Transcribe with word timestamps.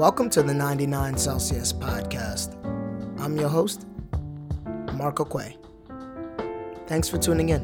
Welcome 0.00 0.30
to 0.30 0.42
the 0.42 0.54
99 0.54 1.18
Celsius 1.18 1.74
podcast. 1.74 2.56
I'm 3.20 3.36
your 3.36 3.50
host, 3.50 3.86
Marco 4.94 5.26
Quay. 5.26 5.58
Thanks 6.86 7.06
for 7.06 7.18
tuning 7.18 7.50
in. 7.50 7.60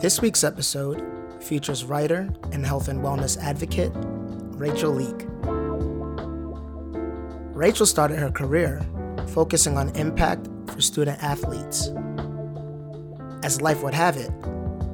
This 0.00 0.20
week's 0.20 0.42
episode 0.42 1.00
features 1.40 1.84
writer 1.84 2.28
and 2.50 2.66
health 2.66 2.88
and 2.88 3.04
wellness 3.04 3.40
advocate 3.40 3.92
Rachel 3.94 4.90
Leak. 4.92 5.28
Rachel 7.54 7.86
started 7.86 8.18
her 8.18 8.32
career 8.32 8.84
focusing 9.28 9.78
on 9.78 9.90
impact 9.90 10.48
for 10.66 10.80
student 10.80 11.22
athletes. 11.22 11.92
As 13.44 13.60
life 13.60 13.84
would 13.84 13.94
have 13.94 14.16
it, 14.16 14.32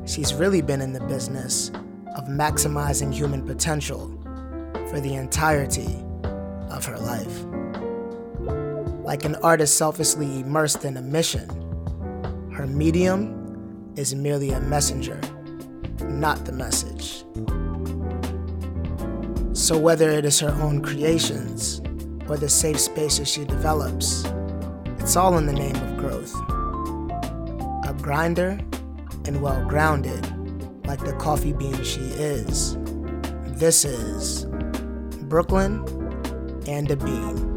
she's 0.04 0.34
really 0.34 0.60
been 0.60 0.82
in 0.82 0.92
the 0.92 1.00
business 1.00 1.70
of 2.18 2.24
maximizing 2.26 3.14
human 3.14 3.42
potential 3.42 4.12
for 4.88 5.00
the 5.00 5.14
entirety 5.14 6.02
of 6.70 6.84
her 6.84 6.98
life. 6.98 7.44
Like 9.04 9.24
an 9.24 9.36
artist 9.36 9.76
selflessly 9.76 10.40
immersed 10.40 10.84
in 10.84 10.96
a 10.96 11.02
mission, 11.02 11.48
her 12.52 12.66
medium 12.66 13.92
is 13.96 14.14
merely 14.14 14.50
a 14.50 14.60
messenger, 14.60 15.20
not 16.02 16.44
the 16.44 16.52
message. 16.52 17.24
So, 19.56 19.78
whether 19.78 20.10
it 20.10 20.24
is 20.24 20.38
her 20.40 20.52
own 20.62 20.82
creations 20.82 21.80
or 22.28 22.36
the 22.36 22.48
safe 22.48 22.78
spaces 22.78 23.28
she 23.28 23.44
develops, 23.44 24.24
it's 24.98 25.16
all 25.16 25.38
in 25.38 25.46
the 25.46 25.52
name 25.52 25.76
of 25.76 25.96
growth. 25.96 26.34
A 27.88 27.94
grinder 28.00 28.58
and 29.24 29.40
well 29.40 29.64
grounded, 29.66 30.24
like 30.86 31.00
the 31.04 31.14
coffee 31.14 31.52
bean 31.52 31.82
she 31.82 32.00
is. 32.00 32.76
This 33.58 33.84
is 33.84 34.46
Brooklyn 35.28 35.84
and 36.66 36.90
a 36.90 36.96
Bean. 36.96 37.55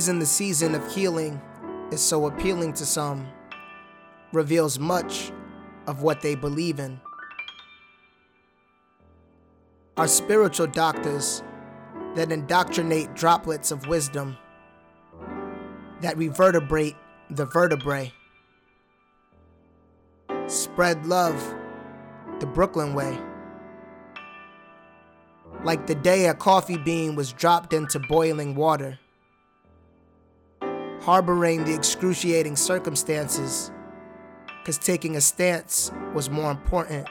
Reason 0.00 0.18
the 0.18 0.24
season 0.24 0.74
of 0.74 0.94
healing 0.94 1.38
is 1.90 2.00
so 2.00 2.26
appealing 2.26 2.72
to 2.72 2.86
some 2.86 3.28
reveals 4.32 4.78
much 4.78 5.30
of 5.86 6.00
what 6.00 6.22
they 6.22 6.34
believe 6.34 6.80
in. 6.80 6.98
Our 9.98 10.08
spiritual 10.08 10.68
doctors 10.68 11.42
that 12.14 12.32
indoctrinate 12.32 13.14
droplets 13.14 13.70
of 13.70 13.88
wisdom 13.88 14.38
that 16.00 16.16
revertebrate 16.16 16.96
the 17.28 17.44
vertebrae. 17.44 18.10
Spread 20.46 21.04
love 21.04 21.54
the 22.38 22.46
Brooklyn 22.46 22.94
way. 22.94 23.18
Like 25.62 25.86
the 25.86 25.94
day 25.94 26.28
a 26.28 26.32
coffee 26.32 26.78
bean 26.78 27.16
was 27.16 27.34
dropped 27.34 27.74
into 27.74 27.98
boiling 27.98 28.54
water 28.54 28.98
harboring 31.00 31.64
the 31.64 31.74
excruciating 31.74 32.56
circumstances 32.56 33.70
because 34.60 34.78
taking 34.78 35.16
a 35.16 35.20
stance 35.20 35.90
was 36.14 36.28
more 36.28 36.50
important. 36.50 37.08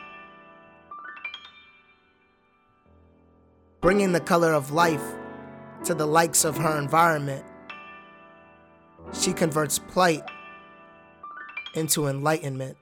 Bringing 3.81 4.11
the 4.11 4.19
color 4.19 4.53
of 4.53 4.71
life 4.71 5.03
to 5.85 5.93
the 5.93 6.05
likes 6.05 6.45
of 6.45 6.57
her 6.57 6.77
environment, 6.77 7.45
she 9.13 9.33
converts 9.33 9.79
plight 9.79 10.23
into 11.73 12.07
enlightenment. 12.07 12.77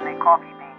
And 0.00 0.08
a 0.08 0.16
coffee 0.22 0.54
bean? 0.58 0.78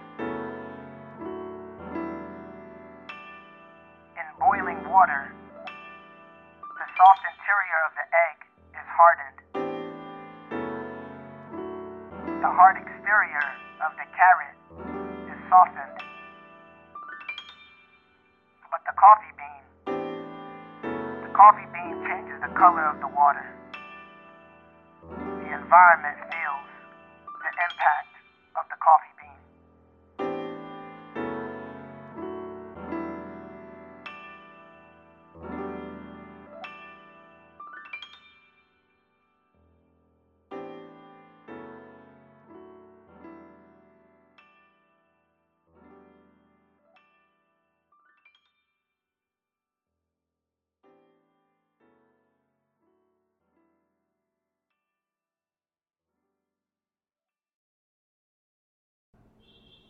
In 4.16 4.26
boiling 4.38 4.80
water, 4.88 5.32
the 6.58 6.86
soft 6.96 7.22
interior 7.30 7.80
of 7.86 7.92
the 7.94 8.06
egg 8.26 8.36
is 8.74 8.88
hardened. 8.90 9.38
The 12.42 12.50
hard 12.50 12.76
exterior 12.76 13.46
of 13.84 13.92
the 13.96 14.06
carrot 14.12 14.56
is 15.30 15.38
softened. 15.48 15.98
But 18.70 18.82
the 18.84 18.94
coffee 18.98 19.34
bean, 19.38 19.62
the 21.22 21.32
coffee 21.32 21.68
bean 21.72 22.04
changes 22.04 22.40
the 22.42 22.52
color 22.58 22.84
of 22.90 23.00
the 23.00 23.08
water. 23.08 23.46
The 25.08 25.50
environment 25.54 26.18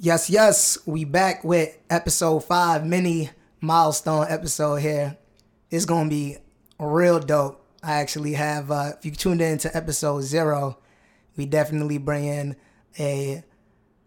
Yes, 0.04 0.28
yes, 0.28 0.76
we 0.84 1.06
back 1.06 1.44
with 1.44 1.78
episode 1.88 2.40
five, 2.40 2.84
mini 2.84 3.30
milestone 3.62 4.26
episode 4.28 4.82
here. 4.82 5.16
It's 5.70 5.86
gonna 5.86 6.10
be 6.10 6.36
real 6.78 7.18
dope. 7.18 7.64
I 7.82 7.94
actually 7.94 8.34
have, 8.34 8.70
uh, 8.70 8.92
if 8.98 9.06
you 9.06 9.12
tuned 9.12 9.40
in 9.40 9.56
to 9.56 9.74
episode 9.74 10.20
zero, 10.20 10.76
we 11.38 11.46
definitely 11.46 11.96
bring 11.96 12.26
in 12.26 12.54
a 12.98 13.44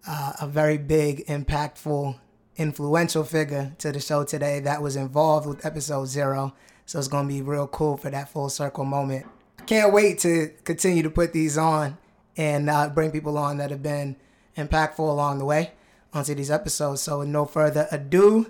uh, 0.07 0.33
a 0.39 0.45
very 0.47 0.77
big, 0.77 1.25
impactful, 1.25 2.19
influential 2.57 3.23
figure 3.23 3.73
to 3.79 3.91
the 3.91 3.99
show 3.99 4.23
today 4.23 4.59
that 4.59 4.83
was 4.83 4.95
involved 4.95 5.47
with 5.47 5.65
episode 5.65 6.05
zero. 6.09 6.53
So 6.85 6.99
it's 6.99 7.07
gonna 7.07 7.27
be 7.27 7.41
real 7.41 7.65
cool 7.65 7.97
for 7.97 8.11
that 8.11 8.29
full 8.29 8.49
circle 8.49 8.85
moment. 8.85 9.25
I 9.57 9.63
can't 9.63 9.91
wait 9.91 10.19
to 10.19 10.51
continue 10.63 11.01
to 11.01 11.09
put 11.09 11.33
these 11.33 11.57
on 11.57 11.97
and 12.35 12.69
uh, 12.69 12.87
bring 12.89 13.09
people 13.09 13.35
on 13.39 13.57
that 13.57 13.71
have 13.71 13.81
been 13.81 14.15
impactful 14.55 14.99
along 14.99 15.39
the 15.39 15.45
way 15.45 15.71
onto 16.17 16.33
these 16.35 16.51
episodes. 16.51 17.01
So 17.01 17.19
with 17.19 17.29
no 17.29 17.45
further 17.45 17.88
ado, 17.91 18.47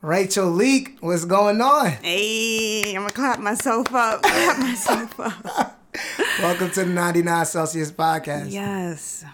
Rachel 0.00 0.48
Leak, 0.50 0.96
what's 1.00 1.24
going 1.24 1.60
on? 1.60 1.90
Hey, 1.90 2.94
I'm 2.94 3.02
gonna 3.02 3.10
clap 3.10 3.40
myself 3.40 3.92
up. 3.92 4.22
Clap 4.22 4.58
myself 4.58 5.20
up. 5.20 5.80
Welcome 6.40 6.70
to 6.70 6.84
the 6.84 6.90
99 6.90 7.46
Celsius 7.46 7.90
podcast. 7.90 8.50
Yes. 8.50 9.24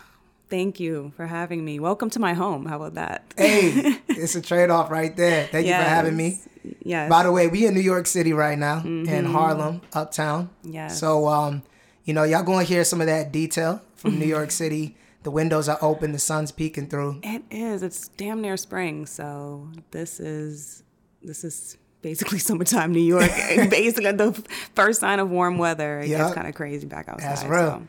Thank 0.49 0.81
you 0.81 1.12
for 1.17 1.26
having 1.26 1.64
me. 1.64 1.79
Welcome 1.79 2.11
to 2.11 2.19
my 2.19 2.32
home. 2.32 2.67
How 2.67 2.76
about 2.76 2.94
that? 2.94 3.32
Hey, 3.37 3.99
it's 4.08 4.34
a 4.34 4.43
trade 4.43 4.70
off 4.70 4.90
right 4.90 5.14
there. 5.17 5.46
Thank 5.46 5.67
you 5.67 5.73
for 5.75 5.79
having 5.79 6.17
me. 6.17 6.40
Yes. 6.82 7.08
By 7.08 7.23
the 7.23 7.32
way, 7.32 7.46
we 7.46 7.67
in 7.67 7.75
New 7.75 7.81
York 7.81 8.06
City 8.06 8.32
right 8.32 8.58
now 8.58 8.82
in 8.84 9.26
Harlem, 9.26 9.82
uptown. 9.93 10.50
Yes. 10.62 10.99
So 10.99 11.29
um, 11.29 11.62
you 12.05 12.14
know, 12.14 12.25
y'all 12.25 12.43
gonna 12.43 12.64
hear 12.64 12.84
some 12.84 13.00
of 13.00 13.06
that 13.06 13.32
detail 13.32 13.82
from 13.96 14.19
New 14.19 14.26
York 14.26 14.50
City. 14.62 14.96
The 15.22 15.31
windows 15.31 15.69
are 15.69 15.78
open, 15.82 16.12
the 16.12 16.19
sun's 16.19 16.50
peeking 16.50 16.88
through. 16.88 17.20
it 17.22 17.43
is. 17.50 17.82
It's 17.82 18.08
damn 18.08 18.40
near 18.40 18.56
spring, 18.56 19.05
so 19.06 19.69
this 19.90 20.19
is 20.19 20.82
this 21.22 21.44
is 21.44 21.76
basically 22.00 22.38
summertime 22.49 22.93
New 22.93 23.00
York. 23.02 23.31
basically 23.70 24.12
the 24.12 24.32
first 24.75 25.00
sign 25.00 25.19
of 25.19 25.31
warm 25.31 25.58
weather. 25.58 26.00
It 26.00 26.08
Yep. 26.08 26.19
gets 26.19 26.34
kind 26.34 26.49
of 26.49 26.55
crazy 26.55 26.87
back 26.87 27.08
outside. 27.08 27.28
That's 27.28 27.44
real. 27.44 27.61
so. 27.70 27.82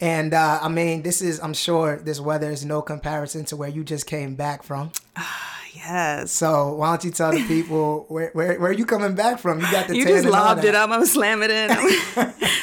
And 0.00 0.32
uh, 0.32 0.60
I 0.62 0.68
mean, 0.68 1.02
this 1.02 1.20
is 1.20 1.40
I'm 1.40 1.52
sure 1.54 1.96
this 1.98 2.20
weather 2.20 2.50
is 2.50 2.64
no 2.64 2.80
comparison 2.82 3.44
to 3.46 3.56
where 3.56 3.68
you 3.68 3.84
just 3.84 4.06
came 4.06 4.34
back 4.36 4.62
from. 4.62 4.92
Ah, 5.16 5.60
yes. 5.74 6.30
So 6.32 6.74
why 6.76 6.88
don't 6.90 7.04
you 7.04 7.10
tell 7.10 7.32
the 7.32 7.44
people 7.46 8.06
where 8.08 8.30
where, 8.32 8.58
where 8.60 8.70
are 8.70 8.72
you 8.72 8.86
coming 8.86 9.14
back 9.14 9.40
from? 9.40 9.60
You 9.60 9.70
got 9.70 9.88
the 9.88 9.96
You 9.96 10.04
just 10.06 10.24
lobbed 10.24 10.64
it 10.64 10.74
up. 10.74 10.84
I'm 10.84 10.90
gonna 10.90 11.04
slam 11.06 11.42
it 11.42 11.50
in. 11.50 11.70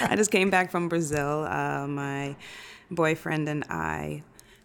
I 0.01 0.15
just 0.15 0.31
came 0.31 0.49
back 0.49 0.71
from 0.71 0.87
Brazil. 0.89 1.43
Uh, 1.47 1.85
my 1.87 2.35
boyfriend 2.91 3.47
and 3.49 3.63
I, 3.69 4.23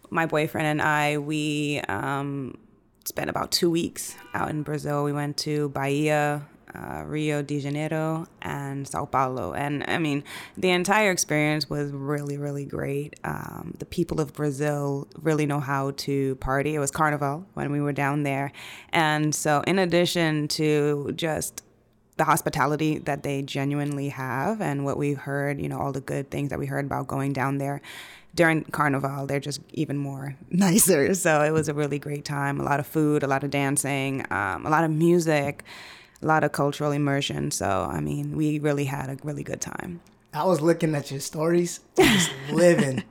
my 0.09 0.25
boyfriend 0.25 0.67
and 0.67 0.81
I, 0.81 1.17
we 1.17 1.81
um, 1.87 2.57
spent 3.05 3.29
about 3.29 3.51
two 3.51 3.69
weeks 3.69 4.15
out 4.33 4.49
in 4.49 4.63
Brazil. 4.63 5.03
We 5.03 5.13
went 5.13 5.37
to 5.37 5.69
Bahia, 5.69 6.47
uh, 6.73 7.03
Rio 7.05 7.41
de 7.41 7.59
Janeiro, 7.59 8.27
and 8.41 8.87
Sao 8.87 9.05
Paulo. 9.05 9.53
And 9.53 9.83
I 9.87 9.97
mean, 9.97 10.23
the 10.57 10.69
entire 10.69 11.11
experience 11.11 11.69
was 11.69 11.91
really, 11.91 12.37
really 12.37 12.65
great. 12.65 13.19
Um, 13.23 13.73
the 13.79 13.85
people 13.85 14.21
of 14.21 14.33
Brazil 14.33 15.07
really 15.21 15.45
know 15.45 15.59
how 15.59 15.91
to 15.91 16.35
party. 16.35 16.75
It 16.75 16.79
was 16.79 16.91
Carnival 16.91 17.45
when 17.53 17.71
we 17.71 17.81
were 17.81 17.93
down 17.93 18.23
there. 18.23 18.51
And 18.89 19.33
so, 19.33 19.61
in 19.67 19.79
addition 19.79 20.47
to 20.49 21.11
just 21.15 21.63
the 22.21 22.25
hospitality 22.25 22.99
that 22.99 23.23
they 23.23 23.41
genuinely 23.41 24.09
have 24.09 24.61
and 24.61 24.85
what 24.85 24.95
we 24.95 25.13
heard, 25.13 25.59
you 25.59 25.67
know, 25.67 25.79
all 25.79 25.91
the 25.91 26.01
good 26.01 26.29
things 26.29 26.51
that 26.51 26.59
we 26.59 26.67
heard 26.67 26.85
about 26.85 27.07
going 27.07 27.33
down 27.33 27.57
there 27.57 27.81
during 28.35 28.63
Carnival, 28.65 29.25
they're 29.25 29.39
just 29.39 29.59
even 29.73 29.97
more 29.97 30.35
nicer. 30.51 31.15
So 31.15 31.41
it 31.41 31.49
was 31.49 31.67
a 31.67 31.73
really 31.73 31.97
great 31.97 32.23
time. 32.23 32.59
A 32.59 32.63
lot 32.63 32.79
of 32.79 32.85
food, 32.85 33.23
a 33.23 33.27
lot 33.27 33.43
of 33.43 33.49
dancing, 33.49 34.23
um, 34.29 34.67
a 34.67 34.69
lot 34.69 34.83
of 34.83 34.91
music, 34.91 35.63
a 36.21 36.27
lot 36.27 36.43
of 36.43 36.51
cultural 36.51 36.91
immersion. 36.91 37.49
So, 37.49 37.89
I 37.91 37.99
mean, 38.01 38.37
we 38.37 38.59
really 38.59 38.85
had 38.85 39.09
a 39.09 39.17
really 39.23 39.41
good 39.41 39.59
time. 39.59 39.99
I 40.31 40.43
was 40.43 40.61
looking 40.61 40.93
at 40.93 41.09
your 41.09 41.21
stories, 41.21 41.79
just 41.97 42.29
living. 42.51 43.03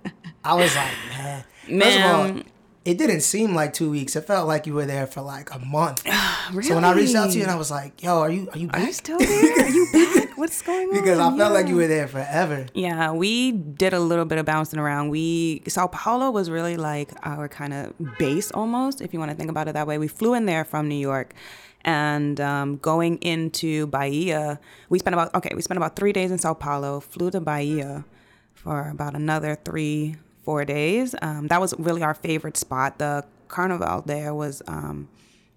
I 0.44 0.54
was 0.54 0.72
like, 0.76 0.94
man. 1.18 1.44
First 1.80 1.98
of 1.98 2.04
all, 2.04 2.42
it 2.84 2.96
didn't 2.96 3.20
seem 3.20 3.54
like 3.54 3.74
two 3.74 3.90
weeks. 3.90 4.16
It 4.16 4.22
felt 4.22 4.48
like 4.48 4.66
you 4.66 4.72
were 4.72 4.86
there 4.86 5.06
for 5.06 5.20
like 5.20 5.52
a 5.54 5.58
month. 5.58 6.02
really? 6.52 6.62
So 6.68 6.74
when 6.74 6.84
I 6.84 6.92
reached 6.92 7.14
out 7.14 7.30
to 7.30 7.36
you 7.36 7.42
and 7.42 7.50
I 7.50 7.56
was 7.56 7.70
like, 7.70 8.02
yo, 8.02 8.20
are 8.20 8.30
you 8.30 8.48
are 8.52 8.58
you 8.58 8.68
back? 8.68 8.82
Are 8.82 8.86
you 8.86 8.92
still 8.92 9.18
there? 9.18 9.66
Are 9.66 9.68
you 9.68 9.86
back? 9.92 10.38
What's 10.38 10.62
going 10.62 10.88
on? 10.88 10.94
because 10.94 11.18
I 11.18 11.36
felt 11.36 11.52
like 11.52 11.68
you 11.68 11.76
were 11.76 11.86
there 11.86 12.08
forever. 12.08 12.66
Yeah, 12.72 13.12
we 13.12 13.52
did 13.52 13.92
a 13.92 14.00
little 14.00 14.24
bit 14.24 14.38
of 14.38 14.46
bouncing 14.46 14.78
around. 14.78 15.10
We 15.10 15.62
Sao 15.68 15.88
Paulo 15.88 16.30
was 16.30 16.48
really 16.48 16.78
like 16.78 17.10
our 17.22 17.48
kind 17.48 17.74
of 17.74 17.92
base 18.18 18.50
almost, 18.52 19.02
if 19.02 19.12
you 19.12 19.18
want 19.18 19.30
to 19.30 19.36
think 19.36 19.50
about 19.50 19.68
it 19.68 19.74
that 19.74 19.86
way. 19.86 19.98
We 19.98 20.08
flew 20.08 20.32
in 20.32 20.46
there 20.46 20.64
from 20.64 20.88
New 20.88 20.94
York, 20.94 21.34
and 21.82 22.40
um, 22.40 22.78
going 22.78 23.18
into 23.18 23.88
Bahia, 23.88 24.58
we 24.88 24.98
spent 24.98 25.12
about 25.12 25.34
okay, 25.34 25.52
we 25.54 25.60
spent 25.60 25.76
about 25.76 25.96
three 25.96 26.14
days 26.14 26.30
in 26.30 26.38
Sao 26.38 26.54
Paulo. 26.54 27.00
Flew 27.00 27.30
to 27.32 27.40
Bahia 27.40 28.06
for 28.54 28.88
about 28.88 29.14
another 29.14 29.58
three 29.62 30.16
four 30.42 30.64
days. 30.64 31.14
Um, 31.22 31.48
that 31.48 31.60
was 31.60 31.74
really 31.78 32.02
our 32.02 32.14
favorite 32.14 32.56
spot. 32.56 32.98
The 32.98 33.24
carnival 33.48 34.02
there 34.06 34.34
was 34.34 34.62
um, 34.66 35.08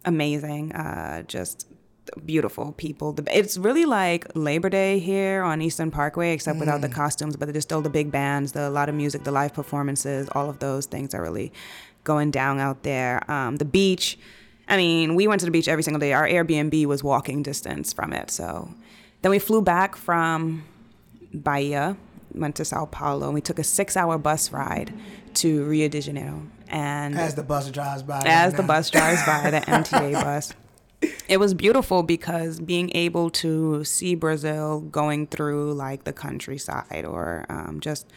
amazing. 0.06 0.71
Uh, 0.74 1.24
just 1.24 1.68
beautiful 2.25 2.74
people. 2.74 3.15
It's 3.31 3.57
really 3.57 3.85
like 3.85 4.27
Labor 4.35 4.69
Day 4.69 5.00
here 5.00 5.41
on 5.44 5.62
Eastern 5.62 5.91
Parkway, 5.91 6.33
except 6.33 6.59
without 6.59 6.81
the 6.81 6.89
costumes. 6.89 7.35
But 7.35 7.51
there's 7.51 7.63
still 7.63 7.81
the 7.81 7.89
big 7.89 8.12
bands, 8.12 8.51
the 8.51 8.68
a 8.68 8.69
lot 8.69 8.89
of 8.89 8.95
music, 8.95 9.24
the 9.24 9.31
live 9.31 9.53
performances. 9.53 10.27
All 10.33 10.50
of 10.50 10.59
those 10.59 10.85
things 10.85 11.13
are 11.13 11.21
really 11.21 11.51
going 12.03 12.31
down 12.31 12.59
out 12.59 12.83
there. 12.83 13.30
Um, 13.31 13.57
the 13.57 13.65
beach. 13.65 14.18
I 14.68 14.77
mean, 14.77 15.15
we 15.15 15.27
went 15.27 15.39
to 15.41 15.45
the 15.45 15.51
beach 15.51 15.68
every 15.68 15.83
single 15.83 16.00
day. 16.00 16.13
Our 16.13 16.27
Airbnb 16.27 16.85
was 16.85 17.03
walking 17.03 17.44
distance 17.44 17.91
from 17.91 18.13
it. 18.13 18.31
So 18.31 18.74
then 19.21 19.31
we 19.31 19.39
flew 19.39 19.62
back 19.62 19.95
from 19.95 20.63
Bahia, 21.33 21.97
went 22.35 22.56
to 22.57 22.65
Sao 22.65 22.85
Paulo, 22.85 23.25
and 23.25 23.33
we 23.33 23.41
took 23.41 23.59
a 23.59 23.63
six-hour 23.63 24.18
bus 24.18 24.51
ride 24.51 24.94
to 25.35 25.65
Rio 25.65 25.88
de 25.88 26.01
Janeiro. 26.01 26.44
And 26.68 27.18
As 27.18 27.35
the 27.35 27.44
bus 27.44 27.69
drives 27.69 28.03
by. 28.03 28.24
as 28.25 28.53
right 28.53 28.57
the 28.57 28.63
bus 28.63 28.89
drives 28.89 29.24
by, 29.25 29.51
the 29.51 29.59
MTA 29.68 30.13
bus. 30.13 30.53
It 31.27 31.38
was 31.38 31.53
beautiful 31.53 32.03
because 32.03 32.59
being 32.59 32.89
able 32.95 33.30
to 33.31 33.83
see 33.83 34.15
Brazil 34.15 34.80
going 34.80 35.27
through 35.27 35.74
like 35.74 36.06
the 36.06 36.13
countryside 36.13 37.06
or 37.06 37.45
um, 37.50 37.80
just 37.81 38.07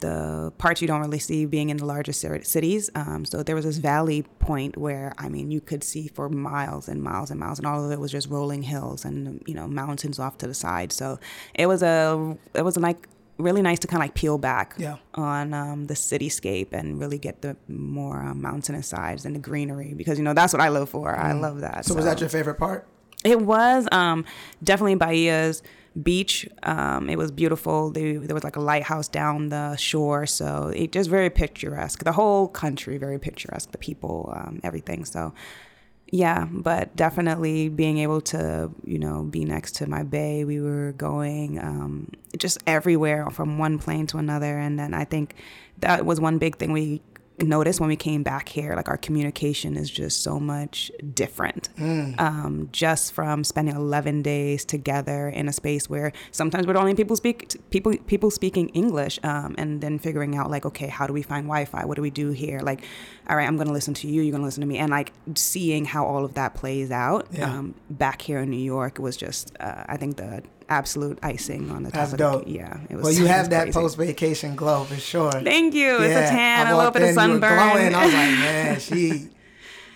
the 0.00 0.52
parts 0.58 0.80
you 0.80 0.86
don't 0.86 1.00
really 1.00 1.18
see 1.18 1.44
being 1.44 1.70
in 1.70 1.76
the 1.76 1.84
larger 1.84 2.12
cities. 2.12 2.90
Um, 2.94 3.24
so 3.24 3.42
there 3.42 3.54
was 3.54 3.64
this 3.64 3.78
valley 3.78 4.22
point 4.38 4.76
where 4.76 5.12
I 5.18 5.28
mean 5.28 5.50
you 5.50 5.60
could 5.60 5.82
see 5.82 6.08
for 6.08 6.28
miles 6.28 6.88
and 6.88 7.02
miles 7.02 7.30
and 7.30 7.40
miles, 7.40 7.58
and 7.58 7.66
all 7.66 7.84
of 7.84 7.90
it 7.90 7.98
was 7.98 8.12
just 8.12 8.28
rolling 8.28 8.62
hills 8.62 9.04
and 9.04 9.42
you 9.46 9.54
know 9.54 9.66
mountains 9.66 10.18
off 10.18 10.38
to 10.38 10.46
the 10.46 10.54
side. 10.54 10.92
So 10.92 11.18
it 11.54 11.66
was 11.66 11.82
a 11.82 12.36
it 12.54 12.62
was 12.62 12.76
like 12.76 13.08
really 13.38 13.62
nice 13.62 13.78
to 13.80 13.86
kind 13.86 14.02
of 14.02 14.04
like 14.06 14.14
peel 14.14 14.36
back 14.38 14.74
Yeah. 14.78 14.96
on 15.14 15.54
um, 15.54 15.86
the 15.86 15.94
cityscape 15.94 16.72
and 16.72 16.98
really 17.00 17.18
get 17.18 17.42
the 17.42 17.56
more 17.68 18.20
uh, 18.22 18.34
mountainous 18.34 18.88
sides 18.88 19.24
and 19.24 19.34
the 19.34 19.40
greenery 19.40 19.94
because 19.94 20.18
you 20.18 20.24
know 20.24 20.34
that's 20.34 20.52
what 20.52 20.60
I 20.60 20.68
live 20.68 20.88
for. 20.88 21.14
I 21.16 21.32
love 21.32 21.60
that. 21.60 21.78
Mm. 21.78 21.84
So 21.84 21.94
was 21.94 22.04
that 22.04 22.20
your 22.20 22.28
favorite 22.28 22.56
part? 22.58 22.86
It 23.24 23.40
was 23.40 23.88
um, 23.92 24.24
definitely 24.62 24.96
Bahia's 24.96 25.62
beach. 26.02 26.48
Um, 26.62 27.08
it 27.10 27.16
was 27.18 27.32
beautiful. 27.32 27.90
There, 27.90 28.20
there 28.20 28.34
was 28.34 28.44
like 28.44 28.54
a 28.56 28.60
lighthouse 28.60 29.08
down 29.08 29.48
the 29.48 29.74
shore, 29.76 30.26
so 30.26 30.72
it 30.74 30.92
just 30.92 31.10
very 31.10 31.28
picturesque. 31.30 32.04
The 32.04 32.12
whole 32.12 32.46
country 32.48 32.96
very 32.98 33.18
picturesque. 33.18 33.72
The 33.72 33.78
people, 33.78 34.32
um, 34.36 34.60
everything. 34.62 35.04
So 35.04 35.32
yeah, 36.10 36.46
but 36.50 36.94
definitely 36.96 37.68
being 37.68 37.98
able 37.98 38.20
to 38.22 38.70
you 38.84 38.98
know 38.98 39.24
be 39.24 39.44
next 39.44 39.76
to 39.76 39.86
my 39.88 40.02
bay. 40.02 40.44
We 40.44 40.60
were 40.60 40.92
going 40.92 41.58
um, 41.58 42.10
just 42.36 42.58
everywhere 42.66 43.28
from 43.30 43.58
one 43.58 43.78
plane 43.78 44.06
to 44.08 44.18
another, 44.18 44.58
and 44.58 44.78
then 44.78 44.94
I 44.94 45.04
think 45.04 45.34
that 45.78 46.06
was 46.06 46.20
one 46.20 46.38
big 46.38 46.56
thing 46.56 46.72
we 46.72 47.02
noticed 47.42 47.78
when 47.80 47.88
we 47.88 47.96
came 47.96 48.22
back 48.22 48.48
here 48.48 48.74
like 48.74 48.88
our 48.88 48.96
communication 48.96 49.76
is 49.76 49.90
just 49.90 50.22
so 50.22 50.40
much 50.40 50.90
different 51.14 51.68
um, 52.18 52.68
just 52.72 53.12
from 53.12 53.44
spending 53.44 53.74
11 53.76 54.22
days 54.22 54.64
together 54.64 55.28
in 55.28 55.48
a 55.48 55.52
space 55.52 55.88
where 55.88 56.12
sometimes 56.32 56.66
we're 56.66 56.72
the 56.72 56.80
only 56.80 56.94
people 56.94 57.16
speak 57.16 57.54
people 57.70 57.94
people 58.06 58.30
speaking 58.30 58.68
english 58.70 59.18
um, 59.22 59.54
and 59.58 59.80
then 59.80 59.98
figuring 59.98 60.36
out 60.36 60.50
like 60.50 60.66
okay 60.66 60.88
how 60.88 61.06
do 61.06 61.12
we 61.12 61.22
find 61.22 61.46
wi-fi? 61.46 61.84
What 61.84 61.94
do 61.96 62.02
we 62.02 62.10
do 62.10 62.30
here? 62.30 62.60
Like 62.60 62.82
all 63.28 63.36
right 63.36 63.46
i'm 63.46 63.56
gonna 63.56 63.72
listen 63.72 63.94
to 63.94 64.08
you 64.08 64.22
you're 64.22 64.32
gonna 64.32 64.44
listen 64.44 64.60
to 64.62 64.66
me. 64.66 64.78
And 64.78 64.90
like 64.90 65.12
seeing 65.34 65.84
how 65.84 66.04
all 66.06 66.24
of 66.24 66.34
that 66.34 66.54
plays 66.54 66.90
out 66.90 67.28
Yeah. 67.30 67.52
um, 67.58 67.74
back 67.90 68.22
here 68.22 68.40
in 68.40 68.50
new 68.50 68.56
york 68.76 68.98
was 68.98 69.16
just 69.16 69.52
uh, 69.60 69.84
i 69.86 69.96
think 69.96 70.16
the 70.16 70.42
absolute 70.68 71.18
icing 71.22 71.70
on 71.70 71.82
the 71.82 71.90
top 71.90 72.00
That's 72.00 72.12
of 72.12 72.18
dope. 72.18 72.44
the 72.44 72.50
yeah 72.52 72.80
it 72.90 72.96
was 72.96 73.04
Well, 73.04 73.12
you 73.14 73.26
have 73.26 73.50
that 73.50 73.72
post 73.72 73.96
vacation 73.96 74.54
glow 74.56 74.84
for 74.84 74.96
sure. 74.96 75.32
thank 75.32 75.74
you 75.74 75.96
it's 76.00 76.14
a 76.30 76.34
tan 76.34 76.66
a 76.66 76.76
little 76.76 76.90
bit 76.90 77.02
of 77.02 77.08
in, 77.08 77.14
you 77.14 77.16
were 77.16 77.22
sunburn 77.22 77.58
glowing. 77.72 77.94
I 77.94 78.04
was 78.04 78.14
like, 78.14 78.30
man, 78.44 78.80
she 78.80 79.28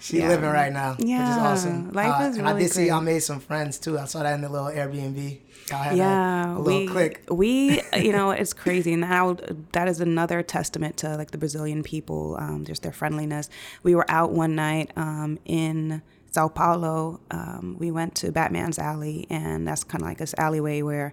she 0.01 0.19
Yeah. 0.19 0.29
living 0.29 0.51
right 0.51 0.73
now, 0.73 0.97
yeah. 0.99 1.21
which 1.21 1.31
is 1.31 1.37
awesome. 1.39 1.93
Life 1.93 2.15
Uh, 2.21 2.25
is 2.31 2.37
and 2.39 2.49
I 2.49 2.51
really 2.53 2.65
did 2.65 2.73
see. 2.73 2.91
I 2.91 2.99
made 3.01 3.21
some 3.21 3.39
friends 3.39 3.79
too. 3.79 3.99
I 3.99 4.07
saw 4.07 4.23
that 4.25 4.35
in 4.35 4.41
the 4.41 4.49
little 4.49 4.67
Airbnb. 4.69 5.39
A- 5.73 5.95
yeah 5.95 6.57
a, 6.57 6.59
little 6.59 6.81
we 6.81 6.87
click. 6.89 7.23
we 7.31 7.81
you 7.97 8.11
know 8.13 8.31
it's 8.33 8.53
crazy 8.53 8.93
and 8.93 9.03
now 9.03 9.37
that 9.73 9.87
is 9.89 10.01
another 10.01 10.43
testament 10.43 10.97
to 10.99 11.17
like 11.17 11.31
the 11.31 11.39
brazilian 11.39 11.83
people 11.85 12.37
um, 12.41 12.65
just 12.65 12.83
their 12.83 12.93
friendliness 12.93 13.49
we 13.85 13.95
were 13.95 14.05
out 14.11 14.33
one 14.33 14.55
night 14.57 14.91
um, 14.97 15.39
in 15.47 16.03
sao 16.33 16.49
paulo 16.49 17.21
um, 17.31 17.77
we 17.79 17.91
went 17.91 18.15
to 18.15 18.33
batman's 18.33 18.79
alley 18.79 19.27
and 19.31 19.67
that's 19.67 19.85
kind 19.85 20.03
of 20.03 20.09
like 20.09 20.19
this 20.19 20.35
alleyway 20.39 20.83
where 20.83 21.13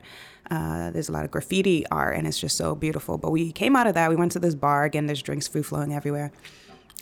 uh, 0.52 0.90
there's 0.92 1.10
a 1.10 1.12
lot 1.12 1.24
of 1.24 1.30
graffiti 1.30 1.86
art 1.88 2.16
and 2.16 2.26
it's 2.26 2.40
just 2.40 2.58
so 2.58 2.74
beautiful 2.74 3.18
but 3.18 3.32
we 3.32 3.52
came 3.52 3.76
out 3.76 3.86
of 3.86 3.94
that 3.94 4.10
we 4.10 4.16
went 4.16 4.32
to 4.32 4.40
this 4.40 4.56
bar 4.56 4.84
again 4.84 5.06
there's 5.06 5.22
drinks 5.22 5.48
free 5.48 5.62
flowing 5.62 5.94
everywhere 5.94 6.32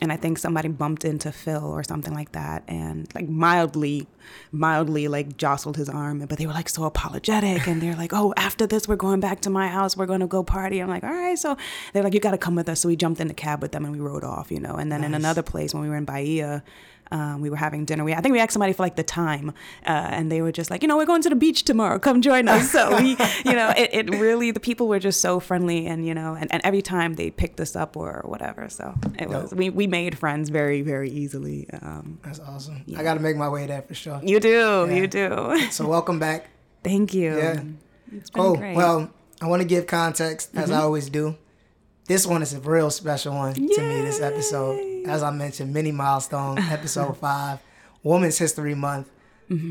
and 0.00 0.12
I 0.12 0.16
think 0.16 0.38
somebody 0.38 0.68
bumped 0.68 1.04
into 1.04 1.32
Phil 1.32 1.64
or 1.64 1.82
something 1.82 2.14
like 2.14 2.32
that, 2.32 2.62
and 2.68 3.12
like 3.14 3.28
mildly, 3.28 4.06
mildly 4.52 5.08
like 5.08 5.36
jostled 5.36 5.76
his 5.76 5.88
arm. 5.88 6.20
But 6.20 6.38
they 6.38 6.46
were 6.46 6.52
like 6.52 6.68
so 6.68 6.84
apologetic, 6.84 7.66
and 7.66 7.80
they're 7.80 7.96
like, 7.96 8.12
"Oh, 8.12 8.32
after 8.36 8.66
this, 8.66 8.86
we're 8.86 8.96
going 8.96 9.20
back 9.20 9.40
to 9.40 9.50
my 9.50 9.68
house. 9.68 9.96
We're 9.96 10.06
going 10.06 10.20
to 10.20 10.26
go 10.26 10.42
party." 10.44 10.78
I'm 10.78 10.88
like, 10.88 11.02
"All 11.02 11.10
right." 11.10 11.38
So 11.38 11.56
they're 11.92 12.04
like, 12.04 12.14
"You 12.14 12.20
got 12.20 12.30
to 12.30 12.38
come 12.38 12.54
with 12.54 12.68
us." 12.68 12.80
So 12.80 12.88
we 12.88 12.96
jumped 12.96 13.20
in 13.20 13.28
the 13.28 13.34
cab 13.34 13.60
with 13.60 13.72
them 13.72 13.84
and 13.84 13.92
we 13.92 14.00
rode 14.00 14.24
off, 14.24 14.52
you 14.52 14.60
know. 14.60 14.74
And 14.74 14.92
then 14.92 15.02
in 15.02 15.14
another 15.14 15.42
place 15.42 15.74
when 15.74 15.82
we 15.82 15.88
were 15.88 15.96
in 15.96 16.04
Bahia. 16.04 16.62
Um, 17.10 17.40
we 17.40 17.48
were 17.50 17.56
having 17.56 17.84
dinner. 17.84 18.04
We, 18.04 18.12
I 18.14 18.20
think 18.20 18.32
we 18.32 18.40
asked 18.40 18.52
somebody 18.52 18.72
for 18.72 18.82
like 18.82 18.96
the 18.96 19.02
time, 19.02 19.50
uh, 19.86 19.90
and 19.90 20.30
they 20.30 20.42
were 20.42 20.52
just 20.52 20.70
like, 20.70 20.82
you 20.82 20.88
know, 20.88 20.96
we're 20.96 21.06
going 21.06 21.22
to 21.22 21.28
the 21.30 21.36
beach 21.36 21.64
tomorrow. 21.64 21.98
Come 21.98 22.20
join 22.22 22.48
us. 22.48 22.70
So 22.70 22.96
we, 23.00 23.10
you 23.44 23.52
know, 23.54 23.72
it, 23.76 23.90
it 23.92 24.10
really 24.10 24.50
the 24.50 24.60
people 24.60 24.88
were 24.88 24.98
just 24.98 25.20
so 25.20 25.40
friendly, 25.40 25.86
and 25.86 26.06
you 26.06 26.14
know, 26.14 26.34
and, 26.34 26.52
and 26.52 26.60
every 26.64 26.82
time 26.82 27.14
they 27.14 27.30
picked 27.30 27.60
us 27.60 27.74
up 27.76 27.96
or 27.96 28.22
whatever. 28.26 28.68
So 28.68 28.94
it 29.18 29.28
was 29.28 29.54
we, 29.54 29.70
we 29.70 29.86
made 29.86 30.18
friends 30.18 30.48
very 30.50 30.82
very 30.82 31.10
easily. 31.10 31.66
Um, 31.82 32.18
That's 32.22 32.40
awesome. 32.40 32.84
I 32.96 33.02
got 33.02 33.14
to 33.14 33.20
make 33.20 33.36
my 33.36 33.48
way 33.48 33.66
there 33.66 33.82
for 33.82 33.94
sure. 33.94 34.20
you 34.22 34.38
do, 34.40 34.86
Yeah. 34.88 34.94
you 34.94 35.06
do. 35.06 35.70
So 35.70 35.86
welcome 35.88 36.18
back. 36.18 36.48
Thank 36.84 37.14
you. 37.14 37.36
Yeah. 37.36 37.62
Oh 38.34 38.56
great. 38.56 38.76
well, 38.76 39.10
I 39.40 39.46
want 39.46 39.62
to 39.62 39.68
give 39.68 39.86
context 39.86 40.50
as 40.54 40.70
I 40.70 40.78
always 40.80 41.08
do. 41.10 41.36
This 42.08 42.26
one 42.26 42.42
is 42.42 42.54
a 42.54 42.60
real 42.60 42.90
special 42.90 43.34
one 43.34 43.54
to 43.54 43.60
me. 43.60 44.00
This 44.00 44.20
episode, 44.20 45.06
as 45.06 45.22
I 45.22 45.30
mentioned, 45.30 45.72
mini 45.74 45.92
milestone, 45.92 46.58
episode 46.70 47.16
five, 47.18 47.58
Women's 48.02 48.38
History 48.38 48.74
Month. 48.74 49.10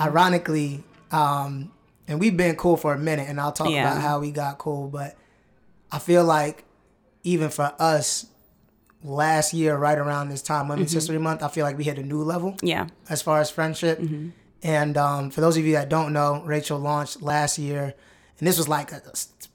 Ironically, 0.02 0.84
um, 1.12 1.72
and 2.08 2.20
we've 2.20 2.36
been 2.36 2.56
cool 2.56 2.78
for 2.78 2.94
a 2.94 2.98
minute, 2.98 3.30
and 3.30 3.40
I'll 3.40 3.52
talk 3.52 3.70
Yeah. 3.70 3.92
about 3.92 4.02
how 4.02 4.20
we 4.20 4.32
got 4.32 4.58
cool. 4.58 4.88
But 4.88 5.16
I 5.92 6.00
feel 6.00 6.24
like 6.24 6.64
even 7.24 7.50
for 7.50 7.72
us, 7.78 8.26
last 9.04 9.54
year, 9.54 9.76
right 9.76 9.98
around 10.00 10.30
this 10.30 10.42
time, 10.42 10.68
Women's 10.68 10.92
History 10.94 11.20
Month, 11.20 11.44
I 11.44 11.48
feel 11.50 11.64
like 11.64 11.78
we 11.78 11.84
hit 11.84 12.00
a 12.00 12.04
new 12.04 12.24
level 12.24 12.56
yeah, 12.64 12.88
as 13.08 13.22
far 13.22 13.40
as 13.40 13.52
friendship. 13.52 14.02
And 14.64 14.98
um, 14.98 15.30
for 15.30 15.42
those 15.42 15.58
of 15.58 15.64
you 15.66 15.74
that 15.74 15.90
don't 15.90 16.12
know, 16.12 16.42
Rachel 16.44 16.80
launched 16.80 17.22
last 17.22 17.60
year, 17.60 17.94
and 18.40 18.48
this 18.48 18.58
was 18.58 18.68
like 18.68 18.92
a 18.92 19.02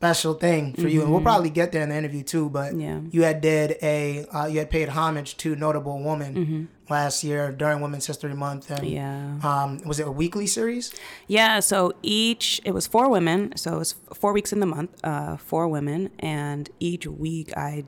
special 0.02 0.34
thing 0.34 0.72
for 0.74 0.88
you, 0.88 1.00
and 1.02 1.12
we'll 1.12 1.20
probably 1.20 1.48
get 1.48 1.70
there 1.70 1.82
in 1.82 1.90
the 1.90 1.96
interview 1.96 2.24
too. 2.24 2.50
But 2.50 2.72
Mm-hmm. 2.72 2.80
Yeah. 2.80 3.00
you 3.12 3.22
had 3.22 3.40
did 3.40 3.76
a 3.82 4.24
uh, 4.34 4.46
you 4.46 4.58
had 4.58 4.68
paid 4.68 4.88
homage 4.88 5.36
to 5.38 5.54
notable 5.54 6.02
woman 6.02 6.34
Mm-hmm. 6.34 6.62
last 6.92 7.22
year 7.22 7.52
during 7.52 7.80
Women's 7.80 8.06
History 8.06 8.34
Month, 8.34 8.70
and 8.72 8.84
Yeah. 8.84 9.38
um, 9.44 9.80
was 9.86 10.00
it 10.00 10.06
a 10.08 10.10
weekly 10.10 10.48
series? 10.48 10.92
Yeah, 11.28 11.60
so 11.60 11.92
each 12.02 12.60
it 12.64 12.72
was 12.72 12.86
four 12.88 13.08
women, 13.08 13.52
so 13.56 13.76
it 13.76 13.78
was 13.78 13.94
four 14.12 14.32
weeks 14.32 14.52
in 14.52 14.58
the 14.58 14.66
month, 14.66 14.90
uh, 15.04 15.36
four 15.36 15.68
women, 15.68 16.10
and 16.18 16.68
each 16.80 17.06
week 17.06 17.56
I 17.56 17.84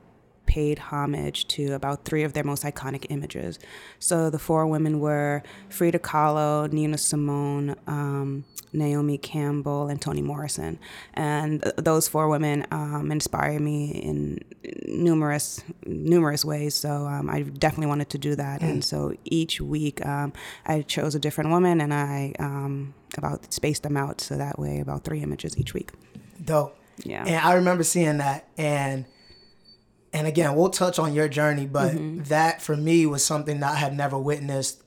paid 0.54 0.78
homage 0.78 1.48
to 1.48 1.72
about 1.72 2.04
three 2.04 2.22
of 2.22 2.32
their 2.32 2.44
most 2.44 2.62
iconic 2.62 3.06
images. 3.08 3.58
So 3.98 4.30
the 4.30 4.38
four 4.38 4.68
women 4.68 5.00
were 5.00 5.42
Frida 5.68 5.98
Kahlo, 5.98 6.72
Nina 6.72 6.96
Simone, 6.96 7.74
um, 7.88 8.44
Naomi 8.72 9.18
Campbell, 9.18 9.88
and 9.88 10.00
Toni 10.00 10.22
Morrison, 10.22 10.78
and 11.14 11.60
th- 11.60 11.74
those 11.76 12.06
four 12.06 12.28
women 12.28 12.66
um, 12.70 13.10
inspire 13.10 13.58
me 13.58 13.90
in 14.10 14.44
numerous 14.86 15.64
numerous 15.86 16.44
ways. 16.44 16.76
So 16.76 16.90
um, 17.14 17.28
I 17.28 17.42
definitely 17.42 17.88
wanted 17.88 18.10
to 18.10 18.18
do 18.18 18.36
that, 18.36 18.62
and 18.62 18.84
so 18.84 19.12
each 19.24 19.60
week 19.60 20.06
um, 20.06 20.32
I 20.66 20.82
chose 20.82 21.16
a 21.16 21.18
different 21.18 21.50
woman, 21.50 21.80
and 21.80 21.92
I 21.92 22.32
um, 22.38 22.94
about 23.18 23.52
spaced 23.52 23.82
them 23.82 23.96
out 23.96 24.20
so 24.20 24.36
that 24.36 24.56
way 24.60 24.78
about 24.78 25.02
three 25.02 25.20
images 25.20 25.58
each 25.58 25.74
week. 25.74 25.90
Dope. 26.44 26.78
Yeah. 27.02 27.24
And 27.26 27.44
I 27.44 27.54
remember 27.54 27.82
seeing 27.82 28.18
that 28.18 28.46
and 28.56 29.04
and 30.14 30.26
again, 30.26 30.54
we'll 30.56 30.70
touch 30.70 30.98
on 30.98 31.12
your 31.12 31.28
journey, 31.28 31.66
but 31.66 31.92
Mm-hmm. 31.92 32.22
that 32.24 32.62
for 32.62 32.76
me 32.76 33.04
was 33.04 33.22
something 33.24 33.60
that 33.60 33.72
I 33.72 33.76
had 33.76 33.94
never 33.94 34.16
witnessed, 34.18 34.82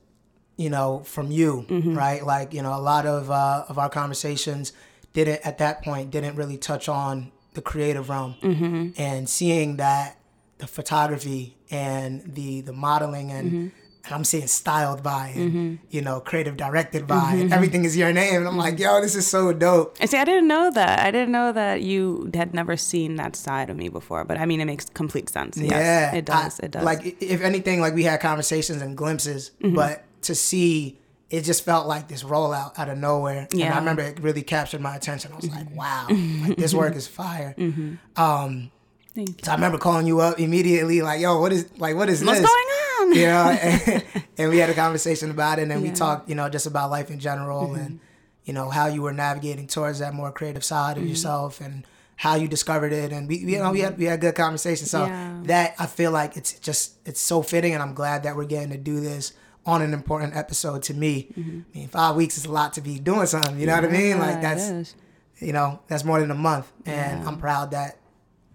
you 0.58 0.70
know, 0.72 1.02
from 1.06 1.30
you, 1.30 1.66
Mm-hmm. 1.70 1.94
right? 1.96 2.26
Like, 2.26 2.54
you 2.56 2.62
know, 2.64 2.74
a 2.74 2.82
lot 2.82 3.06
of 3.06 3.30
uh, 3.30 3.66
of 3.70 3.78
our 3.78 3.90
conversations 3.90 4.74
didn't 5.14 5.46
at 5.46 5.58
that 5.60 5.84
point 5.84 6.10
didn't 6.12 6.36
really 6.36 6.58
touch 6.58 6.88
on 6.90 7.32
the 7.54 7.62
creative 7.62 8.10
realm. 8.10 8.36
Mm-hmm. 8.42 8.90
And 8.98 9.30
seeing 9.30 9.78
that 9.78 10.18
the 10.60 10.68
photography 10.68 11.58
and 11.70 12.34
the 12.36 12.62
the 12.62 12.74
modeling 12.74 13.32
and 13.32 13.52
Mm-hmm. 13.52 13.68
And 14.08 14.16
I'm 14.16 14.24
seeing 14.24 14.48
styled 14.48 15.04
by 15.04 15.34
and 15.36 15.80
you 15.90 16.02
know 16.02 16.20
creative 16.20 16.58
directed 16.58 17.06
by 17.08 17.34
and 17.34 17.54
everything 17.54 17.86
is 17.86 17.96
your 17.96 18.12
name 18.14 18.38
and 18.38 18.48
I'm 18.48 18.58
like 18.58 18.80
yo 18.80 19.02
this 19.02 19.16
is 19.16 19.28
so 19.28 19.54
dope 19.54 19.98
And 20.00 20.10
see, 20.10 20.18
I 20.18 20.26
didn't 20.26 20.48
know 20.48 20.72
that. 20.72 21.00
I 21.00 21.12
didn't 21.12 21.32
know 21.32 21.52
that 21.52 21.82
you 21.82 22.30
had 22.34 22.54
never 22.54 22.76
seen 22.78 23.16
that 23.18 23.36
side 23.36 23.70
of 23.70 23.78
me 23.78 23.90
before. 23.90 24.24
But 24.26 24.38
I 24.40 24.46
mean, 24.46 24.60
it 24.62 24.66
makes 24.66 24.86
complete 24.86 25.30
sense. 25.30 25.58
Yes, 25.58 25.72
yeah, 25.72 26.16
it 26.16 26.26
does. 26.26 26.60
I- 26.60 26.66
it 26.66 26.72
does. 26.72 26.84
Like 26.84 27.02
if 27.22 27.42
anything, 27.42 27.82
like 27.82 27.94
we 27.94 28.04
had 28.04 28.20
conversations 28.22 28.82
and 28.82 28.96
glimpses, 28.98 29.52
Mm-hmm. 29.62 29.76
but 29.76 30.04
to 30.24 30.34
see 30.36 30.98
it 31.30 31.42
just 31.42 31.66
felt 31.66 31.88
like 31.88 32.08
this 32.08 32.24
rollout 32.24 32.72
out 32.80 32.88
of 32.90 32.98
nowhere. 32.98 33.48
yeah. 33.52 33.66
And 33.66 33.74
I 33.74 33.78
Mm-hmm. 33.78 33.80
remember 33.80 34.02
it 34.04 34.20
really 34.22 34.44
captured 34.44 34.82
my 34.82 34.96
attention. 34.96 35.32
I 35.34 35.36
was 35.36 35.50
like, 35.50 35.70
wow, 35.76 36.08
like, 36.10 36.56
this 36.58 36.74
work 36.74 36.96
is 36.96 37.08
fire. 37.08 37.54
Um, 38.16 38.72
Thank 39.16 39.30
you. 39.30 39.36
so 39.44 39.52
I 39.52 39.56
remember 39.56 39.78
calling 39.80 40.06
you 40.08 40.20
up 40.22 40.40
immediately, 40.40 41.02
like, 41.02 41.20
yo, 41.20 41.40
what 41.42 41.52
is 41.52 41.66
like 41.78 41.96
what 41.96 42.08
is 42.10 42.20
this? 42.20 42.28
What's 42.28 42.40
this? 42.40 42.50
going 42.50 42.68
on? 42.82 42.87
You 43.14 43.26
know, 43.34 43.50
and, 43.62 44.04
and 44.38 44.50
we 44.50 44.58
had 44.58 44.70
a 44.70 44.74
conversation 44.74 45.32
about 45.32 45.60
it, 45.60 45.64
and 45.64 45.72
then 45.72 45.82
we 45.82 45.88
Yeah. 45.88 45.94
Mm-hmm. 45.94 46.04
talked, 46.04 46.30
you 46.30 46.36
know, 46.36 46.50
just 46.50 46.66
about 46.68 46.90
life 46.92 47.10
in 47.12 47.20
general, 47.20 47.74
and 47.76 48.00
you 48.46 48.54
know 48.54 48.70
how 48.70 48.88
you 48.88 49.02
were 49.02 49.14
navigating 49.14 49.68
towards 49.68 50.00
that 50.00 50.14
more 50.14 50.32
creative 50.32 50.64
side 50.64 50.96
Mm-hmm. 50.96 51.04
of 51.04 51.10
yourself, 51.10 51.62
and 51.62 51.86
how 52.18 52.36
you 52.36 52.48
discovered 52.48 52.92
it, 52.94 53.12
and 53.14 53.28
we, 53.28 53.38
you 53.38 53.60
know, 53.60 53.72
we 53.72 53.82
had 53.82 53.98
we 53.98 54.06
had 54.06 54.20
a 54.20 54.22
good 54.22 54.36
conversation. 54.36 54.86
So 54.88 55.06
Yeah. 55.06 55.40
that 55.44 55.76
I 55.80 55.86
feel 55.86 56.12
like 56.12 56.36
it's 56.38 56.54
just 56.60 56.94
it's 57.06 57.20
so 57.22 57.42
fitting, 57.42 57.74
and 57.74 57.82
I'm 57.84 57.94
glad 57.94 58.24
that 58.24 58.36
we're 58.36 58.46
getting 58.46 58.70
to 58.72 58.78
do 58.78 59.00
this 59.00 59.34
on 59.66 59.82
an 59.82 59.94
important 59.94 60.36
episode 60.36 60.82
to 60.84 60.94
me. 60.94 61.28
I 61.38 61.78
mean, 61.78 61.88
five 61.90 62.16
weeks 62.16 62.38
is 62.38 62.46
a 62.46 62.52
lot 62.52 62.74
to 62.74 62.82
be 62.82 63.00
doing 63.00 63.26
something. 63.28 63.60
You 63.60 63.68
know 63.68 63.76
what 63.76 63.86
I 63.86 63.90
mean? 63.90 64.18
Like 64.18 64.38
Mm-hmm. 64.38 64.44
Yeah, 64.44 64.56
that's 64.56 64.96
you 65.40 65.54
know 65.54 65.80
that's 65.88 66.04
more 66.04 66.20
than 66.20 66.32
a 66.32 66.36
month, 66.36 66.72
and 66.86 67.22
Yeah. 67.22 67.28
I'm 67.28 67.38
proud 67.38 67.72
that 67.72 67.98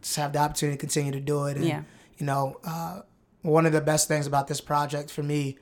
just 0.03 0.17
have 0.17 0.33
the 0.33 0.41
opportunity 0.41 0.77
to 0.77 0.81
continue 0.81 1.13
to 1.13 1.21
do 1.21 1.45
it. 1.47 1.57
And, 1.57 1.65
Yeah. 1.67 1.83
You 2.19 2.27
know, 2.27 2.57
uh, 2.65 3.01
one 3.43 3.67
of 3.67 3.73
the 3.73 3.81
best 3.81 4.09
things 4.09 4.27
about 4.27 4.47
this 4.49 4.61
project 4.61 5.11
for 5.11 5.23
me 5.23 5.59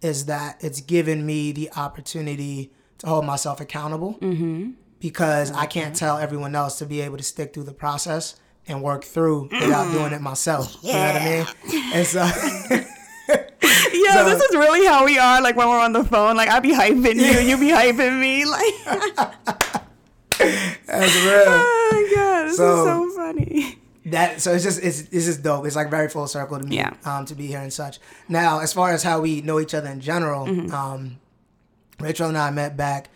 is 0.00 0.26
that 0.26 0.56
it's 0.62 0.80
given 0.80 1.24
me 1.26 1.52
the 1.52 1.70
opportunity 1.76 2.70
to 2.98 3.06
hold 3.06 3.24
myself 3.24 3.60
accountable 3.60 4.14
Mm-hmm. 4.20 4.70
because 5.00 5.50
I 5.52 5.66
can't 5.66 5.94
tell 5.96 6.18
everyone 6.18 6.54
else 6.54 6.78
to 6.78 6.86
be 6.86 7.00
able 7.00 7.16
to 7.16 7.22
stick 7.22 7.52
through 7.54 7.64
the 7.64 7.72
process 7.72 8.36
and 8.68 8.82
work 8.82 9.04
through 9.04 9.48
without 9.52 9.92
doing 9.92 10.12
it 10.12 10.20
myself. 10.22 10.76
You 10.82 10.92
know 10.92 10.98
what 10.98 11.16
I 11.16 11.24
mean? 11.72 11.92
And 11.94 12.06
so, 12.06 12.22
Yeah, 13.92 14.12
So- 14.14 14.24
this 14.28 14.42
is 14.42 14.54
really 14.56 14.86
how 14.86 15.04
we 15.04 15.18
are. 15.18 15.40
Like 15.42 15.56
when 15.56 15.68
we're 15.68 15.80
on 15.80 15.92
the 15.92 16.04
phone, 16.04 16.36
like 16.36 16.48
I 16.48 16.60
be 16.60 16.72
hyping 16.72 17.16
you, 17.16 17.40
you 17.40 17.56
be 17.58 17.68
hyping 17.70 18.20
me. 18.20 18.44
Like, 18.44 18.74
that's 20.38 21.14
real. 21.24 21.44
oh 21.46 21.88
my 21.92 22.14
god, 22.14 22.44
this 22.48 22.56
So- 22.56 22.78
is 23.06 23.14
so 23.14 23.16
funny. 23.16 23.78
That 24.06 24.40
so 24.40 24.52
it's 24.52 24.64
just 24.64 24.82
it's 24.82 25.00
it's 25.12 25.24
just 25.26 25.42
dope. 25.42 25.64
It's 25.66 25.76
like 25.76 25.90
very 25.90 26.08
full 26.08 26.26
circle 26.26 26.58
to 26.58 26.64
me 26.66 26.76
Yeah. 26.76 26.92
um 27.04 27.24
to 27.26 27.34
be 27.34 27.46
here 27.46 27.60
and 27.60 27.72
such. 27.72 27.98
Now, 28.28 28.60
as 28.60 28.72
far 28.72 28.92
as 28.92 29.02
how 29.02 29.20
we 29.20 29.40
know 29.40 29.60
each 29.60 29.74
other 29.74 29.88
in 29.88 30.00
general, 30.00 30.46
Mm-hmm. 30.46 30.74
um 30.74 31.16
Rachel 32.00 32.28
and 32.28 32.36
I 32.38 32.50
met 32.50 32.76
back 32.76 33.08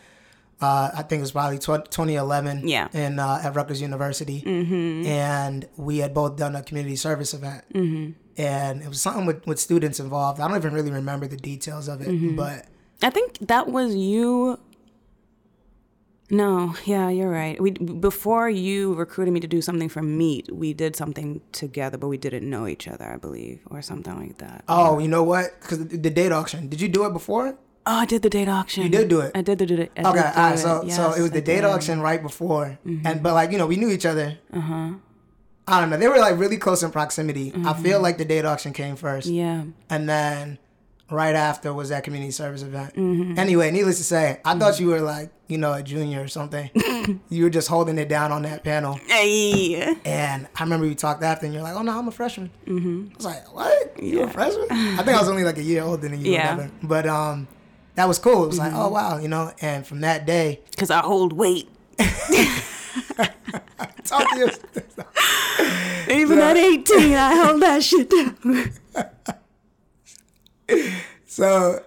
uh, 0.61 0.91
I 0.93 1.03
think 1.03 1.21
it 1.21 1.23
was 1.23 1.31
probably 1.33 1.59
tw- 1.59 1.89
2011 1.89 2.67
Yeah. 2.67 2.89
in 2.93 3.21
uh, 3.21 3.41
at 3.45 3.55
Rutgers 3.55 3.81
University, 3.81 4.43
mm-hmm. 4.43 5.07
and 5.07 5.69
we 5.77 5.99
had 5.99 6.13
both 6.13 6.37
done 6.37 6.57
a 6.57 6.65
community 6.65 6.97
service 6.97 7.33
event, 7.33 7.63
mm-hmm. 7.73 8.11
and 8.43 8.83
it 8.83 8.89
was 8.89 9.01
something 9.01 9.25
with, 9.25 9.47
with 9.47 9.61
students 9.61 10.01
involved. 10.01 10.41
I 10.41 10.49
don't 10.49 10.57
even 10.57 10.75
really 10.75 10.91
remember 10.91 11.29
the 11.29 11.37
details 11.37 11.87
of 11.87 12.01
it, 12.01 12.09
Mm-hmm. 12.09 12.35
but 12.35 12.67
I 13.03 13.11
think 13.11 13.39
that 13.47 13.69
was 13.69 13.95
you. 13.95 14.59
No, 16.31 16.75
yeah, 16.85 17.09
you're 17.09 17.31
right. 17.31 17.59
We 17.61 17.71
before 17.71 18.51
you 18.51 18.93
recruited 18.95 19.33
me 19.33 19.41
to 19.41 19.47
do 19.47 19.63
something 19.63 19.89
for 19.89 20.03
Meet, 20.03 20.53
we 20.55 20.75
did 20.75 20.95
something 20.95 21.41
together, 21.53 21.97
but 21.97 22.09
we 22.09 22.19
didn't 22.19 22.49
know 22.49 22.67
each 22.67 22.87
other, 22.87 23.07
I 23.07 23.17
believe, 23.17 23.61
or 23.71 23.81
something 23.81 24.15
like 24.19 24.37
that. 24.39 24.65
oh, 24.69 24.99
you 24.99 25.09
know 25.09 25.23
what? 25.23 25.59
Because 25.61 25.87
the, 25.87 25.97
the 25.97 26.11
date 26.11 26.33
auction, 26.33 26.69
did 26.69 26.81
you 26.83 26.89
do 26.89 27.07
it 27.07 27.13
before? 27.15 27.57
Oh, 27.87 27.95
I 28.01 28.05
did 28.05 28.21
the 28.21 28.29
date 28.29 28.49
auction. 28.49 28.83
You 28.83 28.91
did 28.91 29.09
do 29.09 29.21
it? 29.21 29.33
I 29.35 29.41
did 29.41 29.59
the 29.59 29.65
date. 29.65 29.91
I 29.97 30.01
Okay, 30.03 30.21
did 30.21 30.37
right. 30.37 30.53
do 30.57 30.59
So, 30.61 30.83
it. 30.83 30.91
so 30.93 31.13
it 31.13 31.23
was 31.23 31.31
the 31.31 31.39
I 31.39 31.41
date 31.41 31.55
did. 31.57 31.65
Mm-hmm. 31.65 31.75
auction 31.75 32.01
right 32.03 32.21
before, 32.23 32.79
and 32.85 33.23
but 33.23 33.33
like 33.33 33.51
you 33.51 33.57
know, 33.57 33.67
we 33.67 33.77
knew 33.77 33.89
each 33.89 34.05
other. 34.05 34.37
Uh 34.53 34.61
huh. 34.61 34.91
I 35.67 35.81
don't 35.81 35.89
know. 35.91 35.97
They 35.97 36.09
were 36.09 36.19
like 36.19 36.39
really 36.39 36.57
close 36.59 36.83
in 36.83 36.91
proximity. 36.91 37.53
I 37.65 37.73
feel 37.75 38.01
like 38.01 38.17
the 38.19 38.25
date 38.27 38.45
auction 38.45 38.73
came 38.75 38.97
first, 38.97 39.29
Mm-hmm. 39.29 39.37
Yeah. 39.37 39.65
and 39.89 40.09
then 40.09 40.59
right 41.11 41.35
after 41.35 41.73
was 41.73 41.89
that 41.89 42.05
community 42.05 42.31
service 42.31 42.63
event. 42.63 42.95
Mm-hmm. 42.95 43.39
Anyway, 43.39 43.71
needless 43.71 43.99
to 43.99 44.05
say, 44.05 44.41
I 44.45 44.59
thought 44.59 44.79
you 44.81 44.89
were 44.89 45.01
like 45.01 45.31
you 45.49 45.57
know 45.59 45.73
a 45.73 45.83
junior 45.83 46.23
or 46.23 46.29
something. 46.29 46.71
you 47.31 47.45
were 47.45 47.51
just 47.51 47.69
holding 47.69 47.97
it 47.99 48.09
down 48.09 48.33
on 48.33 48.43
that 48.43 48.63
panel, 48.65 49.01
Hey. 49.07 49.97
and 50.05 50.47
I 50.55 50.63
remember 50.63 50.87
we 50.87 50.95
talked 50.95 51.23
after, 51.23 51.47
and 51.47 51.55
you're 51.55 51.63
like, 51.63 51.75
"Oh 51.77 51.83
no, 51.83 51.99
I'm 51.99 52.09
a 52.09 52.11
freshman." 52.13 52.51
Mm-hmm. 52.67 53.09
I 53.13 53.17
was 53.17 53.25
like, 53.25 53.55
"What? 53.55 54.03
You're 54.03 54.25
a 54.25 54.31
freshman?" 54.31 54.67
I 54.71 54.97
think 55.03 55.17
I 55.17 55.21
was 55.21 55.29
only 55.29 55.45
like 55.45 55.59
a 55.59 55.63
year 55.63 55.83
older 55.83 56.09
than 56.09 56.21
you. 56.25 56.33
Yeah. 56.33 56.69
But 56.83 57.07
um, 57.07 57.49
that 57.95 58.07
was 58.07 58.19
cool. 58.19 58.45
It 58.45 58.49
was 58.49 58.59
like, 58.59 58.73
"Oh 58.75 58.89
wow," 58.89 59.19
you 59.19 59.29
know. 59.29 59.53
And 59.61 59.87
from 59.87 60.01
that 60.01 60.27
day. 60.27 60.61
Because 60.79 60.91
I 60.93 61.01
hold 61.01 61.33
weight. 61.33 61.69
Talk 64.05 64.25
to 64.33 64.39
you. 64.39 64.49
Even 66.09 66.39
at 66.39 66.57
18, 66.57 67.15
I 67.15 67.35
held 67.35 67.61
that 67.63 67.83
shit 67.83 68.09
down. 68.09 68.73
So, 71.31 71.85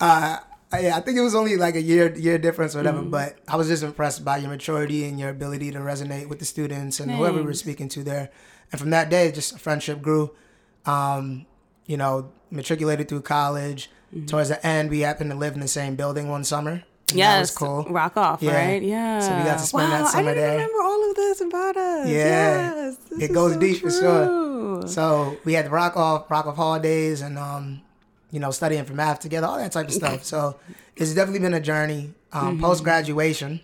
uh, 0.00 0.36
yeah, 0.78 0.96
I 0.96 1.00
think 1.00 1.16
it 1.16 1.22
was 1.22 1.34
only 1.34 1.56
like 1.56 1.74
a 1.76 1.80
year 1.80 2.14
year 2.14 2.36
difference 2.38 2.74
or 2.74 2.78
whatever. 2.80 3.00
But 3.02 3.38
I 3.48 3.56
was 3.56 3.68
just 3.68 3.82
impressed 3.82 4.22
by 4.24 4.36
your 4.36 4.50
maturity 4.50 5.04
and 5.06 5.18
your 5.18 5.30
ability 5.30 5.70
to 5.72 5.78
resonate 5.78 6.28
with 6.28 6.38
the 6.40 6.44
students 6.44 7.00
and 7.00 7.10
whoever 7.10 7.38
we 7.38 7.42
were 7.44 7.54
speaking 7.54 7.88
to 7.90 8.04
there. 8.04 8.30
And 8.70 8.78
from 8.80 8.90
that 8.90 9.08
day, 9.10 9.32
just 9.32 9.54
a 9.54 9.58
friendship 9.58 10.02
grew. 10.02 10.30
Um, 10.84 11.46
you 11.86 11.96
know, 11.96 12.32
matriculated 12.50 13.08
through 13.08 13.22
college. 13.22 13.90
Towards 14.26 14.50
the 14.50 14.64
end, 14.66 14.90
we 14.90 15.00
happened 15.00 15.30
to 15.30 15.36
live 15.36 15.54
in 15.54 15.60
the 15.60 15.68
same 15.68 15.96
building 15.96 16.28
one 16.28 16.44
summer. 16.44 16.84
and 17.08 17.18
Yes. 17.18 17.32
that 17.34 17.40
was 17.40 17.50
cool. 17.84 17.84
Rock 17.92 18.16
off, 18.16 18.42
Yeah. 18.42 18.54
right? 18.54 18.82
Yeah. 18.82 19.20
So 19.20 19.36
we 19.36 19.42
got 19.44 19.58
to 19.58 19.64
spend 19.64 19.90
that 19.92 20.02
Wow, 20.02 20.08
summer 20.08 20.30
I 20.30 20.34
didn't 20.34 20.48
there. 20.48 20.52
remember 20.66 20.82
all 20.82 21.10
of 21.10 21.16
this 21.16 21.40
about 21.40 21.76
us. 21.76 22.08
Yeah. 22.08 22.74
Yes, 22.74 22.96
this 23.10 23.18
It 23.18 23.30
is 23.30 23.34
goes 23.34 23.52
so 23.54 23.58
deep 23.60 23.80
for 23.80 23.90
sure. 23.90 24.86
So 24.86 25.36
we 25.44 25.54
had 25.54 25.66
the 25.66 25.70
rock 25.70 25.96
off, 25.96 26.30
rock 26.30 26.46
off 26.46 26.56
holidays, 26.56 27.20
and 27.22 27.38
um, 27.38 27.80
you 28.32 28.40
know, 28.40 28.50
studying 28.50 28.84
for 28.84 28.94
math 28.94 29.20
together, 29.20 29.46
all 29.46 29.58
that 29.58 29.70
type 29.70 29.86
of 29.86 29.94
stuff. 29.94 30.24
So 30.32 30.58
it's 30.96 31.14
definitely 31.14 31.40
been 31.40 31.54
a 31.54 31.60
journey. 31.60 32.14
Um, 32.32 32.54
Mm-hmm. 32.56 32.64
Post 32.64 32.82
graduation, 32.82 33.60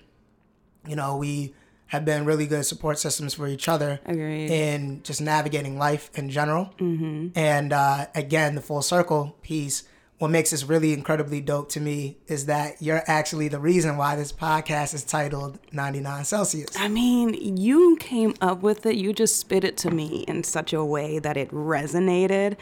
you 0.86 0.94
know, 0.94 1.16
we 1.16 1.54
have 1.86 2.04
been 2.04 2.24
really 2.26 2.46
good 2.46 2.64
support 2.66 2.98
systems 2.98 3.32
for 3.34 3.48
each 3.48 3.66
other 3.66 3.98
Agreed. 4.04 4.50
in 4.50 5.02
just 5.02 5.20
navigating 5.22 5.78
life 5.78 6.10
in 6.14 6.28
general. 6.28 6.66
Mm-hmm. 6.78 7.28
And 7.34 7.72
uh, 7.72 8.06
again, 8.14 8.54
the 8.54 8.60
full 8.60 8.82
circle 8.82 9.36
piece. 9.42 9.84
What 10.18 10.32
makes 10.32 10.50
this 10.50 10.64
really 10.64 10.92
incredibly 10.92 11.40
dope 11.40 11.68
to 11.70 11.80
me 11.80 12.18
is 12.26 12.46
that 12.46 12.82
you're 12.82 13.04
actually 13.06 13.46
the 13.46 13.60
reason 13.60 13.96
why 13.96 14.16
this 14.16 14.32
podcast 14.32 14.92
is 14.92 15.04
titled 15.04 15.60
99 15.72 16.24
Celsius. 16.24 16.70
I 16.76 16.88
mean, 16.88 17.56
you 17.56 17.96
came 18.00 18.34
up 18.40 18.60
with 18.60 18.84
it. 18.84 18.96
You 18.96 19.12
just 19.12 19.36
spit 19.38 19.62
it 19.62 19.76
to 19.78 19.92
me 19.92 20.24
in 20.26 20.42
such 20.42 20.72
a 20.72 20.84
way 20.84 21.20
that 21.20 21.36
it 21.36 21.48
resonated, 21.52 22.56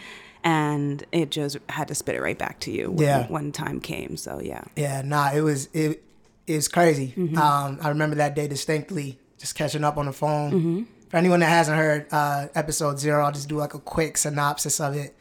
and 0.47 1.05
it 1.11 1.31
just 1.33 1.57
had 1.69 1.89
to 1.89 1.95
spit 1.97 2.15
it 2.15 2.23
right 2.23 2.39
back 2.39 2.61
to 2.61 2.71
you 2.71 2.91
when, 2.93 3.05
Yeah. 3.05 3.27
when 3.27 3.51
time 3.51 3.81
came. 3.81 4.17
So 4.17 4.41
yeah, 4.41 4.63
Yeah, 4.77 5.03
nah, 5.03 5.33
it 5.33 5.41
was 5.41 5.69
it 5.75 6.03
it 6.47 6.55
was 6.55 6.69
crazy. 6.69 7.13
Mm-hmm. 7.17 7.37
Um, 7.37 7.79
I 7.83 7.89
remember 7.89 8.15
that 8.17 8.37
day 8.37 8.47
distinctly, 8.47 9.19
just 9.39 9.57
catching 9.57 9.83
up 9.83 9.97
on 9.97 10.07
the 10.07 10.13
phone. 10.13 10.87
For 11.11 11.17
anyone 11.17 11.41
that 11.41 11.49
hasn't 11.49 11.77
heard 11.77 12.07
uh, 12.13 12.47
episode 12.55 12.99
zero, 13.01 13.25
I'll 13.25 13.33
just 13.33 13.49
do 13.49 13.57
like 13.57 13.75
a 13.75 13.81
quick 13.81 14.17
synopsis 14.17 14.79
of 14.81 14.95
it. 14.95 15.17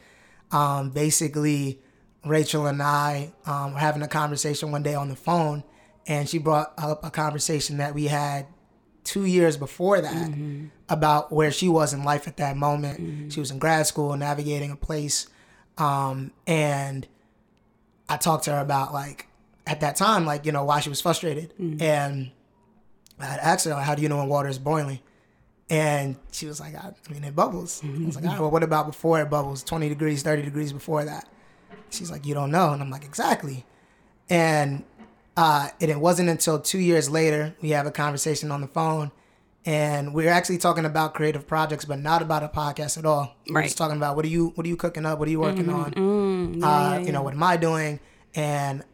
Um, 0.52 0.90
basically, 0.90 1.80
Rachel 2.24 2.66
and 2.66 2.80
I 2.80 3.32
um, 3.46 3.72
were 3.72 3.78
having 3.80 4.02
a 4.02 4.08
conversation 4.08 4.70
one 4.70 4.84
day 4.84 4.94
on 4.94 5.08
the 5.08 5.16
phone, 5.16 5.64
and 6.06 6.28
she 6.28 6.38
brought 6.38 6.72
up 6.78 7.04
a 7.04 7.10
conversation 7.10 7.78
that 7.78 7.94
we 7.94 8.04
had 8.04 8.46
two 9.06 9.24
years 9.24 9.56
before 9.56 10.00
that 10.00 10.30
mm-hmm. 10.30 10.66
about 10.88 11.32
where 11.32 11.52
she 11.52 11.68
was 11.68 11.94
in 11.94 12.04
life 12.04 12.26
at 12.26 12.36
that 12.36 12.56
moment. 12.56 13.00
Mm-hmm. 13.00 13.28
She 13.30 13.40
was 13.40 13.50
in 13.50 13.58
grad 13.58 13.86
school, 13.86 14.14
navigating 14.16 14.70
a 14.70 14.76
place, 14.76 15.28
um, 15.78 16.32
and 16.46 17.06
I 18.08 18.16
talked 18.18 18.44
to 18.44 18.52
her 18.52 18.60
about 18.60 18.92
like 18.92 19.28
at 19.66 19.80
that 19.80 19.96
time, 19.96 20.26
like 20.26 20.44
you 20.44 20.52
know 20.52 20.64
why 20.64 20.80
she 20.80 20.90
was 20.90 21.00
frustrated, 21.00 21.54
mm-hmm. 21.58 21.80
and 21.80 22.30
I 23.18 23.24
had 23.24 23.40
asked 23.40 23.64
her, 23.64 23.72
like, 23.72 23.84
"How 23.84 23.94
do 23.94 24.02
you 24.02 24.08
know 24.08 24.18
when 24.18 24.28
water 24.28 24.48
is 24.48 24.58
boiling?" 24.58 25.00
And 25.68 26.16
she 26.30 26.46
was 26.46 26.60
like, 26.60 26.76
I, 26.76 26.92
I 27.08 27.12
mean, 27.12 27.24
it 27.24 27.34
bubbles. 27.34 27.82
I 27.82 28.04
was 28.04 28.14
like, 28.14 28.24
all 28.24 28.30
right, 28.30 28.40
well, 28.40 28.50
what 28.52 28.62
about 28.62 28.86
before 28.86 29.20
it 29.20 29.28
bubbles? 29.28 29.64
20 29.64 29.88
degrees, 29.88 30.22
30 30.22 30.42
degrees 30.42 30.72
before 30.72 31.04
that. 31.04 31.28
She's 31.90 32.08
like, 32.08 32.24
you 32.24 32.34
don't 32.34 32.52
know. 32.52 32.72
And 32.72 32.80
I'm 32.80 32.88
like, 32.90 33.04
exactly. 33.04 33.64
And, 34.30 34.84
uh, 35.36 35.68
and 35.80 35.90
it 35.90 36.00
wasn't 36.00 36.28
until 36.28 36.58
two 36.60 36.78
years 36.78 37.10
later, 37.10 37.54
we 37.60 37.70
have 37.70 37.86
a 37.86 37.90
conversation 37.90 38.50
on 38.50 38.60
the 38.60 38.68
phone. 38.68 39.10
And 39.64 40.14
we 40.14 40.28
are 40.28 40.30
actually 40.30 40.58
talking 40.58 40.84
about 40.84 41.12
creative 41.14 41.44
projects, 41.46 41.84
but 41.84 41.98
not 41.98 42.22
about 42.22 42.44
a 42.44 42.48
podcast 42.48 42.98
at 42.98 43.04
all. 43.04 43.34
We're 43.50 43.62
just 43.64 43.76
talking 43.76 43.96
about 43.96 44.14
what 44.14 44.24
are 44.24 44.28
you, 44.28 44.52
what 44.54 44.64
are 44.64 44.68
you 44.68 44.76
cooking 44.76 45.04
up? 45.04 45.18
What 45.18 45.26
are 45.26 45.30
you 45.32 45.40
working 45.40 45.68
on? 45.68 45.90
Mm, 45.92 46.60
yeah, 46.60 46.66
uh, 46.68 46.92
yeah, 46.92 46.98
You 47.00 47.10
know, 47.12 47.22
what 47.22 47.34
am 47.34 47.42
I 47.42 47.56
doing? 47.56 47.98
And 48.36 48.84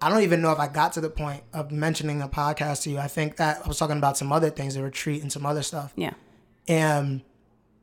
I 0.00 0.08
don't 0.08 0.22
even 0.22 0.40
know 0.40 0.52
if 0.52 0.58
I 0.58 0.68
got 0.68 0.94
to 0.94 1.02
the 1.02 1.10
point 1.10 1.42
of 1.52 1.70
mentioning 1.70 2.22
a 2.22 2.28
podcast 2.30 2.84
to 2.84 2.90
you. 2.90 2.98
I 2.98 3.08
think 3.08 3.36
that 3.36 3.60
I 3.64 3.68
was 3.68 3.78
talking 3.78 3.98
about 3.98 4.16
some 4.16 4.32
other 4.32 4.48
things, 4.48 4.74
the 4.74 4.82
retreat 4.82 5.20
and 5.20 5.30
some 5.30 5.44
other 5.44 5.62
stuff 5.62 5.92
Yeah. 5.96 6.14
and 6.66 7.20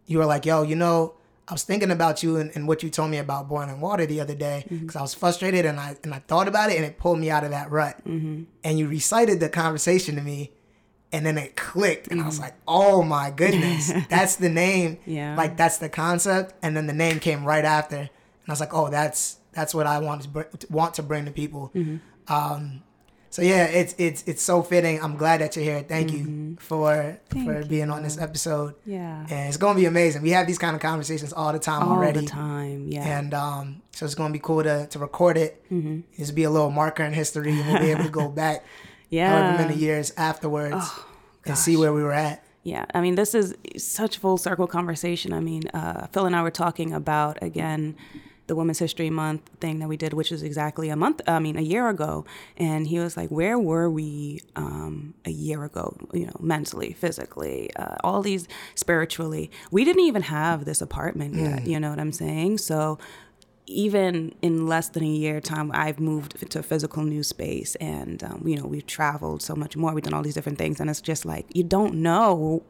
you 0.07 0.17
were 0.17 0.25
like, 0.25 0.45
"Yo, 0.45 0.63
you 0.63 0.75
know, 0.75 1.13
I 1.53 1.55
was 1.55 1.62
thinking 1.62 1.91
about 1.91 2.24
you 2.24 2.38
and, 2.38 2.51
and 2.55 2.67
what 2.67 2.81
you 2.81 2.89
told 2.89 3.12
me 3.12 3.19
about 3.19 3.48
boiling 3.48 3.79
water 3.79 4.07
the 4.07 4.19
other 4.19 4.33
day 4.33 4.63
mm-hmm. 4.65 4.79
because 4.79 4.95
I 4.95 5.03
was 5.03 5.13
frustrated 5.13 5.67
and 5.67 5.79
I 5.79 5.95
and 6.03 6.12
I 6.12 6.17
thought 6.17 6.48
about 6.48 6.72
it 6.72 6.77
and 6.77 6.83
it 6.83 6.98
pulled 6.98 7.19
me 7.19 7.29
out 7.29 7.43
of 7.43 7.51
that 7.51 7.69
rut." 7.69 8.03
Mm-hmm. 8.07 8.45
And 8.63 8.79
you 8.79 8.88
recited 8.88 9.39
the 9.39 9.50
conversation 9.50 10.15
to 10.15 10.22
me, 10.24 10.51
and 11.12 11.24
then 11.24 11.38
it 11.38 11.55
clicked, 11.55 12.07
and 12.07 12.19
I 12.19 12.25
was 12.25 12.38
mm-hmm. 12.38 12.45
like, 12.45 12.55
"Oh 12.67 13.03
my 13.03 13.29
goodness, 13.29 13.93
that's 14.10 14.38
the 14.38 14.50
name! 14.50 14.98
Yeah. 15.05 15.36
like 15.36 15.55
that's 15.55 15.77
the 15.77 15.89
concept." 15.89 16.55
And 16.63 16.75
then 16.75 16.88
the 16.88 16.93
name 16.93 17.19
came 17.19 17.45
right 17.45 17.65
after, 17.65 17.98
and 17.98 18.10
I 18.48 18.51
was 18.51 18.60
like, 18.60 18.74
"Oh, 18.74 18.89
that's 18.89 19.38
that's 19.51 19.75
what 19.75 19.86
I 19.86 20.00
want 20.00 20.24
to 20.24 20.29
br- 20.29 20.55
want 20.72 20.95
to 20.95 21.03
bring 21.03 21.25
to 21.25 21.31
people." 21.31 21.72
Um, 22.29 22.81
so 23.33 23.41
yeah, 23.41 23.63
it's 23.63 23.95
it's 23.97 24.23
it's 24.27 24.43
so 24.43 24.61
fitting. 24.61 25.01
I'm 25.01 25.17
glad 25.17 25.41
that 25.41 25.55
you're 25.55 25.65
here. 25.65 25.81
Thank 25.81 26.11
you 26.11 26.55
for 26.59 27.19
for 27.31 27.65
being 27.65 27.89
on 27.89 28.03
this 28.03 28.19
episode. 28.19 28.75
Yeah. 28.85 29.25
And 29.27 29.47
it's 29.47 29.57
gonna 29.57 29.73
be 29.73 29.85
amazing. 29.85 30.21
We 30.21 30.29
have 30.29 30.45
these 30.45 30.59
kind 30.59 30.75
of 30.75 30.83
conversations 30.83 31.33
all 31.33 31.51
the 31.51 31.57
time 31.57 31.81
All 31.81 31.93
already. 31.93 32.19
All 32.19 32.25
the 32.25 32.29
time. 32.29 32.87
Yeah. 32.89 33.17
And 33.17 33.33
um, 33.33 33.81
so 33.89 34.05
it's 34.05 34.13
gonna 34.13 34.31
be 34.31 34.37
cool 34.37 34.61
to, 34.61 34.85
to 34.85 34.99
record 34.99 35.37
it. 35.37 35.63
Mm-hmm. 35.71 36.01
Just 36.15 36.35
be 36.35 36.43
a 36.43 36.51
little 36.51 36.69
marker 36.69 37.03
in 37.03 37.11
history, 37.11 37.59
and 37.59 37.67
we'll 37.67 37.81
be 37.81 37.89
able 37.89 38.03
to 38.03 38.11
go 38.11 38.29
back 38.43 38.63
yeah. 39.09 39.29
however 39.29 39.63
many 39.63 39.79
years 39.79 40.13
afterwards 40.15 40.91
and 41.43 41.57
see 41.57 41.75
where 41.75 41.91
we 41.91 42.03
were 42.03 42.13
at. 42.13 42.43
Yeah, 42.61 42.85
I 42.93 43.01
mean, 43.01 43.15
this 43.15 43.33
is 43.33 43.55
such 43.77 44.19
full 44.19 44.37
circle 44.37 44.67
conversation. 44.67 45.33
I 45.33 45.39
mean, 45.39 45.63
uh, 45.73 46.05
Phil 46.11 46.27
and 46.27 46.35
I 46.35 46.43
were 46.43 46.51
talking 46.51 46.93
about 46.93 47.41
again 47.41 47.95
the 48.47 48.55
Women's 48.55 48.79
History 48.79 49.09
Month 49.09 49.50
thing 49.59 49.79
that 49.79 49.88
we 49.88 49.97
did, 49.97 50.13
which 50.13 50.31
is 50.31 50.43
exactly 50.43 50.89
a 50.89 50.95
month. 50.95 51.21
I 51.27 51.39
mean, 51.39 51.57
a 51.57 51.62
year 51.62 51.88
ago, 51.89 52.25
and 52.57 52.88
he 52.88 53.00
was 53.00 53.15
like, 53.15 53.29
"Where 53.29 53.57
were 53.57 53.89
we 53.89 54.41
um, 54.55 55.13
a 55.25 55.31
year 55.31 55.63
ago? 55.63 55.96
You 56.13 56.27
know, 56.27 56.37
mentally, 56.39 56.94
physically, 56.94 57.74
uh, 57.75 57.96
all 58.03 58.22
these 58.22 58.48
spiritually. 58.75 59.50
We 59.72 59.85
didn't 59.85 60.03
even 60.03 60.24
have 60.24 60.65
this 60.65 60.81
apartment 60.81 61.35
yet. 61.35 61.65
You 61.65 61.79
know 61.79 61.89
what 61.89 62.00
I'm 62.00 62.13
saying? 62.13 62.59
So." 62.59 63.00
even 63.65 64.35
in 64.41 64.68
less 64.68 64.89
than 64.89 65.03
a 65.03 65.07
year 65.07 65.39
time 65.39 65.72
i've 65.74 65.98
moved 65.98 66.35
to 66.51 66.59
a 66.59 66.61
physical 66.61 67.01
new 67.01 67.24
space 67.24 67.75
and 67.75 68.22
um, 68.22 68.44
you 68.46 68.57
know 68.57 68.65
we've 68.68 68.85
traveled 68.85 69.41
so 69.41 69.55
much 69.55 69.77
more 69.77 69.94
we've 69.94 70.03
done 70.03 70.13
all 70.13 70.22
these 70.22 70.33
different 70.33 70.57
things 70.57 70.81
and 70.81 70.89
it's 70.89 71.00
just 71.00 71.24
like 71.24 71.46
you 71.55 71.63
don't 71.63 71.94
know 71.94 72.61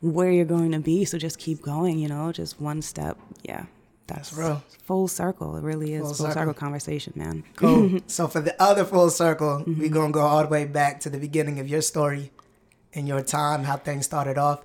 where 0.00 0.32
you're 0.32 0.44
going 0.44 0.72
to 0.72 0.80
be 0.80 1.04
so 1.04 1.16
just 1.16 1.38
keep 1.38 1.62
going 1.62 1.96
you 1.96 2.08
know 2.08 2.32
just 2.32 2.60
one 2.60 2.82
step 2.82 3.16
yeah 3.44 3.66
that's 4.12 4.32
real. 4.32 4.62
full 4.84 5.08
circle 5.08 5.56
it 5.56 5.62
really 5.62 5.94
is 5.94 6.00
Full 6.02 6.08
full, 6.14 6.26
circle. 6.26 6.32
circle. 6.34 6.54
conversation 6.54 7.12
man 7.16 7.44
Cool. 7.56 8.00
so 8.06 8.28
for 8.28 8.40
the 8.40 8.54
other 8.62 8.84
full 8.84 9.10
circle, 9.10 9.58
Mm-hmm. 9.60 9.80
we're 9.80 9.88
gonna 9.90 10.12
go 10.12 10.20
all 10.20 10.42
the 10.42 10.48
way 10.48 10.64
back 10.64 11.00
to 11.00 11.10
the 11.10 11.18
beginning 11.18 11.58
of 11.60 11.68
your 11.68 11.82
story 11.82 12.30
and 12.94 13.08
your 13.08 13.22
time, 13.22 13.64
how 13.64 13.76
things 13.76 14.04
started 14.06 14.36
off. 14.38 14.60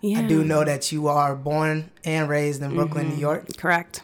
yeah 0.00 0.18
I 0.20 0.22
do 0.22 0.42
know 0.44 0.64
that 0.64 0.90
you 0.92 1.06
are 1.08 1.34
born 1.36 1.90
and 2.04 2.28
raised 2.28 2.62
in 2.62 2.74
Brooklyn, 2.74 3.06
Mm-hmm. 3.06 3.14
New 3.16 3.20
York. 3.20 3.56
correct 3.56 4.02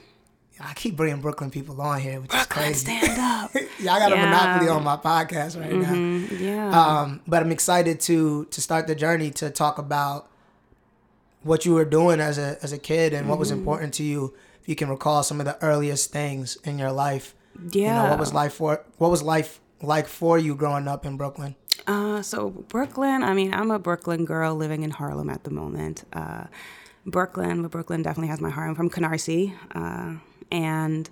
I 0.60 0.72
keep 0.74 0.96
bringing 0.96 1.20
Brooklyn 1.20 1.50
people 1.50 1.80
on 1.82 2.00
here, 2.00 2.20
which 2.20 2.32
is 2.32 2.46
crazy. 2.46 2.74
stand 2.86 3.18
up 3.18 3.52
Y'all 3.80 3.98
got 3.98 4.12
a 4.12 4.16
monopoly 4.16 4.68
on 4.70 4.84
my 4.84 4.96
podcast 4.96 5.60
right 5.60 5.72
now. 5.74 5.92
Mhm. 5.92 6.40
yeah 6.40 6.70
Um, 6.80 7.20
but 7.26 7.42
I'm 7.42 7.50
excited 7.52 7.98
to 8.08 8.44
to 8.46 8.60
start 8.60 8.86
the 8.86 8.94
journey 8.94 9.30
to 9.42 9.50
talk 9.50 9.78
about 9.78 10.30
what 11.42 11.66
you 11.66 11.74
were 11.74 11.84
doing 11.84 12.20
as 12.20 12.38
a 12.38 12.56
as 12.62 12.72
a 12.72 12.78
kid 12.78 13.12
and 13.12 13.28
what 13.28 13.38
was 13.38 13.50
Mm-hmm. 13.50 13.58
important 13.60 13.94
to 13.94 14.04
you. 14.04 14.32
If 14.64 14.68
you 14.70 14.74
can 14.74 14.88
recall 14.88 15.22
some 15.22 15.40
of 15.40 15.46
the 15.46 15.62
earliest 15.62 16.10
things 16.10 16.56
in 16.64 16.78
your 16.78 16.90
life, 16.90 17.34
yeah 17.70 17.80
you 17.82 18.02
know, 18.02 18.10
what 18.10 18.18
was 18.18 18.32
life 18.32 18.54
for 18.54 18.82
what 18.96 19.10
was 19.10 19.22
life 19.22 19.60
like 19.82 20.08
for 20.08 20.38
you 20.38 20.54
growing 20.54 20.88
up 20.88 21.04
in 21.04 21.18
Brooklyn? 21.18 21.54
Uh, 21.86 22.22
so 22.22 22.48
Brooklyn, 22.48 23.22
I 23.22 23.34
mean, 23.34 23.52
I'm 23.52 23.70
a 23.70 23.78
Brooklyn 23.78 24.24
girl 24.24 24.54
living 24.54 24.82
in 24.82 24.90
Harlem 24.90 25.28
at 25.28 25.44
the 25.44 25.50
moment. 25.50 26.04
Uh, 26.14 26.44
Brooklyn, 27.04 27.60
but 27.60 27.72
Brooklyn 27.72 28.00
definitely 28.02 28.28
has 28.28 28.40
my 28.40 28.48
heart. 28.48 28.70
I'm 28.70 28.74
from 28.74 28.88
Canarsie. 28.88 29.52
Uh, 29.74 30.14
and, 30.50 31.10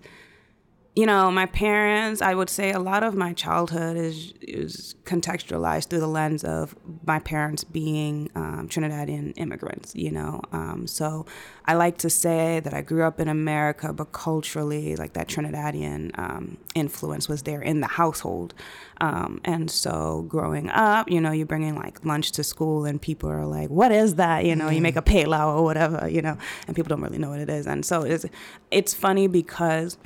you 0.94 1.06
know, 1.06 1.30
my 1.30 1.46
parents, 1.46 2.20
I 2.20 2.34
would 2.34 2.50
say 2.50 2.70
a 2.70 2.78
lot 2.78 3.02
of 3.02 3.14
my 3.14 3.32
childhood 3.32 3.96
is, 3.96 4.34
is 4.42 4.94
contextualized 5.04 5.88
through 5.88 6.00
the 6.00 6.06
lens 6.06 6.44
of 6.44 6.76
my 7.06 7.18
parents 7.18 7.64
being 7.64 8.30
um, 8.34 8.68
Trinidadian 8.68 9.32
immigrants, 9.36 9.94
you 9.94 10.10
know. 10.10 10.42
Um, 10.52 10.86
so 10.86 11.24
I 11.64 11.74
like 11.74 11.96
to 11.98 12.10
say 12.10 12.60
that 12.60 12.74
I 12.74 12.82
grew 12.82 13.04
up 13.04 13.20
in 13.20 13.28
America, 13.28 13.94
but 13.94 14.12
culturally, 14.12 14.94
like 14.96 15.14
that 15.14 15.28
Trinidadian 15.28 16.18
um, 16.18 16.58
influence 16.74 17.26
was 17.26 17.44
there 17.44 17.62
in 17.62 17.80
the 17.80 17.86
household. 17.88 18.52
Um, 19.00 19.40
and 19.46 19.70
so 19.70 20.26
growing 20.28 20.68
up, 20.68 21.10
you 21.10 21.22
know, 21.22 21.32
you're 21.32 21.46
bringing 21.46 21.74
like 21.74 22.04
lunch 22.04 22.32
to 22.32 22.44
school 22.44 22.84
and 22.84 23.00
people 23.00 23.30
are 23.30 23.46
like, 23.46 23.70
what 23.70 23.92
is 23.92 24.16
that? 24.16 24.44
You 24.44 24.56
know, 24.56 24.68
you 24.68 24.82
make 24.82 24.96
a 24.96 25.02
pelau 25.02 25.56
or 25.56 25.64
whatever, 25.64 26.06
you 26.06 26.20
know, 26.20 26.36
and 26.66 26.76
people 26.76 26.90
don't 26.90 27.00
really 27.00 27.18
know 27.18 27.30
what 27.30 27.40
it 27.40 27.48
is. 27.48 27.66
And 27.66 27.82
so 27.82 28.02
it's, 28.02 28.26
it's 28.70 28.92
funny 28.92 29.26
because 29.26 29.96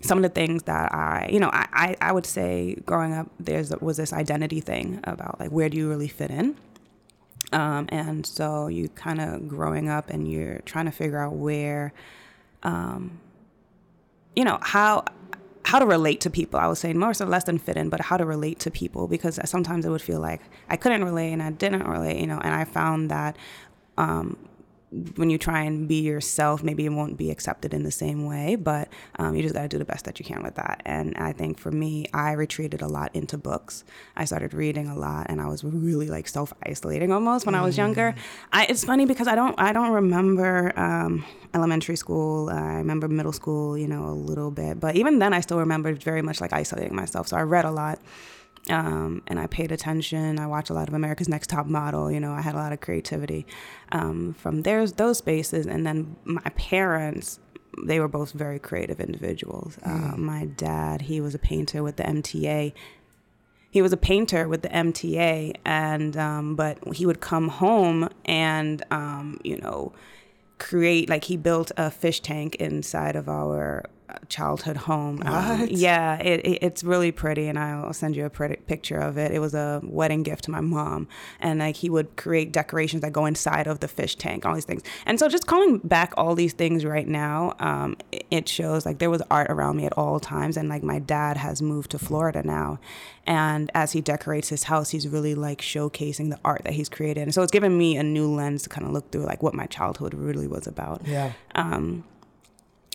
some 0.00 0.18
of 0.18 0.22
the 0.22 0.28
things 0.28 0.62
that 0.64 0.92
I, 0.94 1.28
you 1.30 1.38
know, 1.38 1.50
I, 1.52 1.66
I, 1.72 1.96
I 2.08 2.12
would 2.12 2.26
say 2.26 2.76
growing 2.86 3.12
up, 3.12 3.28
there's 3.38 3.70
was 3.80 3.98
this 3.98 4.12
identity 4.12 4.60
thing 4.60 5.00
about 5.04 5.38
like 5.38 5.50
where 5.50 5.68
do 5.68 5.76
you 5.76 5.88
really 5.88 6.08
fit 6.08 6.30
in, 6.30 6.56
um, 7.52 7.86
and 7.90 8.24
so 8.24 8.68
you 8.68 8.88
kind 8.88 9.20
of 9.20 9.48
growing 9.48 9.88
up 9.88 10.08
and 10.08 10.30
you're 10.30 10.60
trying 10.60 10.86
to 10.86 10.90
figure 10.90 11.18
out 11.18 11.34
where, 11.34 11.92
um, 12.62 13.20
you 14.34 14.44
know, 14.44 14.58
how 14.62 15.04
how 15.64 15.78
to 15.78 15.86
relate 15.86 16.20
to 16.22 16.30
people. 16.30 16.58
I 16.58 16.66
was 16.66 16.78
saying 16.80 16.98
more 16.98 17.14
so 17.14 17.24
less 17.24 17.44
than 17.44 17.58
fit 17.58 17.76
in, 17.76 17.88
but 17.88 18.00
how 18.00 18.16
to 18.16 18.24
relate 18.24 18.58
to 18.60 18.70
people 18.70 19.06
because 19.06 19.38
sometimes 19.44 19.84
it 19.84 19.90
would 19.90 20.02
feel 20.02 20.20
like 20.20 20.40
I 20.68 20.76
couldn't 20.76 21.04
relate 21.04 21.32
and 21.32 21.42
I 21.42 21.50
didn't 21.50 21.86
relate, 21.86 22.18
you 22.18 22.26
know, 22.26 22.40
and 22.42 22.54
I 22.54 22.64
found 22.64 23.10
that. 23.10 23.36
Um, 23.98 24.38
when 25.16 25.30
you 25.30 25.38
try 25.38 25.62
and 25.62 25.88
be 25.88 26.00
yourself, 26.00 26.62
maybe 26.62 26.84
it 26.84 26.90
won't 26.90 27.16
be 27.16 27.30
accepted 27.30 27.72
in 27.72 27.82
the 27.82 27.90
same 27.90 28.26
way, 28.26 28.56
but 28.56 28.88
um, 29.18 29.34
you 29.34 29.42
just 29.42 29.54
got 29.54 29.62
to 29.62 29.68
do 29.68 29.78
the 29.78 29.84
best 29.84 30.04
that 30.04 30.18
you 30.18 30.24
can 30.24 30.42
with 30.42 30.56
that. 30.56 30.82
And 30.84 31.16
I 31.16 31.32
think 31.32 31.58
for 31.58 31.70
me, 31.70 32.06
I 32.12 32.32
retreated 32.32 32.82
a 32.82 32.88
lot 32.88 33.10
into 33.14 33.38
books. 33.38 33.84
I 34.16 34.26
started 34.26 34.52
reading 34.52 34.88
a 34.88 34.96
lot, 34.96 35.26
and 35.30 35.40
I 35.40 35.48
was 35.48 35.64
really 35.64 36.08
like 36.08 36.28
self 36.28 36.52
isolating 36.64 37.10
almost 37.10 37.46
when 37.46 37.54
I 37.54 37.62
was 37.62 37.78
younger. 37.78 38.14
I, 38.52 38.66
it's 38.66 38.84
funny 38.84 39.06
because 39.06 39.28
I 39.28 39.34
don't 39.34 39.58
I 39.58 39.72
don't 39.72 39.92
remember 39.92 40.78
um, 40.78 41.24
elementary 41.54 41.96
school. 41.96 42.50
I 42.50 42.74
remember 42.74 43.08
middle 43.08 43.32
school, 43.32 43.78
you 43.78 43.88
know, 43.88 44.04
a 44.04 44.12
little 44.12 44.50
bit, 44.50 44.78
but 44.78 44.96
even 44.96 45.18
then, 45.18 45.32
I 45.32 45.40
still 45.40 45.58
remember 45.58 45.94
very 45.94 46.22
much 46.22 46.40
like 46.40 46.52
isolating 46.52 46.94
myself. 46.94 47.28
So 47.28 47.36
I 47.36 47.42
read 47.42 47.64
a 47.64 47.70
lot 47.70 47.98
um, 48.70 49.22
and 49.26 49.40
I 49.40 49.46
paid 49.46 49.72
attention. 49.72 50.38
I 50.38 50.46
watched 50.46 50.70
a 50.70 50.74
lot 50.74 50.88
of 50.88 50.94
America's 50.94 51.28
Next 51.28 51.48
Top 51.48 51.66
Model. 51.66 52.10
You 52.10 52.20
know, 52.20 52.32
I 52.32 52.40
had 52.40 52.54
a 52.54 52.58
lot 52.58 52.72
of 52.72 52.80
creativity 52.80 53.46
um, 53.90 54.34
from 54.34 54.62
there's 54.62 54.94
those 54.94 55.18
spaces, 55.18 55.66
and 55.66 55.86
then 55.86 56.16
my 56.24 56.50
parents. 56.56 57.38
They 57.86 58.00
were 58.00 58.08
both 58.08 58.32
very 58.32 58.58
creative 58.58 59.00
individuals. 59.00 59.78
Uh, 59.82 60.14
my 60.18 60.44
dad, 60.44 61.00
he 61.00 61.22
was 61.22 61.34
a 61.34 61.38
painter 61.38 61.82
with 61.82 61.96
the 61.96 62.02
MTA. 62.02 62.74
He 63.70 63.80
was 63.80 63.94
a 63.94 63.96
painter 63.96 64.46
with 64.46 64.60
the 64.60 64.68
MTA, 64.68 65.54
and 65.64 66.14
um, 66.18 66.54
but 66.54 66.94
he 66.94 67.06
would 67.06 67.20
come 67.20 67.48
home 67.48 68.10
and 68.26 68.84
um, 68.90 69.40
you 69.42 69.56
know 69.56 69.94
create 70.58 71.08
like 71.08 71.24
he 71.24 71.36
built 71.36 71.72
a 71.76 71.90
fish 71.90 72.20
tank 72.20 72.54
inside 72.56 73.16
of 73.16 73.28
our 73.28 73.84
childhood 74.28 74.76
home. 74.76 75.22
Um, 75.24 75.68
yeah, 75.70 76.16
it, 76.18 76.40
it, 76.46 76.58
it's 76.62 76.84
really 76.84 77.12
pretty, 77.12 77.48
and 77.48 77.58
I'll 77.58 77.92
send 77.92 78.16
you 78.16 78.24
a 78.24 78.30
pretty 78.30 78.56
picture 78.56 78.98
of 78.98 79.16
it. 79.18 79.32
It 79.32 79.38
was 79.40 79.54
a 79.54 79.80
wedding 79.84 80.22
gift 80.22 80.44
to 80.44 80.50
my 80.50 80.60
mom, 80.60 81.08
and 81.40 81.60
like 81.60 81.76
he 81.76 81.88
would 81.90 82.16
create 82.16 82.52
decorations 82.52 83.02
that 83.02 83.12
go 83.12 83.26
inside 83.26 83.66
of 83.66 83.80
the 83.80 83.88
fish 83.88 84.16
tank, 84.16 84.44
all 84.46 84.54
these 84.54 84.64
things. 84.64 84.82
And 85.06 85.18
so, 85.18 85.28
just 85.28 85.46
calling 85.46 85.78
back 85.78 86.12
all 86.16 86.34
these 86.34 86.52
things 86.52 86.84
right 86.84 87.06
now, 87.08 87.54
um, 87.60 87.96
it- 88.10 88.26
it 88.30 88.48
shows 88.48 88.86
like 88.86 88.98
there 88.98 89.10
was 89.10 89.20
art 89.30 89.50
around 89.50 89.76
me 89.76 89.84
at 89.84 89.92
all 89.98 90.18
times, 90.18 90.56
and 90.56 90.68
like 90.68 90.82
my 90.82 90.98
dad 90.98 91.36
has 91.36 91.60
moved 91.60 91.90
to 91.90 91.98
Florida 91.98 92.42
now, 92.42 92.78
and 93.26 93.70
as 93.74 93.92
he 93.92 94.00
decorates 94.00 94.48
his 94.48 94.64
house, 94.64 94.90
he's 94.90 95.06
really 95.06 95.34
like 95.34 95.60
showcasing 95.60 96.30
the 96.30 96.38
art 96.44 96.62
that 96.64 96.72
he's 96.72 96.88
created. 96.88 97.22
And 97.22 97.34
so, 97.34 97.42
it's 97.42 97.52
given 97.52 97.76
me 97.76 97.96
a 97.96 98.02
new 98.02 98.26
lens 98.28 98.62
to 98.62 98.68
kind 98.68 98.86
of 98.86 98.92
look 98.92 99.10
through 99.12 99.24
like 99.24 99.42
what 99.42 99.54
my 99.54 99.66
childhood 99.66 100.14
really 100.14 100.46
was 100.46 100.66
about 100.66 101.02
Yeah. 101.06 101.32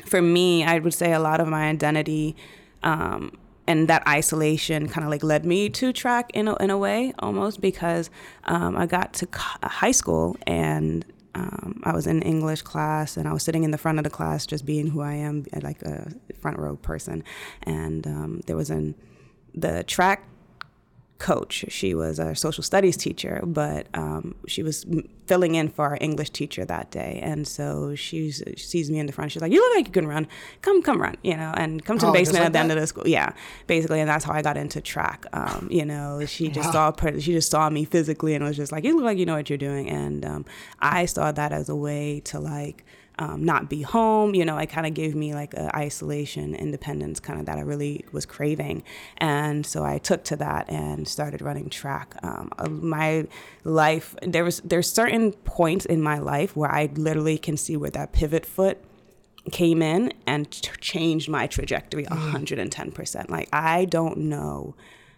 For 0.08 0.22
me, 0.22 0.64
I 0.64 0.80
would 0.80 0.94
say 0.94 1.14
a 1.14 1.20
lot 1.20 1.40
of 1.40 1.48
my 1.48 1.70
identity 1.70 2.36
um, 2.84 3.38
and 3.68 3.88
that 3.90 4.08
isolation 4.08 4.88
kind 4.88 5.04
of 5.04 5.12
like 5.12 5.24
led 5.24 5.46
me 5.46 5.70
to 5.70 5.92
track 5.92 6.32
in 6.34 6.48
a, 6.48 6.56
in 6.58 6.70
a 6.70 6.78
way 6.78 7.14
almost 7.20 7.60
because 7.62 8.10
um, 8.46 8.78
I 8.78 8.86
got 8.86 9.14
to 9.16 9.28
co- 9.28 9.68
high 9.68 9.92
school 9.92 10.38
and 10.48 11.06
um, 11.36 11.82
I 11.84 11.94
was 11.94 12.08
in 12.08 12.22
English 12.22 12.64
class 12.64 13.18
and 13.18 13.28
I 13.28 13.34
was 13.34 13.44
sitting 13.44 13.64
in 13.64 13.72
the 13.72 13.78
front 13.78 14.00
of 14.00 14.04
the 14.04 14.10
class 14.10 14.46
just 14.46 14.66
being 14.66 14.88
who 14.88 15.02
I 15.02 15.14
am, 15.14 15.46
like 15.62 15.82
a 15.84 16.12
front 16.40 16.58
row 16.58 16.78
person. 16.78 17.24
And 17.64 18.08
um, 18.08 18.42
there 18.48 18.56
was 18.56 18.70
an 18.70 18.96
the 19.54 19.84
track 19.84 20.24
coach. 21.20 21.66
She 21.70 21.94
was 21.94 22.20
a 22.20 22.36
social 22.36 22.64
studies 22.64 22.98
teacher, 22.98 23.42
but 23.44 23.88
um, 23.94 24.36
she 24.48 24.64
was 24.64 24.86
filling 25.26 25.56
in 25.56 25.68
for 25.68 25.86
our 25.86 25.98
English 26.00 26.30
teacher 26.30 26.64
that 26.66 26.92
day. 26.92 27.20
And 27.24 27.48
so 27.48 27.96
she's, 27.96 28.44
she 28.56 28.66
sees 28.66 28.92
me 28.92 29.00
in 29.00 29.08
the 29.08 29.14
front. 29.14 29.32
She's 29.32 29.42
like, 29.42 29.52
"You 29.52 29.60
look 29.60 29.76
like 29.78 29.88
you 29.88 29.92
can 29.92 30.08
run. 30.08 30.28
Come, 30.62 30.82
come 30.82 31.02
run. 31.02 31.18
You 31.24 31.36
know, 31.36 31.54
and 31.56 31.84
come 31.84 31.98
to 32.00 32.06
the 32.06 32.12
Oh, 32.12 32.14
basement 32.14 32.40
like 32.40 32.46
at 32.48 32.54
the 32.54 32.60
end 32.60 32.72
of 32.72 32.80
the 32.80 32.88
school. 32.88 33.08
Yeah, 33.08 33.34
basically. 33.68 34.00
And 34.00 34.10
that's 34.10 34.26
how 34.26 34.34
I 34.34 34.42
got 34.42 34.58
into 34.58 34.80
track. 34.82 35.26
Um, 35.34 35.68
you 35.72 35.86
know, 35.86 36.26
she 36.26 36.50
just 36.50 36.72
saw 36.72 36.92
per- 36.92 37.20
she 37.20 37.34
just 37.34 37.50
saw 37.50 37.70
me 37.70 37.86
physically 37.86 38.36
and 38.36 38.44
was 38.44 38.58
just 38.58 38.72
like, 38.72 38.84
"You 38.84 38.96
look 38.96 39.06
like 39.06 39.18
you 39.18 39.26
know 39.26 39.36
what 39.36 39.50
you're 39.50 39.58
doing." 39.58 39.90
And 39.90 40.24
um, 40.26 40.46
I 40.80 41.06
saw 41.06 41.32
that 41.32 41.52
as 41.52 41.70
a 41.70 41.76
way 41.76 42.22
to 42.26 42.40
like 42.40 42.86
um, 43.20 43.44
not 43.44 43.70
be 43.70 43.82
home. 43.82 44.36
You 44.36 44.46
know, 44.46 44.58
it 44.58 44.68
kind 44.68 44.86
of 44.86 44.94
gave 44.94 45.16
me 45.16 45.34
like 45.34 45.54
a 45.54 45.76
isolation, 45.76 46.56
independence 46.56 47.20
kind 47.20 47.40
of 47.40 47.46
that 47.48 47.58
I 47.58 47.62
really 47.62 48.06
was 48.12 48.26
craving. 48.26 48.84
And 49.18 49.66
so 49.66 49.84
I 49.84 49.98
took 49.98 50.24
to 50.26 50.36
that 50.38 50.70
and 50.70 51.08
started 51.08 51.42
running 51.42 51.70
track. 51.70 52.16
Um, 52.24 52.52
my 52.70 53.28
life, 53.64 54.16
there 54.22 54.44
was 54.44 54.62
there's 54.62 54.92
certain 54.92 55.34
points 55.34 55.86
in 55.86 56.02
my 56.02 56.20
life 56.20 56.56
where 56.56 56.72
I 56.72 56.90
literally 56.96 57.38
can 57.38 57.58
see 57.58 57.76
where 57.76 57.92
that 57.92 58.12
pivot 58.12 58.46
foot 58.46 58.84
came 59.52 59.82
in 59.82 60.14
and 60.26 60.52
t- 60.52 60.70
changed 60.82 61.30
my 61.30 61.48
trajectory 61.48 62.06
110%. 62.06 63.30
Like 63.30 63.50
I 63.54 63.86
don't 63.86 64.18
know. 64.18 64.76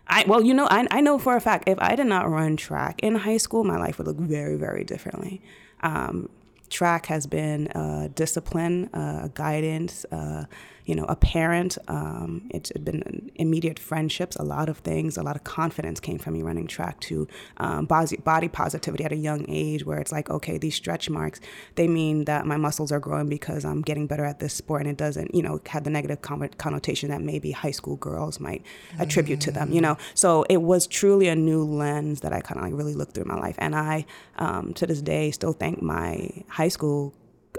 I 0.07 0.23
well, 0.27 0.43
you 0.43 0.53
know, 0.53 0.67
I 0.69 0.87
I 0.89 1.01
know 1.01 1.19
for 1.19 1.35
a 1.35 1.41
fact 1.41 1.67
if 1.67 1.77
I 1.79 1.95
did 1.95 2.07
not 2.07 2.29
run 2.29 2.57
track 2.57 2.99
in 3.03 3.15
high 3.15 3.37
school, 3.37 3.63
my 3.63 3.77
life 3.77 3.97
would 3.97 4.07
look 4.07 4.17
very 4.17 4.55
very 4.55 4.83
differently. 4.83 5.41
Um, 5.81 6.29
track 6.69 7.07
has 7.07 7.27
been 7.27 7.67
a 7.75 8.09
discipline, 8.13 8.89
uh, 8.93 9.29
guidance, 9.33 10.05
uh, 10.11 10.45
you 10.89 10.95
know, 10.95 11.05
a 11.07 11.15
parent. 11.15 11.77
Um, 11.87 12.49
it's 12.49 12.71
been 12.71 13.31
immediate 13.35 13.77
friendships, 13.77 14.35
a 14.37 14.43
lot 14.43 14.69
of 14.69 14.79
things, 14.79 15.17
a 15.17 15.21
lot 15.21 15.35
of 15.35 15.43
confidence 15.43 15.99
came 15.99 16.17
from 16.17 16.33
me 16.33 16.41
running 16.41 16.65
track 16.65 16.99
to 17.01 17.27
um, 17.57 17.85
body, 17.85 18.17
body 18.17 18.47
positivity 18.47 19.03
at 19.03 19.11
a 19.11 19.15
young 19.15 19.45
age 19.47 19.85
where 19.85 19.99
it's 19.99 20.11
like, 20.11 20.31
okay, 20.31 20.57
these 20.57 20.73
stretch 20.73 21.07
marks, 21.07 21.39
they 21.75 21.87
mean 21.87 22.25
that 22.25 22.47
my 22.47 22.57
muscles 22.57 22.91
are 22.91 22.99
growing 22.99 23.29
because 23.29 23.65
I'm 23.65 23.83
getting 23.83 24.07
better 24.07 24.25
at 24.25 24.39
this 24.39 24.55
sport 24.55 24.81
and 24.81 24.89
it 24.89 24.97
doesn't, 24.97 25.35
you 25.35 25.43
know, 25.43 25.61
have 25.67 25.83
the 25.83 25.91
negative 25.91 26.23
con- 26.23 26.49
connotation 26.57 27.09
that 27.09 27.21
maybe 27.21 27.51
high 27.51 27.69
school 27.69 27.97
girls 27.97 28.39
might 28.39 28.65
attribute 28.97 29.41
to 29.41 29.51
them, 29.51 29.71
you 29.71 29.81
know? 29.81 29.95
So 30.15 30.43
it 30.49 30.63
was 30.63 30.87
truly 30.87 31.27
a 31.27 31.35
new 31.35 31.63
lens 31.63 32.21
that 32.21 32.33
I 32.33 32.41
kind 32.41 32.57
of 32.57 32.63
like 32.63 32.73
really 32.73 32.95
looked 32.95 33.13
through 33.13 33.25
my 33.25 33.35
life. 33.37 33.57
And 33.59 33.75
I, 33.75 34.07
um, 34.39 34.73
to 34.73 34.87
this 34.87 35.03
day, 35.03 35.29
still 35.29 35.53
thank 35.53 35.83
my 35.83 36.31
high 36.47 36.69
school 36.69 37.13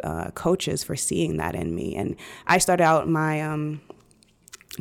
uh, 0.05 0.31
coaches 0.33 0.83
for 0.85 0.97
seeing 0.97 1.37
that 1.39 1.55
in 1.55 1.75
me. 1.75 1.97
And 1.97 2.17
I 2.47 2.59
started 2.59 2.85
out 2.85 3.09
my 3.09 3.41
um, 3.41 3.81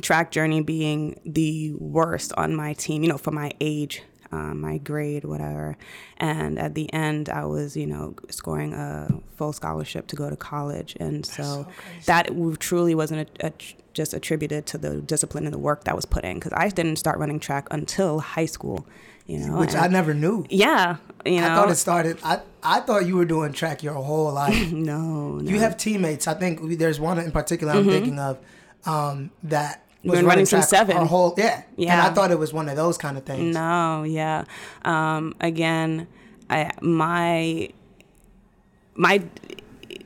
track 0.02 0.32
journey 0.32 0.62
being 0.62 1.20
the 1.26 1.74
worst 1.74 2.34
on 2.38 2.56
my 2.56 2.74
team, 2.74 3.04
you 3.04 3.10
know, 3.10 3.18
for 3.18 3.32
my 3.32 3.52
age, 3.60 4.04
um, 4.32 4.62
my 4.62 4.78
grade, 4.78 5.26
whatever. 5.26 5.78
And 6.18 6.60
at 6.60 6.76
the 6.76 6.92
end, 6.94 7.30
I 7.30 7.46
was, 7.46 7.76
you 7.76 7.88
know, 7.88 8.16
scoring 8.30 8.74
a 8.74 9.08
full 9.36 9.54
scholarship 9.54 10.08
to 10.08 10.16
go 10.16 10.30
to 10.30 10.36
college. 10.36 10.96
And 11.00 11.26
so, 11.26 11.68
that 12.06 12.30
truly 12.60 12.94
wasn't 12.96 13.30
a, 13.42 13.48
a, 13.48 13.54
just 13.94 14.14
attributed 14.14 14.66
to 14.68 14.78
the 14.78 15.02
discipline 15.02 15.46
and 15.46 15.54
the 15.54 15.60
work 15.60 15.84
that 15.86 15.96
was 15.96 16.06
put 16.06 16.24
in 16.24 16.36
because 16.36 16.54
I 16.56 16.70
didn't 16.70 16.98
start 16.98 17.18
running 17.18 17.40
track 17.40 17.68
until 17.72 18.20
high 18.20 18.46
school, 18.46 18.86
you 19.26 19.40
know. 19.40 19.60
Which 19.60 19.72
and- 19.72 19.80
I 19.80 19.88
never 19.88 20.14
knew. 20.14 20.46
yeah, 20.50 20.98
you 21.26 21.42
know. 21.42 21.52
I 21.52 21.56
thought 21.56 21.72
it 21.72 21.76
started. 21.76 22.20
I 22.24 22.42
I 22.62 22.82
thought 22.82 23.06
you 23.06 23.18
were 23.18 23.26
doing 23.26 23.52
track 23.54 23.84
your 23.84 23.96
whole 23.96 24.32
life. 24.32 24.72
no, 24.72 25.38
no. 25.38 25.50
you 25.50 25.60
have 25.60 25.76
teammates. 25.78 26.28
I 26.28 26.34
think 26.34 26.78
there's 26.78 27.00
one 27.00 27.18
in 27.20 27.32
particular 27.32 27.74
I'm 27.74 27.88
thinking 27.88 28.20
of 28.20 28.38
um, 28.86 29.32
that 29.44 29.84
was 30.04 30.14
Been 30.20 30.26
running 30.26 30.46
since 30.46 30.70
track 30.70 30.88
seven. 30.88 30.98
Our 30.98 31.06
whole 31.06 31.34
yeah. 31.38 31.56
And 31.56 31.64
Yeah. 31.78 32.06
I 32.06 32.10
thought 32.14 32.32
it 32.32 32.40
was 32.40 32.54
one 32.54 32.70
of 32.70 32.76
those 32.76 32.98
kind 32.98 33.18
of 33.18 33.26
things. 33.26 33.54
No, 33.54 34.04
yeah. 34.04 34.46
Um, 34.86 35.36
again, 35.42 36.08
I 36.50 36.72
my 36.82 37.70
my 38.96 39.24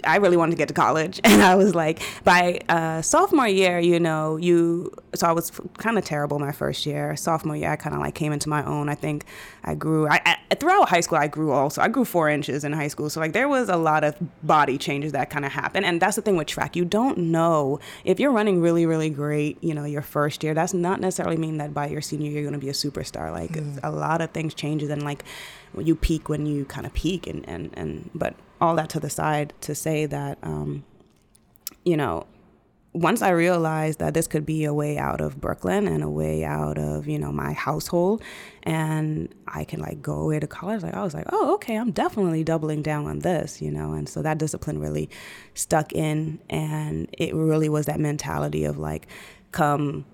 I 0.05 0.17
really 0.17 0.37
wanted 0.37 0.51
to 0.51 0.57
get 0.57 0.67
to 0.67 0.73
college, 0.73 1.19
and 1.23 1.41
I 1.41 1.55
was 1.55 1.75
like, 1.75 2.01
by 2.23 2.59
uh, 2.69 3.01
sophomore 3.01 3.47
year, 3.47 3.79
you 3.79 3.99
know, 3.99 4.37
you. 4.37 4.91
So 5.15 5.27
I 5.27 5.31
was 5.31 5.51
kind 5.77 5.97
of 5.97 6.03
terrible 6.05 6.39
my 6.39 6.51
first 6.51 6.85
year. 6.85 7.15
Sophomore 7.15 7.55
year, 7.55 7.71
I 7.71 7.75
kind 7.75 7.95
of 7.95 8.01
like 8.01 8.15
came 8.15 8.33
into 8.33 8.49
my 8.49 8.65
own. 8.65 8.89
I 8.89 8.95
think 8.95 9.25
I 9.63 9.75
grew. 9.75 10.07
I, 10.07 10.37
I 10.49 10.55
throughout 10.55 10.89
high 10.89 11.01
school, 11.01 11.17
I 11.17 11.27
grew 11.27 11.51
also. 11.51 11.81
I 11.81 11.87
grew 11.87 12.05
four 12.05 12.29
inches 12.29 12.63
in 12.63 12.73
high 12.73 12.87
school, 12.87 13.09
so 13.09 13.19
like 13.19 13.33
there 13.33 13.47
was 13.47 13.69
a 13.69 13.77
lot 13.77 14.03
of 14.03 14.15
body 14.43 14.77
changes 14.77 15.11
that 15.11 15.29
kind 15.29 15.45
of 15.45 15.51
happened. 15.51 15.85
And 15.85 16.01
that's 16.01 16.15
the 16.15 16.21
thing 16.21 16.37
with 16.37 16.47
track. 16.47 16.75
You 16.75 16.85
don't 16.85 17.17
know 17.17 17.79
if 18.03 18.19
you're 18.19 18.31
running 18.31 18.61
really, 18.61 18.85
really 18.85 19.09
great. 19.09 19.63
You 19.63 19.73
know, 19.73 19.85
your 19.85 20.01
first 20.01 20.43
year. 20.43 20.53
That's 20.53 20.73
not 20.73 20.99
necessarily 20.99 21.37
mean 21.37 21.57
that 21.57 21.73
by 21.73 21.87
your 21.87 22.01
senior 22.01 22.29
year 22.29 22.41
you're 22.41 22.49
going 22.49 22.59
to 22.59 22.65
be 22.65 22.69
a 22.69 22.73
superstar. 22.73 23.31
Like 23.31 23.57
a 23.83 23.91
lot 23.91 24.21
of 24.21 24.31
things 24.31 24.53
changes, 24.53 24.89
and 24.89 25.03
like 25.03 25.23
you 25.77 25.95
peak 25.95 26.29
when 26.29 26.45
you 26.45 26.65
kind 26.65 26.85
of 26.85 26.93
peak, 26.93 27.27
and 27.27 27.47
and 27.47 27.71
and 27.73 28.09
but 28.13 28.35
all 28.63 28.75
that 28.75 28.89
to 28.89 28.99
the 28.99 29.09
side 29.09 29.53
to 29.59 29.75
say 29.75 30.05
that, 30.05 30.37
um, 30.41 30.85
you 31.83 31.97
know, 31.97 32.25
once 32.93 33.21
I 33.21 33.31
realized 33.31 33.99
that 33.99 34.13
this 34.13 34.25
could 34.25 34.45
be 34.45 34.63
a 34.63 34.73
way 34.73 34.97
out 34.97 35.19
of 35.19 35.41
Brooklyn 35.41 35.85
and 35.85 36.01
a 36.01 36.09
way 36.09 36.45
out 36.45 36.77
of, 36.77 37.05
you 37.05 37.19
know, 37.19 37.33
my 37.33 37.51
household 37.51 38.23
and 38.61 39.33
I 39.47 39.65
can 39.65 39.81
like 39.81 40.01
go 40.01 40.13
away 40.13 40.39
to 40.39 40.47
college, 40.47 40.81
like 40.81 40.93
I 40.93 41.03
was 41.03 41.13
like, 41.13 41.25
oh, 41.33 41.55
okay, 41.55 41.75
I'm 41.75 41.91
definitely 41.91 42.45
doubling 42.45 42.81
down 42.81 43.05
on 43.05 43.19
this, 43.19 43.61
you 43.61 43.69
know, 43.69 43.91
and 43.91 44.07
so 44.07 44.21
that 44.21 44.37
discipline 44.37 44.79
really 44.79 45.09
stuck 45.55 45.91
in 45.91 46.39
and 46.49 47.09
it 47.17 47.35
really 47.35 47.67
was 47.67 47.87
that 47.87 47.99
mentality 47.99 48.63
of 48.63 48.77
like, 48.77 49.07
come 49.51 50.05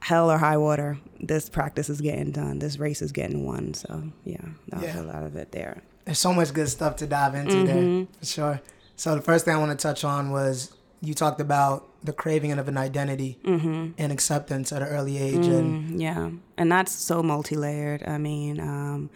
hell 0.00 0.30
or 0.30 0.38
high 0.38 0.56
water, 0.56 0.98
this 1.20 1.50
practice 1.50 1.90
is 1.90 2.00
getting 2.00 2.30
done, 2.30 2.60
this 2.60 2.78
race 2.78 3.02
is 3.02 3.12
getting 3.12 3.44
won. 3.44 3.74
So 3.74 4.04
yeah, 4.24 4.46
that 4.68 4.80
was 4.80 4.94
a 4.94 5.02
lot 5.02 5.24
of 5.24 5.36
it 5.36 5.52
there. 5.52 5.82
There's 6.04 6.18
so 6.18 6.32
much 6.32 6.52
good 6.52 6.68
stuff 6.68 6.96
to 6.96 7.06
dive 7.06 7.34
into 7.34 7.54
Mm-hmm. 7.56 7.66
there 7.98 8.06
for 8.20 8.26
sure. 8.26 8.60
So 8.96 9.14
the 9.14 9.22
first 9.22 9.44
thing 9.44 9.54
I 9.54 9.58
want 9.58 9.78
to 9.78 9.82
touch 9.82 10.04
on 10.04 10.30
was 10.30 10.72
you 11.00 11.14
talked 11.14 11.40
about 11.40 11.88
the 12.04 12.12
craving 12.12 12.52
of 12.52 12.68
an 12.68 12.76
identity 12.76 13.38
Mm-hmm. 13.44 13.92
and 13.98 14.12
acceptance 14.12 14.72
at 14.72 14.82
an 14.82 14.88
early 14.88 15.18
age, 15.18 15.46
and 15.46 16.00
Yeah, 16.00 16.30
and 16.58 16.70
that's 16.70 16.92
so 16.92 17.22
multi-layered. 17.22 18.02
I 18.06 18.18
mean, 18.18 18.60
um, 18.60 19.10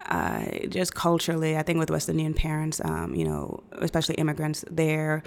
I 0.00 0.66
just 0.68 0.94
culturally, 0.94 1.56
I 1.56 1.62
think 1.62 1.78
with 1.78 1.90
West 1.90 2.08
Indian 2.08 2.34
parents, 2.34 2.80
um, 2.84 3.14
you 3.14 3.24
know, 3.24 3.62
especially 3.78 4.16
immigrants, 4.16 4.64
their 4.70 5.22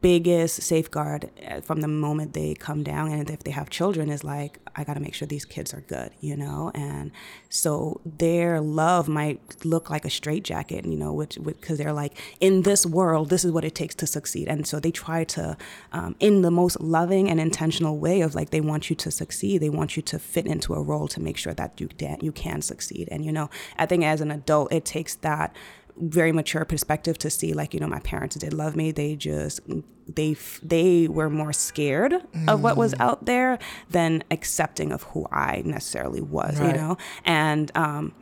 biggest 0.00 0.62
safeguard 0.62 1.30
uh, 1.48 1.60
from 1.60 1.80
the 1.80 1.88
moment 1.88 2.32
they 2.32 2.54
come 2.54 2.82
down 2.84 3.10
and 3.10 3.28
if 3.30 3.40
they 3.40 3.50
have 3.50 3.68
children 3.68 4.08
is 4.08 4.22
like 4.22 4.58
i 4.76 4.84
got 4.84 4.94
to 4.94 5.00
make 5.00 5.12
sure 5.12 5.26
these 5.26 5.44
kids 5.44 5.74
are 5.74 5.80
good 5.82 6.12
you 6.20 6.36
know? 6.36 6.70
And 6.74 7.10
so 7.48 8.00
their 8.04 8.60
love 8.60 9.08
might 9.08 9.64
look 9.64 9.90
like 9.90 10.04
a 10.04 10.10
straitjacket 10.10 10.84
you 10.84 10.96
know 10.96 11.12
which 11.12 11.38
because 11.42 11.78
they're 11.78 11.92
like 11.92 12.16
in 12.40 12.62
this 12.62 12.84
world 12.84 13.30
this 13.30 13.44
is 13.44 13.52
what 13.52 13.64
it 13.64 13.74
takes 13.74 13.94
to 13.96 14.06
succeed. 14.06 14.48
And 14.48 14.66
so 14.66 14.80
they 14.80 14.90
try 14.90 15.24
to 15.24 15.56
um, 15.92 16.16
in 16.20 16.42
the 16.42 16.50
most 16.50 16.80
loving 16.80 17.28
and 17.28 17.40
intentional 17.40 17.98
way 17.98 18.20
of 18.20 18.34
like 18.34 18.50
they 18.50 18.60
want 18.60 18.90
you 18.90 18.96
to 18.96 19.10
succeed. 19.10 19.60
They 19.60 19.70
want 19.70 19.96
you 19.96 20.02
to 20.02 20.18
fit 20.18 20.46
into 20.46 20.74
a 20.74 20.82
role 20.82 21.08
to 21.08 21.20
make 21.20 21.36
sure 21.36 21.54
that 21.54 21.80
you 21.80 21.88
you 22.20 22.32
can 22.32 22.62
succeed. 22.62 23.08
And 23.10 23.24
you 23.24 23.32
know 23.32 23.50
i 23.76 23.86
think 23.86 24.04
as 24.04 24.20
an 24.20 24.30
adult 24.30 24.72
it 24.72 24.84
takes 24.84 25.14
that 25.16 25.54
very 26.00 26.32
mature 26.32 26.64
perspective 26.64 27.18
to 27.18 27.30
see 27.30 27.52
like 27.52 27.74
you 27.74 27.80
know 27.80 27.86
my 27.86 28.00
parents 28.00 28.36
did 28.36 28.52
love 28.52 28.76
me 28.76 28.90
they 28.92 29.16
just 29.16 29.60
they 30.06 30.36
they 30.62 31.08
were 31.08 31.28
more 31.28 31.52
scared 31.52 32.14
of 32.46 32.62
what 32.62 32.76
was 32.76 32.94
out 33.00 33.26
there 33.26 33.58
than 33.90 34.22
accepting 34.30 34.92
of 34.92 35.02
who 35.04 35.26
I 35.30 35.62
necessarily 35.64 36.20
was 36.20 36.58
you 36.60 36.72
know? 36.72 36.96
And 37.24 37.70
um 37.74 38.14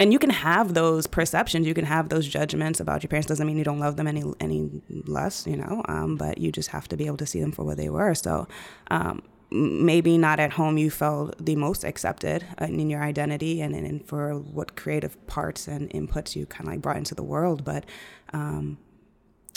and 0.00 0.12
you 0.12 0.18
can 0.18 0.30
have 0.30 0.74
those 0.74 1.06
perceptions 1.06 1.66
you 1.66 1.74
can 1.74 1.84
have 1.84 2.08
those 2.08 2.26
judgments 2.26 2.80
about 2.80 3.02
your 3.02 3.08
parents 3.08 3.26
doesn't 3.26 3.46
mean 3.46 3.56
you 3.58 3.64
don't 3.64 3.80
love 3.80 3.96
them 3.96 4.06
any 4.06 4.22
any 4.40 4.70
less 5.06 5.46
you 5.46 5.56
know 5.56 5.82
um, 5.88 6.16
but 6.16 6.38
you 6.38 6.52
just 6.52 6.68
have 6.70 6.88
to 6.88 6.96
be 6.96 7.06
able 7.06 7.16
to 7.16 7.26
see 7.26 7.40
them 7.40 7.52
for 7.52 7.64
what 7.64 7.76
they 7.76 7.88
were. 7.88 8.14
So 8.14 8.46
um, 8.90 9.22
maybe 9.50 10.18
not 10.18 10.38
at 10.38 10.52
home 10.52 10.76
you 10.76 10.90
felt 10.90 11.34
the 11.44 11.56
most 11.56 11.84
accepted 11.84 12.44
in 12.60 12.90
your 12.90 13.02
identity 13.02 13.60
and, 13.60 13.74
and 13.74 14.06
for 14.06 14.34
what 14.34 14.76
creative 14.76 15.26
parts 15.26 15.66
and 15.66 15.88
inputs 15.90 16.36
you 16.36 16.44
kind 16.46 16.68
of 16.68 16.74
like 16.74 16.82
brought 16.82 16.96
into 16.96 17.14
the 17.14 17.22
world 17.22 17.64
but 17.64 17.84
um, 18.32 18.76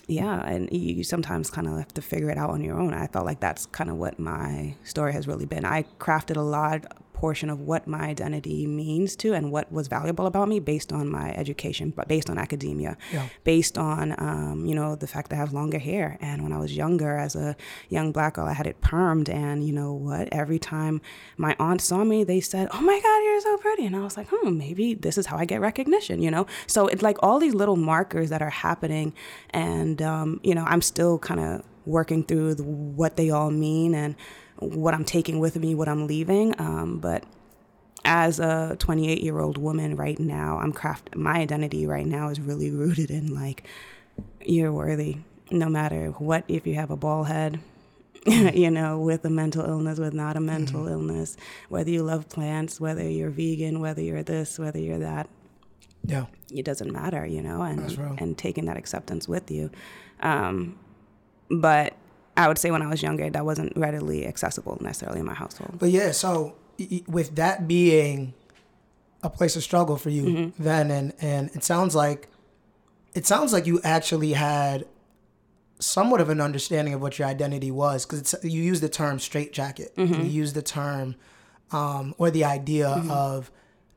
yeah 0.07 0.41
and 0.45 0.71
you 0.71 1.03
sometimes 1.03 1.49
kind 1.49 1.67
of 1.67 1.77
have 1.77 1.93
to 1.93 2.01
figure 2.01 2.29
it 2.29 2.37
out 2.37 2.49
on 2.49 2.61
your 2.61 2.79
own. 2.79 2.93
I 2.93 3.07
felt 3.07 3.25
like 3.25 3.39
that's 3.39 3.65
kind 3.67 3.89
of 3.89 3.97
what 3.97 4.19
my 4.19 4.75
story 4.83 5.13
has 5.13 5.27
really 5.27 5.45
been. 5.45 5.65
I 5.65 5.83
crafted 5.99 6.37
a 6.37 6.41
lot 6.41 6.85
portion 7.21 7.51
of 7.51 7.59
what 7.61 7.85
my 7.85 7.99
identity 7.99 8.65
means 8.65 9.15
to 9.15 9.33
and 9.33 9.51
what 9.51 9.71
was 9.71 9.87
valuable 9.87 10.25
about 10.25 10.47
me 10.47 10.59
based 10.59 10.91
on 10.91 11.07
my 11.07 11.29
education, 11.43 11.93
but 11.95 12.07
based 12.07 12.31
on 12.31 12.39
academia, 12.39 12.97
yeah. 13.13 13.27
based 13.43 13.77
on 13.77 14.15
um, 14.17 14.65
you 14.65 14.73
know 14.73 14.95
the 14.95 15.05
fact 15.13 15.29
that 15.29 15.35
I 15.35 15.39
have 15.39 15.53
longer 15.53 15.77
hair. 15.77 16.17
And 16.19 16.41
when 16.43 16.51
I 16.51 16.57
was 16.57 16.75
younger, 16.75 17.13
as 17.25 17.35
a 17.35 17.55
young 17.89 18.11
black 18.11 18.33
girl, 18.33 18.47
I 18.47 18.53
had 18.53 18.65
it 18.65 18.81
permed, 18.81 19.29
and 19.29 19.63
you 19.67 19.71
know 19.79 19.93
what? 19.93 20.29
Every 20.31 20.57
time 20.57 20.99
my 21.37 21.55
aunt 21.59 21.81
saw 21.89 22.03
me, 22.03 22.23
they 22.23 22.41
said, 22.41 22.65
"Oh 22.73 22.81
my 22.81 22.99
God, 23.05 23.19
you're 23.25 23.41
so 23.41 23.55
pretty," 23.57 23.85
and 23.85 23.95
I 23.95 23.99
was 23.99 24.17
like, 24.17 24.29
"Hmm, 24.31 24.57
maybe 24.57 24.95
this 24.95 25.15
is 25.19 25.27
how 25.27 25.37
I 25.37 25.45
get 25.45 25.61
recognition," 25.61 26.23
you 26.25 26.31
know. 26.35 26.47
So 26.65 26.87
it's 26.87 27.03
like 27.03 27.17
all 27.21 27.37
these 27.39 27.53
little 27.53 27.79
markers 27.93 28.29
that 28.31 28.41
are 28.41 28.55
happening, 28.67 29.13
and 29.51 30.01
um, 30.01 30.39
you 30.43 30.55
know, 30.55 30.65
I'm 30.65 30.81
still 30.81 31.19
kind 31.19 31.39
of 31.39 31.61
working 31.85 32.23
through 32.23 32.55
the, 32.55 32.63
what 32.63 33.15
they 33.15 33.29
all 33.29 33.51
mean 33.51 33.95
and 33.95 34.15
what 34.61 34.93
I'm 34.93 35.05
taking 35.05 35.39
with 35.39 35.55
me, 35.55 35.75
what 35.75 35.89
I'm 35.89 36.07
leaving. 36.07 36.59
Um, 36.59 36.99
but 36.99 37.23
as 38.05 38.39
a 38.39 38.75
28 38.79 39.21
year 39.21 39.39
old 39.39 39.57
woman 39.57 39.95
right 39.95 40.19
now, 40.19 40.59
I'm 40.59 40.71
craft. 40.71 41.15
My 41.15 41.39
identity 41.39 41.85
right 41.85 42.05
now 42.05 42.29
is 42.29 42.39
really 42.39 42.71
rooted 42.71 43.11
in 43.11 43.33
like 43.33 43.67
you're 44.43 44.71
worthy, 44.71 45.17
no 45.49 45.67
matter 45.67 46.11
what. 46.11 46.45
If 46.47 46.65
you 46.67 46.75
have 46.75 46.91
a 46.91 46.95
bald 46.95 47.27
head, 47.27 47.59
you 48.25 48.69
know, 48.69 48.99
with 48.99 49.25
a 49.25 49.29
mental 49.29 49.65
illness, 49.65 49.97
with 49.97 50.13
not 50.13 50.37
a 50.37 50.39
mental 50.39 50.81
mm-hmm. 50.81 50.93
illness, 50.93 51.37
whether 51.69 51.89
you 51.89 52.03
love 52.03 52.29
plants, 52.29 52.79
whether 52.79 53.07
you're 53.07 53.31
vegan, 53.31 53.79
whether 53.79 54.01
you're 54.01 54.23
this, 54.23 54.59
whether 54.59 54.79
you're 54.79 54.99
that. 54.99 55.27
Yeah, 56.03 56.25
it 56.51 56.65
doesn't 56.65 56.91
matter, 56.91 57.25
you 57.25 57.41
know, 57.41 57.61
and 57.61 57.97
and 58.19 58.37
taking 58.37 58.65
that 58.65 58.77
acceptance 58.77 59.27
with 59.27 59.51
you. 59.51 59.71
Um, 60.19 60.77
but 61.49 61.95
I 62.37 62.47
would 62.47 62.57
say 62.57 62.71
when 62.71 62.81
I 62.81 62.87
was 62.87 63.01
younger, 63.01 63.29
that 63.29 63.45
wasn't 63.45 63.73
readily 63.75 64.25
accessible 64.25 64.77
necessarily 64.81 65.19
in 65.19 65.25
my 65.25 65.33
household. 65.33 65.77
But 65.79 65.89
yeah, 65.89 66.11
so 66.11 66.55
with 67.07 67.35
that 67.35 67.67
being 67.67 68.33
a 69.23 69.29
place 69.29 69.55
of 69.55 69.63
struggle 69.63 69.97
for 69.97 70.09
you 70.09 70.23
mm-hmm. 70.23 70.63
then, 70.63 70.91
and 70.91 71.13
and 71.21 71.49
it 71.53 71.63
sounds 71.63 71.95
like 71.95 72.29
it 73.13 73.25
sounds 73.25 73.53
like 73.53 73.65
you 73.65 73.81
actually 73.83 74.33
had 74.33 74.85
somewhat 75.79 76.21
of 76.21 76.29
an 76.29 76.39
understanding 76.39 76.93
of 76.93 77.01
what 77.01 77.17
your 77.19 77.27
identity 77.27 77.71
was 77.71 78.05
because 78.05 78.35
you 78.43 78.61
use 78.61 78.81
the 78.81 78.89
term 78.89 79.19
straitjacket, 79.19 79.95
mm-hmm. 79.95 80.21
you 80.21 80.27
use 80.27 80.53
the 80.53 80.61
term 80.61 81.15
um, 81.71 82.13
or 82.17 82.31
the 82.31 82.45
idea 82.45 82.87
mm-hmm. 82.87 83.11
of 83.11 83.51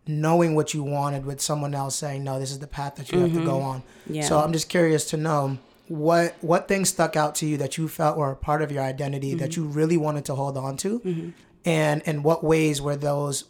knowing 0.06 0.54
what 0.54 0.74
you 0.74 0.82
wanted 0.82 1.24
with 1.24 1.40
someone 1.40 1.74
else 1.74 1.94
saying 1.94 2.22
no 2.22 2.38
this 2.38 2.50
is 2.50 2.58
the 2.58 2.66
path 2.66 2.96
that 2.96 3.10
you 3.10 3.20
have 3.20 3.32
to 3.32 3.44
go 3.44 3.56
mm-hmm. 3.56 3.66
on 3.66 3.82
yeah. 4.06 4.22
so 4.22 4.38
i'm 4.38 4.52
just 4.52 4.68
curious 4.68 5.06
to 5.06 5.16
know 5.16 5.56
what 5.88 6.34
what 6.40 6.66
things 6.66 6.88
stuck 6.88 7.16
out 7.16 7.34
to 7.34 7.46
you 7.46 7.56
that 7.58 7.76
you 7.76 7.88
felt 7.88 8.16
were 8.16 8.30
a 8.30 8.36
part 8.36 8.62
of 8.62 8.72
your 8.72 8.82
identity 8.82 9.30
mm-hmm. 9.30 9.38
that 9.38 9.56
you 9.56 9.64
really 9.64 9.96
wanted 9.96 10.24
to 10.24 10.34
hold 10.34 10.56
on 10.56 10.76
to 10.78 11.00
mm-hmm. 11.00 11.30
and 11.64 12.02
and 12.06 12.24
what 12.24 12.42
ways 12.42 12.80
were 12.80 12.96
those 12.96 13.44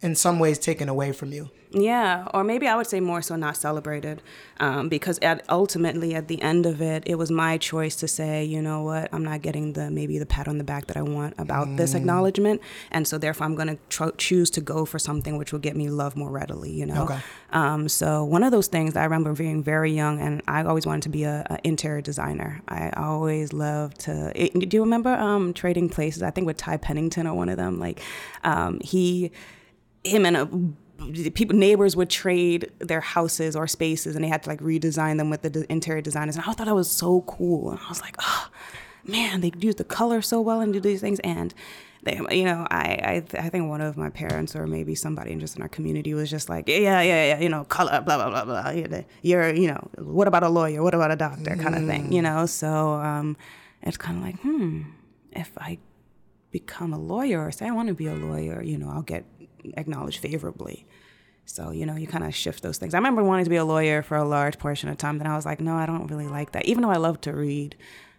in 0.00 0.14
some 0.14 0.38
ways 0.38 0.58
taken 0.58 0.88
away 0.88 1.12
from 1.12 1.32
you 1.32 1.50
yeah, 1.74 2.28
or 2.32 2.44
maybe 2.44 2.68
I 2.68 2.76
would 2.76 2.86
say 2.86 3.00
more 3.00 3.20
so 3.20 3.34
not 3.36 3.56
celebrated, 3.56 4.22
um, 4.60 4.88
because 4.88 5.18
at, 5.20 5.44
ultimately 5.48 6.14
at 6.14 6.28
the 6.28 6.40
end 6.40 6.66
of 6.66 6.80
it, 6.80 7.02
it 7.06 7.16
was 7.16 7.30
my 7.30 7.58
choice 7.58 7.96
to 7.96 8.08
say, 8.08 8.44
you 8.44 8.62
know 8.62 8.82
what, 8.82 9.08
I'm 9.12 9.24
not 9.24 9.42
getting 9.42 9.72
the 9.72 9.90
maybe 9.90 10.18
the 10.18 10.26
pat 10.26 10.46
on 10.46 10.58
the 10.58 10.64
back 10.64 10.86
that 10.86 10.96
I 10.96 11.02
want 11.02 11.34
about 11.36 11.66
mm. 11.66 11.76
this 11.76 11.94
acknowledgement, 11.94 12.60
and 12.92 13.08
so 13.08 13.18
therefore 13.18 13.46
I'm 13.46 13.56
going 13.56 13.68
to 13.68 13.78
tr- 13.88 14.16
choose 14.16 14.50
to 14.50 14.60
go 14.60 14.84
for 14.84 14.98
something 14.98 15.36
which 15.36 15.52
will 15.52 15.58
get 15.58 15.76
me 15.76 15.90
love 15.90 16.16
more 16.16 16.30
readily, 16.30 16.70
you 16.70 16.86
know. 16.86 17.04
Okay. 17.04 17.18
Um, 17.52 17.88
so 17.88 18.24
one 18.24 18.44
of 18.44 18.52
those 18.52 18.68
things 18.68 18.96
I 18.96 19.04
remember 19.04 19.32
being 19.32 19.62
very 19.62 19.92
young, 19.92 20.20
and 20.20 20.42
I 20.46 20.62
always 20.62 20.86
wanted 20.86 21.02
to 21.02 21.08
be 21.08 21.24
a, 21.24 21.44
a 21.50 21.58
interior 21.64 22.00
designer. 22.00 22.62
I 22.68 22.90
always 22.90 23.52
loved 23.52 24.00
to. 24.00 24.32
It, 24.34 24.68
do 24.68 24.76
you 24.76 24.82
remember 24.82 25.12
um, 25.12 25.52
Trading 25.52 25.88
Places? 25.88 26.22
I 26.22 26.30
think 26.30 26.46
with 26.46 26.56
Ty 26.56 26.76
Pennington 26.76 27.26
or 27.26 27.34
one 27.34 27.48
of 27.48 27.56
them, 27.56 27.80
like 27.80 28.00
um, 28.44 28.78
he 28.80 29.32
him 30.04 30.26
and 30.26 30.36
a 30.36 31.30
people 31.32 31.56
neighbors 31.56 31.96
would 31.96 32.08
trade 32.08 32.70
their 32.78 33.00
houses 33.00 33.56
or 33.56 33.66
spaces 33.66 34.14
and 34.14 34.24
they 34.24 34.28
had 34.28 34.42
to 34.42 34.48
like 34.48 34.60
redesign 34.60 35.18
them 35.18 35.28
with 35.28 35.42
the 35.42 35.70
interior 35.70 36.00
designers 36.00 36.36
and 36.36 36.44
i 36.44 36.52
thought 36.52 36.64
that 36.64 36.74
was 36.74 36.90
so 36.90 37.22
cool 37.22 37.70
and 37.70 37.80
i 37.80 37.88
was 37.88 38.00
like 38.00 38.16
oh 38.20 38.48
man 39.04 39.40
they 39.40 39.50
use 39.58 39.74
the 39.74 39.84
color 39.84 40.22
so 40.22 40.40
well 40.40 40.60
and 40.60 40.72
do 40.72 40.80
these 40.80 41.00
things 41.00 41.18
and 41.20 41.52
they, 42.04 42.20
you 42.30 42.44
know, 42.44 42.66
I, 42.70 43.22
I, 43.34 43.38
I 43.38 43.48
think 43.48 43.68
one 43.68 43.80
of 43.80 43.96
my 43.96 44.10
parents 44.10 44.54
or 44.54 44.66
maybe 44.66 44.94
somebody 44.94 45.34
just 45.36 45.56
in 45.56 45.62
our 45.62 45.68
community 45.68 46.12
was 46.12 46.30
just 46.30 46.48
like, 46.48 46.68
yeah, 46.68 47.00
yeah, 47.00 47.00
yeah, 47.00 47.40
you 47.40 47.48
know, 47.48 47.64
color, 47.64 48.02
blah, 48.02 48.16
blah, 48.16 48.44
blah, 48.44 48.44
blah. 48.44 49.02
You're, 49.22 49.54
you 49.54 49.68
know, 49.68 49.88
what 49.96 50.28
about 50.28 50.42
a 50.42 50.48
lawyer? 50.48 50.82
What 50.82 50.94
about 50.94 51.10
a 51.10 51.16
doctor? 51.16 51.56
Kind 51.56 51.74
of 51.74 51.86
thing, 51.86 52.12
you 52.12 52.20
know? 52.20 52.44
So 52.46 52.94
um, 52.94 53.36
it's 53.82 53.96
kind 53.96 54.18
of 54.18 54.22
like, 54.22 54.38
hmm, 54.40 54.82
if 55.32 55.50
I 55.56 55.78
become 56.50 56.92
a 56.92 56.98
lawyer 56.98 57.44
or 57.44 57.50
say 57.50 57.66
I 57.66 57.70
want 57.70 57.88
to 57.88 57.94
be 57.94 58.06
a 58.06 58.14
lawyer, 58.14 58.62
you 58.62 58.76
know, 58.78 58.90
I'll 58.90 59.02
get 59.02 59.24
acknowledged 59.76 60.18
favorably. 60.18 60.86
So, 61.46 61.70
you 61.70 61.84
know, 61.84 61.96
you 61.96 62.06
kind 62.06 62.24
of 62.24 62.34
shift 62.34 62.62
those 62.62 62.78
things. 62.78 62.94
I 62.94 62.98
remember 62.98 63.22
wanting 63.22 63.44
to 63.44 63.50
be 63.50 63.56
a 63.56 63.64
lawyer 63.64 64.02
for 64.02 64.16
a 64.16 64.24
large 64.24 64.58
portion 64.58 64.88
of 64.88 64.96
time. 64.96 65.18
Then 65.18 65.26
I 65.26 65.36
was 65.36 65.44
like, 65.44 65.60
no, 65.60 65.74
I 65.74 65.86
don't 65.86 66.06
really 66.06 66.26
like 66.26 66.52
that, 66.52 66.64
even 66.64 66.82
though 66.82 66.90
I 66.90 66.96
love 66.96 67.20
to 67.22 67.32
read. 67.32 67.76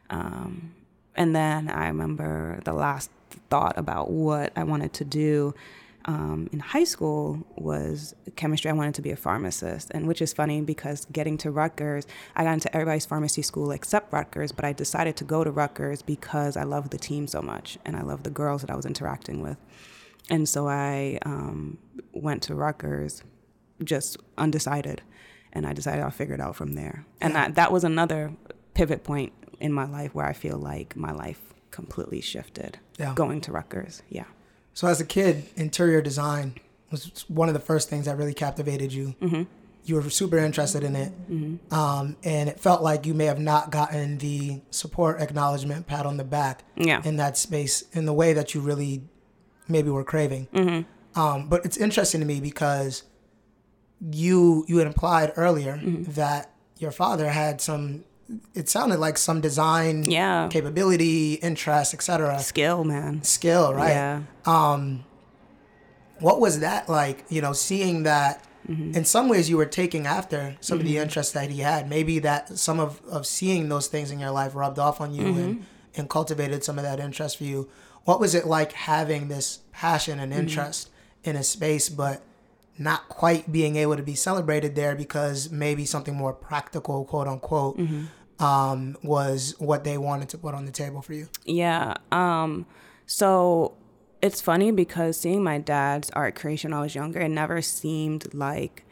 Um, 0.09 0.75
and 1.15 1.35
then 1.35 1.69
I 1.69 1.87
remember 1.87 2.59
the 2.65 2.73
last 2.73 3.09
thought 3.49 3.77
about 3.77 4.11
what 4.11 4.53
I 4.55 4.63
wanted 4.63 4.93
to 4.93 5.05
do 5.05 5.55
um, 6.05 6.47
in 6.51 6.59
high 6.59 6.83
school 6.83 7.45
was 7.55 8.13
chemistry. 8.35 8.69
I 8.69 8.73
wanted 8.73 8.93
to 8.95 9.01
be 9.01 9.11
a 9.11 9.15
pharmacist, 9.15 9.89
and 9.91 10.07
which 10.07 10.21
is 10.21 10.33
funny 10.33 10.61
because 10.61 11.05
getting 11.11 11.37
to 11.39 11.51
Rutgers, 11.51 12.05
I 12.35 12.43
got 12.43 12.53
into 12.53 12.73
everybody's 12.73 13.05
pharmacy 13.05 13.41
school 13.41 13.71
except 13.71 14.13
Rutgers, 14.13 14.51
but 14.51 14.65
I 14.65 14.73
decided 14.73 15.15
to 15.17 15.23
go 15.23 15.43
to 15.43 15.49
Rutgers 15.49 16.03
because 16.03 16.57
I 16.57 16.63
love 16.63 16.91
the 16.91 16.99
team 16.99 17.27
so 17.27 17.41
much 17.41 17.79
and 17.85 17.95
I 17.95 18.03
love 18.03 18.23
the 18.23 18.29
girls 18.29 18.61
that 18.61 18.69
I 18.69 18.75
was 18.75 18.85
interacting 18.85 19.41
with. 19.41 19.57
And 20.29 20.47
so 20.49 20.67
I 20.67 21.19
um, 21.25 21.77
went 22.13 22.43
to 22.43 22.55
Rutgers 22.55 23.23
just 23.83 24.17
undecided. 24.37 25.01
And 25.53 25.65
I 25.65 25.73
decided 25.73 26.03
I'll 26.03 26.11
figure 26.11 26.35
it 26.35 26.41
out 26.41 26.55
from 26.55 26.73
there. 26.73 27.05
And 27.21 27.33
yeah. 27.33 27.45
that, 27.45 27.55
that 27.55 27.71
was 27.71 27.83
another 27.83 28.33
pivot 28.73 29.03
point 29.03 29.31
in 29.59 29.71
my 29.71 29.85
life 29.85 30.13
where 30.13 30.25
I 30.25 30.33
feel 30.33 30.57
like 30.57 30.95
my 30.95 31.11
life 31.11 31.39
completely 31.71 32.21
shifted 32.21 32.79
yeah. 32.97 33.13
going 33.15 33.41
to 33.41 33.51
Rutgers. 33.51 34.01
Yeah. 34.09 34.25
So 34.73 34.87
as 34.87 34.99
a 34.99 35.05
kid, 35.05 35.45
interior 35.55 36.01
design 36.01 36.55
was 36.91 37.25
one 37.27 37.47
of 37.47 37.53
the 37.53 37.59
first 37.61 37.89
things 37.89 38.05
that 38.05 38.17
really 38.17 38.33
captivated 38.33 38.91
you. 38.91 39.15
Mm-hmm. 39.21 39.43
You 39.85 39.95
were 39.95 40.09
super 40.09 40.37
interested 40.37 40.83
in 40.83 40.95
it, 40.95 41.11
mm-hmm. 41.29 41.73
um, 41.73 42.17
and 42.23 42.49
it 42.49 42.59
felt 42.59 42.81
like 42.81 43.05
you 43.05 43.13
may 43.13 43.25
have 43.25 43.39
not 43.39 43.69
gotten 43.69 44.17
the 44.17 44.61
support, 44.71 45.21
acknowledgement, 45.21 45.85
pat 45.85 46.07
on 46.07 46.17
the 46.17 46.23
back 46.23 46.63
yeah. 46.75 47.01
in 47.03 47.17
that 47.17 47.37
space 47.37 47.83
in 47.93 48.05
the 48.05 48.13
way 48.13 48.33
that 48.33 48.55
you 48.55 48.61
really 48.61 49.03
maybe 49.67 49.89
we're 49.89 50.03
craving. 50.03 50.47
Mm-hmm. 50.53 51.19
Um, 51.19 51.47
but 51.47 51.65
it's 51.65 51.77
interesting 51.77 52.19
to 52.21 52.25
me 52.25 52.41
because 52.41 53.03
you 54.11 54.65
you 54.67 54.77
had 54.77 54.87
implied 54.87 55.31
earlier 55.35 55.77
mm-hmm. 55.77 56.11
that 56.11 56.51
your 56.77 56.91
father 56.91 57.29
had 57.29 57.61
some 57.61 58.03
it 58.53 58.67
sounded 58.67 58.99
like 58.99 59.17
some 59.17 59.39
design 59.39 60.03
yeah. 60.03 60.47
capability 60.49 61.35
interest 61.35 61.93
etc 61.93 62.39
skill 62.39 62.83
man 62.83 63.23
skill 63.23 63.73
right 63.73 63.89
yeah 63.89 64.21
um 64.45 65.05
what 66.19 66.39
was 66.39 66.59
that 66.59 66.89
like 66.89 67.23
you 67.29 67.41
know 67.41 67.53
seeing 67.53 68.03
that 68.03 68.43
mm-hmm. 68.67 68.95
in 68.95 69.05
some 69.05 69.29
ways 69.29 69.49
you 69.49 69.57
were 69.57 69.65
taking 69.65 70.05
after 70.07 70.57
some 70.59 70.79
of 70.79 70.85
the 70.85 70.95
mm-hmm. 70.95 71.03
interests 71.03 71.33
that 71.33 71.49
he 71.49 71.59
had 71.59 71.89
maybe 71.89 72.19
that 72.19 72.57
some 72.57 72.79
of 72.79 73.01
of 73.05 73.25
seeing 73.25 73.69
those 73.69 73.87
things 73.87 74.11
in 74.11 74.19
your 74.19 74.31
life 74.31 74.55
rubbed 74.55 74.79
off 74.79 74.99
on 74.99 75.13
you 75.13 75.27
and 75.27 75.35
mm-hmm. 75.35 75.61
and 75.95 76.09
cultivated 76.09 76.63
some 76.63 76.77
of 76.77 76.83
that 76.83 76.99
interest 76.99 77.37
for 77.37 77.43
you 77.43 77.69
what 78.05 78.19
was 78.19 78.33
it 78.33 78.45
like 78.47 78.71
having 78.71 79.27
this 79.27 79.59
passion 79.71 80.19
and 80.19 80.31
mm-hmm. 80.31 80.41
interest 80.41 80.87
mm-hmm. 80.87 81.31
in 81.31 81.35
a 81.35 81.43
space, 81.43 81.89
but 81.89 82.21
not 82.77 83.07
quite 83.09 83.51
being 83.51 83.75
able 83.75 83.95
to 83.95 84.03
be 84.03 84.15
celebrated 84.15 84.75
there 84.75 84.95
because 84.95 85.49
maybe 85.51 85.85
something 85.85 86.15
more 86.15 86.33
practical, 86.33 87.05
quote 87.05 87.27
unquote, 87.27 87.77
mm-hmm. 87.77 88.43
um, 88.43 88.95
was 89.03 89.55
what 89.59 89.83
they 89.83 89.97
wanted 89.97 90.29
to 90.29 90.37
put 90.37 90.53
on 90.53 90.65
the 90.65 90.71
table 90.71 91.01
for 91.01 91.13
you? 91.13 91.27
Yeah. 91.45 91.95
Um, 92.11 92.65
so 93.05 93.75
it's 94.21 94.41
funny 94.41 94.71
because 94.71 95.19
seeing 95.19 95.43
my 95.43 95.57
dad's 95.57 96.09
art 96.11 96.35
creation 96.35 96.71
when 96.71 96.79
I 96.79 96.83
was 96.83 96.95
younger, 96.95 97.21
it 97.21 97.29
never 97.29 97.61
seemed 97.61 98.33
like 98.33 98.85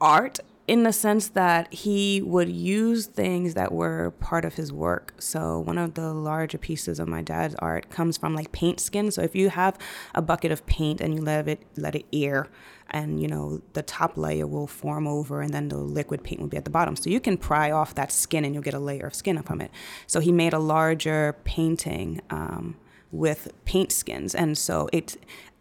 art 0.00 0.40
in 0.68 0.82
the 0.82 0.92
sense 0.92 1.28
that 1.28 1.72
he 1.72 2.20
would 2.22 2.48
use 2.48 3.06
things 3.06 3.54
that 3.54 3.70
were 3.70 4.10
part 4.18 4.44
of 4.44 4.54
his 4.54 4.72
work. 4.72 5.14
So 5.18 5.60
one 5.60 5.78
of 5.78 5.94
the 5.94 6.12
larger 6.12 6.58
pieces 6.58 6.98
of 6.98 7.06
my 7.06 7.22
dad's 7.22 7.54
art 7.60 7.88
comes 7.88 8.16
from 8.16 8.34
like 8.34 8.50
paint 8.50 8.80
skin. 8.80 9.10
So 9.10 9.22
if 9.22 9.36
you 9.36 9.50
have 9.50 9.78
a 10.14 10.22
bucket 10.22 10.50
of 10.50 10.66
paint 10.66 11.00
and 11.00 11.14
you 11.14 11.20
let 11.20 11.46
it 11.46 11.62
let 11.76 11.94
it 11.94 12.04
air, 12.12 12.48
and 12.90 13.20
you 13.20 13.28
know 13.28 13.62
the 13.74 13.82
top 13.82 14.16
layer 14.16 14.46
will 14.46 14.66
form 14.66 15.06
over, 15.06 15.40
and 15.40 15.54
then 15.54 15.68
the 15.68 15.76
liquid 15.76 16.24
paint 16.24 16.40
will 16.40 16.48
be 16.48 16.56
at 16.56 16.64
the 16.64 16.70
bottom. 16.70 16.96
So 16.96 17.10
you 17.10 17.20
can 17.20 17.36
pry 17.36 17.70
off 17.70 17.94
that 17.94 18.10
skin, 18.10 18.44
and 18.44 18.52
you'll 18.52 18.64
get 18.64 18.74
a 18.74 18.80
layer 18.80 19.06
of 19.06 19.14
skin 19.14 19.40
from 19.42 19.60
it. 19.60 19.70
So 20.06 20.20
he 20.20 20.32
made 20.32 20.52
a 20.52 20.58
larger 20.58 21.36
painting. 21.44 22.22
Um, 22.30 22.76
with 23.12 23.52
paint 23.64 23.92
skins 23.92 24.34
and 24.34 24.58
so 24.58 24.88
it 24.92 25.16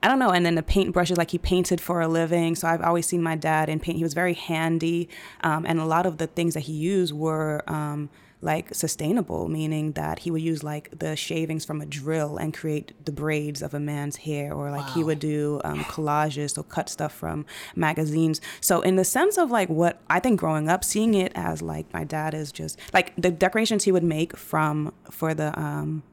I 0.06 0.08
don't 0.08 0.20
know. 0.20 0.30
And 0.30 0.46
then 0.46 0.54
the 0.54 0.62
paint 0.62 0.94
brushes, 0.94 1.18
like 1.18 1.32
he 1.32 1.40
painted 1.40 1.82
for 1.82 2.00
a 2.00 2.08
living. 2.08 2.54
So 2.54 2.68
I've 2.68 2.84
always 2.84 3.08
seen 3.08 3.24
my 3.24 3.36
dad 3.36 3.70
in 3.70 3.80
paint. 3.80 3.98
He 3.98 4.04
was 4.04 4.14
very 4.14 4.36
handy. 4.36 5.10
Um, 5.42 5.66
and 5.66 5.80
a 5.80 5.86
lot 5.86 6.06
of 6.06 6.20
the 6.20 6.28
things 6.28 6.54
that 6.54 6.60
he 6.60 6.74
used 6.74 7.12
were 7.12 7.64
um, 7.66 8.12
like 8.40 8.76
sustainable, 8.76 9.48
meaning 9.48 9.94
that 9.94 10.20
he 10.20 10.30
would 10.30 10.44
use 10.44 10.64
like 10.64 11.00
the 11.00 11.16
shavings 11.16 11.66
from 11.66 11.82
a 11.82 11.88
drill 11.88 12.38
and 12.38 12.54
create 12.54 12.94
the 13.04 13.12
braids 13.12 13.64
of 13.64 13.74
a 13.74 13.80
man's 13.80 14.18
hair, 14.18 14.54
or 14.54 14.70
like 14.70 14.86
wow. 14.86 14.94
he 14.94 15.04
would 15.04 15.18
do 15.18 15.60
um, 15.64 15.84
collages, 15.86 16.52
so 16.52 16.62
cut 16.62 16.88
stuff 16.88 17.12
from 17.12 17.44
magazines. 17.76 18.40
So, 18.62 18.82
in 18.82 18.98
the 18.98 19.06
sense 19.06 19.40
of 19.40 19.50
like 19.50 19.70
what 19.70 20.00
I 20.08 20.20
think 20.20 20.40
growing 20.40 20.70
up, 20.70 20.84
seeing 20.84 21.16
it 21.16 21.32
as 21.34 21.64
like 21.64 21.92
my 21.92 22.04
dad 22.04 22.36
is 22.36 22.52
just 22.52 22.78
like 22.94 23.12
the 23.16 23.32
decorations 23.32 23.86
he 23.86 23.92
would 23.92 24.04
make 24.04 24.38
from 24.38 24.94
for 25.10 25.34
the, 25.34 25.60
um, 25.60 26.04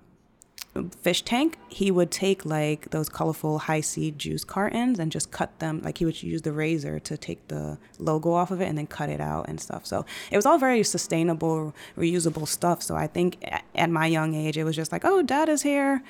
fish 1.00 1.22
tank, 1.22 1.58
he 1.68 1.90
would 1.90 2.10
take 2.10 2.44
like 2.46 2.90
those 2.90 3.08
colorful 3.08 3.58
Hi-C 3.58 4.12
juice 4.12 4.44
cartons 4.44 4.98
and 4.98 5.12
just 5.12 5.30
cut 5.30 5.58
them. 5.58 5.80
Like 5.84 5.98
he 5.98 6.04
would 6.04 6.22
use 6.22 6.42
the 6.42 6.52
razor 6.52 6.98
to 7.00 7.16
take 7.16 7.48
the 7.48 7.78
logo 7.98 8.32
off 8.32 8.50
of 8.50 8.60
it 8.60 8.66
and 8.66 8.78
then 8.78 8.86
cut 8.86 9.08
it 9.08 9.20
out 9.20 9.48
and 9.48 9.60
stuff. 9.60 9.86
So 9.86 10.06
it 10.30 10.36
was 10.36 10.46
all 10.46 10.58
very 10.58 10.82
sustainable, 10.82 11.74
reusable 11.96 12.48
stuff. 12.48 12.82
So 12.82 12.96
I 12.96 13.06
think 13.06 13.44
at 13.74 13.90
my 13.90 14.06
young 14.06 14.34
age, 14.34 14.56
it 14.56 14.64
was 14.64 14.76
just 14.76 14.92
like, 14.92 15.04
oh, 15.04 15.22
dad 15.22 15.48
is 15.48 15.62
here 15.62 16.02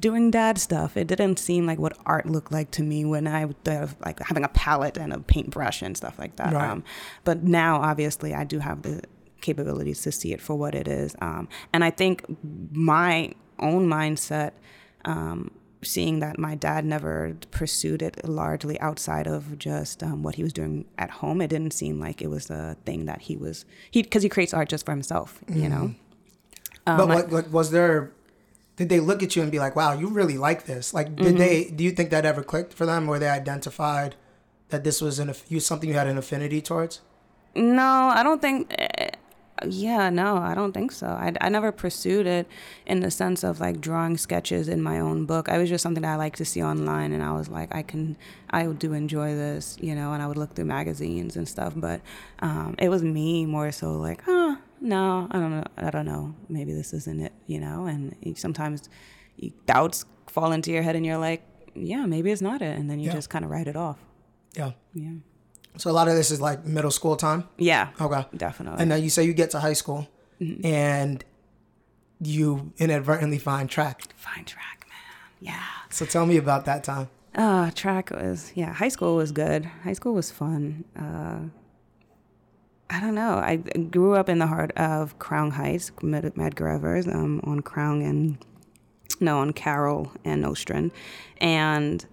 doing 0.00 0.30
dad 0.30 0.58
stuff. 0.58 0.96
It 0.96 1.06
didn't 1.06 1.38
seem 1.38 1.66
like 1.66 1.78
what 1.78 1.96
art 2.06 2.26
looked 2.26 2.50
like 2.52 2.70
to 2.72 2.82
me 2.82 3.04
when 3.04 3.26
I 3.26 3.44
was 3.44 3.94
like 4.04 4.18
having 4.20 4.44
a 4.44 4.48
palette 4.48 4.96
and 4.96 5.12
a 5.12 5.20
paintbrush 5.20 5.82
and 5.82 5.96
stuff 5.96 6.18
like 6.18 6.36
that. 6.36 6.52
Right. 6.52 6.70
Um, 6.70 6.84
but 7.24 7.42
now, 7.42 7.80
obviously, 7.82 8.34
I 8.34 8.44
do 8.44 8.60
have 8.60 8.82
the 8.82 9.02
capabilities 9.40 10.00
to 10.02 10.12
see 10.12 10.32
it 10.32 10.40
for 10.40 10.54
what 10.54 10.74
it 10.74 10.88
is. 10.88 11.14
Um, 11.20 11.48
and 11.72 11.84
I 11.84 11.90
think 11.90 12.24
my 12.72 13.34
own 13.58 13.88
mindset, 13.88 14.52
um, 15.04 15.50
seeing 15.82 16.20
that 16.20 16.38
my 16.38 16.54
dad 16.54 16.84
never 16.84 17.36
pursued 17.50 18.02
it 18.02 18.26
largely 18.26 18.80
outside 18.80 19.26
of 19.26 19.58
just 19.58 20.02
um, 20.02 20.22
what 20.22 20.34
he 20.34 20.42
was 20.42 20.52
doing 20.52 20.86
at 20.98 21.10
home, 21.10 21.40
it 21.40 21.48
didn't 21.48 21.72
seem 21.72 22.00
like 22.00 22.22
it 22.22 22.28
was 22.28 22.50
a 22.50 22.76
thing 22.84 23.04
that 23.06 23.22
he 23.22 23.36
was 23.36 23.64
he 23.90 24.02
because 24.02 24.22
he 24.22 24.28
creates 24.28 24.54
art 24.54 24.68
just 24.68 24.84
for 24.84 24.92
himself, 24.92 25.40
you 25.48 25.62
mm-hmm. 25.62 25.70
know. 25.70 25.94
Um, 26.86 26.96
but 26.98 27.08
what, 27.08 27.28
what, 27.30 27.50
was 27.50 27.70
there? 27.70 28.12
Did 28.76 28.88
they 28.88 29.00
look 29.00 29.22
at 29.22 29.36
you 29.36 29.42
and 29.42 29.52
be 29.52 29.58
like, 29.58 29.76
"Wow, 29.76 29.92
you 29.92 30.08
really 30.08 30.36
like 30.36 30.64
this"? 30.64 30.92
Like, 30.92 31.14
did 31.16 31.26
mm-hmm. 31.26 31.36
they? 31.38 31.64
Do 31.64 31.84
you 31.84 31.92
think 31.92 32.10
that 32.10 32.26
ever 32.26 32.42
clicked 32.42 32.74
for 32.74 32.86
them, 32.86 33.08
or 33.08 33.18
they 33.18 33.28
identified 33.28 34.16
that 34.70 34.84
this 34.84 35.00
was 35.00 35.18
an 35.18 35.32
you 35.48 35.60
something 35.60 35.88
you 35.88 35.94
had 35.94 36.08
an 36.08 36.18
affinity 36.18 36.60
towards? 36.60 37.00
No, 37.54 38.10
I 38.12 38.22
don't 38.22 38.40
think. 38.40 38.74
Yeah, 39.64 40.10
no, 40.10 40.36
I 40.36 40.54
don't 40.54 40.72
think 40.72 40.90
so. 40.90 41.06
I, 41.06 41.32
I 41.40 41.48
never 41.48 41.70
pursued 41.70 42.26
it 42.26 42.48
in 42.86 43.00
the 43.00 43.10
sense 43.10 43.44
of 43.44 43.60
like 43.60 43.80
drawing 43.80 44.16
sketches 44.16 44.68
in 44.68 44.82
my 44.82 44.98
own 44.98 45.26
book. 45.26 45.48
I 45.48 45.58
was 45.58 45.68
just 45.68 45.82
something 45.82 46.02
that 46.02 46.12
I 46.12 46.16
like 46.16 46.36
to 46.36 46.44
see 46.44 46.62
online, 46.62 47.12
and 47.12 47.22
I 47.22 47.32
was 47.32 47.48
like, 47.48 47.72
I 47.74 47.82
can, 47.82 48.16
I 48.50 48.66
do 48.66 48.92
enjoy 48.92 49.34
this, 49.34 49.78
you 49.80 49.94
know, 49.94 50.12
and 50.12 50.22
I 50.22 50.26
would 50.26 50.36
look 50.36 50.54
through 50.54 50.64
magazines 50.64 51.36
and 51.36 51.48
stuff. 51.48 51.72
But 51.76 52.00
um, 52.40 52.74
it 52.78 52.88
was 52.88 53.04
me 53.04 53.46
more 53.46 53.70
so 53.70 53.92
like, 53.92 54.22
oh, 54.26 54.58
no, 54.80 55.28
I 55.30 55.38
don't 55.38 55.50
know, 55.52 55.64
I 55.76 55.90
don't 55.90 56.06
know, 56.06 56.34
maybe 56.48 56.72
this 56.72 56.92
isn't 56.92 57.20
it, 57.20 57.32
you 57.46 57.60
know. 57.60 57.86
And 57.86 58.36
sometimes 58.36 58.88
doubts 59.66 60.04
fall 60.26 60.50
into 60.50 60.72
your 60.72 60.82
head, 60.82 60.96
and 60.96 61.06
you're 61.06 61.16
like, 61.16 61.42
yeah, 61.74 62.06
maybe 62.06 62.32
it's 62.32 62.42
not 62.42 62.60
it, 62.60 62.76
and 62.76 62.90
then 62.90 62.98
you 62.98 63.06
yeah. 63.06 63.14
just 63.14 63.30
kind 63.30 63.44
of 63.44 63.52
write 63.52 63.68
it 63.68 63.76
off. 63.76 63.98
Yeah. 64.54 64.72
Yeah. 64.94 65.12
So 65.76 65.90
a 65.90 65.92
lot 65.92 66.08
of 66.08 66.14
this 66.14 66.30
is 66.30 66.40
like 66.40 66.64
middle 66.64 66.90
school 66.90 67.16
time. 67.16 67.48
Yeah. 67.58 67.90
Okay. 68.00 68.24
Definitely. 68.36 68.80
And 68.80 68.90
then 68.90 69.02
you 69.02 69.10
say 69.10 69.24
you 69.24 69.34
get 69.34 69.50
to 69.50 69.60
high 69.60 69.72
school, 69.72 70.08
mm-hmm. 70.40 70.64
and 70.64 71.24
you 72.20 72.72
inadvertently 72.78 73.38
find 73.38 73.68
track. 73.68 74.02
Find 74.16 74.46
track, 74.46 74.86
man. 74.88 74.98
Yeah. 75.40 75.62
So 75.90 76.04
tell 76.06 76.26
me 76.26 76.36
about 76.36 76.64
that 76.66 76.84
time. 76.84 77.08
Uh, 77.34 77.70
track 77.72 78.10
was 78.10 78.52
yeah. 78.54 78.72
High 78.72 78.88
school 78.88 79.16
was 79.16 79.32
good. 79.32 79.64
High 79.64 79.94
school 79.94 80.14
was 80.14 80.30
fun. 80.30 80.84
Uh, 80.96 81.48
I 82.90 83.00
don't 83.00 83.14
know. 83.14 83.38
I 83.38 83.56
grew 83.56 84.14
up 84.14 84.28
in 84.28 84.38
the 84.38 84.46
heart 84.46 84.70
of 84.76 85.18
Crown 85.18 85.50
Heights, 85.50 85.90
Medgar 86.00 86.74
Evers, 86.74 87.08
um, 87.08 87.40
on 87.42 87.60
Crown 87.60 88.02
and 88.02 88.38
no, 89.20 89.38
on 89.38 89.52
Carroll 89.52 90.12
and 90.24 90.42
Nostrand, 90.42 90.92
and 91.38 92.04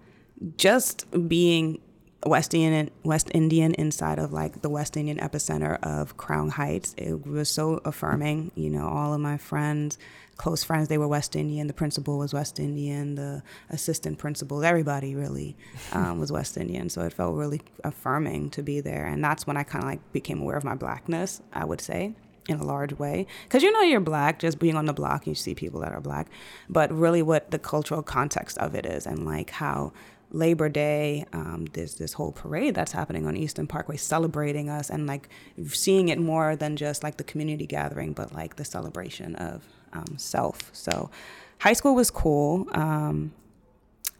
just 0.56 1.06
being 1.28 1.80
West 2.24 2.54
Indian, 2.54 2.90
West 3.02 3.30
Indian 3.34 3.74
inside 3.74 4.18
of 4.18 4.32
like 4.32 4.62
the 4.62 4.70
West 4.70 4.96
Indian 4.96 5.18
epicenter 5.18 5.78
of 5.82 6.16
Crown 6.16 6.50
Heights. 6.50 6.94
It 6.96 7.26
was 7.26 7.48
so 7.48 7.80
affirming. 7.84 8.52
You 8.54 8.70
know, 8.70 8.86
all 8.86 9.12
of 9.12 9.20
my 9.20 9.36
friends, 9.36 9.98
close 10.36 10.62
friends, 10.62 10.88
they 10.88 10.98
were 10.98 11.08
West 11.08 11.34
Indian. 11.34 11.66
The 11.66 11.72
principal 11.72 12.18
was 12.18 12.32
West 12.32 12.60
Indian. 12.60 13.16
The 13.16 13.42
assistant 13.70 14.18
principal, 14.18 14.64
everybody 14.64 15.14
really 15.14 15.56
um, 15.92 16.20
was 16.20 16.30
West 16.30 16.56
Indian. 16.56 16.88
So 16.88 17.02
it 17.02 17.12
felt 17.12 17.34
really 17.34 17.60
affirming 17.82 18.50
to 18.50 18.62
be 18.62 18.80
there. 18.80 19.06
And 19.06 19.22
that's 19.22 19.46
when 19.46 19.56
I 19.56 19.64
kind 19.64 19.84
of 19.84 19.90
like 19.90 20.12
became 20.12 20.40
aware 20.40 20.56
of 20.56 20.64
my 20.64 20.76
blackness. 20.76 21.40
I 21.52 21.64
would 21.64 21.80
say 21.80 22.14
in 22.48 22.58
a 22.58 22.64
large 22.64 22.92
way 22.94 23.24
because 23.44 23.62
you 23.62 23.70
know 23.70 23.82
you're 23.82 24.00
black 24.00 24.40
just 24.40 24.58
being 24.58 24.74
on 24.74 24.86
the 24.86 24.92
block 24.92 25.28
you 25.28 25.34
see 25.34 25.54
people 25.54 25.78
that 25.80 25.92
are 25.92 26.00
black 26.00 26.26
but 26.68 26.92
really 26.92 27.22
what 27.22 27.52
the 27.52 27.58
cultural 27.58 28.02
context 28.02 28.58
of 28.58 28.74
it 28.74 28.84
is 28.84 29.06
and 29.06 29.24
like 29.24 29.50
how 29.50 29.92
Labor 30.32 30.68
Day, 30.68 31.26
um, 31.32 31.66
there's 31.74 31.96
this 31.96 32.14
whole 32.14 32.32
parade 32.32 32.74
that's 32.74 32.92
happening 32.92 33.26
on 33.26 33.36
Eastern 33.36 33.66
Parkway 33.66 33.96
celebrating 33.98 34.70
us 34.70 34.88
and 34.88 35.06
like 35.06 35.28
seeing 35.68 36.08
it 36.08 36.18
more 36.18 36.56
than 36.56 36.76
just 36.76 37.02
like 37.02 37.18
the 37.18 37.24
community 37.24 37.66
gathering, 37.66 38.12
but 38.14 38.32
like 38.32 38.56
the 38.56 38.64
celebration 38.64 39.36
of 39.36 39.62
um, 39.92 40.16
self. 40.16 40.70
So 40.72 41.10
high 41.58 41.74
school 41.74 41.94
was 41.94 42.10
cool. 42.10 42.66
Um, 42.72 43.32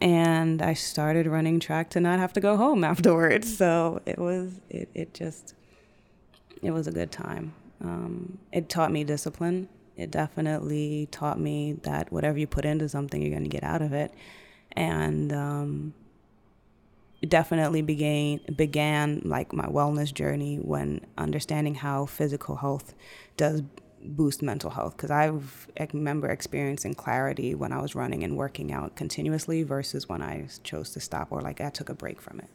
and 0.01 0.61
I 0.61 0.75
started 0.75 1.27
running 1.27 1.61
track 1.61 1.91
to 1.91 2.01
not 2.01 2.19
have 2.19 2.33
to 2.35 2.41
go 2.41 2.57
home 2.57 2.85
afterwards. 2.93 3.57
So 3.57 4.03
it 4.05 4.19
was, 4.19 4.61
it, 4.69 4.91
it 4.95 5.15
just, 5.15 5.55
it 6.63 6.73
was 6.73 6.87
a 6.87 6.93
good 6.93 7.11
time. 7.11 7.55
Um, 7.83 8.39
it 8.53 8.69
taught 8.69 8.93
me 8.93 9.03
discipline. 9.03 9.69
It 9.97 10.11
definitely 10.11 11.09
taught 11.11 11.41
me 11.41 11.75
that 11.83 12.13
whatever 12.13 12.39
you 12.39 12.47
put 12.47 12.65
into 12.65 12.89
something, 12.89 13.21
you're 13.21 13.31
going 13.31 13.45
to 13.45 13.49
get 13.49 13.65
out 13.65 13.83
of 13.83 13.93
it. 13.93 14.13
And 14.73 15.33
um, 15.33 15.95
definitely 17.29 17.83
began 17.83 18.41
began 18.57 19.23
like 19.25 19.53
my 19.53 19.67
wellness 19.67 20.13
journey 20.13 20.57
when 20.57 21.01
understanding 21.17 21.75
how 21.75 22.07
physical 22.07 22.57
health 22.57 22.95
does 23.37 23.63
boost 24.05 24.43
mental 24.43 24.71
health 24.71 24.97
because 24.97 25.11
I 25.11 25.33
remember 25.93 26.29
experiencing 26.29 26.95
clarity 26.95 27.55
when 27.55 27.73
I 27.73 27.81
was 27.81 27.95
running 27.95 28.25
and 28.25 28.37
working 28.37 28.73
out 28.73 28.97
continuously 28.97 29.63
versus 29.63 30.09
when 30.09 30.23
I 30.23 30.49
chose 30.65 30.91
to 30.91 31.01
stop 31.01 31.29
or 31.31 31.41
like 31.41 31.61
I 31.61 31.71
took 31.71 31.89
a 31.89 31.95
break 31.95 32.21
from 32.21 32.41
it. 32.41 32.49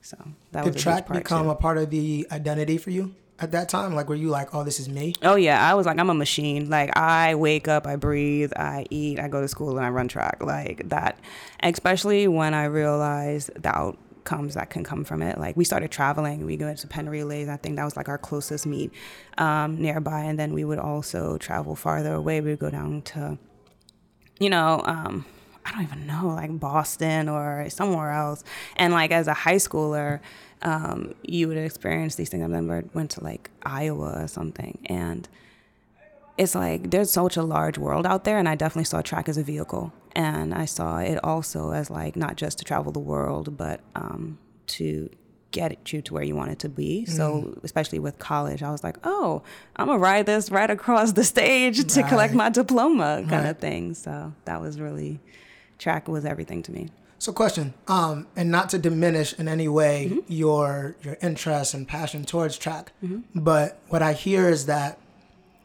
So 0.00 0.16
that 0.52 0.64
did 0.64 0.74
was 0.74 0.82
track 0.82 1.08
become 1.08 1.46
too. 1.46 1.50
a 1.50 1.54
part 1.56 1.78
of 1.78 1.90
the 1.90 2.26
identity 2.30 2.78
for 2.78 2.90
you 2.90 3.14
at 3.38 3.50
that 3.52 3.68
time? 3.68 3.94
Like, 3.94 4.08
were 4.08 4.14
you 4.14 4.30
like, 4.30 4.54
"Oh, 4.54 4.62
this 4.62 4.78
is 4.80 4.88
me"? 4.88 5.14
Oh 5.22 5.34
yeah, 5.34 5.68
I 5.68 5.74
was 5.74 5.86
like, 5.86 5.98
I'm 5.98 6.10
a 6.10 6.14
machine. 6.14 6.70
Like, 6.70 6.96
I 6.96 7.34
wake 7.34 7.68
up, 7.68 7.86
I 7.86 7.96
breathe, 7.96 8.52
I 8.56 8.86
eat, 8.90 9.18
I 9.18 9.28
go 9.28 9.40
to 9.40 9.48
school, 9.48 9.76
and 9.76 9.84
I 9.84 9.90
run 9.90 10.08
track. 10.08 10.42
Like 10.42 10.88
that, 10.88 11.18
especially 11.62 12.28
when 12.28 12.54
I 12.54 12.64
realized 12.64 13.50
that 13.62 13.96
outcomes 14.22 14.54
that 14.54 14.70
can 14.70 14.84
come 14.84 15.04
from 15.04 15.20
it. 15.22 15.38
Like 15.38 15.56
we 15.56 15.64
started 15.64 15.90
traveling, 15.90 16.46
we 16.46 16.56
go 16.56 16.72
to 16.72 16.86
Penn 16.86 17.08
Relays. 17.08 17.48
I 17.48 17.56
think 17.56 17.76
that 17.76 17.84
was 17.84 17.96
like 17.96 18.08
our 18.08 18.18
closest 18.18 18.66
meet 18.66 18.92
um, 19.38 19.80
nearby, 19.80 20.20
and 20.20 20.38
then 20.38 20.52
we 20.52 20.64
would 20.64 20.78
also 20.78 21.38
travel 21.38 21.74
farther 21.74 22.14
away. 22.14 22.40
We 22.40 22.50
would 22.50 22.60
go 22.60 22.70
down 22.70 23.02
to, 23.02 23.38
you 24.38 24.48
know, 24.48 24.80
um, 24.84 25.24
I 25.64 25.72
don't 25.72 25.82
even 25.82 26.06
know, 26.06 26.28
like 26.28 26.58
Boston 26.58 27.28
or 27.28 27.68
somewhere 27.68 28.12
else. 28.12 28.44
And 28.76 28.92
like 28.92 29.10
as 29.10 29.26
a 29.26 29.34
high 29.34 29.56
schooler, 29.56 30.20
um, 30.62 31.14
you 31.22 31.48
would 31.48 31.58
experience 31.58 32.14
these 32.14 32.28
things. 32.28 32.42
I 32.42 32.46
remember 32.46 32.84
went 32.94 33.10
to 33.12 33.24
like 33.24 33.50
Iowa 33.64 34.22
or 34.22 34.28
something, 34.28 34.78
and 34.86 35.28
it's 36.38 36.54
like 36.54 36.90
there's 36.90 37.10
such 37.10 37.36
a 37.36 37.42
large 37.42 37.76
world 37.76 38.06
out 38.06 38.22
there, 38.22 38.38
and 38.38 38.48
I 38.48 38.54
definitely 38.54 38.84
saw 38.84 39.02
track 39.02 39.28
as 39.28 39.36
a 39.36 39.42
vehicle 39.42 39.92
and 40.12 40.54
I 40.54 40.64
saw 40.64 40.98
it 40.98 41.18
also 41.24 41.72
as 41.72 41.90
like 41.90 42.16
not 42.16 42.36
just 42.36 42.58
to 42.58 42.64
travel 42.64 42.92
the 42.92 43.00
world, 43.00 43.56
but 43.56 43.80
um, 43.94 44.38
to 44.68 45.10
get 45.50 45.92
you 45.92 46.00
to 46.02 46.14
where 46.14 46.22
you 46.22 46.34
wanted 46.34 46.58
to 46.60 46.68
be. 46.68 47.04
Mm. 47.06 47.12
So 47.16 47.58
especially 47.62 47.98
with 47.98 48.18
college, 48.18 48.62
I 48.62 48.70
was 48.70 48.82
like, 48.82 48.96
oh, 49.04 49.42
I'm 49.76 49.86
gonna 49.86 49.98
ride 49.98 50.26
this 50.26 50.50
right 50.50 50.70
across 50.70 51.12
the 51.12 51.24
stage 51.24 51.78
right. 51.78 51.88
to 51.90 52.02
collect 52.04 52.34
my 52.34 52.48
diploma, 52.48 53.18
kind 53.28 53.44
right. 53.44 53.46
of 53.46 53.58
thing. 53.58 53.94
So 53.94 54.32
that 54.44 54.60
was 54.60 54.80
really 54.80 55.20
track 55.78 56.08
was 56.08 56.24
everything 56.24 56.62
to 56.64 56.72
me. 56.72 56.88
So, 57.18 57.32
question, 57.32 57.74
um, 57.86 58.26
and 58.34 58.50
not 58.50 58.68
to 58.70 58.78
diminish 58.78 59.32
in 59.38 59.46
any 59.46 59.68
way 59.68 60.08
Mm-hmm. 60.10 60.32
your 60.32 60.96
your 61.02 61.16
interest 61.22 61.72
and 61.72 61.86
passion 61.86 62.24
towards 62.24 62.58
track, 62.58 62.92
but 63.32 63.78
what 63.88 64.02
I 64.02 64.12
hear 64.12 64.48
is 64.48 64.66
that 64.66 64.98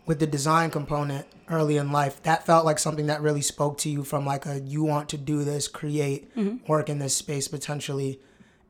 with 0.07 0.19
the 0.19 0.25
design 0.27 0.71
component 0.71 1.27
early 1.49 1.77
in 1.77 1.91
life, 1.91 2.23
that 2.23 2.45
felt 2.45 2.65
like 2.65 2.79
something 2.79 3.05
that 3.07 3.21
really 3.21 3.41
spoke 3.41 3.77
to 3.79 3.89
you 3.89 4.03
from 4.03 4.25
like 4.25 4.45
a 4.45 4.59
you 4.61 4.83
want 4.83 5.09
to 5.09 5.17
do 5.17 5.43
this, 5.43 5.67
create, 5.67 6.33
Mm-hmm. 6.35 6.65
work 6.71 6.89
in 6.89 6.97
this 6.99 7.15
space 7.15 7.47
potentially. 7.47 8.19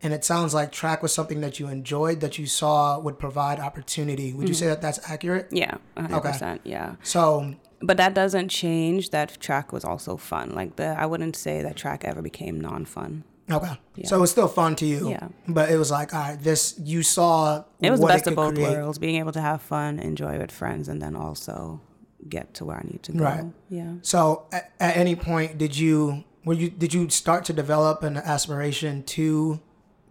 And 0.04 0.14
it 0.14 0.24
sounds 0.24 0.54
like 0.54 0.72
track 0.72 1.02
was 1.02 1.12
something 1.14 1.42
that 1.42 1.60
you 1.60 1.68
enjoyed, 1.70 2.20
that 2.20 2.38
you 2.38 2.46
saw 2.46 3.00
would 3.00 3.18
provide 3.18 3.60
opportunity. 3.60 4.34
Would 4.34 4.48
you 4.50 4.54
Mm-hmm. 4.54 4.60
say 4.60 4.68
that 4.68 4.82
that's 4.82 5.00
accurate? 5.10 5.48
Yeah, 5.52 5.78
100%. 5.96 6.60
Yeah. 6.64 6.96
So, 7.04 7.56
But 7.82 7.98
that 7.98 8.14
doesn't 8.14 8.50
change 8.50 9.10
that 9.12 9.40
track 9.40 9.72
was 9.72 9.84
also 9.86 10.18
fun. 10.18 10.52
Like 10.54 10.76
the 10.76 10.88
I 11.00 11.06
wouldn't 11.06 11.36
say 11.36 11.62
that 11.64 11.76
track 11.76 12.04
ever 12.04 12.22
became 12.22 12.60
non-fun. 12.62 13.24
Okay. 13.50 13.78
So 14.06 14.18
it 14.18 14.20
was 14.20 14.32
still 14.32 14.48
fun 14.48 14.76
to 14.78 14.86
you. 14.86 15.10
Yeah. 15.10 15.28
But 15.48 15.70
it 15.70 15.78
was 15.78 15.90
like, 15.92 16.14
all 16.14 16.20
right, 16.22 16.42
this, 16.42 16.80
you 16.84 17.04
saw 17.04 17.64
It 17.82 17.90
was 17.90 18.00
the 18.00 18.08
best 18.08 18.28
of 18.28 18.36
both 18.36 18.56
create. 18.56 18.72
worlds, 18.72 18.98
being 18.98 19.16
able 19.16 19.32
to 19.32 19.42
have 19.42 19.62
fun, 19.62 20.00
enjoy 20.00 20.38
with 20.38 20.52
friends, 20.52 20.88
and 20.88 21.02
then 21.02 21.16
also 21.16 21.82
get 22.28 22.54
to 22.56 22.66
where 22.66 22.78
I 22.78 22.84
need 22.84 23.04
to 23.04 23.12
go. 23.14 23.24
Right. 23.24 23.46
Yeah. 23.70 23.94
So 24.02 24.46
at, 24.52 24.72
at 24.80 24.98
any 24.98 25.16
point 25.16 25.58
did 25.58 25.78
you 25.78 26.24
were 26.44 26.54
you 26.54 26.70
did 26.70 26.94
you 26.94 27.10
start 27.10 27.46
to 27.46 27.54
develop 27.54 28.04
an 28.04 28.18
aspiration 28.18 29.04
to 29.04 29.60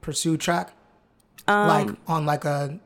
pursue 0.01 0.37
track? 0.37 0.73
Um, 1.49 1.69
like 1.69 1.97
on 2.09 2.27
like 2.27 2.45
a 2.45 2.81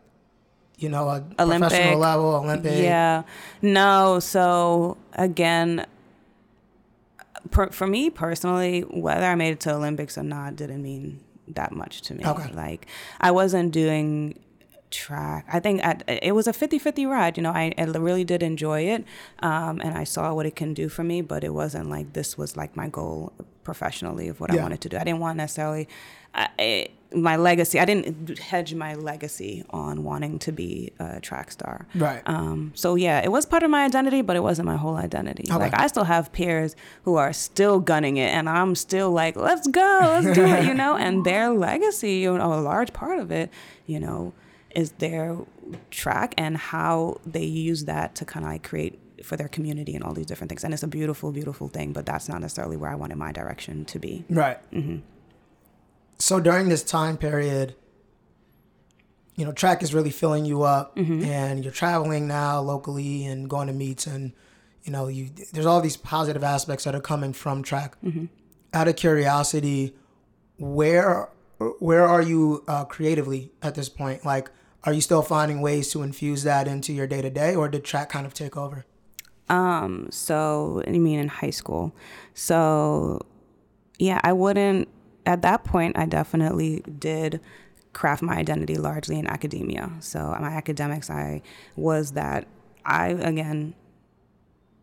you 0.80 0.88
know, 0.88 1.08
a 1.08 1.22
Olympic. 1.38 1.68
professional 1.68 1.98
level, 1.98 2.34
Olympic. 2.36 2.82
Yeah. 2.82 3.22
No. 3.60 4.18
So 4.18 4.96
again, 5.12 5.86
per, 7.50 7.70
for 7.70 7.86
me 7.86 8.10
personally, 8.10 8.80
whether 8.82 9.26
I 9.26 9.34
made 9.34 9.52
it 9.52 9.60
to 9.60 9.74
Olympics 9.74 10.18
or 10.18 10.22
not 10.22 10.56
didn't 10.56 10.82
mean 10.82 11.20
that 11.48 11.72
much 11.72 12.02
to 12.02 12.14
me. 12.14 12.24
Okay. 12.24 12.52
Like 12.52 12.86
I 13.20 13.30
wasn't 13.30 13.72
doing 13.72 14.38
track. 14.90 15.46
I 15.52 15.60
think 15.60 15.84
at, 15.84 16.02
it 16.06 16.34
was 16.34 16.46
a 16.46 16.52
50-50 16.52 17.08
ride. 17.08 17.36
You 17.36 17.42
know, 17.42 17.50
I, 17.50 17.72
I 17.78 17.84
really 17.84 18.24
did 18.24 18.42
enjoy 18.42 18.82
it, 18.82 19.04
um, 19.40 19.80
and 19.80 19.96
I 19.96 20.04
saw 20.04 20.34
what 20.34 20.46
it 20.46 20.56
can 20.56 20.74
do 20.74 20.88
for 20.88 21.04
me. 21.04 21.22
But 21.22 21.44
it 21.44 21.54
wasn't 21.54 21.88
like 21.88 22.12
this 22.12 22.36
was 22.36 22.56
like 22.56 22.76
my 22.76 22.88
goal 22.88 23.32
professionally 23.64 24.28
of 24.28 24.40
what 24.40 24.50
I 24.50 24.56
wanted 24.56 24.80
to 24.82 24.88
do. 24.88 24.96
I 24.96 25.04
didn't 25.04 25.20
want 25.20 25.36
necessarily. 25.36 25.88
I, 26.34 26.48
I, 26.58 26.88
my 27.12 27.36
legacy. 27.36 27.80
I 27.80 27.84
didn't 27.84 28.38
hedge 28.38 28.74
my 28.74 28.94
legacy 28.94 29.64
on 29.70 30.04
wanting 30.04 30.38
to 30.40 30.52
be 30.52 30.92
a 30.98 31.20
track 31.20 31.50
star. 31.50 31.86
Right. 31.94 32.22
Um, 32.26 32.72
so 32.74 32.94
yeah, 32.94 33.20
it 33.20 33.32
was 33.32 33.46
part 33.46 33.62
of 33.62 33.70
my 33.70 33.84
identity, 33.84 34.22
but 34.22 34.36
it 34.36 34.42
wasn't 34.42 34.66
my 34.66 34.76
whole 34.76 34.96
identity. 34.96 35.44
Okay. 35.50 35.58
Like 35.58 35.78
I 35.78 35.86
still 35.86 36.04
have 36.04 36.32
peers 36.32 36.76
who 37.04 37.16
are 37.16 37.32
still 37.32 37.80
gunning 37.80 38.16
it, 38.16 38.30
and 38.30 38.48
I'm 38.48 38.74
still 38.74 39.10
like, 39.10 39.36
let's 39.36 39.66
go, 39.66 39.98
let's 40.02 40.36
do 40.36 40.46
it, 40.46 40.64
you 40.64 40.74
know. 40.74 40.96
And 40.96 41.24
their 41.24 41.50
legacy, 41.50 42.18
you 42.18 42.36
know, 42.36 42.54
a 42.54 42.60
large 42.60 42.92
part 42.92 43.18
of 43.18 43.30
it, 43.30 43.50
you 43.86 43.98
know, 44.00 44.32
is 44.74 44.92
their 44.92 45.36
track 45.90 46.34
and 46.38 46.56
how 46.56 47.20
they 47.26 47.44
use 47.44 47.84
that 47.84 48.14
to 48.16 48.24
kind 48.24 48.44
of 48.44 48.52
like 48.52 48.62
create 48.62 48.98
for 49.24 49.36
their 49.36 49.48
community 49.48 49.94
and 49.94 50.04
all 50.04 50.14
these 50.14 50.26
different 50.26 50.48
things. 50.48 50.64
And 50.64 50.72
it's 50.72 50.82
a 50.82 50.88
beautiful, 50.88 51.32
beautiful 51.32 51.68
thing, 51.68 51.92
but 51.92 52.06
that's 52.06 52.28
not 52.28 52.40
necessarily 52.40 52.76
where 52.76 52.90
I 52.90 52.94
wanted 52.94 53.16
my 53.16 53.32
direction 53.32 53.84
to 53.86 53.98
be. 53.98 54.24
Right. 54.30 54.58
Mm-hmm. 54.72 54.98
So 56.20 56.38
during 56.38 56.68
this 56.68 56.82
time 56.82 57.16
period, 57.16 57.74
you 59.36 59.44
know, 59.44 59.52
track 59.52 59.82
is 59.82 59.94
really 59.94 60.10
filling 60.10 60.44
you 60.44 60.62
up, 60.62 60.94
Mm-hmm. 60.96 61.24
and 61.24 61.64
you're 61.64 61.72
traveling 61.72 62.28
now 62.28 62.60
locally 62.60 63.24
and 63.24 63.48
going 63.48 63.66
to 63.68 63.72
meets, 63.72 64.06
and 64.06 64.32
you 64.82 64.92
know, 64.92 65.08
you 65.08 65.30
there's 65.52 65.66
all 65.66 65.80
these 65.80 65.96
positive 65.96 66.44
aspects 66.44 66.84
that 66.84 66.94
are 66.94 67.00
coming 67.00 67.32
from 67.32 67.62
track. 67.62 67.96
Mm-hmm. 68.04 68.26
Out 68.72 68.86
of 68.88 68.96
curiosity, 68.96 69.94
where 70.58 71.30
where 71.78 72.06
are 72.06 72.22
you 72.22 72.64
uh, 72.68 72.84
creatively 72.84 73.52
at 73.62 73.74
this 73.74 73.88
point? 73.88 74.24
Like, 74.24 74.50
are 74.84 74.92
you 74.92 75.00
still 75.00 75.22
finding 75.22 75.60
ways 75.60 75.90
to 75.92 76.02
infuse 76.02 76.42
that 76.44 76.68
into 76.68 76.92
your 76.92 77.06
day 77.06 77.22
to 77.22 77.30
day, 77.30 77.54
or 77.54 77.68
did 77.68 77.84
track 77.84 78.10
kind 78.10 78.26
of 78.26 78.34
take 78.34 78.56
over? 78.56 78.84
Um, 79.48 80.08
so 80.10 80.82
I 80.86 80.90
mean 80.92 81.18
in 81.18 81.28
high 81.28 81.50
school. 81.50 81.94
So 82.34 83.20
yeah, 83.98 84.20
I 84.22 84.32
wouldn't 84.32 84.88
at 85.26 85.42
that 85.42 85.64
point 85.64 85.98
I 85.98 86.06
definitely 86.06 86.82
did 86.98 87.40
craft 87.92 88.22
my 88.22 88.36
identity 88.36 88.76
largely 88.76 89.18
in 89.18 89.26
academia. 89.26 89.90
So 90.00 90.36
my 90.40 90.50
academics 90.50 91.10
I 91.10 91.42
was 91.76 92.12
that 92.12 92.46
I 92.84 93.08
again 93.08 93.74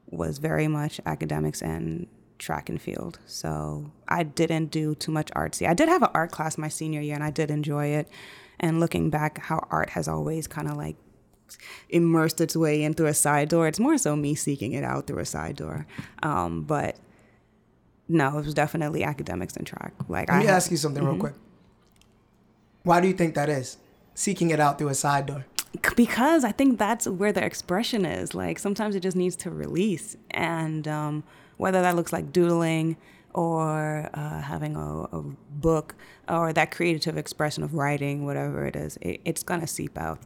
was 0.09 0.37
very 0.37 0.67
much 0.67 1.01
academics 1.05 1.61
and 1.61 2.07
track 2.37 2.69
and 2.69 2.81
field. 2.81 3.19
So 3.25 3.91
I 4.07 4.23
didn't 4.23 4.67
do 4.67 4.95
too 4.95 5.11
much 5.11 5.31
artsy. 5.31 5.67
I 5.67 5.73
did 5.73 5.89
have 5.89 6.03
an 6.03 6.09
art 6.13 6.31
class 6.31 6.57
my 6.57 6.69
senior 6.69 7.01
year 7.01 7.15
and 7.15 7.23
I 7.23 7.31
did 7.31 7.51
enjoy 7.51 7.87
it. 7.87 8.07
And 8.59 8.79
looking 8.79 9.09
back 9.09 9.39
how 9.39 9.67
art 9.69 9.91
has 9.91 10.07
always 10.07 10.47
kind 10.47 10.67
of 10.67 10.77
like 10.77 10.95
immersed 11.89 12.41
its 12.41 12.55
way 12.55 12.83
in 12.83 12.93
through 12.93 13.07
a 13.07 13.13
side 13.13 13.49
door. 13.49 13.67
It's 13.67 13.79
more 13.79 13.97
so 13.97 14.15
me 14.15 14.35
seeking 14.35 14.73
it 14.73 14.83
out 14.83 15.07
through 15.07 15.19
a 15.19 15.25
side 15.25 15.55
door. 15.55 15.85
Um, 16.23 16.63
but 16.63 16.97
no, 18.09 18.37
it 18.37 18.45
was 18.45 18.53
definitely 18.53 19.03
academics 19.03 19.55
and 19.57 19.65
track. 19.67 19.93
Like 20.07 20.29
Let 20.29 20.37
I 20.37 20.39
me 20.41 20.47
ask 20.47 20.71
you 20.71 20.77
something 20.77 21.03
Mm-hmm. 21.03 21.11
real 21.11 21.19
quick. 21.19 21.33
Why 22.83 23.01
do 23.01 23.07
you 23.07 23.13
think 23.13 23.35
that 23.35 23.49
is? 23.49 23.77
Seeking 24.15 24.49
it 24.49 24.59
out 24.59 24.77
through 24.77 24.89
a 24.89 24.95
side 24.95 25.25
door. 25.25 25.45
because 25.95 26.43
I 26.43 26.51
think 26.51 26.79
that's 26.79 27.07
where 27.07 27.31
the 27.33 27.43
expression 27.43 28.05
is. 28.05 28.33
Like 28.33 28.59
sometimes 28.59 28.95
it 28.95 29.01
just 29.01 29.17
needs 29.17 29.35
to 29.37 29.49
release, 29.51 30.15
and 30.31 30.87
um, 30.87 31.23
whether 31.57 31.81
that 31.81 31.95
looks 31.95 32.13
like 32.13 32.31
doodling 32.31 32.97
or 33.33 34.09
uh, 34.13 34.41
having 34.41 34.75
a, 34.75 35.01
a 35.11 35.21
book 35.51 35.93
or 36.27 36.51
that 36.53 36.71
creative 36.71 37.17
expression 37.17 37.61
of 37.63 37.73
writing, 37.75 38.25
whatever 38.25 38.65
it 38.65 38.75
is, 38.75 38.97
it, 39.01 39.21
it's 39.25 39.43
gonna 39.43 39.67
seep 39.67 39.97
out. 39.97 40.19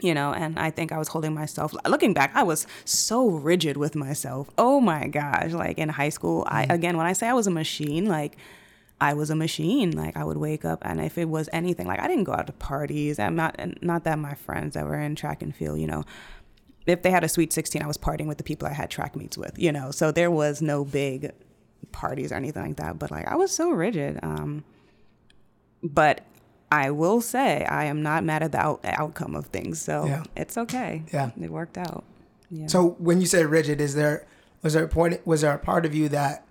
You 0.00 0.14
know, 0.14 0.32
and 0.32 0.58
I 0.58 0.70
think 0.70 0.92
I 0.92 0.98
was 0.98 1.08
holding 1.08 1.34
myself. 1.34 1.74
Looking 1.86 2.14
back, 2.14 2.30
I 2.34 2.44
was 2.44 2.66
so 2.84 3.28
rigid 3.28 3.76
with 3.76 3.96
myself. 3.96 4.48
Oh 4.56 4.80
my 4.80 5.08
gosh! 5.08 5.52
Like 5.52 5.78
in 5.78 5.88
high 5.88 6.10
school, 6.10 6.44
I 6.46 6.66
again 6.70 6.96
when 6.96 7.06
I 7.06 7.12
say 7.12 7.28
I 7.28 7.32
was 7.32 7.48
a 7.48 7.50
machine, 7.50 8.06
like 8.06 8.36
I 9.00 9.14
was 9.14 9.30
a 9.30 9.34
machine. 9.34 9.96
Like 9.96 10.16
I 10.16 10.22
would 10.22 10.36
wake 10.36 10.64
up, 10.64 10.78
and 10.82 11.00
if 11.00 11.18
it 11.18 11.28
was 11.28 11.48
anything, 11.52 11.88
like 11.88 12.00
I 12.00 12.06
didn't 12.06 12.24
go 12.24 12.32
out 12.32 12.46
to 12.46 12.52
parties. 12.52 13.18
I'm 13.18 13.34
not 13.34 13.58
not 13.82 14.04
that 14.04 14.18
my 14.18 14.34
friends 14.34 14.74
that 14.74 14.86
were 14.86 15.00
in 15.00 15.16
track 15.16 15.42
and 15.42 15.54
field, 15.54 15.80
you 15.80 15.88
know, 15.88 16.04
if 16.88 17.02
they 17.02 17.10
had 17.10 17.22
a 17.22 17.28
sweet 17.28 17.52
16, 17.52 17.82
I 17.82 17.86
was 17.86 17.98
partying 17.98 18.26
with 18.26 18.38
the 18.38 18.44
people 18.44 18.66
I 18.66 18.72
had 18.72 18.90
track 18.90 19.14
meets 19.14 19.36
with, 19.36 19.58
you 19.58 19.70
know. 19.70 19.90
So 19.90 20.10
there 20.10 20.30
was 20.30 20.62
no 20.62 20.84
big 20.84 21.32
parties 21.92 22.32
or 22.32 22.36
anything 22.36 22.62
like 22.62 22.76
that. 22.76 22.98
But 22.98 23.10
like 23.10 23.26
I 23.26 23.36
was 23.36 23.50
so 23.50 23.70
rigid. 23.70 24.18
Um, 24.22 24.64
but 25.82 26.22
I 26.70 26.90
will 26.90 27.20
say 27.20 27.64
I 27.64 27.84
am 27.84 28.02
not 28.02 28.24
mad 28.24 28.42
at 28.42 28.52
the 28.52 28.58
out- 28.58 28.80
outcome 28.84 29.34
of 29.34 29.46
things. 29.46 29.80
So 29.80 30.04
Yeah. 30.06 30.24
it's 30.36 30.58
okay. 30.58 31.02
Yeah. 31.12 31.30
it 31.40 31.50
worked 31.50 31.78
out. 31.78 32.04
Yeah. 32.50 32.66
So 32.66 32.90
when 32.98 33.20
you 33.20 33.26
say 33.26 33.44
rigid, 33.44 33.80
is 33.80 33.94
there 33.94 34.26
was 34.62 34.72
there 34.74 34.84
a 34.84 34.88
point 34.88 35.26
was 35.26 35.40
there 35.42 35.52
a 35.54 35.58
part 35.58 35.86
of 35.86 35.94
you 35.94 36.08
that 36.10 36.44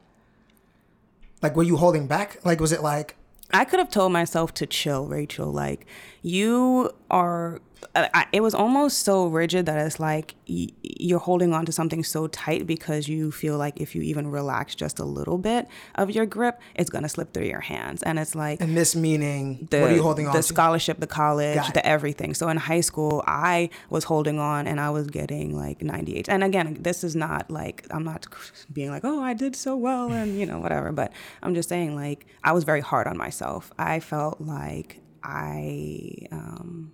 like 1.41 1.55
were 1.55 1.63
you 1.63 1.77
holding 1.77 2.07
back? 2.07 2.39
Like 2.43 2.59
was 2.59 2.71
it 2.71 2.81
like 2.81 3.15
I 3.53 3.63
could 3.63 3.79
have 3.79 3.89
told 3.89 4.11
myself 4.11 4.53
to 4.55 4.65
chill, 4.65 5.07
Rachel. 5.07 5.51
Like, 5.53 5.85
you 6.21 6.91
are. 7.09 7.61
I, 7.95 8.27
it 8.31 8.41
was 8.41 8.53
almost 8.53 8.99
so 8.99 9.27
rigid 9.27 9.65
that 9.65 9.83
it's 9.85 9.99
like 9.99 10.35
y- 10.47 10.69
you're 10.81 11.19
holding 11.19 11.53
on 11.53 11.65
to 11.65 11.71
something 11.71 12.03
so 12.03 12.27
tight 12.27 12.67
because 12.67 13.07
you 13.07 13.31
feel 13.31 13.57
like 13.57 13.79
if 13.79 13.95
you 13.95 14.01
even 14.03 14.27
relax 14.29 14.75
just 14.75 14.99
a 14.99 15.03
little 15.03 15.37
bit 15.37 15.67
of 15.95 16.11
your 16.11 16.25
grip, 16.25 16.59
it's 16.75 16.89
gonna 16.89 17.09
slip 17.09 17.33
through 17.33 17.45
your 17.45 17.61
hands. 17.61 18.03
And 18.03 18.19
it's 18.19 18.35
like 18.35 18.61
and 18.61 18.75
this 18.77 18.95
meaning 18.95 19.67
the, 19.71 19.81
what 19.81 19.91
are 19.91 19.95
you 19.95 20.01
holding 20.03 20.27
on 20.27 20.33
the 20.33 20.39
to? 20.39 20.43
scholarship, 20.43 20.99
the 20.99 21.07
college, 21.07 21.59
the 21.73 21.85
everything. 21.85 22.33
So 22.33 22.49
in 22.49 22.57
high 22.57 22.81
school, 22.81 23.23
I 23.27 23.69
was 23.89 24.03
holding 24.03 24.39
on 24.39 24.67
and 24.67 24.79
I 24.79 24.89
was 24.89 25.07
getting 25.07 25.55
like 25.55 25.81
98. 25.81 26.29
And 26.29 26.43
again, 26.43 26.77
this 26.79 27.03
is 27.03 27.15
not 27.15 27.49
like 27.49 27.85
I'm 27.91 28.03
not 28.03 28.27
being 28.71 28.91
like, 28.91 29.05
oh, 29.05 29.21
I 29.21 29.33
did 29.33 29.55
so 29.55 29.75
well 29.75 30.11
and 30.11 30.39
you 30.39 30.45
know 30.45 30.59
whatever. 30.59 30.91
But 30.91 31.11
I'm 31.41 31.55
just 31.55 31.69
saying 31.69 31.95
like 31.95 32.27
I 32.43 32.51
was 32.51 32.63
very 32.63 32.81
hard 32.81 33.07
on 33.07 33.17
myself. 33.17 33.71
I 33.77 33.99
felt 33.99 34.39
like 34.41 35.01
I. 35.23 36.27
Um, 36.31 36.93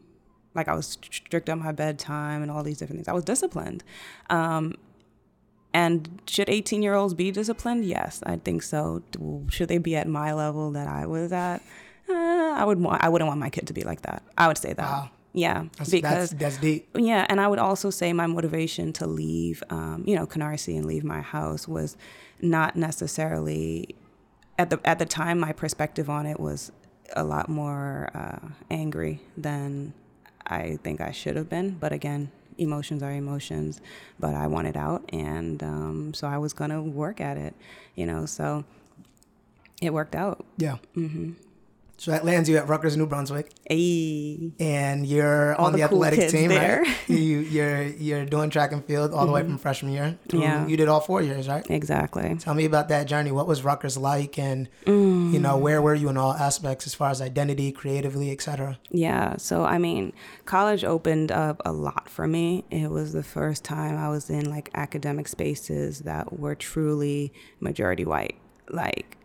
like 0.56 0.68
I 0.68 0.76
was 0.76 0.86
strict 0.88 1.50
on 1.50 1.60
my 1.60 1.72
bedtime 1.72 2.42
and 2.42 2.52
all 2.52 2.64
these 2.64 2.78
different 2.78 3.00
things. 3.00 3.08
I 3.08 3.14
was 3.14 3.24
disciplined. 3.24 3.84
Um, 4.30 4.76
and 5.74 6.22
should 6.28 6.50
18 6.50 6.84
year 6.84 6.94
olds 6.94 7.14
be 7.14 7.32
disciplined? 7.32 7.84
Yes, 7.86 8.22
I 8.26 8.38
think 8.38 8.62
so. 8.62 9.02
Should 9.50 9.70
they 9.70 9.80
be 9.80 9.96
at 9.96 10.08
my 10.08 10.34
level 10.34 10.72
that 10.72 10.88
I 10.88 11.08
was 11.08 11.32
at? 11.32 11.62
Uh, 12.08 12.14
I 12.14 12.64
would 12.64 12.80
want. 12.80 13.04
I 13.04 13.10
wouldn't 13.10 13.28
want 13.28 13.40
my 13.40 13.50
kid 13.50 13.68
to 13.68 13.74
be 13.74 13.82
like 13.84 14.02
that. 14.02 14.22
I 14.38 14.48
would 14.48 14.58
say 14.58 14.74
that. 14.74 14.84
Wow. 14.84 15.10
Yeah, 15.36 15.64
That's, 15.80 15.90
because 15.90 16.30
that's 16.30 16.34
that's 16.34 16.58
deep. 16.58 16.90
yeah, 16.96 17.26
and 17.28 17.42
I 17.42 17.48
would 17.48 17.58
also 17.58 17.90
say 17.90 18.14
my 18.14 18.28
motivation 18.28 18.94
to 18.94 19.08
leave, 19.08 19.64
um, 19.72 20.04
you 20.06 20.16
know, 20.16 20.28
Canarsie 20.28 20.78
and 20.78 20.86
leave 20.86 21.04
my 21.04 21.22
house 21.22 21.68
was 21.68 21.98
not 22.40 22.76
necessarily 22.76 23.96
at 24.60 24.70
the 24.70 24.80
at 24.86 25.00
the 25.00 25.08
time. 25.08 25.40
My 25.40 25.52
perspective 25.52 26.08
on 26.08 26.28
it 26.28 26.40
was 26.40 26.72
a 27.16 27.24
lot 27.24 27.50
more 27.50 28.12
uh, 28.14 28.50
angry 28.70 29.22
than 29.36 29.94
I 30.48 30.78
think 30.84 31.02
I 31.02 31.12
should 31.12 31.36
have 31.36 31.50
been. 31.50 31.72
But 31.80 31.92
again, 31.94 32.32
emotions 32.58 33.02
are 33.04 33.12
emotions. 33.12 33.82
But 34.20 34.36
I 34.36 34.48
wanted 34.48 34.78
out, 34.78 35.04
and 35.14 35.62
um, 35.64 36.14
so 36.14 36.28
I 36.28 36.38
was 36.38 36.54
gonna 36.54 36.82
work 36.82 37.22
at 37.22 37.38
it, 37.38 37.56
you 37.96 38.06
know. 38.06 38.26
So 38.26 38.64
It 39.82 39.94
worked 39.94 40.16
out. 40.16 40.46
Yeah. 40.58 40.78
Mm-hmm. 40.96 41.34
So 42.04 42.12
that 42.12 42.26
lands 42.26 42.50
you 42.50 42.58
at 42.58 42.68
Rutgers, 42.68 42.98
New 42.98 43.06
Brunswick, 43.08 43.54
Ayy. 43.72 44.52
and 44.60 45.08
you're 45.08 45.56
All 45.56 45.68
on 45.68 45.72
the, 45.72 45.78
the 45.80 45.88
cool 45.88 46.04
athletic 46.04 46.30
team, 46.32 46.50
there. 46.50 46.82
right? 46.86 47.10
You 47.10 47.40
you're 47.40 47.84
you're 47.84 48.26
doing 48.26 48.50
track 48.50 48.74
and 48.74 48.84
field 48.84 49.14
all 49.14 49.26
the 49.26 49.32
way 49.32 49.42
from 49.42 49.58
freshman 49.58 49.94
year. 49.94 50.18
through- 50.28 50.42
Yeah. 50.42 50.68
You 50.68 50.76
did 50.76 50.90
all 50.90 51.00
four 51.00 51.22
years, 51.22 51.48
right? 51.48 51.66
Exactly. 51.70 52.36
Tell 52.42 52.56
me 52.56 52.66
about 52.66 52.90
that 52.90 53.06
journey. 53.08 53.32
What 53.32 53.48
was 53.48 53.64
Rutgers 53.64 53.96
like, 53.96 54.38
and 54.38 54.68
Mm. 54.86 55.32
you 55.32 55.40
know 55.40 55.56
where 55.58 55.82
were 55.82 55.96
you 55.96 56.10
in 56.10 56.18
all 56.18 56.34
aspects 56.34 56.86
as 56.88 56.94
far 56.94 57.10
as 57.10 57.22
identity, 57.22 57.72
creatively, 57.72 58.32
etc. 58.32 58.78
Yeah. 58.92 59.38
So, 59.38 59.64
I 59.64 59.78
mean, 59.78 60.12
college 60.44 60.84
opened 60.84 61.32
up 61.32 61.62
a 61.64 61.72
lot 61.72 62.10
for 62.10 62.28
me. 62.28 62.66
It 62.70 62.92
was 62.92 63.14
the 63.14 63.24
first 63.24 63.64
time 63.64 63.96
I 63.98 64.10
was 64.10 64.30
in 64.30 64.50
like 64.50 64.70
academic 64.76 65.30
spaces 65.30 66.00
that 66.00 66.38
were 66.38 66.54
truly 66.56 67.32
majority 67.62 68.04
white. 68.04 68.36
Like, 68.70 69.16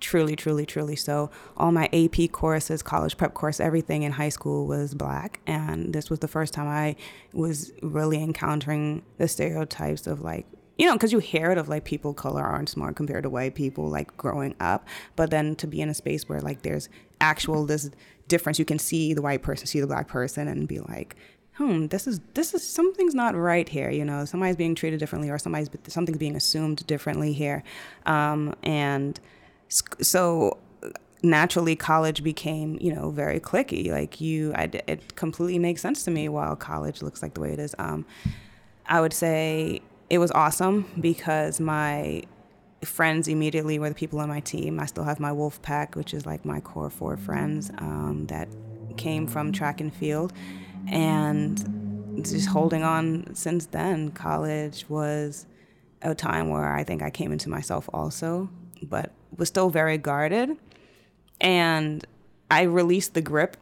truly, 0.00 0.36
truly, 0.36 0.66
truly. 0.66 0.96
So, 0.96 1.30
all 1.56 1.72
my 1.72 1.88
AP 1.92 2.32
courses, 2.32 2.82
college 2.82 3.16
prep 3.16 3.34
course, 3.34 3.60
everything 3.60 4.02
in 4.02 4.12
high 4.12 4.28
school 4.28 4.66
was 4.66 4.94
black. 4.94 5.40
And 5.46 5.92
this 5.92 6.10
was 6.10 6.20
the 6.20 6.28
first 6.28 6.54
time 6.54 6.68
I 6.68 6.96
was 7.32 7.72
really 7.82 8.22
encountering 8.22 9.02
the 9.18 9.28
stereotypes 9.28 10.06
of 10.06 10.20
like, 10.20 10.46
you 10.76 10.86
know, 10.86 10.92
because 10.94 11.12
you 11.12 11.18
hear 11.18 11.50
it 11.50 11.58
of 11.58 11.68
like 11.68 11.84
people 11.84 12.14
color 12.14 12.42
aren't 12.42 12.68
smart 12.68 12.96
compared 12.96 13.24
to 13.24 13.30
white 13.30 13.54
people, 13.54 13.88
like 13.88 14.16
growing 14.16 14.54
up. 14.60 14.86
But 15.16 15.30
then 15.30 15.56
to 15.56 15.66
be 15.66 15.80
in 15.80 15.88
a 15.88 15.94
space 15.94 16.28
where 16.28 16.40
like 16.40 16.62
there's 16.62 16.88
actual 17.20 17.66
this 17.66 17.90
difference, 18.28 18.58
you 18.58 18.64
can 18.64 18.78
see 18.78 19.14
the 19.14 19.22
white 19.22 19.42
person, 19.42 19.66
see 19.66 19.80
the 19.80 19.86
black 19.86 20.06
person, 20.06 20.46
and 20.46 20.68
be 20.68 20.78
like, 20.80 21.16
hmm, 21.58 21.86
this 21.88 22.06
is 22.06 22.20
this 22.34 22.54
is 22.54 22.66
something's 22.66 23.14
not 23.14 23.34
right 23.34 23.68
here. 23.68 23.90
You 23.90 24.04
know, 24.04 24.24
somebody's 24.24 24.56
being 24.56 24.74
treated 24.74 25.00
differently, 25.00 25.28
or 25.28 25.38
somebody's 25.38 25.68
something's 25.88 26.18
being 26.18 26.36
assumed 26.36 26.86
differently 26.86 27.32
here, 27.32 27.64
um, 28.06 28.54
and 28.62 29.20
so 29.68 30.58
naturally 31.22 31.74
college 31.74 32.22
became 32.22 32.78
you 32.80 32.94
know 32.94 33.10
very 33.10 33.40
clicky. 33.40 33.90
Like 33.90 34.20
you 34.20 34.52
I, 34.54 34.70
it 34.86 35.16
completely 35.16 35.58
makes 35.58 35.82
sense 35.82 36.04
to 36.04 36.10
me 36.10 36.28
while 36.28 36.56
college 36.56 37.02
looks 37.02 37.22
like 37.22 37.34
the 37.34 37.40
way 37.40 37.52
it 37.52 37.58
is. 37.58 37.74
Um, 37.78 38.06
i 38.90 39.00
would 39.00 39.12
say 39.12 39.82
it 40.08 40.16
was 40.18 40.30
awesome 40.30 40.90
because 40.98 41.60
my 41.60 42.22
friends 42.82 43.28
immediately 43.28 43.78
were 43.78 43.90
the 43.90 43.94
people 43.94 44.20
on 44.20 44.28
my 44.28 44.40
team. 44.40 44.80
I 44.80 44.86
still 44.86 45.04
have 45.04 45.20
my 45.20 45.32
wolf 45.32 45.60
pack 45.62 45.96
which 45.96 46.14
is 46.14 46.24
like 46.24 46.44
my 46.44 46.60
core 46.60 46.90
four 46.90 47.16
friends 47.16 47.70
um, 47.78 48.26
that 48.28 48.48
came 48.96 49.26
from 49.26 49.52
track 49.52 49.80
and 49.80 49.94
field. 49.94 50.32
And 50.90 52.24
just 52.24 52.48
holding 52.48 52.82
on 52.82 53.34
since 53.34 53.66
then 53.66 54.10
college 54.10 54.86
was 54.88 55.46
a 56.02 56.14
time 56.14 56.48
where 56.48 56.72
i 56.74 56.82
think 56.84 57.02
i 57.02 57.10
came 57.10 57.32
into 57.32 57.48
myself 57.48 57.88
also. 57.92 58.48
But 58.82 59.12
was 59.36 59.48
still 59.48 59.70
very 59.70 59.98
guarded 59.98 60.56
and 61.40 62.04
I 62.50 62.62
released 62.62 63.14
the 63.14 63.20
grip 63.20 63.56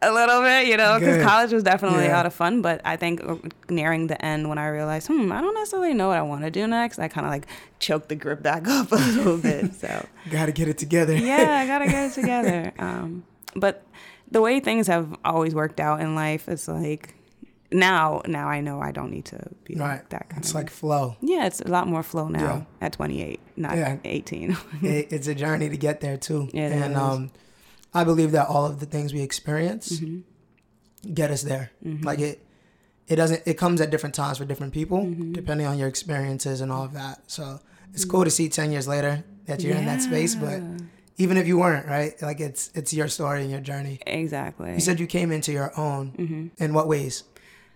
a 0.00 0.12
little 0.12 0.42
bit, 0.42 0.68
you 0.68 0.76
know, 0.76 0.98
because 0.98 1.22
college 1.24 1.52
was 1.52 1.64
definitely 1.64 2.06
a 2.06 2.12
lot 2.12 2.24
of 2.26 2.32
fun. 2.32 2.62
But 2.62 2.80
I 2.84 2.96
think 2.96 3.20
uh, 3.24 3.36
nearing 3.68 4.06
the 4.06 4.22
end, 4.24 4.48
when 4.48 4.56
I 4.58 4.68
realized, 4.68 5.08
hmm, 5.08 5.32
I 5.32 5.40
don't 5.40 5.54
necessarily 5.54 5.92
know 5.94 6.08
what 6.08 6.18
I 6.18 6.22
want 6.22 6.44
to 6.44 6.50
do 6.50 6.66
next, 6.68 6.98
I 7.00 7.08
kind 7.08 7.26
of 7.26 7.32
like 7.32 7.46
choked 7.80 8.08
the 8.08 8.14
grip 8.14 8.42
back 8.42 8.68
up 8.68 8.92
a 8.92 8.96
little 8.96 9.38
bit. 9.38 9.74
So 9.74 10.06
Got 10.30 10.46
to 10.46 10.52
get 10.52 10.68
it 10.68 10.78
together. 10.78 11.16
yeah, 11.16 11.58
I 11.62 11.66
gotta 11.66 11.86
get 11.86 12.10
it 12.10 12.14
together. 12.20 12.72
Um, 12.78 13.24
but 13.56 13.84
the 14.30 14.40
way 14.40 14.60
things 14.60 14.86
have 14.86 15.16
always 15.24 15.54
worked 15.54 15.80
out 15.80 16.00
in 16.00 16.14
life, 16.14 16.48
is 16.48 16.68
like 16.68 17.14
now, 17.70 18.22
now 18.26 18.48
I 18.48 18.60
know 18.60 18.80
I 18.80 18.92
don't 18.92 19.10
need 19.10 19.26
to 19.26 19.38
be 19.64 19.74
right. 19.74 19.88
like 19.96 20.08
that 20.10 20.28
kind 20.30 20.40
It's 20.40 20.50
of. 20.50 20.54
like 20.56 20.70
flow. 20.70 21.16
yeah, 21.20 21.46
it's 21.46 21.60
a 21.60 21.68
lot 21.68 21.86
more 21.86 22.02
flow 22.02 22.28
now 22.28 22.40
Yeah. 22.80 22.86
at 22.86 22.92
28, 22.94 23.40
not 23.56 23.76
Yeah. 23.76 23.96
18. 24.04 24.56
it, 24.82 25.12
it's 25.12 25.26
a 25.26 25.34
journey 25.34 25.68
to 25.68 25.76
get 25.76 26.00
there 26.00 26.16
too. 26.16 26.48
It 26.54 26.72
and 26.72 26.96
um, 26.96 27.30
I 27.94 28.04
believe 28.04 28.32
that 28.32 28.48
all 28.48 28.64
of 28.66 28.80
the 28.80 28.86
things 28.86 29.12
we 29.12 29.20
experience 29.22 29.92
Mm-hmm. 30.00 31.12
get 31.14 31.30
us 31.30 31.42
there. 31.42 31.70
Like 32.02 32.18
it, 32.20 32.44
it 33.06 33.16
doesn't. 33.16 33.42
It 33.46 33.54
comes 33.54 33.80
at 33.80 33.90
different 33.90 34.14
times 34.14 34.38
for 34.38 34.44
different 34.44 34.72
people, 34.74 34.98
Mm-hmm. 34.98 35.32
depending 35.32 35.66
on 35.66 35.78
your 35.78 35.88
experiences 35.88 36.60
and 36.60 36.70
all 36.72 36.84
of 36.84 36.92
that. 36.94 37.22
So 37.30 37.60
it's 37.94 38.04
cool 38.04 38.24
to 38.24 38.30
see 38.30 38.48
ten 38.48 38.70
years 38.72 38.86
later 38.88 39.24
that 39.46 39.62
you're 39.62 39.76
in 39.76 39.86
that 39.86 40.02
space. 40.02 40.34
But 40.34 40.60
even 41.16 41.36
if 41.38 41.46
you 41.46 41.58
weren't, 41.58 41.86
right? 41.86 42.20
Like 42.20 42.38
it's 42.40 42.70
it's 42.74 42.92
your 42.92 43.08
story 43.08 43.40
and 43.42 43.50
your 43.50 43.60
journey. 43.60 43.98
exactly. 44.06 44.74
You 44.74 44.80
said 44.80 45.00
you 45.00 45.06
came 45.06 45.32
into 45.32 45.52
your 45.52 45.72
own. 45.78 46.12
Mm-hmm. 46.18 46.62
In 46.62 46.74
what 46.74 46.86
ways? 46.86 47.24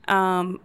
Um, 0.08 0.60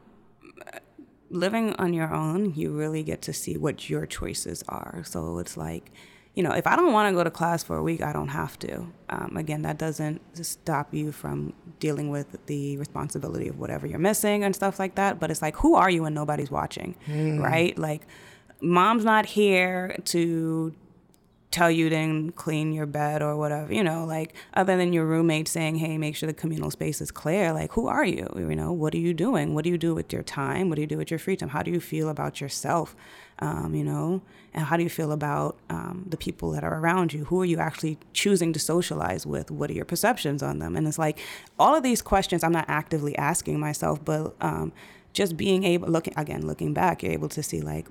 living 1.29 1.73
on 1.73 1.93
your 1.93 2.13
own, 2.13 2.53
you 2.55 2.71
really 2.71 3.03
get 3.03 3.21
to 3.23 3.33
see 3.33 3.57
what 3.57 3.89
your 3.89 4.05
choices 4.05 4.63
are. 4.69 5.03
So 5.05 5.39
it's 5.39 5.57
like, 5.57 5.91
you 6.35 6.43
know, 6.43 6.51
if 6.51 6.67
I 6.67 6.75
don't 6.75 6.93
want 6.93 7.11
to 7.11 7.15
go 7.17 7.23
to 7.23 7.31
class 7.31 7.63
for 7.63 7.77
a 7.77 7.83
week, 7.83 8.01
I 8.01 8.13
don't 8.13 8.27
have 8.27 8.59
to. 8.59 8.87
Um, 9.09 9.35
again, 9.37 9.63
that 9.63 9.79
doesn't 9.79 10.21
stop 10.45 10.93
you 10.93 11.11
from 11.11 11.53
dealing 11.79 12.09
with 12.09 12.45
the 12.45 12.77
responsibility 12.77 13.47
of 13.47 13.57
whatever 13.57 13.87
you're 13.87 13.97
missing 13.97 14.43
and 14.43 14.55
stuff 14.55 14.77
like 14.77 14.95
that. 14.95 15.19
But 15.19 15.31
it's 15.31 15.41
like, 15.41 15.55
who 15.55 15.73
are 15.75 15.89
you 15.89 16.03
when 16.03 16.13
nobody's 16.13 16.51
watching, 16.51 16.95
right? 17.41 17.75
Like, 17.77 18.03
mom's 18.61 19.03
not 19.03 19.25
here 19.25 19.95
to 20.05 20.75
tell 21.49 21.71
you 21.71 21.89
to 21.89 22.31
clean 22.35 22.73
your 22.73 22.85
bed 22.85 23.21
or 23.21 23.35
whatever, 23.37 23.73
you 23.73 23.83
know, 23.83 24.03
like 24.05 24.33
other 24.53 24.75
than 24.75 24.91
your 24.91 25.05
roommate 25.05 25.47
saying, 25.47 25.77
hey, 25.77 25.97
make 25.97 26.15
sure 26.15 26.27
the 26.27 26.33
communal 26.33 26.69
space 26.69 26.99
is 26.99 27.09
clear, 27.09 27.53
like 27.53 27.71
who 27.73 27.87
are 27.87 28.05
you? 28.05 28.27
You 28.35 28.55
know, 28.55 28.73
what 28.73 28.93
are 28.93 28.99
you 28.99 29.13
doing? 29.13 29.53
What 29.55 29.63
do 29.63 29.69
you 29.69 29.77
do 29.77 29.95
with 29.95 30.11
your 30.11 30.23
time? 30.23 30.69
What 30.69 30.75
do 30.75 30.81
you 30.81 30.87
do 30.87 30.97
with 30.97 31.09
your 31.09 31.19
free 31.19 31.37
time? 31.37 31.49
How 31.49 31.63
do 31.63 31.71
you 31.71 31.79
feel 31.79 32.09
about 32.09 32.41
yourself? 32.41 32.95
Um, 33.39 33.75
you 33.75 33.83
know, 33.83 34.21
and 34.53 34.65
how 34.65 34.77
do 34.77 34.83
you 34.83 34.89
feel 34.89 35.11
about 35.11 35.57
um, 35.69 36.05
the 36.09 36.17
people 36.17 36.51
that 36.51 36.63
are 36.63 36.79
around 36.79 37.13
you? 37.13 37.25
Who 37.25 37.41
are 37.41 37.45
you 37.45 37.59
actually 37.59 37.97
choosing 38.11 38.51
to 38.53 38.59
socialize 38.59 39.25
with? 39.25 39.49
What 39.51 39.69
are 39.69 39.73
your 39.73 39.85
perceptions 39.85 40.43
on 40.43 40.59
them? 40.59 40.75
And 40.75 40.87
it's 40.87 40.99
like 40.99 41.19
all 41.59 41.75
of 41.75 41.83
these 41.83 42.01
questions 42.01 42.43
I'm 42.43 42.51
not 42.51 42.65
actively 42.67 43.15
asking 43.15 43.59
myself, 43.59 44.03
but 44.03 44.35
um, 44.41 44.73
just 45.13 45.37
being 45.37 45.63
able, 45.63 45.87
looking 45.87 46.13
again, 46.17 46.45
looking 46.45 46.73
back, 46.73 47.03
you're 47.03 47.13
able 47.13 47.29
to 47.29 47.43
see 47.43 47.61
like 47.61 47.87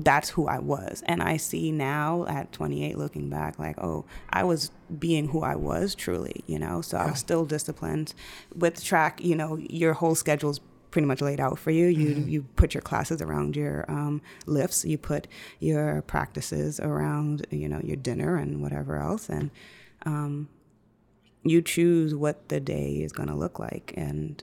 that's 0.00 0.30
who 0.30 0.46
I 0.46 0.58
was. 0.58 1.02
And 1.06 1.22
I 1.22 1.36
see 1.36 1.70
now 1.70 2.26
at 2.26 2.52
28 2.52 2.98
looking 2.98 3.30
back, 3.30 3.58
like, 3.58 3.78
oh, 3.78 4.04
I 4.30 4.44
was 4.44 4.70
being 4.98 5.28
who 5.28 5.42
I 5.42 5.54
was 5.54 5.94
truly, 5.94 6.42
you 6.46 6.58
know? 6.58 6.80
So 6.80 6.96
I 6.96 7.10
was 7.10 7.18
still 7.18 7.44
disciplined. 7.44 8.14
With 8.54 8.82
track, 8.82 9.22
you 9.22 9.36
know, 9.36 9.56
your 9.56 9.94
whole 9.94 10.14
schedule's 10.14 10.60
pretty 10.90 11.06
much 11.06 11.20
laid 11.20 11.40
out 11.40 11.58
for 11.58 11.72
you. 11.72 11.86
You 11.86 12.24
you 12.26 12.42
put 12.54 12.72
your 12.72 12.80
classes 12.80 13.20
around 13.20 13.56
your 13.56 13.84
um, 13.88 14.22
lifts. 14.46 14.84
You 14.84 14.96
put 14.96 15.26
your 15.58 16.02
practices 16.02 16.78
around, 16.78 17.46
you 17.50 17.68
know, 17.68 17.80
your 17.82 17.96
dinner 17.96 18.36
and 18.36 18.62
whatever 18.62 18.96
else. 18.98 19.28
And 19.28 19.50
um, 20.06 20.48
you 21.42 21.62
choose 21.62 22.14
what 22.14 22.48
the 22.48 22.60
day 22.60 23.02
is 23.02 23.12
going 23.12 23.28
to 23.28 23.34
look 23.34 23.58
like. 23.58 23.92
And 23.96 24.42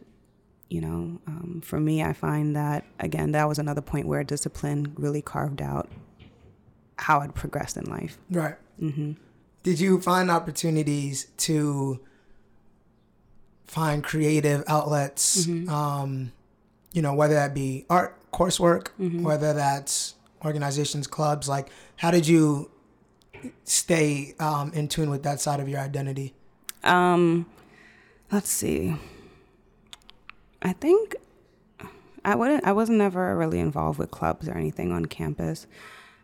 you 0.72 0.80
know 0.80 1.20
um, 1.28 1.62
for 1.64 1.80
me 1.80 2.02
i 2.02 2.14
find 2.14 2.56
that 2.56 2.86
again 3.00 3.32
that 3.34 3.48
was 3.48 3.60
another 3.60 3.82
point 3.82 4.08
where 4.08 4.24
discipline 4.24 4.94
really 4.96 5.22
carved 5.22 5.62
out 5.62 5.90
how 6.98 7.20
i'd 7.20 7.36
progressed 7.36 7.76
in 7.78 7.84
life 7.86 8.18
Right. 8.30 8.56
Mm-hmm. 8.82 9.12
Did 9.64 9.80
you 9.80 10.00
find 10.02 10.32
opportunities 10.32 11.26
to 11.38 12.00
find 13.66 14.04
creative 14.04 14.64
outlets? 14.68 15.46
Mm-hmm. 15.46 15.70
Um, 15.70 16.32
you 16.94 17.02
know, 17.02 17.14
whether 17.14 17.36
that 17.36 17.54
be 17.54 17.86
art 17.90 18.18
coursework, 18.32 18.88
Mm-hmm. 19.00 19.22
whether 19.24 19.54
that's 19.54 20.16
organizations, 20.44 21.06
clubs. 21.06 21.48
Like, 21.48 21.70
how 21.98 22.10
did 22.12 22.28
you 22.28 22.72
stay 23.66 24.34
um, 24.40 24.72
in 24.74 24.88
tune 24.88 25.10
with 25.12 25.24
that 25.24 25.40
side 25.40 25.60
of 25.60 25.68
your 25.70 25.80
identity? 25.80 26.34
um 26.84 27.46
let's 28.32 28.50
see 28.50 28.96
i 30.62 30.74
think 30.74 31.16
i 32.26 32.36
wouldn't 32.36 32.66
i 32.66 32.72
was 32.72 32.90
never 32.90 33.36
really 33.36 33.60
involved 33.60 33.98
with 34.00 34.12
clubs 34.12 34.48
or 34.48 34.54
anything 34.54 34.92
on 34.92 35.06
campus 35.06 35.68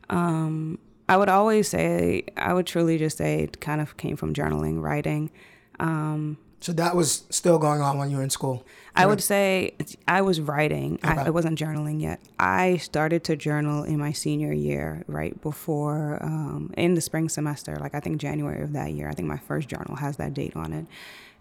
um 0.10 0.78
i 1.10 1.18
would 1.18 1.30
always 1.30 1.68
say 1.68 2.24
i 2.38 2.54
would 2.54 2.66
truly 2.66 2.98
just 2.98 3.18
say 3.18 3.42
it 3.44 3.60
kind 3.62 3.82
of 3.82 3.98
came 3.98 4.16
from 4.16 4.34
journaling 4.34 4.82
writing 4.82 5.30
um 5.80 6.38
So 6.60 6.74
that 6.74 6.96
was 6.96 7.24
still 7.30 7.60
going 7.60 7.82
on 7.82 7.98
when 8.00 8.10
you 8.10 8.18
were 8.18 8.24
in 8.24 8.32
school. 8.32 8.66
I 8.96 9.06
would 9.06 9.22
say 9.22 9.76
I 10.08 10.22
was 10.24 10.42
writing. 10.42 10.98
Okay. 11.06 11.22
I, 11.22 11.28
I 11.28 11.30
wasn't 11.30 11.60
journaling 11.60 12.02
yet. 12.02 12.20
I 12.40 12.78
started 12.78 13.24
to 13.26 13.36
journal 13.36 13.84
in 13.84 14.00
my 14.00 14.12
senior 14.12 14.52
year, 14.52 15.04
right 15.06 15.40
before 15.40 16.18
um, 16.20 16.74
in 16.76 16.96
the 16.96 17.02
spring 17.02 17.30
semester. 17.30 17.78
Like 17.80 17.94
I 17.94 18.00
think 18.00 18.20
January 18.20 18.64
of 18.64 18.74
that 18.74 18.90
year. 18.94 19.08
I 19.08 19.14
think 19.14 19.28
my 19.28 19.38
first 19.38 19.68
journal 19.70 19.96
has 19.98 20.18
that 20.18 20.34
date 20.34 20.56
on 20.56 20.74
it, 20.74 20.88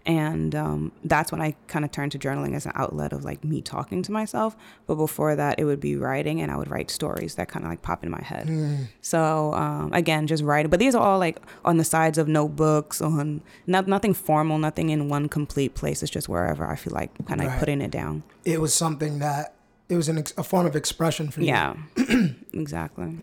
and 0.07 0.55
um, 0.55 0.91
that's 1.03 1.31
when 1.31 1.41
I 1.41 1.53
kind 1.67 1.83
of 1.85 1.91
turned 1.91 2.13
to 2.13 2.17
journaling 2.19 2.55
as 2.55 2.65
an 2.65 2.71
outlet 2.75 3.11
of 3.13 3.23
like 3.25 3.43
me 3.43 3.61
talking 3.61 4.01
to 4.03 4.11
myself. 4.11 4.55
But 4.87 4.95
before 4.95 5.35
that, 5.35 5.59
it 5.59 5.65
would 5.65 5.79
be 5.81 5.95
writing, 5.97 6.41
and 6.41 6.49
I 6.51 6.55
would 6.55 6.71
write 6.71 6.89
stories 6.89 7.35
that 7.35 7.49
kind 7.49 7.65
of 7.65 7.69
like 7.69 7.81
pop 7.81 8.03
in 8.03 8.09
my 8.09 8.21
head. 8.21 8.87
So 9.01 9.53
um, 9.53 9.91
again, 9.93 10.25
just 10.25 10.43
writing. 10.43 10.69
But 10.71 10.79
these 10.79 10.95
are 10.95 11.03
all 11.03 11.19
like 11.19 11.39
on 11.65 11.77
the 11.77 11.83
sides 11.83 12.17
of 12.17 12.27
notebooks, 12.27 13.01
on 13.01 13.41
not, 13.67 13.87
nothing 13.87 14.13
formal, 14.13 14.57
nothing 14.57 14.89
in 14.89 15.09
one 15.09 15.27
complete 15.29 15.75
place. 15.75 16.01
It's 16.01 16.11
just 16.11 16.29
wherever 16.29 16.65
I 16.65 16.75
feel 16.77 16.93
like 16.93 17.11
kind 17.27 17.41
of 17.41 17.47
Right. 17.47 17.59
putting 17.59 17.81
it 17.81 17.91
down. 17.91 18.23
It 18.45 18.61
was 18.61 18.73
something 18.73 19.19
that 19.19 19.53
it 19.89 19.95
was 19.97 20.09
an 20.09 20.17
ex- 20.17 20.33
a 20.37 20.43
form 20.43 20.65
of 20.65 20.75
expression 20.75 21.29
for 21.29 21.41
you. 21.41 21.47
Yeah, 21.47 21.75
exactly. 22.53 23.19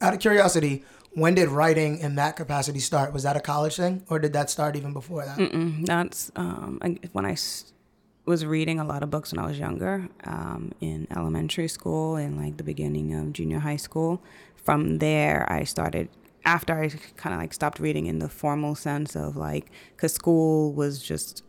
Out 0.00 0.14
of 0.14 0.20
curiosity, 0.20 0.84
when 1.18 1.34
did 1.34 1.48
writing 1.48 1.98
in 1.98 2.14
that 2.16 2.36
capacity 2.36 2.80
start? 2.80 3.12
Was 3.12 3.22
that 3.24 3.36
a 3.36 3.40
college 3.40 3.76
thing, 3.76 4.04
or 4.08 4.18
did 4.18 4.32
that 4.32 4.50
start 4.50 4.76
even 4.76 4.92
before 4.92 5.24
that? 5.24 5.38
Mm, 5.38 5.86
That's 5.86 6.30
um, 6.36 6.78
I- 6.82 6.98
when 7.12 7.26
I 7.26 7.36
was 8.26 8.44
reading 8.44 8.78
a 8.78 8.84
lot 8.84 9.02
of 9.02 9.10
books 9.10 9.32
when 9.32 9.38
I 9.42 9.46
was 9.46 9.58
younger, 9.58 10.08
um, 10.24 10.72
in 10.80 11.06
elementary 11.16 11.68
school 11.68 12.16
and 12.16 12.36
like 12.36 12.56
the 12.58 12.64
beginning 12.64 13.14
of 13.14 13.32
junior 13.32 13.58
high 13.60 13.76
school. 13.76 14.22
From 14.56 14.98
there, 14.98 15.46
I 15.50 15.64
started. 15.64 16.08
After 16.44 16.74
I 16.82 16.88
kind 17.16 17.34
of 17.34 17.40
like 17.40 17.52
stopped 17.52 17.78
reading 17.80 18.06
in 18.06 18.18
the 18.20 18.28
formal 18.28 18.74
sense 18.74 19.14
of 19.16 19.36
like, 19.36 19.66
because 19.96 20.12
school 20.14 20.72
was 20.72 21.02
just 21.02 21.42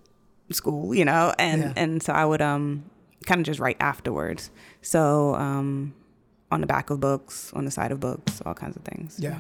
school, 0.52 0.94
you 0.96 1.06
know, 1.06 1.34
and 1.38 1.62
Yeah. 1.62 1.74
and 1.76 2.02
so 2.04 2.12
I 2.14 2.26
would 2.26 2.42
um 2.42 2.84
kind 3.26 3.40
of 3.40 3.46
just 3.46 3.60
write 3.60 3.78
afterwards. 3.80 4.50
So 4.82 5.36
um, 5.36 5.94
on 6.52 6.62
the 6.62 6.68
back 6.68 6.90
of 6.90 7.00
books, 7.00 7.52
on 7.54 7.66
the 7.66 7.72
side 7.72 7.92
of 7.92 8.00
books, 8.00 8.42
all 8.46 8.54
kinds 8.54 8.76
of 8.76 8.84
things. 8.84 9.18
Yeah. 9.20 9.40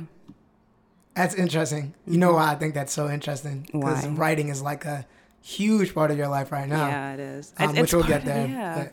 That's 1.20 1.36
interesting. 1.36 1.94
You 2.08 2.18
know 2.18 2.34
why 2.34 2.52
I 2.52 2.56
think 2.56 2.74
that's 2.74 2.94
so 2.94 3.10
interesting? 3.10 3.68
Because 3.74 4.08
writing 4.08 4.48
is 4.48 4.62
like 4.62 4.86
a 4.86 5.06
huge 5.42 5.94
part 5.94 6.12
of 6.12 6.18
your 6.18 6.30
life 6.30 6.50
right 6.52 6.68
now. 6.68 6.88
Yeah, 6.88 7.14
it 7.16 7.20
is. 7.20 7.54
Um, 7.58 7.64
It's- 7.72 7.74
which 7.82 7.84
it's 7.84 7.94
we'll 7.94 8.04
get 8.04 8.20
of- 8.22 8.26
there. 8.26 8.48
Yeah. 8.48 8.88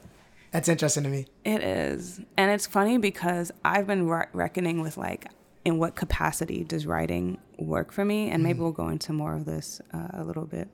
that's 0.51 0.69
interesting 0.69 1.05
to 1.05 1.09
me. 1.09 1.27
It 1.45 1.63
is. 1.63 2.21
And 2.37 2.51
it's 2.51 2.67
funny 2.67 2.99
because 2.99 3.53
I've 3.65 3.87
been 3.87 4.09
re- 4.09 4.27
reckoning 4.33 4.81
with 4.81 4.97
like, 4.97 5.27
in 5.65 5.79
what 5.79 5.95
capacity 5.95 6.65
does 6.65 6.85
writing 6.85 7.39
work 7.59 7.93
for 7.93 8.05
me? 8.05 8.31
And 8.31 8.43
maybe 8.43 8.59
we'll 8.59 8.73
go 8.73 8.89
into 8.89 9.13
more 9.13 9.35
of 9.37 9.45
this 9.45 9.81
uh, 9.95 10.09
a 10.15 10.25
little 10.25 10.47
bit 10.47 10.69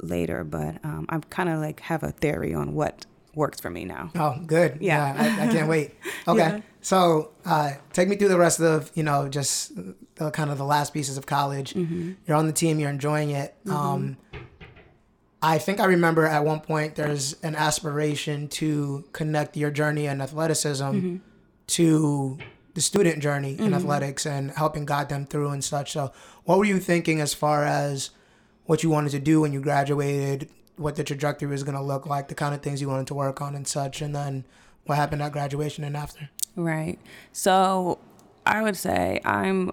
later, 0.00 0.44
but 0.44 0.82
um, 0.84 1.04
I'm 1.10 1.22
kind 1.24 1.48
of 1.50 1.58
like 1.60 1.80
have 1.80 2.02
a 2.02 2.10
theory 2.10 2.54
on 2.54 2.74
what 2.74 3.04
works 3.34 3.60
for 3.60 3.68
me 3.70 3.84
now. 3.84 4.10
Oh, 4.14 4.36
good. 4.46 4.78
Yeah. 4.80 5.14
I, 5.18 5.46
I 5.48 5.52
can't 5.52 5.68
wait. 5.68 5.94
Okay. 6.26 6.38
Yeah. 6.38 6.60
So 6.80 7.32
uh, 7.44 7.72
take 7.92 8.08
me 8.08 8.16
through 8.16 8.28
the 8.28 8.38
rest 8.38 8.58
of, 8.60 8.90
you 8.94 9.02
know, 9.02 9.28
just 9.28 9.72
the 10.16 10.30
kind 10.30 10.50
of 10.50 10.58
the 10.58 10.64
last 10.64 10.92
pieces 10.92 11.16
of 11.16 11.26
college. 11.26 11.74
Mm-hmm. 11.74 12.12
You're 12.26 12.36
on 12.36 12.46
the 12.46 12.52
team, 12.52 12.78
you're 12.78 12.90
enjoying 12.90 13.30
it. 13.30 13.54
Um, 13.68 14.16
I 15.42 15.58
think 15.58 15.78
I 15.80 15.84
remember 15.84 16.24
at 16.26 16.44
one 16.44 16.60
point 16.60 16.94
there's 16.94 17.34
an 17.42 17.54
aspiration 17.54 18.48
to 18.48 19.04
connect 19.12 19.56
your 19.56 19.70
journey 19.70 20.06
in 20.06 20.20
athleticism 20.20 20.84
Mm-hmm. 20.84 21.16
to 21.66 22.38
the 22.74 22.80
student 22.80 23.22
journey 23.22 23.56
in 23.58 23.72
athletics 23.72 24.26
and 24.26 24.50
helping 24.50 24.84
guide 24.84 25.08
them 25.08 25.26
through 25.26 25.50
and 25.50 25.62
such. 25.62 25.92
So, 25.92 26.12
what 26.44 26.58
were 26.58 26.64
you 26.64 26.80
thinking 26.80 27.20
as 27.20 27.32
far 27.32 27.64
as 27.64 28.10
what 28.66 28.82
you 28.82 28.90
wanted 28.90 29.10
to 29.12 29.20
do 29.20 29.40
when 29.42 29.52
you 29.52 29.60
graduated, 29.60 30.48
what 30.76 30.96
the 30.96 31.04
trajectory 31.04 31.46
was 31.48 31.62
going 31.62 31.76
to 31.76 31.82
look 31.82 32.06
like, 32.06 32.28
the 32.28 32.34
kind 32.34 32.52
of 32.54 32.62
things 32.62 32.80
you 32.80 32.88
wanted 32.88 33.06
to 33.08 33.14
work 33.14 33.40
on 33.40 33.54
and 33.54 33.68
such, 33.68 34.02
and 34.02 34.14
then 34.14 34.44
what 34.86 34.96
happened 34.96 35.22
at 35.22 35.30
graduation 35.32 35.84
and 35.84 35.96
after? 35.96 36.30
Right. 36.56 36.98
So 37.32 37.98
I 38.44 38.60
would 38.62 38.76
say 38.76 39.20
I'm, 39.24 39.70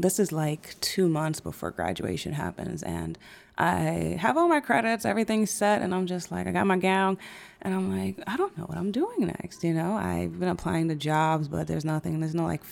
this 0.00 0.18
is 0.18 0.32
like 0.32 0.78
two 0.80 1.08
months 1.08 1.40
before 1.40 1.70
graduation 1.70 2.32
happens. 2.32 2.82
And 2.82 3.18
I 3.58 4.16
have 4.18 4.36
all 4.36 4.48
my 4.48 4.60
credits, 4.60 5.04
everything's 5.04 5.50
set. 5.50 5.82
And 5.82 5.94
I'm 5.94 6.06
just 6.06 6.32
like, 6.32 6.46
I 6.46 6.52
got 6.52 6.66
my 6.66 6.78
gown. 6.78 7.18
And 7.60 7.74
I'm 7.74 7.96
like, 7.96 8.22
I 8.26 8.36
don't 8.36 8.56
know 8.56 8.64
what 8.64 8.78
I'm 8.78 8.90
doing 8.90 9.26
next. 9.26 9.62
You 9.62 9.74
know, 9.74 9.94
I've 9.94 10.38
been 10.38 10.48
applying 10.48 10.88
to 10.88 10.94
jobs, 10.94 11.48
but 11.48 11.66
there's 11.66 11.84
nothing, 11.84 12.20
there's 12.20 12.34
no 12.34 12.44
like 12.44 12.62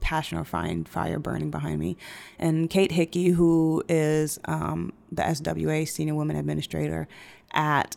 passion 0.00 0.36
or 0.36 0.44
fine 0.44 0.84
fire 0.84 1.18
burning 1.18 1.50
behind 1.50 1.78
me. 1.78 1.96
And 2.38 2.68
Kate 2.68 2.92
Hickey, 2.92 3.28
who 3.28 3.84
is 3.88 4.38
um, 4.46 4.92
the 5.12 5.22
SWA 5.22 5.86
Senior 5.88 6.14
Women 6.14 6.36
Administrator 6.36 7.06
at 7.52 7.96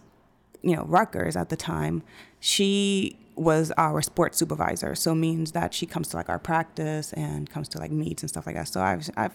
you 0.66 0.76
know, 0.76 0.84
Rutgers 0.86 1.36
at 1.36 1.50
the 1.50 1.56
time, 1.56 2.04
she 2.40 3.18
was 3.36 3.72
our 3.78 4.02
sports 4.02 4.38
supervisor. 4.38 4.96
So 4.96 5.14
means 5.14 5.52
that 5.52 5.74
she 5.74 5.86
comes 5.86 6.08
to 6.10 6.18
like 6.18 6.30
our 6.30 6.40
practice 6.40 7.14
and 7.14 7.50
comes 7.50 7.68
to 7.70 7.80
like 7.80 7.92
meets 7.92 8.24
and 8.24 8.30
stuff 8.30 8.46
like 8.46 8.56
that. 8.56 8.68
So 8.68 8.82
I've 8.82 9.10
I'm 9.18 9.32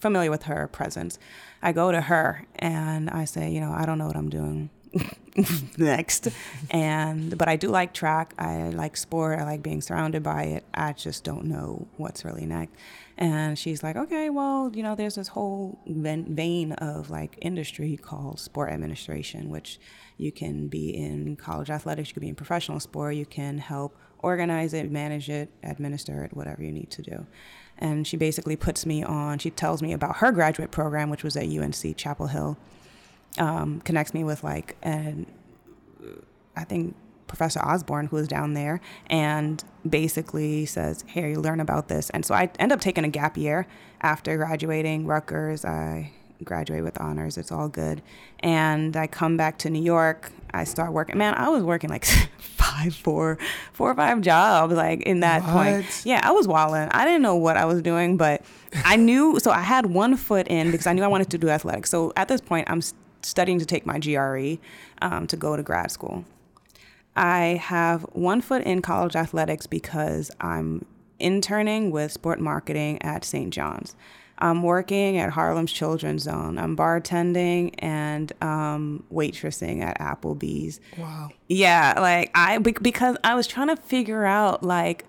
familiar 0.00 0.30
with 0.30 0.44
her 0.44 0.66
presence. 0.68 1.18
I 1.62 1.72
go 1.72 1.92
to 1.92 2.02
her 2.02 2.44
and 2.56 3.08
I 3.10 3.24
say, 3.24 3.50
you 3.50 3.60
know, 3.60 3.72
I 3.72 3.86
don't 3.86 3.98
know 3.98 4.06
what 4.06 4.16
I'm 4.16 4.30
doing 4.30 4.70
next. 5.78 6.28
And 6.70 7.36
but 7.36 7.48
I 7.48 7.56
do 7.56 7.68
like 7.68 7.92
track. 7.92 8.34
I 8.38 8.68
like 8.70 8.96
sport. 8.96 9.38
I 9.38 9.44
like 9.44 9.62
being 9.62 9.80
surrounded 9.80 10.22
by 10.22 10.44
it. 10.44 10.64
I 10.74 10.92
just 10.92 11.24
don't 11.24 11.44
know 11.44 11.86
what's 11.96 12.24
really 12.24 12.46
next. 12.46 12.74
And 13.18 13.58
she's 13.58 13.82
like, 13.82 13.96
okay, 13.96 14.28
well, 14.28 14.70
you 14.74 14.82
know, 14.82 14.94
there's 14.94 15.14
this 15.14 15.28
whole 15.28 15.78
vein 15.86 16.72
of 16.72 17.08
like 17.08 17.38
industry 17.40 17.96
called 17.96 18.38
sport 18.38 18.70
administration, 18.70 19.48
which 19.48 19.78
you 20.16 20.32
can 20.32 20.68
be 20.68 20.90
in 20.90 21.36
college 21.36 21.70
athletics, 21.70 22.08
you 22.08 22.14
can 22.14 22.22
be 22.22 22.28
in 22.28 22.34
professional 22.34 22.80
sport, 22.80 23.14
you 23.14 23.26
can 23.26 23.58
help 23.58 23.96
organize 24.20 24.74
it, 24.74 24.90
manage 24.90 25.28
it, 25.28 25.50
administer 25.62 26.24
it, 26.24 26.36
whatever 26.36 26.62
you 26.62 26.72
need 26.72 26.90
to 26.90 27.02
do. 27.02 27.26
And 27.78 28.06
she 28.06 28.16
basically 28.16 28.56
puts 28.56 28.86
me 28.86 29.02
on, 29.02 29.38
she 29.38 29.50
tells 29.50 29.82
me 29.82 29.92
about 29.92 30.16
her 30.16 30.32
graduate 30.32 30.70
program, 30.70 31.10
which 31.10 31.22
was 31.22 31.36
at 31.36 31.46
UNC 31.46 31.96
Chapel 31.96 32.28
Hill, 32.28 32.56
um, 33.38 33.80
connects 33.82 34.14
me 34.14 34.24
with 34.24 34.42
like 34.42 34.76
an 34.82 35.26
I 36.56 36.64
think 36.64 36.96
Professor 37.26 37.60
Osborne, 37.60 38.06
who 38.06 38.16
was 38.16 38.28
down 38.28 38.54
there, 38.54 38.80
and 39.08 39.62
basically 39.88 40.64
says, 40.64 41.04
"Hey, 41.08 41.30
you 41.32 41.40
learn 41.40 41.60
about 41.60 41.88
this." 41.88 42.08
And 42.10 42.24
so 42.24 42.34
I 42.34 42.50
end 42.58 42.72
up 42.72 42.80
taking 42.80 43.04
a 43.04 43.08
gap 43.08 43.36
year 43.36 43.66
after 44.00 44.36
graduating 44.36 45.06
Rutgers. 45.06 45.64
I 45.64 46.12
graduate 46.44 46.84
with 46.84 47.00
honors. 47.00 47.36
It's 47.38 47.52
all 47.52 47.68
good. 47.68 48.02
And 48.40 48.96
I 48.96 49.06
come 49.06 49.36
back 49.36 49.58
to 49.58 49.70
New 49.70 49.82
York. 49.82 50.30
I 50.52 50.64
start 50.64 50.92
working. 50.92 51.18
Man, 51.18 51.34
I 51.34 51.48
was 51.48 51.62
working 51.62 51.90
like 51.90 52.04
five, 52.38 52.94
four, 52.94 53.38
four 53.72 53.90
or 53.90 53.94
five 53.94 54.20
jobs 54.20 54.74
like 54.74 55.02
in 55.02 55.20
that 55.20 55.42
point. 55.42 56.02
Yeah, 56.04 56.20
I 56.22 56.32
was 56.32 56.46
walling. 56.48 56.88
I 56.90 57.04
didn't 57.04 57.22
know 57.22 57.36
what 57.36 57.56
I 57.56 57.64
was 57.64 57.82
doing, 57.82 58.16
but 58.16 58.42
I 58.84 58.96
knew. 58.96 59.38
So 59.40 59.50
I 59.50 59.60
had 59.60 59.86
one 59.86 60.16
foot 60.16 60.48
in 60.48 60.70
because 60.70 60.86
I 60.86 60.92
knew 60.92 61.02
I 61.02 61.08
wanted 61.08 61.30
to 61.30 61.38
do 61.38 61.48
athletics. 61.48 61.90
So 61.90 62.12
at 62.16 62.28
this 62.28 62.40
point, 62.40 62.68
I'm 62.70 62.82
studying 63.22 63.58
to 63.58 63.66
take 63.66 63.86
my 63.86 63.98
GRE 63.98 64.58
um, 65.02 65.26
to 65.26 65.36
go 65.36 65.56
to 65.56 65.62
grad 65.62 65.90
school. 65.90 66.24
I 67.16 67.60
have 67.62 68.02
one 68.12 68.42
foot 68.42 68.62
in 68.62 68.82
college 68.82 69.16
athletics 69.16 69.66
because 69.66 70.30
I'm 70.40 70.84
interning 71.18 71.90
with 71.90 72.12
sport 72.12 72.40
marketing 72.40 73.00
at 73.02 73.24
St. 73.24 73.52
John's. 73.52 73.96
I'm 74.38 74.62
working 74.62 75.16
at 75.16 75.30
Harlem's 75.30 75.72
Children's 75.72 76.22
Zone. 76.22 76.58
I'm 76.58 76.76
bartending 76.76 77.74
and 77.78 78.32
um, 78.42 79.04
waitressing 79.12 79.82
at 79.82 79.98
Applebee's. 79.98 80.80
Wow. 80.98 81.30
Yeah, 81.48 81.94
like 81.98 82.30
I 82.34 82.58
because 82.58 83.16
I 83.24 83.34
was 83.34 83.46
trying 83.46 83.68
to 83.68 83.76
figure 83.76 84.24
out 84.24 84.62
like 84.62 85.04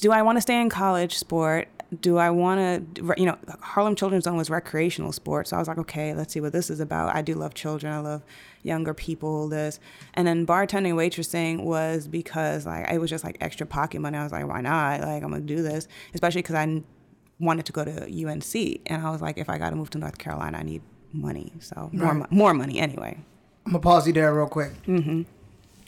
do 0.00 0.12
I 0.12 0.22
want 0.22 0.36
to 0.36 0.42
stay 0.42 0.60
in 0.60 0.68
college 0.68 1.16
sport? 1.16 1.68
Do 2.00 2.18
I 2.18 2.30
want 2.30 2.94
to, 2.94 3.14
you 3.16 3.26
know, 3.26 3.36
Harlem 3.60 3.96
Children's 3.96 4.24
Zone 4.24 4.36
was 4.36 4.48
recreational 4.48 5.10
sports. 5.12 5.50
So 5.50 5.56
I 5.56 5.58
was 5.58 5.66
like, 5.66 5.78
okay, 5.78 6.14
let's 6.14 6.32
see 6.32 6.40
what 6.40 6.52
this 6.52 6.70
is 6.70 6.78
about. 6.78 7.14
I 7.16 7.22
do 7.22 7.34
love 7.34 7.54
children. 7.54 7.92
I 7.92 7.98
love 7.98 8.22
younger 8.62 8.94
people, 8.94 9.48
this. 9.48 9.80
And 10.14 10.26
then 10.26 10.46
bartending, 10.46 10.94
waitressing 10.94 11.64
was 11.64 12.06
because 12.06 12.64
like 12.66 12.88
it 12.90 12.98
was 13.00 13.10
just 13.10 13.24
like 13.24 13.38
extra 13.40 13.66
pocket 13.66 14.00
money. 14.00 14.16
I 14.18 14.22
was 14.22 14.30
like, 14.32 14.46
why 14.46 14.60
not? 14.60 15.00
Like, 15.00 15.22
I'm 15.24 15.30
going 15.30 15.46
to 15.46 15.54
do 15.56 15.62
this, 15.62 15.88
especially 16.14 16.42
because 16.42 16.54
I 16.54 16.82
wanted 17.40 17.66
to 17.66 17.72
go 17.72 17.84
to 17.84 17.90
UNC. 18.28 18.80
And 18.86 19.04
I 19.04 19.10
was 19.10 19.20
like, 19.20 19.36
if 19.38 19.48
I 19.50 19.58
got 19.58 19.70
to 19.70 19.76
move 19.76 19.90
to 19.90 19.98
North 19.98 20.18
Carolina, 20.18 20.58
I 20.58 20.62
need 20.62 20.82
money. 21.12 21.52
So 21.58 21.90
more, 21.92 22.06
Right. 22.06 22.16
mo- 22.18 22.26
more 22.30 22.54
money 22.54 22.78
anyway. 22.78 23.18
I'm 23.66 23.72
gonna 23.72 23.82
pause 23.82 24.06
you 24.06 24.12
there 24.12 24.32
real 24.32 24.46
quick. 24.46 24.72
Mm-hmm. 24.86 25.22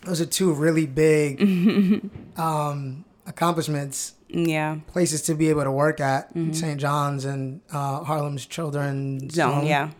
Those 0.04 0.20
are 0.20 0.26
two 0.26 0.52
really 0.52 0.86
big 0.86 1.40
um, 2.36 3.04
accomplishments, 3.26 4.14
Yeah. 4.28 4.76
places 4.86 5.22
to 5.22 5.34
be 5.34 5.48
able 5.48 5.64
to 5.64 5.70
work 5.72 6.00
at 6.00 6.30
St. 6.52 6.80
John's 6.80 7.24
and 7.24 7.60
uh, 7.72 8.02
Harlem's 8.04 8.46
Children's 8.46 9.34
Zone, 9.34 9.66
yeah. 9.66 9.90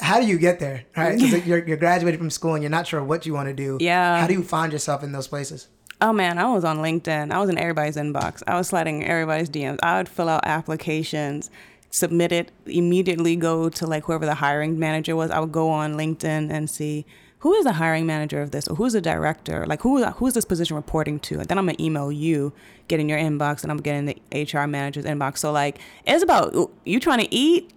How 0.00 0.18
do 0.20 0.26
you 0.26 0.36
get 0.38 0.58
there? 0.58 0.84
right 0.96 1.16
like, 1.32 1.46
you're 1.46 1.64
you're 1.66 1.76
graduating 1.76 2.18
from 2.18 2.30
school 2.30 2.54
and 2.54 2.62
you're 2.62 2.70
not 2.70 2.86
sure 2.88 3.02
what 3.04 3.24
you 3.24 3.32
want 3.34 3.48
to 3.48 3.54
do. 3.54 3.78
Yeah. 3.80 4.20
How 4.20 4.26
do 4.26 4.32
you 4.34 4.42
find 4.42 4.72
yourself 4.72 5.04
in 5.04 5.12
those 5.12 5.28
places? 5.28 5.68
Oh 6.00 6.12
man, 6.12 6.38
I 6.38 6.52
was 6.52 6.64
on 6.64 6.78
LinkedIn. 6.78 7.30
I 7.30 7.38
was 7.38 7.48
in 7.50 7.56
everybody's 7.58 7.96
inbox. 7.96 8.42
I 8.48 8.56
was 8.56 8.66
sliding 8.68 9.04
everybody's 9.04 9.48
DMs. 9.50 9.78
I 9.82 9.98
would 9.98 10.08
fill 10.08 10.28
out 10.28 10.40
applications, 10.44 11.50
submit 11.90 12.32
it, 12.32 12.50
immediately 12.66 13.36
go 13.36 13.68
to 13.68 13.86
like 13.86 14.04
whoever 14.04 14.26
the 14.26 14.34
hiring 14.34 14.76
manager 14.78 15.14
was. 15.14 15.30
I 15.30 15.38
would 15.38 15.52
go 15.52 15.68
on 15.70 15.94
LinkedIn 15.94 16.50
and 16.50 16.68
see 16.68 17.06
who 17.40 17.54
is 17.54 17.64
the 17.64 17.72
hiring 17.72 18.06
manager 18.06 18.42
of 18.42 18.50
this 18.50 18.68
or 18.68 18.76
who's 18.76 18.92
the 18.92 19.00
director? 19.00 19.66
Like 19.66 19.82
who 19.82 20.04
who 20.04 20.26
is 20.26 20.34
this 20.34 20.44
position 20.44 20.76
reporting 20.76 21.18
to? 21.20 21.40
And 21.40 21.48
then 21.48 21.58
I'm 21.58 21.66
gonna 21.66 21.76
email 21.80 22.12
you, 22.12 22.52
get 22.88 23.00
in 23.00 23.08
your 23.08 23.18
inbox, 23.18 23.62
and 23.62 23.72
I'm 23.72 23.78
getting 23.78 24.06
the 24.06 24.44
HR 24.44 24.66
manager's 24.66 25.04
inbox. 25.04 25.38
So 25.38 25.50
like 25.50 25.78
it's 26.06 26.22
about 26.22 26.54
you 26.84 27.00
trying 27.00 27.20
to 27.20 27.34
eat. 27.34 27.72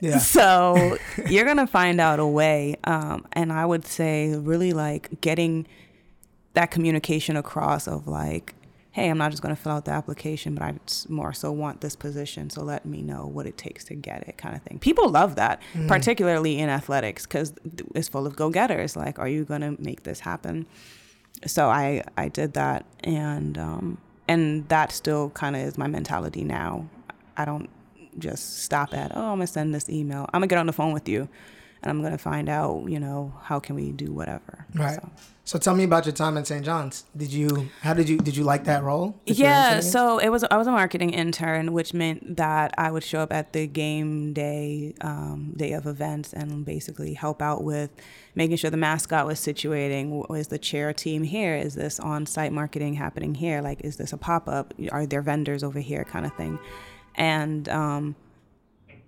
Yeah. 0.00 0.18
So 0.36 0.98
you're 1.28 1.46
gonna 1.46 1.66
find 1.66 2.00
out 2.00 2.20
a 2.20 2.26
way. 2.26 2.76
Um, 2.84 3.26
and 3.32 3.52
I 3.52 3.64
would 3.64 3.86
say 3.86 4.36
really 4.36 4.72
like 4.74 5.20
getting 5.22 5.66
that 6.52 6.70
communication 6.70 7.36
across 7.36 7.88
of 7.88 8.06
like, 8.06 8.54
hey, 8.96 9.10
I'm 9.10 9.18
not 9.18 9.30
just 9.30 9.42
going 9.42 9.54
to 9.54 9.60
fill 9.60 9.72
out 9.72 9.84
the 9.84 9.90
application, 9.90 10.54
but 10.54 10.62
I 10.62 10.74
more 11.10 11.34
so 11.34 11.52
want 11.52 11.82
this 11.82 11.94
position. 11.94 12.48
So 12.48 12.62
let 12.62 12.86
me 12.86 13.02
know 13.02 13.26
what 13.26 13.46
it 13.46 13.58
takes 13.58 13.84
to 13.84 13.94
get 13.94 14.26
it, 14.26 14.38
kind 14.38 14.56
of 14.56 14.62
thing. 14.62 14.78
People 14.78 15.10
love 15.10 15.36
that, 15.36 15.60
particularly 15.86 16.58
in 16.58 16.70
athletics, 16.70 17.26
because 17.26 17.52
it's 17.94 18.08
full 18.08 18.26
of 18.26 18.36
go 18.36 18.48
getters. 18.48 18.96
Like, 18.96 19.18
are 19.18 19.28
you 19.28 19.44
going 19.44 19.60
to 19.60 19.76
make 19.78 20.04
this 20.04 20.20
happen? 20.20 20.64
So 21.44 21.68
I 21.68 22.04
I 22.16 22.28
did 22.28 22.54
that, 22.54 22.86
and 23.04 23.58
um, 23.58 23.98
and 24.26 24.66
that 24.70 24.92
still 24.92 25.28
kind 25.28 25.54
of 25.56 25.60
is 25.60 25.76
my 25.76 25.88
mentality 25.88 26.42
now. 26.42 26.88
I 27.36 27.44
don't 27.44 27.68
just 28.18 28.62
stop 28.62 28.94
at 28.94 29.14
oh 29.14 29.32
I'm 29.32 29.36
gonna 29.36 29.46
send 29.46 29.74
this 29.74 29.90
email. 29.90 30.24
I'm 30.32 30.40
gonna 30.40 30.46
get 30.46 30.56
on 30.56 30.64
the 30.64 30.72
phone 30.72 30.94
with 30.94 31.06
you, 31.06 31.28
and 31.82 31.90
I'm 31.90 32.02
gonna 32.02 32.18
find 32.18 32.48
out 32.48 32.88
you 32.88 33.00
know 33.00 33.34
how 33.42 33.60
can 33.60 33.76
we 33.76 33.92
do 33.92 34.12
whatever. 34.12 34.66
Right. 34.74 35.00
So. 35.00 35.10
So 35.46 35.60
tell 35.60 35.76
me 35.76 35.84
about 35.84 36.06
your 36.06 36.12
time 36.12 36.36
at 36.38 36.48
St. 36.48 36.64
John's. 36.64 37.04
Did 37.16 37.32
you 37.32 37.70
how 37.80 37.94
did 37.94 38.08
you 38.08 38.18
did 38.18 38.36
you 38.36 38.42
like 38.42 38.64
that 38.64 38.82
role? 38.82 39.20
that 39.26 39.38
Yeah, 39.38 39.78
so 39.78 40.18
it 40.18 40.28
was 40.28 40.42
I 40.50 40.56
was 40.56 40.66
a 40.66 40.72
marketing 40.72 41.10
intern, 41.10 41.72
which 41.72 41.94
meant 41.94 42.36
that 42.36 42.74
I 42.76 42.90
would 42.90 43.04
show 43.04 43.20
up 43.20 43.32
at 43.32 43.52
the 43.52 43.68
game 43.68 44.32
day 44.32 44.96
um, 45.02 45.54
day 45.56 45.70
of 45.70 45.86
events 45.86 46.32
and 46.32 46.64
basically 46.64 47.14
help 47.14 47.40
out 47.40 47.62
with 47.62 47.90
making 48.34 48.56
sure 48.56 48.70
the 48.70 48.76
mascot 48.76 49.24
was 49.24 49.38
situating. 49.38 50.28
Was 50.28 50.48
the 50.48 50.58
chair 50.58 50.92
team 50.92 51.22
here? 51.22 51.54
Is 51.54 51.76
this 51.76 52.00
on 52.00 52.26
site 52.26 52.52
marketing 52.52 52.94
happening 52.94 53.36
here? 53.36 53.62
Like, 53.62 53.82
is 53.82 53.98
this 53.98 54.12
a 54.12 54.18
pop 54.18 54.48
up? 54.48 54.74
Are 54.90 55.06
there 55.06 55.22
vendors 55.22 55.62
over 55.62 55.78
here? 55.78 56.02
Kind 56.02 56.26
of 56.26 56.34
thing. 56.34 56.58
And 57.14 57.68
um, 57.68 58.16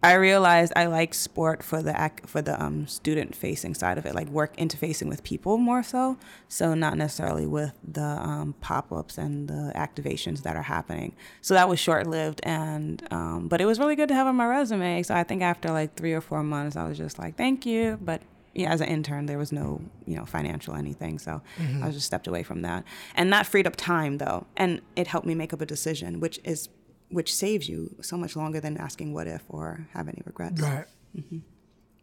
I 0.01 0.14
realized 0.14 0.72
I 0.76 0.86
like 0.86 1.12
sport 1.12 1.62
for 1.64 1.82
the 1.82 1.90
ac- 1.90 2.26
for 2.26 2.40
the 2.40 2.62
um, 2.62 2.86
student 2.86 3.34
facing 3.34 3.74
side 3.74 3.99
of 3.99 4.07
it, 4.07 4.14
like 4.14 4.28
work 4.28 4.57
interfacing 4.57 5.09
with 5.09 5.24
people 5.24 5.59
more 5.59 5.82
so. 5.82 6.16
So 6.46 6.74
not 6.74 6.96
necessarily 6.96 7.46
with 7.46 7.72
the 7.82 8.05
um, 8.05 8.55
pop 8.61 8.92
ups 8.92 9.18
and 9.18 9.49
the 9.49 9.72
activations 9.74 10.42
that 10.42 10.55
are 10.55 10.62
happening. 10.62 11.16
So 11.40 11.55
that 11.55 11.68
was 11.68 11.80
short 11.80 12.07
lived, 12.07 12.40
and 12.44 13.03
um, 13.11 13.49
but 13.49 13.61
it 13.61 13.64
was 13.64 13.80
really 13.80 13.96
good 13.96 14.09
to 14.09 14.14
have 14.14 14.28
on 14.28 14.36
my 14.36 14.46
resume. 14.46 15.03
So 15.03 15.14
I 15.14 15.24
think 15.24 15.42
after 15.42 15.70
like 15.72 15.96
three 15.96 16.12
or 16.12 16.20
four 16.20 16.44
months, 16.44 16.76
I 16.76 16.86
was 16.88 16.96
just 16.96 17.18
like, 17.18 17.36
thank 17.36 17.66
you, 17.66 17.99
but. 18.01 18.22
Yeah, 18.55 18.72
as 18.72 18.80
an 18.80 18.88
intern, 18.88 19.26
there 19.26 19.38
was 19.38 19.53
no, 19.53 19.80
you 20.05 20.16
know, 20.16 20.24
financial 20.24 20.74
anything, 20.74 21.20
so 21.20 21.42
I 21.80 21.86
was 21.86 21.94
just 21.94 22.07
stepped 22.07 22.26
away 22.26 22.42
from 22.42 22.62
that, 22.62 22.82
and 23.14 23.32
that 23.32 23.46
freed 23.46 23.68
up 23.68 23.76
time 23.76 24.18
though, 24.18 24.46
and 24.57 24.80
it 24.96 25.07
helped 25.07 25.28
me 25.28 25.34
make 25.36 25.53
up 25.53 25.61
a 25.61 25.66
decision, 25.66 26.18
which 26.18 26.40
is 26.42 26.68
which 27.11 27.34
saves 27.34 27.68
you 27.68 27.94
so 28.00 28.16
much 28.16 28.36
longer 28.36 28.61
than 28.61 28.76
asking 28.76 29.14
what 29.14 29.26
if 29.26 29.42
or 29.48 29.88
have 29.94 30.09
any 30.09 30.22
regrets. 30.24 30.61
Right. 30.61 30.84
Mm-hmm. 31.16 31.38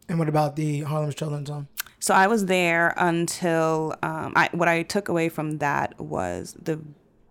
And 0.08 0.18
what 0.18 0.28
about 0.28 0.56
the 0.56 0.82
Harlem 0.82 1.12
Children's 1.12 1.50
Home? 1.50 1.68
So 1.98 2.14
I 2.14 2.26
was 2.26 2.46
there 2.46 2.94
until 2.96 3.94
um, 4.02 4.32
I, 4.36 4.48
what 4.52 4.68
I 4.68 4.82
took 4.82 5.08
away 5.08 5.28
from 5.28 5.58
that 5.58 5.98
was 6.00 6.56
the 6.60 6.80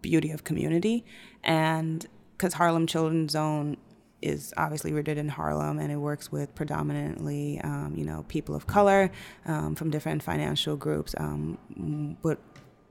beauty 0.01 0.31
of 0.31 0.43
community, 0.43 1.05
and 1.43 2.05
because 2.37 2.53
Harlem 2.53 2.85
Children's 2.85 3.31
Zone 3.31 3.77
is 4.21 4.53
obviously 4.57 4.91
rooted 4.91 5.17
in 5.17 5.29
Harlem, 5.29 5.79
and 5.79 5.91
it 5.91 5.97
works 5.97 6.31
with 6.31 6.53
predominantly, 6.55 7.61
um, 7.61 7.93
you 7.95 8.03
know, 8.03 8.25
people 8.27 8.55
of 8.55 8.67
color 8.67 9.11
um, 9.45 9.75
from 9.75 9.89
different 9.91 10.23
financial 10.23 10.75
groups. 10.75 11.13
Um, 11.17 12.17
but 12.21 12.39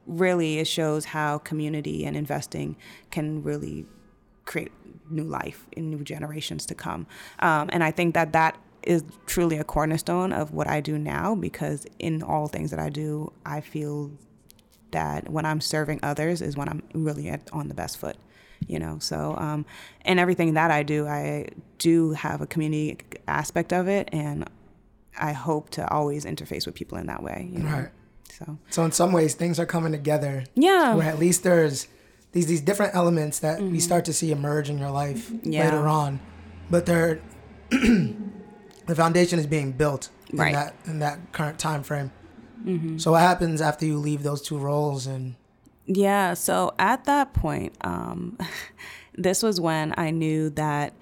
really, 0.06 0.58
it 0.60 0.66
shows 0.66 1.04
how 1.04 1.38
community 1.38 2.06
and 2.06 2.16
investing 2.16 2.76
can 3.10 3.42
really 3.42 3.84
create 4.44 4.72
new 5.10 5.24
life 5.24 5.66
in 5.72 5.90
new 5.90 6.02
generations 6.02 6.66
to 6.66 6.74
come. 6.74 7.06
Um, 7.40 7.68
and 7.72 7.84
I 7.84 7.90
think 7.90 8.14
that 8.14 8.32
that 8.32 8.58
is 8.82 9.02
truly 9.26 9.58
a 9.58 9.64
cornerstone 9.64 10.32
of 10.32 10.52
what 10.52 10.68
I 10.68 10.80
do 10.80 10.98
now 10.98 11.34
because 11.34 11.86
in 11.98 12.22
all 12.22 12.48
things 12.48 12.70
that 12.70 12.80
I 12.80 12.90
do, 12.90 13.32
I 13.44 13.60
feel 13.60 14.10
that 14.90 15.28
when 15.28 15.44
I'm 15.44 15.60
serving 15.60 16.00
others 16.02 16.40
is 16.40 16.56
when 16.56 16.68
I'm 16.68 16.82
really 16.94 17.28
at, 17.28 17.48
on 17.52 17.68
the 17.68 17.74
best 17.74 17.98
foot. 17.98 18.16
You 18.66 18.78
know, 18.78 18.98
so 18.98 19.34
um, 19.36 19.66
and 20.02 20.18
everything 20.18 20.54
that 20.54 20.70
I 20.70 20.82
do, 20.84 21.06
I 21.06 21.48
do 21.76 22.12
have 22.12 22.40
a 22.40 22.46
community 22.46 22.96
aspect 23.28 23.74
of 23.74 23.88
it, 23.88 24.08
and 24.10 24.48
I 25.20 25.32
hope 25.32 25.68
to 25.70 25.86
always 25.90 26.24
interface 26.24 26.64
with 26.64 26.74
people 26.74 26.96
in 26.96 27.06
that 27.08 27.22
way. 27.22 27.50
You 27.52 27.58
know? 27.58 27.70
Right. 27.70 27.88
So 28.32 28.58
So 28.70 28.84
in 28.84 28.92
some 28.92 29.12
ways, 29.12 29.34
things 29.34 29.58
are 29.58 29.66
coming 29.66 29.92
together. 29.92 30.44
Yeah. 30.54 30.94
Where 30.94 31.06
at 31.06 31.18
least 31.18 31.42
there's 31.42 31.88
these 32.34 32.46
these 32.46 32.60
different 32.60 32.94
elements 32.94 33.38
that 33.38 33.60
we 33.62 33.80
start 33.80 34.04
to 34.04 34.12
see 34.12 34.30
emerge 34.30 34.68
in 34.68 34.76
your 34.78 34.90
life 34.90 35.30
Mm-hmm. 35.30 35.50
Yeah. 35.52 35.64
later 35.64 35.88
on, 35.88 36.20
but 36.70 36.84
they're 36.86 37.20
the 37.70 38.94
foundation 38.94 39.38
is 39.38 39.46
being 39.46 39.72
built 39.72 40.10
in 40.30 40.38
Right. 40.38 40.52
that 40.52 40.74
in 40.86 40.98
that 40.98 41.32
current 41.32 41.58
time 41.58 41.82
frame. 41.82 42.10
Mm-hmm. 42.64 42.98
So 42.98 43.12
what 43.12 43.20
happens 43.20 43.60
after 43.60 43.86
you 43.86 43.98
leave 43.98 44.22
those 44.22 44.42
two 44.42 44.58
roles 44.58 45.06
and 45.06 45.34
Yeah, 45.86 46.34
so 46.34 46.72
at 46.78 47.04
that 47.04 47.34
point, 47.34 47.76
um, 47.82 48.38
this 49.14 49.42
was 49.42 49.60
when 49.60 49.94
I 49.96 50.10
knew 50.10 50.50
that 50.50 50.92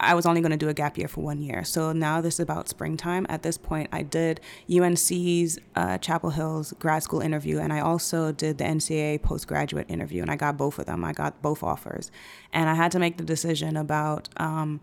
I 0.00 0.14
was 0.14 0.26
only 0.26 0.40
going 0.40 0.52
to 0.52 0.56
do 0.56 0.68
a 0.68 0.74
gap 0.74 0.96
year 0.96 1.08
for 1.08 1.22
one 1.22 1.42
year. 1.42 1.64
So 1.64 1.92
now 1.92 2.20
this 2.20 2.34
is 2.34 2.40
about 2.40 2.68
springtime. 2.68 3.26
At 3.28 3.42
this 3.42 3.58
point, 3.58 3.88
I 3.92 4.02
did 4.02 4.40
UNC's 4.70 5.58
uh, 5.74 5.98
Chapel 5.98 6.30
Hill's 6.30 6.72
grad 6.78 7.02
school 7.02 7.20
interview, 7.20 7.58
and 7.58 7.72
I 7.72 7.80
also 7.80 8.32
did 8.32 8.58
the 8.58 8.64
NCAA 8.64 9.22
postgraduate 9.22 9.90
interview, 9.90 10.22
and 10.22 10.30
I 10.30 10.36
got 10.36 10.56
both 10.56 10.78
of 10.78 10.86
them. 10.86 11.04
I 11.04 11.12
got 11.12 11.42
both 11.42 11.62
offers, 11.62 12.10
and 12.52 12.68
I 12.68 12.74
had 12.74 12.92
to 12.92 12.98
make 12.98 13.16
the 13.16 13.24
decision 13.24 13.76
about. 13.76 14.28
Um, 14.36 14.80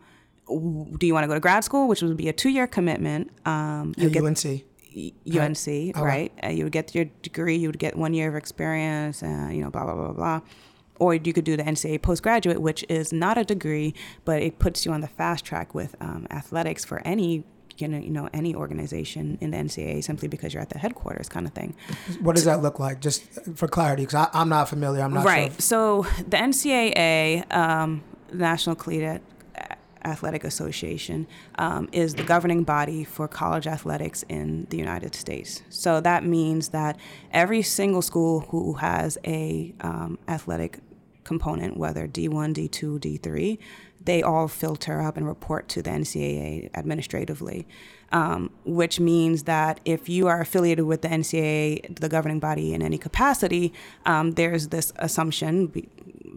do 0.47 1.07
you 1.07 1.13
want 1.13 1.23
to 1.23 1.27
go 1.27 1.33
to 1.33 1.39
grad 1.39 1.63
school, 1.63 1.87
which 1.87 2.03
would 2.03 2.15
be 2.17 2.29
a 2.29 2.33
two-year 2.33 2.67
commitment? 2.67 3.31
Um, 3.47 3.95
you 3.97 4.11
get 4.11 4.23
UNC? 4.23 4.63
UNC, 4.95 5.97
right? 5.97 6.31
Uh, 6.43 6.49
you 6.49 6.63
would 6.65 6.71
get 6.71 6.93
your 6.93 7.05
degree, 7.23 7.55
you 7.55 7.67
would 7.67 7.79
get 7.79 7.97
one 7.97 8.13
year 8.13 8.29
of 8.29 8.35
experience, 8.35 9.23
uh, 9.23 9.49
you 9.51 9.61
know, 9.61 9.71
blah, 9.71 9.83
blah, 9.85 9.95
blah, 9.95 10.13
blah. 10.13 10.41
Or 10.99 11.13
you 11.13 11.33
could 11.33 11.43
do 11.43 11.57
the 11.57 11.63
NCAA 11.63 12.01
postgraduate, 12.01 12.61
which 12.61 12.85
is 12.87 13.11
not 13.11 13.37
a 13.37 13.43
degree, 13.43 13.93
but 14.23 14.41
it 14.41 14.59
puts 14.59 14.85
you 14.85 14.91
on 14.93 15.01
the 15.01 15.07
fast 15.07 15.43
track 15.43 15.75
with 15.75 15.95
um, 15.99 16.25
athletics 16.31 16.85
for 16.85 17.01
any, 17.05 17.43
you 17.77 17.87
know, 17.87 17.97
you 17.97 18.09
know, 18.11 18.29
any 18.33 18.55
organization 18.55 19.37
in 19.41 19.51
the 19.51 19.57
NCAA 19.57 20.03
simply 20.03 20.29
because 20.29 20.53
you're 20.53 20.61
at 20.61 20.69
the 20.69 20.79
headquarters 20.79 21.27
kind 21.27 21.45
of 21.45 21.53
thing. 21.53 21.75
What 22.21 22.35
does 22.35 22.45
that 22.45 22.61
look 22.61 22.79
like? 22.79 23.01
Just 23.01 23.23
for 23.55 23.67
clarity, 23.67 24.03
because 24.03 24.29
I'm 24.33 24.47
not 24.47 24.69
familiar. 24.69 25.01
I'm 25.01 25.13
not 25.13 25.25
right. 25.25 25.51
sure. 25.51 25.59
So 25.59 26.01
the 26.19 26.37
NCAA, 26.37 27.53
um, 27.53 28.01
National 28.31 28.75
Collegiate 28.75 29.21
Athletic 30.05 30.43
Association, 30.43 31.27
um, 31.57 31.89
is 31.91 32.13
the 32.13 32.23
governing 32.23 32.63
body 32.63 33.03
for 33.03 33.27
college 33.27 33.67
athletics 33.67 34.23
in 34.29 34.67
the 34.69 34.77
United 34.77 35.15
States. 35.15 35.63
So 35.69 35.99
that 36.01 36.23
means 36.23 36.69
that 36.69 36.97
every 37.31 37.63
single 37.63 38.01
school 38.01 38.41
who 38.41 38.73
has 38.73 39.17
a 39.25 39.73
um, 39.81 40.19
athletic 40.27 40.79
component, 41.25 41.75
whether 41.75 42.07
D1, 42.07 42.53
D2, 42.53 42.99
D3, 42.99 43.57
they 44.05 44.21
all 44.21 44.47
filter 44.47 45.01
up 45.01 45.17
and 45.17 45.27
report 45.27 45.67
to 45.69 45.81
the 45.81 45.89
NCAA 45.89 46.69
administratively, 46.73 47.67
um, 48.11 48.51
which 48.63 48.99
means 48.99 49.43
that 49.43 49.79
if 49.83 50.07
you 50.07 50.27
are 50.27 50.39
affiliated 50.39 50.85
with 50.85 51.01
the 51.01 51.07
NCAA, 51.09 51.99
the 51.99 52.07
governing 52.07 52.39
body, 52.39 52.73
in 52.73 52.81
any 52.81 52.97
capacity, 52.97 53.73
um, 54.05 54.31
there's 54.33 54.69
this 54.69 54.93
assumption 54.97 55.67
be- 55.67 55.89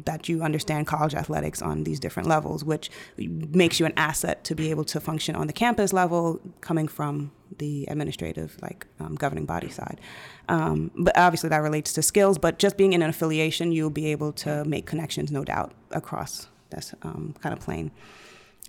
that 0.05 0.29
you 0.29 0.43
understand 0.43 0.87
college 0.87 1.15
athletics 1.15 1.61
on 1.61 1.85
these 1.85 2.01
different 2.01 2.29
levels, 2.29 2.65
which 2.65 2.91
makes 3.17 3.79
you 3.79 3.85
an 3.85 3.93
asset 3.97 4.43
to 4.45 4.55
be 4.55 4.71
able 4.71 4.85
to 4.85 5.01
function 5.01 5.35
on 5.35 5.47
the 5.47 5.53
campus 5.53 5.93
level, 5.93 6.41
coming 6.61 6.89
from 6.89 7.31
the 7.59 7.85
administrative, 7.89 8.57
like 8.63 8.87
um, 9.01 9.15
governing 9.15 9.45
body 9.45 9.69
side. 9.69 10.01
Um, 10.49 10.91
but 10.97 11.17
obviously, 11.17 11.49
that 11.51 11.59
relates 11.59 11.93
to 11.95 12.03
skills. 12.03 12.39
But 12.39 12.59
just 12.59 12.77
being 12.77 12.93
in 12.93 13.03
an 13.03 13.11
affiliation, 13.11 13.73
you'll 13.73 13.91
be 13.91 14.07
able 14.07 14.33
to 14.33 14.65
make 14.65 14.87
connections, 14.87 15.31
no 15.31 15.45
doubt, 15.45 15.73
across 15.91 16.49
this 16.71 16.95
um, 17.03 17.35
kind 17.41 17.53
of 17.53 17.61
plane. 17.61 17.91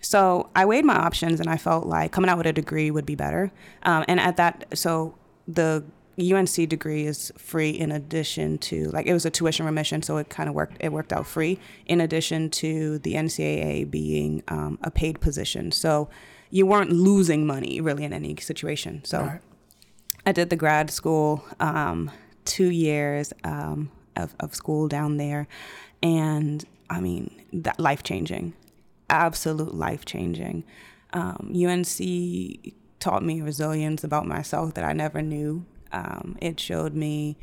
So 0.02 0.50
I 0.56 0.66
weighed 0.66 0.86
my 0.86 0.96
options, 0.96 1.40
and 1.40 1.50
I 1.50 1.58
felt 1.58 1.86
like 1.86 2.12
coming 2.12 2.30
out 2.30 2.38
with 2.38 2.48
a 2.48 2.54
degree 2.54 2.92
would 2.92 3.06
be 3.06 3.16
better. 3.16 3.52
Um, 3.84 4.06
and 4.08 4.20
at 4.20 4.38
that, 4.38 4.66
so 4.74 5.16
the 5.48 5.84
UNC 6.20 6.68
degree 6.70 7.06
is 7.06 7.32
free 7.38 7.70
in 7.70 7.92
addition 7.92 8.58
to 8.58 8.90
like 8.90 9.06
it 9.06 9.14
was 9.14 9.26
a 9.26 9.30
tuition 9.30 9.66
remission, 9.66 10.02
so 10.02 10.18
it 10.18 10.30
kind 10.30 10.50
of 10.50 10.56
worked. 10.56 10.78
It 10.80 10.92
worked 10.92 11.14
out 11.14 11.28
free 11.28 11.60
in 11.86 12.02
addition 12.02 12.50
to 12.52 13.00
the 13.00 13.14
NCAA 13.14 13.90
being 13.90 14.44
um, 14.48 14.80
a 14.84 14.92
paid 14.92 15.22
position. 15.22 15.72
So 15.72 16.10
you 16.50 16.66
weren't 16.66 16.92
losing 16.92 17.46
money 17.46 17.80
really 17.80 18.04
in 18.04 18.14
any 18.14 18.36
situation. 18.38 19.04
So. 19.06 19.40
I 20.30 20.32
did 20.32 20.52
the 20.52 20.56
grad 20.56 20.92
school, 20.92 21.44
um, 21.60 22.12
two 22.46 22.70
years 22.70 23.34
um, 23.44 23.90
of, 24.16 24.36
of 24.40 24.54
school 24.54 24.88
down 24.88 25.18
there. 25.18 25.48
And 26.04 26.64
I 26.88 27.00
mean, 27.00 27.42
that 27.52 27.80
life 27.80 28.04
changing, 28.04 28.54
absolute 29.10 29.74
life 29.74 30.06
changing. 30.06 30.66
Um, 31.14 31.52
UNC 31.56 32.76
taught 33.00 33.24
me 33.24 33.42
resilience 33.42 34.04
about 34.04 34.28
myself 34.28 34.76
that 34.76 34.84
I 34.84 34.94
never 34.94 35.24
knew. 35.24 35.66
Um, 35.92 36.38
it 36.40 36.60
showed 36.60 36.94
me, 36.94 37.36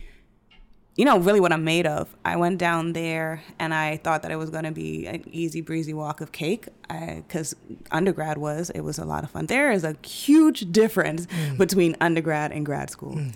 you 0.96 1.04
know, 1.04 1.18
really 1.18 1.40
what 1.40 1.52
I'm 1.52 1.64
made 1.64 1.86
of. 1.86 2.14
I 2.24 2.36
went 2.36 2.58
down 2.58 2.94
there 2.94 3.42
and 3.58 3.74
I 3.74 3.98
thought 3.98 4.22
that 4.22 4.30
it 4.30 4.36
was 4.36 4.48
going 4.48 4.64
to 4.64 4.72
be 4.72 5.06
an 5.06 5.24
easy 5.30 5.60
breezy 5.60 5.92
walk 5.92 6.22
of 6.22 6.32
cake 6.32 6.68
because 6.88 7.54
undergrad 7.90 8.38
was, 8.38 8.70
it 8.70 8.80
was 8.80 8.98
a 8.98 9.04
lot 9.04 9.22
of 9.22 9.30
fun. 9.30 9.46
There 9.46 9.70
is 9.70 9.84
a 9.84 9.94
huge 10.02 10.72
difference 10.72 11.26
mm. 11.26 11.58
between 11.58 11.96
undergrad 12.00 12.50
and 12.50 12.64
grad 12.64 12.88
school. 12.88 13.14
Mm. 13.14 13.34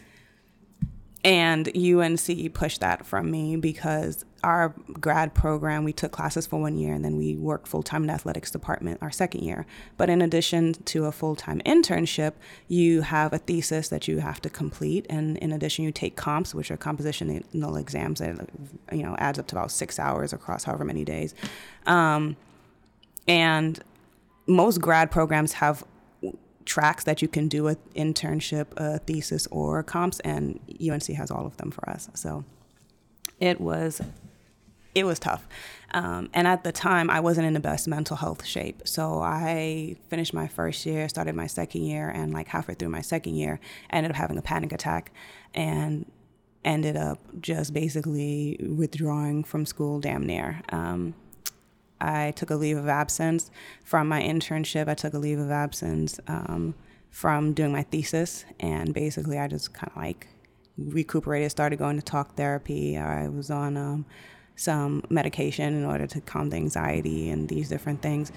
And 1.23 1.69
UNC 1.77 2.55
pushed 2.55 2.81
that 2.81 3.05
from 3.05 3.31
me 3.31 3.57
because 3.57 4.25
our 4.43 4.75
grad 4.93 5.35
program, 5.35 5.85
we 5.85 5.93
took 5.93 6.13
classes 6.13 6.47
for 6.47 6.61
one 6.61 6.77
year 6.77 6.95
and 6.95 7.05
then 7.05 7.17
we 7.17 7.37
worked 7.37 7.69
full 7.69 7.83
time 7.83 8.03
in 8.03 8.07
the 8.09 8.13
athletics 8.13 8.51
department 8.51 8.99
our 9.03 9.11
second 9.11 9.43
year. 9.43 9.67
But 9.97 10.11
in 10.11 10.23
addition 10.23 10.75
to 10.85 11.07
a 11.07 11.13
full 11.13 11.37
time 11.37 11.61
internship, 11.67 12.35
you 12.69 13.03
have 13.03 13.33
a 13.33 13.39
thesis 13.39 13.89
that 13.89 14.09
you 14.09 14.19
have 14.19 14.41
to 14.43 14.51
complete, 14.51 15.07
and 15.09 15.37
in 15.39 15.53
addition, 15.53 15.85
you 15.85 15.93
take 15.93 16.17
comps, 16.17 16.55
which 16.55 16.71
are 16.71 16.77
compositional 16.77 17.79
exams 17.79 18.21
that 18.21 18.49
you 18.93 19.03
know 19.03 19.17
adds 19.19 19.39
up 19.39 19.47
to 19.49 19.57
about 19.57 19.71
six 19.71 19.99
hours 19.99 20.33
across 20.33 20.65
however 20.65 20.85
many 20.85 21.05
days. 21.05 21.35
Um, 21.87 22.37
and 23.29 23.83
most 24.47 24.81
grad 24.81 25.11
programs 25.11 25.55
have 25.55 25.85
tracks 26.65 27.05
that 27.05 27.21
you 27.21 27.29
can 27.29 27.49
do 27.49 27.67
an 27.67 27.77
internship, 27.95 28.67
a 28.77 28.99
thesis, 28.99 29.47
or 29.51 29.83
comps, 29.83 30.21
and 30.21 30.61
UNC 30.81 31.07
has 31.09 31.31
all 31.31 31.47
of 31.47 31.57
them 31.57 31.71
for 31.71 31.89
us. 31.89 32.09
So 32.15 32.45
it 33.41 33.61
was 33.61 34.01
it 34.95 35.05
was 35.05 35.19
tough. 35.19 35.47
Um, 35.93 36.31
and 36.33 36.47
at 36.47 36.63
the 36.63 36.73
time, 36.73 37.11
I 37.11 37.21
wasn't 37.21 37.47
in 37.47 37.55
the 37.55 37.61
best 37.61 37.89
mental 37.89 38.17
health 38.17 38.45
shape. 38.45 38.83
So 38.85 39.21
I 39.21 39.97
finished 40.09 40.33
my 40.33 40.47
first 40.47 40.87
year, 40.87 41.09
started 41.09 41.35
my 41.35 41.47
second 41.47 41.83
year, 41.83 42.09
and 42.09 42.33
like 42.33 42.49
halfway 42.49 42.75
through 42.75 42.91
my 42.91 43.01
second 43.01 43.35
year, 43.35 43.61
ended 43.91 44.13
up 44.13 44.17
having 44.17 44.39
a 44.39 44.43
panic 44.43 44.73
attack 44.73 45.13
and 45.55 46.07
ended 46.65 46.97
up 46.97 47.19
just 47.41 47.73
basically 47.73 48.59
withdrawing 48.77 49.43
from 49.45 49.67
school 49.67 49.99
damn 50.01 50.27
near. 50.27 50.63
Um, 50.71 51.15
I 52.01 52.31
took 52.33 52.51
a 52.51 52.55
leave 52.55 52.79
of 52.79 52.89
absence 52.89 53.51
from 53.85 54.09
my 54.09 54.23
internship. 54.23 54.89
I 54.89 54.95
took 54.95 55.15
a 55.15 55.19
leave 55.19 55.39
of 55.39 55.51
absence 55.51 56.19
um, 56.29 56.75
from 57.11 57.53
doing 57.53 57.73
my 57.73 57.83
thesis, 57.83 58.45
and 58.59 58.95
basically, 58.95 59.39
I 59.39 59.49
just 59.49 59.75
kind 59.75 59.91
of 59.95 59.97
like 60.01 60.29
recuperated, 60.79 61.51
started 61.51 61.79
going 61.79 61.97
to 61.97 62.03
talk 62.03 62.37
therapy. 62.37 62.97
I 62.97 63.29
was 63.29 63.51
on 63.51 63.77
um, 63.77 64.07
some 64.61 65.03
medication 65.09 65.75
in 65.75 65.85
order 65.85 66.07
to 66.07 66.21
calm 66.21 66.51
the 66.51 66.57
anxiety 66.57 67.31
and 67.31 67.49
these 67.49 67.69
different 67.69 68.03
things 68.03 68.31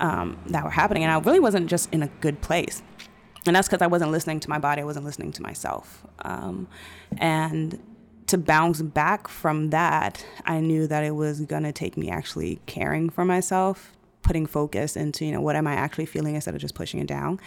um, 0.00 0.38
that 0.46 0.64
were 0.64 0.70
happening. 0.70 1.02
And 1.04 1.12
I 1.12 1.18
really 1.18 1.38
wasn't 1.38 1.68
just 1.68 1.92
in 1.92 2.02
a 2.02 2.08
good 2.20 2.40
place. 2.40 2.82
And 3.46 3.54
that's 3.54 3.68
because 3.68 3.82
I 3.82 3.86
wasn't 3.86 4.10
listening 4.10 4.40
to 4.40 4.50
my 4.50 4.58
body, 4.58 4.80
I 4.80 4.84
wasn't 4.84 5.04
listening 5.04 5.32
to 5.32 5.42
myself. 5.42 6.04
Um, 6.20 6.66
and 7.18 7.78
to 8.26 8.38
bounce 8.38 8.80
back 8.80 9.28
from 9.28 9.70
that, 9.70 10.24
I 10.46 10.60
knew 10.60 10.86
that 10.86 11.04
it 11.04 11.14
was 11.14 11.42
going 11.42 11.62
to 11.62 11.72
take 11.72 11.96
me 11.96 12.08
actually 12.08 12.58
caring 12.66 13.10
for 13.10 13.24
myself, 13.24 13.92
putting 14.22 14.46
focus 14.46 14.96
into, 14.96 15.26
you 15.26 15.32
know, 15.32 15.42
what 15.42 15.56
am 15.56 15.66
I 15.66 15.74
actually 15.74 16.06
feeling 16.06 16.34
instead 16.34 16.54
of 16.54 16.60
just 16.60 16.74
pushing 16.74 17.00
it 17.00 17.06
down. 17.06 17.38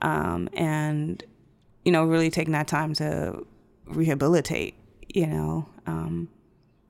Mm. 0.00 0.08
Um, 0.08 0.48
and, 0.54 1.22
you 1.84 1.92
know, 1.92 2.04
really 2.04 2.30
taking 2.30 2.52
that 2.52 2.66
time 2.66 2.94
to 2.94 3.46
rehabilitate, 3.86 4.74
you 5.14 5.26
know. 5.26 5.68
Um, 5.86 6.28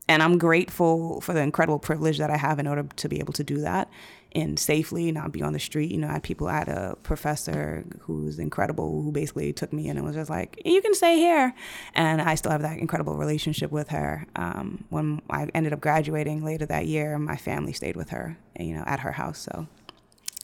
and 0.09 0.23
I'm 0.23 0.39
grateful 0.39 1.21
for 1.21 1.33
the 1.33 1.41
incredible 1.41 1.79
privilege 1.79 2.19
that 2.19 2.31
I 2.31 2.37
have 2.37 2.59
in 2.59 2.67
order 2.67 2.87
to 2.97 3.09
be 3.09 3.21
able 3.21 3.33
to 3.35 3.45
do 3.45 3.63
that 3.63 3.89
and 4.35 4.59
safely 4.59 5.13
not 5.13 5.33
be 5.33 5.43
on 5.43 5.53
the 5.53 5.61
street. 5.61 5.91
You 5.91 5.99
know, 5.99 6.09
I 6.09 6.15
had 6.15 6.23
people, 6.23 6.49
I 6.49 6.59
had 6.59 6.69
a 6.69 6.97
professor 7.03 7.85
who's 8.01 8.39
incredible 8.39 9.03
who 9.03 9.13
basically 9.13 9.53
took 9.53 9.73
me 9.73 9.89
in 9.89 9.97
and 9.97 10.05
was 10.05 10.17
just 10.17 10.29
like, 10.29 10.61
you 10.65 10.83
can 10.83 10.93
stay 10.95 11.17
here. 11.17 11.55
And 11.95 12.21
I 12.21 12.35
still 12.35 12.51
have 12.51 12.63
that 12.63 12.79
incredible 12.79 13.17
relationship 13.17 13.71
with 13.71 13.89
her. 13.91 14.27
Um, 14.37 14.85
when 14.91 15.23
I 15.31 15.49
ended 15.55 15.73
up 15.73 15.81
graduating 15.81 16.45
later 16.45 16.67
that 16.67 16.87
year, 16.87 17.19
my 17.19 17.37
family 17.37 17.73
stayed 17.73 17.97
with 17.97 18.11
her, 18.11 18.37
you 18.59 18.75
know, 18.75 18.83
at 18.87 19.01
her 19.01 19.13
house. 19.13 19.39
So 19.39 19.69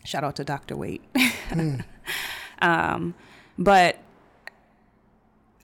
shout 0.04 0.24
out 0.24 0.36
to 0.36 0.44
Dr. 0.44 0.76
Weight. 0.76 1.02
mm. 1.14 1.84
um, 2.62 3.14
but 3.58 3.98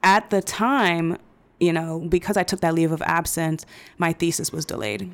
at 0.03 0.31
the 0.31 0.43
time, 0.43 1.17
you 1.59 1.73
know, 1.73 2.01
because 2.09 2.37
I 2.37 2.43
took 2.43 2.61
that 2.61 2.75
leave 2.75 2.93
of 2.93 3.03
absence, 3.03 3.65
my 3.99 4.13
thesis 4.13 4.53
was 4.53 4.65
delayed. 4.65 5.11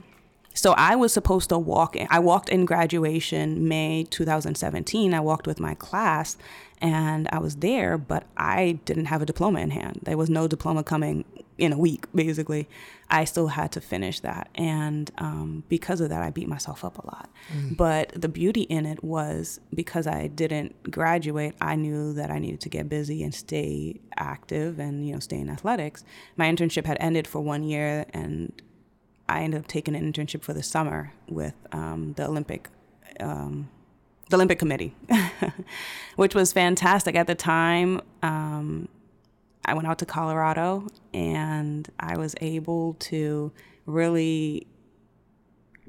So 0.55 0.73
I 0.73 0.97
was 0.97 1.13
supposed 1.13 1.49
to 1.51 1.59
walk 1.59 1.97
in. 1.97 2.07
I 2.11 2.19
walked 2.19 2.49
in 2.49 2.65
graduation 2.65 3.69
May 3.69 4.05
2017. 4.05 5.15
I 5.15 5.21
walked 5.21 5.47
with 5.47 5.61
my 5.61 5.75
class 5.75 6.37
and 6.81 7.29
I 7.33 7.39
was 7.39 7.57
there, 7.57 7.97
but 7.97 8.25
I 8.37 8.81
didn't 8.85 9.07
have 9.07 9.23
a 9.23 9.27
diploma 9.27 9.61
in 9.61 9.71
hand. 9.71 10.01
There 10.03 10.17
was 10.17 10.29
no 10.29 10.49
diploma 10.49 10.83
coming 10.83 11.25
in 11.57 11.73
a 11.73 11.79
week, 11.79 12.07
basically. 12.13 12.69
I 13.09 13.25
still 13.25 13.49
had 13.49 13.71
to 13.73 13.81
finish 13.81 14.21
that. 14.21 14.49
And 14.57 15.11
um, 15.19 15.63
because 15.69 16.01
of 16.01 16.09
that, 16.09 16.23
I 16.23 16.31
beat 16.31 16.49
myself 16.49 16.85
up 16.85 16.99
a 16.99 17.07
lot. 17.07 17.31
Mm. 17.55 17.77
But 17.77 18.21
the 18.21 18.29
beauty 18.29 18.63
in 18.63 18.85
it 18.85 19.05
was 19.05 19.61
because 19.73 20.07
I 20.07 20.27
didn't 20.27 20.91
graduate, 20.91 21.55
I 21.61 21.77
knew 21.77 22.13
that 22.15 22.31
I 22.31 22.39
needed 22.39 22.61
to 22.63 22.69
get 22.69 22.89
busy 22.89 23.23
and 23.23 23.35
stay 23.35 24.01
active 24.17 24.81
and, 24.81 25.07
you 25.07 25.13
know, 25.13 25.21
stay 25.21 25.39
in 25.39 25.51
athletics. 25.51 26.05
My 26.37 26.51
internship 26.51 26.87
had 26.87 26.97
ended 27.01 27.29
for 27.29 27.41
one 27.41 27.63
year 27.63 28.07
and 28.13 28.53
I 29.33 29.41
ended 29.43 29.61
up 29.61 29.67
taking 29.67 29.97
an 29.97 30.13
internship 30.13 30.43
for 30.43 30.53
the 30.53 30.63
summer 30.63 31.15
with 31.27 31.55
um, 31.73 32.13
the 32.17 32.27
Olympic. 32.27 32.69
Um, 33.19 33.71
the 34.29 34.37
Olympic 34.37 34.59
Committee, 34.59 34.95
which 36.17 36.35
was 36.35 36.53
fantastic 36.53 37.17
at 37.17 37.27
the 37.27 37.35
time. 37.35 38.01
Um, 38.23 38.89
I 39.65 39.75
went 39.75 39.87
out 39.87 39.99
to 39.99 40.07
Colorado 40.07 40.87
and 41.13 41.89
I 42.01 42.17
was 42.17 42.35
able 42.41 42.95
to 42.95 43.53
really 43.87 44.67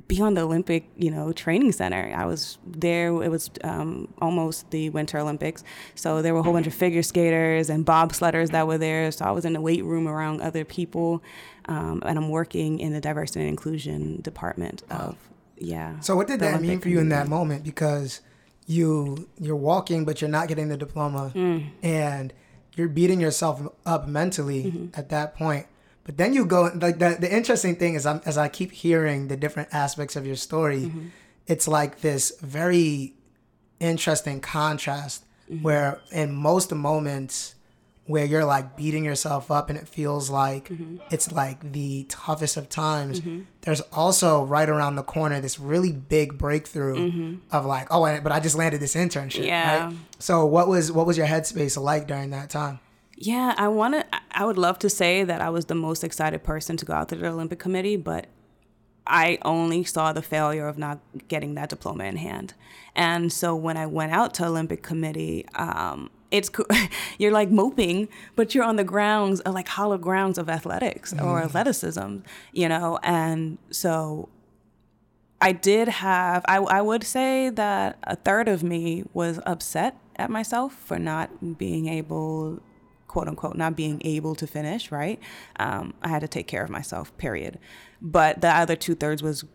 be 0.07 0.21
on 0.21 0.33
the 0.33 0.41
Olympic, 0.41 0.89
you 0.97 1.11
know, 1.11 1.31
training 1.33 1.71
center. 1.71 2.13
I 2.15 2.25
was 2.25 2.57
there. 2.65 3.09
It 3.23 3.29
was 3.29 3.51
um, 3.63 4.13
almost 4.19 4.69
the 4.71 4.89
Winter 4.89 5.19
Olympics, 5.19 5.63
so 5.95 6.21
there 6.21 6.33
were 6.33 6.39
a 6.39 6.43
whole 6.43 6.53
bunch 6.53 6.67
of 6.67 6.73
figure 6.73 7.03
skaters 7.03 7.69
and 7.69 7.85
bobsledders 7.85 8.51
that 8.51 8.67
were 8.67 8.77
there. 8.77 9.11
So 9.11 9.25
I 9.25 9.31
was 9.31 9.45
in 9.45 9.53
the 9.53 9.61
weight 9.61 9.83
room 9.83 10.07
around 10.07 10.41
other 10.41 10.65
people, 10.65 11.23
um, 11.65 12.01
and 12.05 12.17
I'm 12.17 12.29
working 12.29 12.79
in 12.79 12.93
the 12.93 13.01
diversity 13.01 13.41
and 13.41 13.49
inclusion 13.49 14.21
department 14.21 14.83
of 14.89 15.15
yeah. 15.57 15.99
So 15.99 16.15
what 16.15 16.27
did 16.27 16.39
that 16.39 16.55
Olympic 16.55 16.69
mean 16.69 16.79
for 16.79 16.89
you 16.89 16.99
in 16.99 17.09
that 17.09 17.27
moment? 17.27 17.63
Because 17.63 18.21
you 18.65 19.29
you're 19.39 19.55
walking, 19.55 20.05
but 20.05 20.21
you're 20.21 20.29
not 20.29 20.47
getting 20.47 20.69
the 20.69 20.77
diploma, 20.77 21.31
mm. 21.35 21.69
and 21.81 22.33
you're 22.75 22.89
beating 22.89 23.21
yourself 23.21 23.61
up 23.85 24.07
mentally 24.07 24.65
mm-hmm. 24.65 24.99
at 24.99 25.09
that 25.09 25.35
point. 25.35 25.67
But 26.03 26.17
then 26.17 26.33
you 26.33 26.45
go 26.45 26.71
like 26.75 26.99
the 26.99 27.17
the 27.19 27.33
interesting 27.33 27.75
thing 27.75 27.95
is 27.95 28.05
I'm, 28.05 28.21
as 28.25 28.37
I 28.37 28.49
keep 28.49 28.71
hearing 28.71 29.27
the 29.27 29.37
different 29.37 29.69
aspects 29.71 30.15
of 30.15 30.25
your 30.25 30.35
story, 30.35 30.81
mm-hmm. 30.81 31.07
it's 31.47 31.67
like 31.67 32.01
this 32.01 32.33
very 32.41 33.13
interesting 33.79 34.41
contrast 34.41 35.25
mm-hmm. 35.49 35.63
where 35.63 36.01
in 36.11 36.33
most 36.33 36.73
moments 36.73 37.55
where 38.05 38.25
you're 38.25 38.43
like 38.43 38.75
beating 38.75 39.05
yourself 39.05 39.49
up 39.49 39.69
and 39.69 39.79
it 39.79 39.87
feels 39.87 40.29
like 40.29 40.67
mm-hmm. 40.67 40.97
it's 41.09 41.31
like 41.31 41.71
the 41.71 42.03
toughest 42.09 42.57
of 42.57 42.67
times 42.67 43.21
mm-hmm. 43.21 43.41
there's 43.61 43.79
also 43.93 44.43
right 44.43 44.67
around 44.67 44.95
the 44.95 45.03
corner 45.03 45.39
this 45.39 45.57
really 45.57 45.93
big 45.93 46.37
breakthrough 46.37 46.95
mm-hmm. 46.95 47.35
of 47.55 47.65
like 47.65 47.87
oh 47.91 48.19
but 48.21 48.31
i 48.31 48.39
just 48.39 48.57
landed 48.57 48.81
this 48.81 48.95
internship 48.95 49.45
yeah 49.45 49.85
right? 49.85 49.95
so 50.19 50.45
what 50.45 50.67
was 50.67 50.91
what 50.91 51.07
was 51.07 51.17
your 51.17 51.27
headspace 51.27 51.81
like 51.81 52.07
during 52.07 52.31
that 52.31 52.49
time 52.49 52.79
yeah 53.17 53.53
i 53.57 53.67
want 53.67 53.93
to 53.93 54.05
i 54.31 54.45
would 54.45 54.57
love 54.57 54.79
to 54.79 54.89
say 54.89 55.23
that 55.23 55.41
i 55.41 55.49
was 55.49 55.65
the 55.65 55.75
most 55.75 56.03
excited 56.03 56.43
person 56.43 56.77
to 56.77 56.85
go 56.85 56.93
out 56.93 57.09
to 57.09 57.15
the 57.15 57.27
olympic 57.27 57.59
committee 57.59 57.95
but 57.95 58.27
I 59.05 59.37
only 59.43 59.83
saw 59.83 60.13
the 60.13 60.21
failure 60.21 60.67
of 60.67 60.77
not 60.77 60.99
getting 61.27 61.55
that 61.55 61.69
diploma 61.69 62.05
in 62.05 62.17
hand. 62.17 62.53
And 62.95 63.33
so 63.33 63.55
when 63.55 63.75
I 63.75 63.85
went 63.85 64.13
out 64.13 64.33
to 64.35 64.45
Olympic 64.45 64.81
Committee, 64.81 65.45
um, 65.55 66.09
it's 66.31 66.49
you're 67.17 67.31
like 67.31 67.49
moping, 67.49 68.07
but 68.35 68.55
you're 68.55 68.63
on 68.63 68.75
the 68.75 68.83
grounds, 68.83 69.41
uh, 69.45 69.51
like 69.51 69.67
hollow 69.67 69.97
grounds 69.97 70.37
of 70.37 70.49
athletics 70.49 71.13
mm-hmm. 71.13 71.25
or 71.25 71.41
athleticism, 71.41 72.17
you 72.51 72.69
know. 72.69 72.99
And 73.03 73.57
so, 73.71 74.29
I 75.41 75.51
did 75.51 75.89
have. 75.89 76.45
I 76.47 76.57
I 76.57 76.81
would 76.81 77.03
say 77.03 77.49
that 77.49 77.99
a 78.03 78.15
third 78.15 78.47
of 78.47 78.63
me 78.63 79.03
was 79.13 79.39
upset 79.45 79.97
at 80.15 80.29
myself 80.29 80.73
for 80.73 80.97
not 80.97 81.57
being 81.57 81.87
able 81.87 82.61
quote 83.13 83.27
unquote 83.27 83.55
not 83.55 83.75
being 83.75 84.01
able 84.03 84.33
to 84.33 84.47
finish 84.47 84.91
right? 84.91 85.19
Um, 85.59 85.93
i 86.01 86.07
had 86.07 86.21
to 86.21 86.27
take 86.27 86.47
care 86.47 86.63
of 86.63 86.69
myself 86.71 87.15
period. 87.17 87.59
But 88.01 88.41
the 88.41 88.49
other 88.49 88.75
two 88.75 88.95
thirds 88.95 89.21
was 89.21 89.45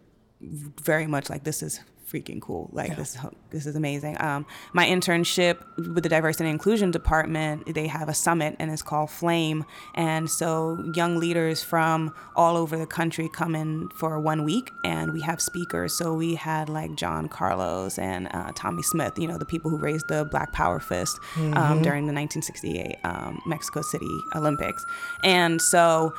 very 0.41 1.09
much 1.09 1.29
like 1.29 1.43
this 1.43 1.61
is 1.61 1.81
freaking 2.11 2.41
cool. 2.41 2.71
Like 2.73 2.91
yeah. 2.91 2.95
this, 2.95 3.17
this 3.51 3.67
is 3.67 3.77
amazing. 3.77 4.17
Um, 4.21 4.47
my 4.73 4.87
internship 4.87 5.59
with 5.77 6.03
the 6.03 6.09
diversity 6.09 6.45
and 6.45 6.53
inclusion 6.53 6.91
department, 6.91 7.75
they 7.75 7.87
have 7.87 8.09
a 8.09 8.15
summit 8.15 8.57
and 8.59 8.71
it's 8.71 8.83
called 8.83 9.11
Flame, 9.11 9.65
and 9.95 10.29
so 10.31 10.91
young 10.95 11.19
leaders 11.19 11.63
from 11.63 12.15
all 12.37 12.57
over 12.57 12.77
the 12.77 12.87
country 12.87 13.29
come 13.33 13.55
in 13.55 13.89
for 13.91 14.19
one 14.21 14.45
week, 14.45 14.73
and 14.85 15.13
we 15.13 15.21
have 15.21 15.41
speakers. 15.41 15.95
So 15.95 16.15
we 16.15 16.35
had 16.35 16.69
like 16.69 16.95
John 16.97 17.29
Carlos 17.29 17.99
and 17.99 18.29
uh, 18.33 18.53
Tommie 18.55 18.83
Smith, 18.83 19.19
you 19.19 19.29
know, 19.29 19.39
the 19.39 19.47
people 19.47 19.71
who 19.71 19.79
raised 19.79 20.09
the 20.09 20.25
Black 20.25 20.53
Power 20.53 20.81
fist 20.81 21.19
um, 21.37 21.53
mm-hmm. 21.53 21.83
during 21.83 22.07
the 22.07 22.13
1968 22.13 22.97
um, 23.05 23.41
Mexico 23.47 23.83
City 23.83 24.09
Olympics, 24.35 24.85
and 25.25 25.61
so 25.61 26.15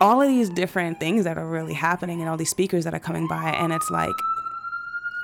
all 0.00 0.20
of 0.20 0.28
these 0.28 0.50
different 0.50 1.00
things 1.00 1.24
that 1.24 1.38
are 1.38 1.46
really 1.46 1.72
happening 1.72 2.20
and 2.20 2.28
all 2.28 2.36
these 2.36 2.50
speakers 2.50 2.84
that 2.84 2.94
are 2.94 3.00
coming 3.00 3.26
by 3.26 3.50
and 3.50 3.72
it's 3.72 3.90
like 3.90 4.14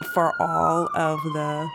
for 0.07 0.33
all 0.41 0.89
of 0.95 1.21
the. 1.23 1.69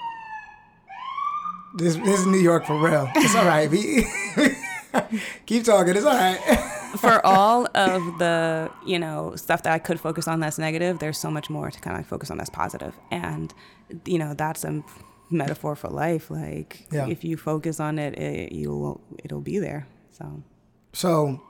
This, 1.75 1.95
this 1.95 2.19
is 2.21 2.25
New 2.25 2.39
York 2.39 2.65
for 2.65 2.79
real. 2.83 3.09
It's 3.15 3.35
all 3.35 3.45
right. 3.45 3.69
Keep 5.45 5.63
talking. 5.65 5.95
It's 5.95 6.05
all 6.05 6.13
right. 6.15 6.39
for 6.99 7.23
all 7.25 7.67
of 7.75 8.01
the 8.17 8.71
you 8.85 8.97
know 8.97 9.35
stuff 9.35 9.63
that 9.63 9.73
I 9.73 9.79
could 9.79 9.99
focus 9.99 10.27
on 10.27 10.39
that's 10.39 10.57
negative, 10.57 10.99
there's 10.99 11.17
so 11.19 11.29
much 11.29 11.49
more 11.49 11.69
to 11.69 11.79
kind 11.79 11.99
of 11.99 12.07
focus 12.07 12.31
on 12.31 12.37
that's 12.37 12.49
positive. 12.49 12.93
and 13.11 13.53
you 14.05 14.17
know 14.17 14.33
that's 14.33 14.63
a 14.63 14.83
metaphor 15.29 15.75
for 15.75 15.89
life. 15.89 16.31
Like 16.31 16.87
Yeah. 16.91 17.07
if 17.07 17.23
you 17.23 17.37
focus 17.37 17.79
on 17.79 17.99
it, 17.99 18.17
it 18.17 18.51
you'll 18.53 19.01
it'll 19.23 19.41
be 19.41 19.59
there. 19.59 19.87
So 20.11 20.41
So, 20.93 21.41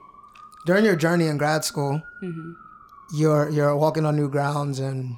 during 0.66 0.84
your 0.84 0.96
journey 0.96 1.26
in 1.26 1.38
grad 1.38 1.64
school, 1.64 2.02
mm-hmm. 2.22 2.52
you're 3.14 3.48
you're 3.48 3.76
walking 3.76 4.04
on 4.04 4.16
new 4.16 4.28
grounds, 4.28 4.78
and 4.78 5.16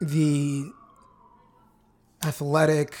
the 0.00 0.72
athletic 2.24 2.96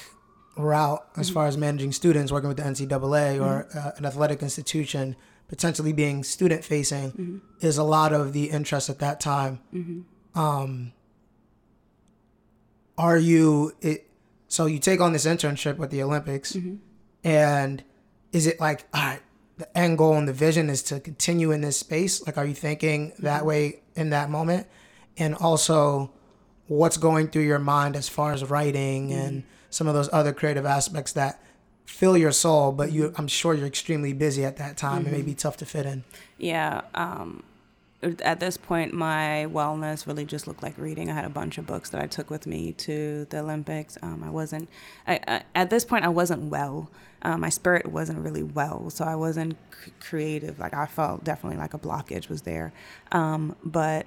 route, 0.56 1.06
as 1.16 1.30
far 1.30 1.46
as 1.46 1.56
managing 1.56 1.92
students, 1.92 2.30
working 2.32 2.48
with 2.48 2.56
the 2.56 2.62
NCAA 2.62 3.40
or 3.40 3.64
mm-hmm. 3.64 3.78
uh, 3.78 3.90
an 3.96 4.04
athletic 4.04 4.42
institution, 4.42 5.16
potentially 5.48 5.92
being 5.92 6.22
student 6.22 6.64
facing, 6.64 7.12
mm-hmm. 7.12 7.38
is 7.60 7.78
a 7.78 7.84
lot 7.84 8.12
of 8.12 8.32
the 8.32 8.50
interest 8.50 8.88
at 8.88 8.98
that 8.98 9.20
time. 9.20 9.60
Mm-hmm. 9.74 10.38
Um, 10.38 10.92
are 12.96 13.18
you 13.18 13.72
it? 13.80 14.06
So 14.48 14.66
you 14.66 14.78
take 14.78 15.00
on 15.00 15.12
this 15.12 15.26
internship 15.26 15.76
with 15.76 15.90
the 15.90 16.02
Olympics, 16.02 16.54
and 17.24 17.82
is 18.32 18.46
it 18.46 18.60
like 18.60 18.86
all 18.92 19.02
right? 19.02 19.20
The 19.56 19.76
end 19.76 19.98
goal 19.98 20.16
and 20.16 20.26
the 20.26 20.32
vision 20.32 20.70
is 20.70 20.82
to 20.84 21.00
continue 21.00 21.50
in 21.50 21.60
this 21.60 21.76
space. 21.78 22.24
Like, 22.26 22.38
are 22.38 22.46
you 22.46 22.54
thinking 22.54 23.12
that 23.18 23.44
way 23.44 23.82
in 23.94 24.10
that 24.10 24.30
moment? 24.30 24.66
And 25.18 25.34
also, 25.34 26.12
what's 26.70 26.96
going 26.96 27.26
through 27.26 27.42
your 27.42 27.58
mind 27.58 27.96
as 27.96 28.08
far 28.08 28.32
as 28.32 28.48
writing 28.48 29.12
and 29.12 29.42
some 29.70 29.88
of 29.88 29.94
those 29.94 30.08
other 30.12 30.32
creative 30.32 30.64
aspects 30.64 31.12
that 31.12 31.42
fill 31.84 32.16
your 32.16 32.30
soul, 32.30 32.70
but 32.70 32.92
you 32.92 33.12
I'm 33.16 33.26
sure 33.26 33.54
you're 33.54 33.66
extremely 33.66 34.12
busy 34.12 34.44
at 34.44 34.56
that 34.58 34.76
time. 34.76 35.04
It 35.04 35.10
may 35.10 35.22
be 35.22 35.34
tough 35.34 35.56
to 35.56 35.66
fit 35.66 35.84
in. 35.84 36.04
yeah, 36.38 36.82
um, 36.94 37.42
at 38.22 38.38
this 38.38 38.56
point, 38.56 38.94
my 38.94 39.48
wellness 39.50 40.06
really 40.06 40.24
just 40.24 40.46
looked 40.46 40.62
like 40.62 40.78
reading. 40.78 41.10
I 41.10 41.14
had 41.14 41.24
a 41.24 41.28
bunch 41.30 41.58
of 41.58 41.66
books 41.66 41.90
that 41.90 42.00
I 42.00 42.06
took 42.06 42.30
with 42.30 42.46
me 42.46 42.72
to 42.72 43.26
the 43.30 43.40
Olympics. 43.40 43.98
Um, 44.00 44.22
I 44.24 44.30
wasn't, 44.30 44.68
I, 45.08 45.20
I, 45.26 45.42
at 45.56 45.70
this 45.70 45.84
point, 45.84 46.04
I 46.04 46.08
wasn't 46.08 46.44
well. 46.44 46.88
Um, 47.22 47.40
my 47.40 47.50
spirit 47.50 47.86
wasn't 47.86 48.20
really 48.20 48.44
well, 48.44 48.88
so 48.90 49.04
I 49.04 49.16
wasn't 49.16 49.56
c- 49.84 49.92
creative. 50.00 50.58
Like 50.58 50.72
I 50.72 50.86
felt 50.86 51.24
definitely 51.24 51.58
like 51.58 51.74
a 51.74 51.78
blockage 51.78 52.28
was 52.28 52.42
there. 52.42 52.72
Um, 53.12 53.56
but 53.64 54.06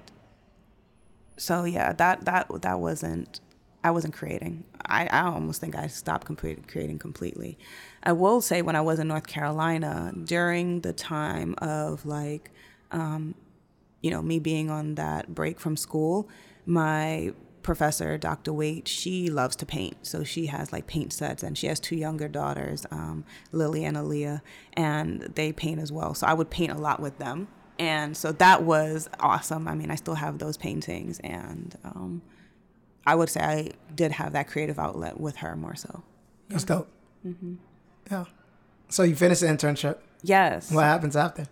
so 1.36 1.64
yeah, 1.64 1.92
that 1.94 2.24
that 2.24 2.48
that 2.62 2.80
wasn't. 2.80 3.40
I 3.82 3.90
wasn't 3.90 4.14
creating. 4.14 4.64
I, 4.86 5.06
I 5.08 5.24
almost 5.26 5.60
think 5.60 5.76
I 5.76 5.88
stopped 5.88 6.26
complete, 6.26 6.68
creating 6.68 6.98
completely. 6.98 7.58
I 8.02 8.12
will 8.12 8.40
say 8.40 8.62
when 8.62 8.76
I 8.76 8.80
was 8.80 8.98
in 8.98 9.08
North 9.08 9.26
Carolina 9.26 10.10
during 10.24 10.80
the 10.80 10.94
time 10.94 11.54
of 11.58 12.06
like 12.06 12.50
you 14.02 14.10
know, 14.10 14.22
me 14.22 14.38
being 14.38 14.70
on 14.70 14.96
that 14.96 15.34
break 15.34 15.58
from 15.58 15.76
school, 15.76 16.28
my 16.66 17.32
professor, 17.62 18.18
Dr. 18.18 18.52
Weight, 18.52 18.86
she 18.86 19.30
loves 19.30 19.56
to 19.56 19.66
paint. 19.66 19.96
So 20.02 20.24
she 20.24 20.46
has 20.46 20.72
like 20.72 20.86
paint 20.86 21.12
sets 21.12 21.42
and 21.42 21.56
she 21.56 21.66
has 21.68 21.80
two 21.80 21.96
younger 21.96 22.28
daughters, 22.28 22.86
um, 22.90 23.24
Lily 23.52 23.84
and 23.84 23.96
Aaliyah, 23.96 24.42
and 24.74 25.22
they 25.34 25.52
paint 25.52 25.80
as 25.80 25.90
well. 25.90 26.14
So 26.14 26.26
I 26.26 26.34
would 26.34 26.50
paint 26.50 26.72
a 26.72 26.78
lot 26.78 27.00
with 27.00 27.18
them. 27.18 27.48
And 27.78 28.16
so 28.16 28.32
that 28.32 28.62
was 28.62 29.08
awesome. 29.20 29.66
I 29.66 29.74
mean, 29.74 29.90
I 29.90 29.96
still 29.96 30.14
have 30.14 30.38
those 30.38 30.56
paintings 30.56 31.18
and 31.20 31.76
um, 31.84 32.22
I 33.06 33.14
would 33.14 33.28
say 33.28 33.40
I 33.40 33.70
did 33.94 34.12
have 34.12 34.32
that 34.32 34.48
creative 34.48 34.78
outlet 34.78 35.18
with 35.20 35.36
her 35.36 35.56
more 35.56 35.74
so. 35.74 36.02
That's 36.48 36.64
dope. 36.64 36.88
Yeah. 38.10 38.24
So 38.88 39.02
you 39.02 39.16
finish 39.16 39.40
the 39.40 39.46
internship. 39.46 39.98
Yes. 40.22 40.70
What 40.70 40.84
happens 40.84 41.16
after? 41.16 41.46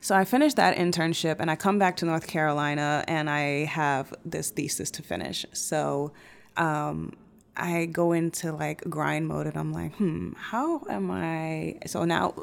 So 0.00 0.14
I 0.14 0.24
finished 0.24 0.56
that 0.56 0.76
internship 0.76 1.36
and 1.40 1.50
I 1.50 1.56
come 1.56 1.78
back 1.78 1.96
to 1.96 2.06
North 2.06 2.26
Carolina 2.26 3.04
and 3.08 3.28
I 3.28 3.64
have 3.64 4.14
this 4.24 4.50
thesis 4.50 4.90
to 4.92 5.02
finish. 5.02 5.44
So 5.52 6.12
um, 6.56 7.12
I 7.56 7.86
go 7.86 8.12
into 8.12 8.52
like 8.52 8.82
grind 8.88 9.26
mode 9.26 9.46
and 9.46 9.56
I'm 9.56 9.72
like, 9.72 9.94
hmm, 9.96 10.32
how 10.36 10.84
am 10.88 11.10
I? 11.10 11.78
So 11.86 12.04
now 12.04 12.34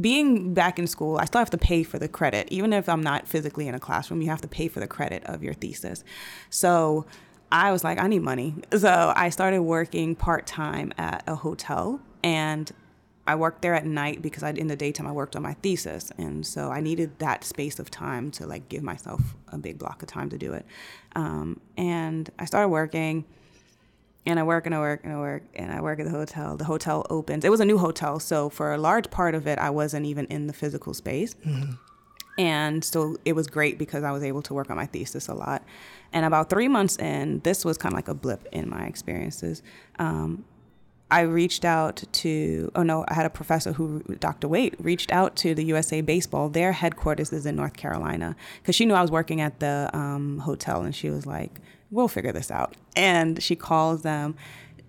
being 0.00 0.54
back 0.54 0.78
in 0.78 0.86
school, 0.86 1.18
I 1.18 1.24
still 1.24 1.40
have 1.40 1.50
to 1.50 1.58
pay 1.58 1.82
for 1.82 1.98
the 1.98 2.08
credit. 2.08 2.48
Even 2.50 2.72
if 2.72 2.88
I'm 2.88 3.02
not 3.02 3.26
physically 3.26 3.68
in 3.68 3.74
a 3.74 3.80
classroom, 3.80 4.22
you 4.22 4.28
have 4.30 4.40
to 4.42 4.48
pay 4.48 4.68
for 4.68 4.80
the 4.80 4.86
credit 4.86 5.24
of 5.24 5.42
your 5.42 5.54
thesis. 5.54 6.04
So 6.50 7.06
I 7.50 7.72
was 7.72 7.84
like, 7.84 7.98
I 7.98 8.06
need 8.06 8.22
money. 8.22 8.54
So 8.76 9.12
I 9.14 9.30
started 9.30 9.62
working 9.62 10.14
part 10.14 10.46
time 10.46 10.92
at 10.96 11.24
a 11.26 11.34
hotel 11.34 12.00
and 12.22 12.70
I 13.26 13.36
worked 13.36 13.62
there 13.62 13.74
at 13.74 13.86
night 13.86 14.20
because 14.20 14.42
I 14.42 14.50
in 14.50 14.66
the 14.66 14.76
daytime 14.76 15.06
I 15.06 15.12
worked 15.12 15.36
on 15.36 15.42
my 15.42 15.54
thesis, 15.54 16.10
and 16.18 16.44
so 16.44 16.70
I 16.70 16.80
needed 16.80 17.20
that 17.20 17.44
space 17.44 17.78
of 17.78 17.88
time 17.88 18.32
to 18.32 18.46
like 18.46 18.68
give 18.68 18.82
myself 18.82 19.36
a 19.48 19.58
big 19.58 19.78
block 19.78 20.02
of 20.02 20.08
time 20.08 20.28
to 20.30 20.38
do 20.38 20.52
it. 20.54 20.66
Um, 21.14 21.60
and 21.76 22.28
I 22.38 22.46
started 22.46 22.68
working, 22.68 23.24
and 24.26 24.38
I 24.38 24.42
work 24.42 24.66
and 24.66 24.74
I 24.74 24.78
work 24.78 25.00
and 25.04 25.12
I 25.12 25.18
work 25.18 25.42
and 25.54 25.72
I 25.72 25.80
work 25.80 25.98
at 26.00 26.06
the 26.06 26.12
hotel. 26.12 26.56
The 26.56 26.64
hotel 26.64 27.04
opens. 27.10 27.44
It 27.44 27.50
was 27.50 27.60
a 27.60 27.64
new 27.64 27.78
hotel, 27.78 28.20
so 28.20 28.48
for 28.48 28.72
a 28.72 28.78
large 28.78 29.10
part 29.10 29.34
of 29.34 29.46
it, 29.46 29.58
I 29.58 29.70
wasn't 29.70 30.06
even 30.06 30.26
in 30.26 30.46
the 30.46 30.52
physical 30.52 30.94
space. 30.94 31.34
And 32.38 32.82
so 32.82 33.16
it 33.24 33.34
was 33.34 33.46
great 33.46 33.78
because 33.78 34.04
I 34.04 34.10
was 34.10 34.22
able 34.22 34.42
to 34.42 34.54
work 34.54 34.70
on 34.70 34.76
my 34.76 34.86
thesis 34.86 35.28
a 35.28 35.34
lot. 35.34 35.62
And 36.12 36.24
about 36.24 36.48
three 36.48 36.68
months 36.68 36.96
in, 36.96 37.40
this 37.40 37.64
was 37.64 37.76
kind 37.76 37.92
of 37.92 37.98
like 37.98 38.08
a 38.08 38.14
blip 38.14 38.48
in 38.52 38.70
my 38.70 38.84
experiences. 38.86 39.62
Um, 39.98 40.44
I 41.10 41.22
reached 41.22 41.66
out 41.66 42.02
to, 42.10 42.72
oh 42.74 42.82
no, 42.82 43.04
I 43.06 43.12
had 43.12 43.26
a 43.26 43.30
professor 43.30 43.74
who, 43.74 44.02
Dr. 44.18 44.48
Weight, 44.48 44.74
reached 44.78 45.12
out 45.12 45.36
to 45.36 45.54
the 45.54 45.62
USA 45.66 46.00
Baseball. 46.00 46.48
Their 46.48 46.72
headquarters 46.72 47.34
is 47.34 47.44
in 47.44 47.54
North 47.54 47.76
Carolina 47.76 48.34
because 48.62 48.74
she 48.74 48.86
knew 48.86 48.94
I 48.94 49.02
was 49.02 49.10
working 49.10 49.42
at 49.42 49.60
the 49.60 49.90
um, 49.92 50.38
hotel 50.38 50.80
and 50.80 50.94
she 50.94 51.10
was 51.10 51.26
like, 51.26 51.60
we'll 51.92 52.08
figure 52.08 52.32
this 52.32 52.50
out. 52.50 52.74
And 52.96 53.40
she 53.40 53.54
calls 53.54 54.02
them 54.02 54.34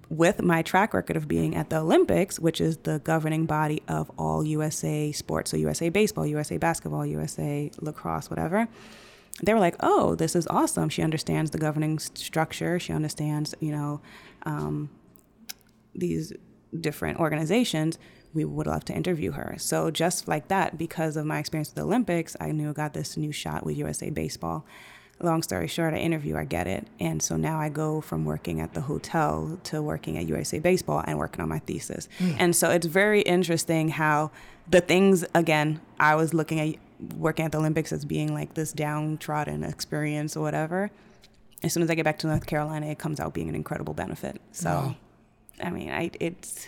with 0.10 0.42
my 0.42 0.64
track 0.64 0.94
record 0.94 1.18
of 1.18 1.28
being 1.28 1.56
at 1.56 1.70
the 1.70 1.78
Olympics, 1.78 2.40
which 2.40 2.60
is 2.60 2.78
the 2.78 3.00
governing 3.00 3.46
body 3.46 3.84
of 3.88 4.10
all 4.18 4.44
USA 4.44 5.12
sports, 5.12 5.52
so 5.52 5.58
USA 5.58 5.90
Baseball, 5.90 6.26
USA 6.26 6.58
Basketball, 6.58 7.06
USA 7.06 7.70
Lacrosse, 7.80 8.30
whatever 8.32 8.68
they 9.42 9.54
were 9.54 9.60
like, 9.60 9.76
"Oh, 9.80 10.16
this 10.16 10.36
is 10.36 10.46
awesome. 10.48 10.90
She 10.90 11.02
understands 11.02 11.52
the 11.52 11.58
governing 11.58 11.98
structure. 12.00 12.80
She 12.80 12.94
understands, 12.94 13.56
you 13.60 13.72
know, 13.72 14.02
um, 14.44 14.90
these 15.96 16.34
different 16.80 17.20
organizations. 17.20 17.98
We 18.34 18.46
would 18.46 18.68
love 18.68 18.86
to 18.86 18.94
interview 18.94 19.32
her." 19.32 19.56
So 19.58 19.90
just 19.90 20.28
like 20.28 20.50
that, 20.50 20.78
because 20.78 21.18
of 21.18 21.26
my 21.26 21.40
experience 21.40 21.70
with 21.70 21.76
the 21.76 21.84
Olympics, 21.84 22.36
I 22.40 22.52
knew 22.52 22.70
I 22.70 22.74
got 22.74 22.94
this 22.94 23.18
new 23.18 23.32
shot 23.32 23.66
with 23.66 23.78
USA 23.78 24.10
Baseball. 24.10 24.66
Long 25.20 25.42
story 25.42 25.68
short, 25.68 25.94
I 25.94 25.98
interview, 25.98 26.36
I 26.36 26.44
get 26.44 26.68
it, 26.68 26.86
and 27.00 27.22
so 27.22 27.38
now 27.38 27.60
I 27.60 27.70
go 27.70 28.02
from 28.02 28.26
working 28.26 28.60
at 28.60 28.74
the 28.74 28.82
hotel 28.82 29.58
to 29.66 29.82
working 29.82 30.18
at 30.18 30.28
USA 30.28 30.60
Baseball 30.60 31.02
and 31.06 31.18
working 31.18 31.40
on 31.42 31.48
my 31.48 31.60
thesis. 31.60 32.10
Hmm. 32.18 32.32
And 32.40 32.56
so 32.56 32.70
it's 32.72 32.88
very 32.88 33.22
interesting 33.22 33.90
how 33.90 34.32
the 34.70 34.82
things 34.82 35.24
again 35.34 35.80
I 36.00 36.16
was 36.16 36.34
looking 36.34 36.60
at 36.60 36.76
working 37.18 37.46
at 37.46 37.52
the 37.52 37.58
Olympics 37.60 37.92
as 37.92 38.06
being 38.06 38.34
like 38.34 38.54
this 38.56 38.74
downtrodden 38.74 39.64
experience 39.64 40.36
or 40.36 40.42
whatever. 40.42 40.92
As 41.62 41.72
soon 41.72 41.84
as 41.84 41.90
I 41.90 41.96
get 41.96 42.04
back 42.04 42.18
to 42.20 42.28
North 42.28 42.46
Carolina, 42.46 42.88
it 42.88 43.00
comes 43.00 43.20
out 43.20 43.34
being 43.34 43.48
an 43.48 43.56
incredible 43.56 43.94
benefit. 43.94 44.42
So, 44.52 44.70
Wow. 44.70 44.96
I 45.62 45.70
mean, 45.70 45.90
I 45.92 46.12
it's 46.20 46.68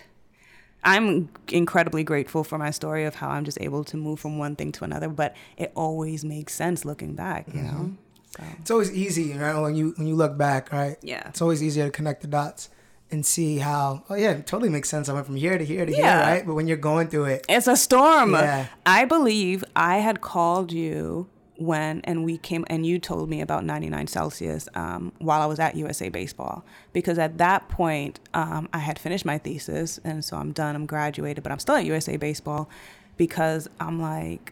I'm 0.83 1.29
incredibly 1.49 2.03
grateful 2.03 2.43
for 2.43 2.57
my 2.59 2.69
story 2.69 3.05
of 3.05 3.15
how 3.15 3.29
I'm 3.29 3.43
just 3.43 3.59
able 3.59 3.83
to 3.85 3.97
move 3.97 4.19
from 4.19 4.37
one 4.37 4.55
thing 4.55 4.71
to 4.73 4.83
another, 4.83 5.09
but 5.09 5.35
it 5.57 5.71
always 5.75 6.23
makes 6.23 6.53
sense 6.53 6.85
looking 6.85 7.15
back, 7.15 7.47
you 7.53 7.63
know. 7.63 7.69
Mm-hmm. 7.69 7.93
So, 8.37 8.43
It's 8.59 8.71
always 8.71 8.91
easy, 8.93 9.33
right? 9.37 9.57
When 9.59 9.75
you 9.75 9.93
when 9.97 10.07
you 10.07 10.15
look 10.15 10.37
back, 10.37 10.71
right? 10.71 10.97
Yeah. 11.01 11.27
It's 11.29 11.41
always 11.41 11.61
easier 11.63 11.85
to 11.85 11.91
connect 11.91 12.21
the 12.21 12.27
dots 12.27 12.69
and 13.11 13.25
see 13.25 13.57
how. 13.59 14.03
Oh 14.09 14.15
yeah, 14.15 14.31
it 14.31 14.47
totally 14.47 14.69
makes 14.69 14.89
sense. 14.89 15.09
I 15.09 15.13
went 15.13 15.25
from 15.25 15.35
here 15.35 15.57
to 15.57 15.65
here 15.65 15.85
to 15.85 15.91
Yeah. 15.91 15.97
here, 15.97 16.33
right? 16.35 16.45
But 16.45 16.55
when 16.55 16.67
you're 16.67 16.77
going 16.77 17.07
through 17.07 17.25
it, 17.25 17.45
It's 17.47 17.67
a 17.67 17.75
storm. 17.77 18.33
Yeah. 18.33 18.67
I 18.85 19.05
believe 19.05 19.63
I 19.75 19.97
had 19.97 20.21
called 20.21 20.71
you 20.71 21.27
when, 21.57 22.01
and 22.03 22.25
we 22.25 22.37
came, 22.37 22.65
and 22.67 22.85
you 22.85 22.99
told 22.99 23.29
me 23.29 23.39
about 23.39 23.63
99 23.63 24.07
Celsius 24.07 24.67
um, 24.75 25.13
while 25.19 25.41
I 25.41 25.45
was 25.45 25.57
at 25.59 25.75
USA 25.75 26.09
Baseball. 26.09 26.65
Because 26.91 27.17
at 27.17 27.37
that 27.37 27.69
point, 27.69 28.19
um, 28.33 28.67
I 28.73 28.79
had 28.79 28.99
finished 28.99 29.23
my 29.23 29.37
thesis, 29.37 29.97
and 30.03 30.25
so 30.25 30.35
I'm 30.35 30.51
done, 30.51 30.75
I'm 30.75 30.85
graduated, 30.85 31.43
but 31.43 31.53
I'm 31.53 31.59
still 31.59 31.75
at 31.75 31.85
USA 31.85 32.17
Baseball 32.17 32.67
because 33.15 33.69
I'm 33.79 34.01
like, 34.01 34.51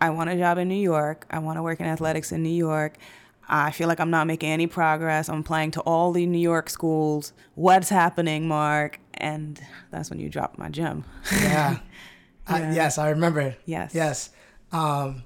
I 0.00 0.10
want 0.10 0.28
a 0.28 0.36
job 0.36 0.58
in 0.58 0.68
New 0.68 0.74
York. 0.74 1.24
I 1.30 1.38
want 1.38 1.56
to 1.56 1.62
work 1.62 1.80
in 1.80 1.86
athletics 1.86 2.32
in 2.32 2.42
New 2.42 2.50
York. 2.50 2.98
I 3.48 3.70
feel 3.70 3.88
like 3.88 4.00
I'm 4.00 4.10
not 4.10 4.26
making 4.26 4.50
any 4.50 4.66
progress. 4.66 5.28
I'm 5.28 5.40
applying 5.40 5.70
to 5.72 5.80
all 5.82 6.12
the 6.12 6.26
New 6.26 6.38
York 6.38 6.70
schools. 6.70 7.32
What's 7.54 7.88
happening, 7.88 8.48
Mark? 8.48 9.00
And 9.14 9.60
that's 9.90 10.10
when 10.10 10.20
you 10.20 10.28
dropped 10.28 10.58
my 10.58 10.68
gem. 10.68 11.04
yeah. 11.32 11.78
I, 12.46 12.72
yes, 12.72 12.98
I 12.98 13.10
remember. 13.10 13.56
Yes. 13.66 13.94
Yes. 13.94 14.30
Um, 14.72 15.22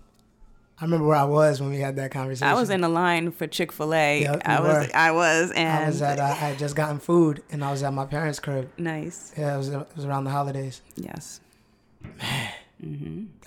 I 0.78 0.84
remember 0.84 1.06
where 1.06 1.16
I 1.16 1.24
was 1.24 1.60
when 1.60 1.70
we 1.70 1.78
had 1.78 1.96
that 1.96 2.10
conversation. 2.10 2.46
I 2.48 2.52
was 2.54 2.68
in 2.68 2.84
a 2.84 2.88
line 2.88 3.30
for 3.30 3.46
Chick 3.46 3.72
Fil 3.72 3.94
A. 3.94 4.20
Yep, 4.22 4.42
I 4.44 4.56
you 4.58 4.62
was. 4.62 4.90
I 4.92 5.10
was, 5.12 5.50
and 5.52 5.84
I 5.84 5.86
was 5.86 6.02
at. 6.02 6.18
Uh, 6.18 6.24
I 6.24 6.32
had 6.32 6.58
just 6.58 6.76
gotten 6.76 6.98
food, 6.98 7.42
and 7.50 7.64
I 7.64 7.70
was 7.70 7.82
at 7.82 7.94
my 7.94 8.04
parents' 8.04 8.38
crib. 8.40 8.70
nice. 8.76 9.32
Yeah, 9.38 9.54
it 9.54 9.56
was. 9.56 9.68
It 9.70 9.86
was 9.96 10.04
around 10.04 10.24
the 10.24 10.30
holidays. 10.30 10.82
Yes. 10.96 11.40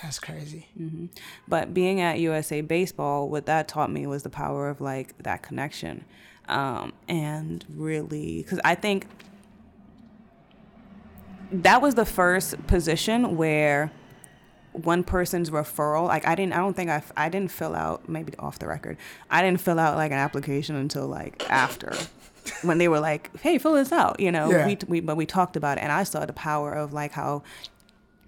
That's 0.02 0.20
crazy. 0.20 0.68
But 1.48 1.74
being 1.74 2.02
at 2.02 2.20
USA 2.20 2.62
Baseball, 2.62 3.30
what 3.30 3.46
that 3.46 3.68
taught 3.68 3.92
me 3.92 4.06
was 4.08 4.24
the 4.24 4.30
power 4.30 4.70
of 4.70 4.82
like 4.82 5.18
that 5.24 5.44
connection. 5.44 6.04
Um, 6.48 6.94
and 7.08 7.64
really, 7.76 8.42
because 8.42 8.60
I 8.66 8.74
think 8.76 9.06
that 11.52 11.82
was 11.82 11.96
the 11.96 12.06
first 12.06 12.66
position 12.68 13.38
where 13.38 13.92
one 14.72 15.04
person's 15.04 15.50
referral 15.50 16.08
like 16.08 16.26
i 16.28 16.36
didn't 16.36 16.54
i 16.54 16.58
don't 16.58 16.76
think 16.76 16.92
i 16.92 17.02
i 17.18 17.28
didn't 17.28 17.50
fill 17.52 17.74
out 17.76 18.08
maybe 18.08 18.32
off 18.38 18.60
the 18.60 18.68
record 18.68 18.98
i 19.32 19.42
didn't 19.42 19.60
fill 19.60 19.80
out 19.80 19.96
like 19.98 20.12
an 20.12 20.18
application 20.20 20.76
until 20.76 21.08
like 21.08 21.44
after 21.50 21.92
when 22.62 22.78
they 22.78 22.88
were 22.88 23.00
like 23.00 23.36
hey 23.42 23.58
fill 23.58 23.74
this 23.74 23.92
out 23.92 24.20
you 24.20 24.32
know 24.32 24.52
Yeah. 24.52 24.68
we, 24.68 24.78
we 24.88 25.00
but 25.00 25.18
we 25.18 25.26
talked 25.26 25.56
about 25.58 25.80
it 25.80 25.82
and 25.82 25.92
i 25.92 26.04
saw 26.04 26.24
the 26.24 26.34
power 26.34 26.72
of 26.72 26.94
like 26.94 27.12
how 27.14 27.42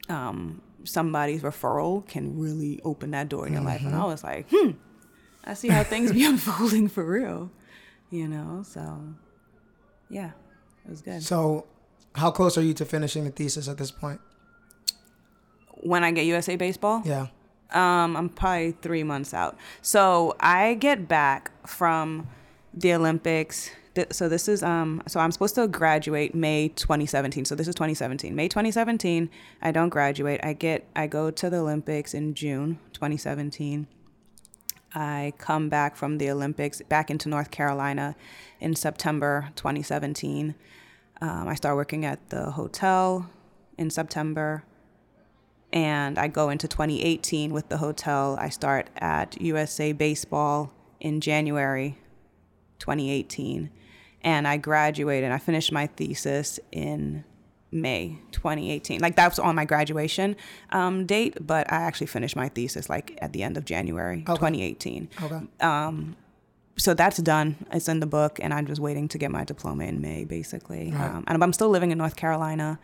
um 0.09 0.61
somebody's 0.85 1.41
referral 1.41 2.07
can 2.07 2.37
really 2.39 2.79
open 2.83 3.11
that 3.11 3.29
door 3.29 3.47
in 3.47 3.53
your 3.53 3.61
life 3.61 3.81
and 3.81 3.95
i 3.95 4.03
was 4.05 4.23
like 4.23 4.47
hmm 4.51 4.71
i 5.45 5.53
see 5.53 5.69
how 5.69 5.83
things 5.83 6.11
be 6.11 6.25
unfolding 6.33 6.87
for 6.87 7.03
real 7.05 7.51
you 8.09 8.27
know 8.27 8.63
so 8.65 9.01
yeah 10.09 10.31
it 10.85 10.89
was 10.89 11.01
good 11.01 11.21
So, 11.23 11.67
how 12.15 12.31
close 12.31 12.57
are 12.57 12.61
you 12.63 12.73
to 12.75 12.85
finishing 12.85 13.23
the 13.23 13.31
thesis 13.31 13.67
at 13.67 13.77
this 13.77 13.91
point? 13.91 14.19
when 15.83 16.03
i 16.03 16.11
get 16.11 16.25
usa 16.25 16.55
baseball 16.55 17.01
Yeah. 17.05 17.27
Um, 17.73 18.17
I'm 18.17 18.27
probably 18.27 18.73
three 18.81 19.03
months 19.03 19.33
out. 19.33 19.55
So 19.81 20.35
I 20.41 20.73
get 20.73 21.07
back 21.07 21.51
from 21.65 22.27
the 22.73 22.93
Olympics. 22.93 23.71
So 24.11 24.29
this 24.29 24.47
is 24.47 24.63
um. 24.63 25.03
So 25.07 25.19
I'm 25.19 25.31
supposed 25.31 25.55
to 25.55 25.67
graduate 25.67 26.33
May 26.33 26.69
2017. 26.69 27.45
So 27.45 27.55
this 27.55 27.67
is 27.67 27.75
2017. 27.75 28.33
May 28.33 28.47
2017. 28.47 29.29
I 29.61 29.71
don't 29.71 29.89
graduate. 29.89 30.39
I 30.43 30.53
get. 30.53 30.87
I 30.95 31.07
go 31.07 31.29
to 31.29 31.49
the 31.49 31.57
Olympics 31.57 32.13
in 32.13 32.33
June 32.33 32.79
2017. 32.93 33.87
I 34.93 35.33
come 35.37 35.69
back 35.69 35.95
from 35.95 36.17
the 36.17 36.29
Olympics 36.29 36.81
back 36.81 37.09
into 37.09 37.29
North 37.29 37.51
Carolina 37.51 38.15
in 38.59 38.75
September 38.75 39.49
2017. 39.55 40.55
Um, 41.21 41.47
I 41.47 41.55
start 41.55 41.75
working 41.75 42.03
at 42.05 42.29
the 42.29 42.51
hotel 42.51 43.29
in 43.77 43.89
September 43.89 44.63
and 45.71 46.17
I 46.17 46.27
go 46.27 46.49
into 46.49 46.67
2018 46.67 47.53
with 47.53 47.69
the 47.69 47.77
hotel. 47.77 48.37
I 48.39 48.49
start 48.49 48.89
at 48.97 49.41
USA 49.41 49.93
Baseball 49.93 50.73
in 50.99 51.21
January 51.21 51.97
2018, 52.79 53.69
and 54.23 54.47
I 54.47 54.57
graduated. 54.57 55.25
and 55.25 55.33
I 55.33 55.37
finished 55.37 55.71
my 55.71 55.87
thesis 55.87 56.59
in 56.71 57.23
May 57.71 58.17
2018. 58.31 58.99
Like 59.01 59.15
that 59.15 59.29
was 59.29 59.39
on 59.39 59.55
my 59.55 59.65
graduation 59.65 60.35
um, 60.71 61.05
date, 61.05 61.37
but 61.45 61.71
I 61.71 61.77
actually 61.77 62.07
finished 62.07 62.35
my 62.35 62.49
thesis 62.49 62.89
like 62.89 63.17
at 63.21 63.31
the 63.33 63.43
end 63.43 63.57
of 63.57 63.65
January 63.65 64.23
2018. 64.35 65.09
Okay. 65.23 65.39
Um, 65.61 66.15
So 66.77 66.93
that's 66.93 67.17
done. 67.17 67.55
It's 67.71 67.87
in 67.87 67.99
the 67.99 68.05
book, 68.07 68.39
and 68.41 68.53
I'm 68.53 68.65
just 68.65 68.81
waiting 68.81 69.07
to 69.09 69.17
get 69.17 69.29
my 69.31 69.43
diploma 69.43 69.83
in 69.85 70.01
May, 70.01 70.23
basically. 70.25 70.91
Um, 70.91 71.23
and 71.27 71.43
I'm 71.43 71.53
still 71.53 71.69
living 71.69 71.91
in 71.91 71.97
North 71.97 72.15
Carolina, 72.15 72.79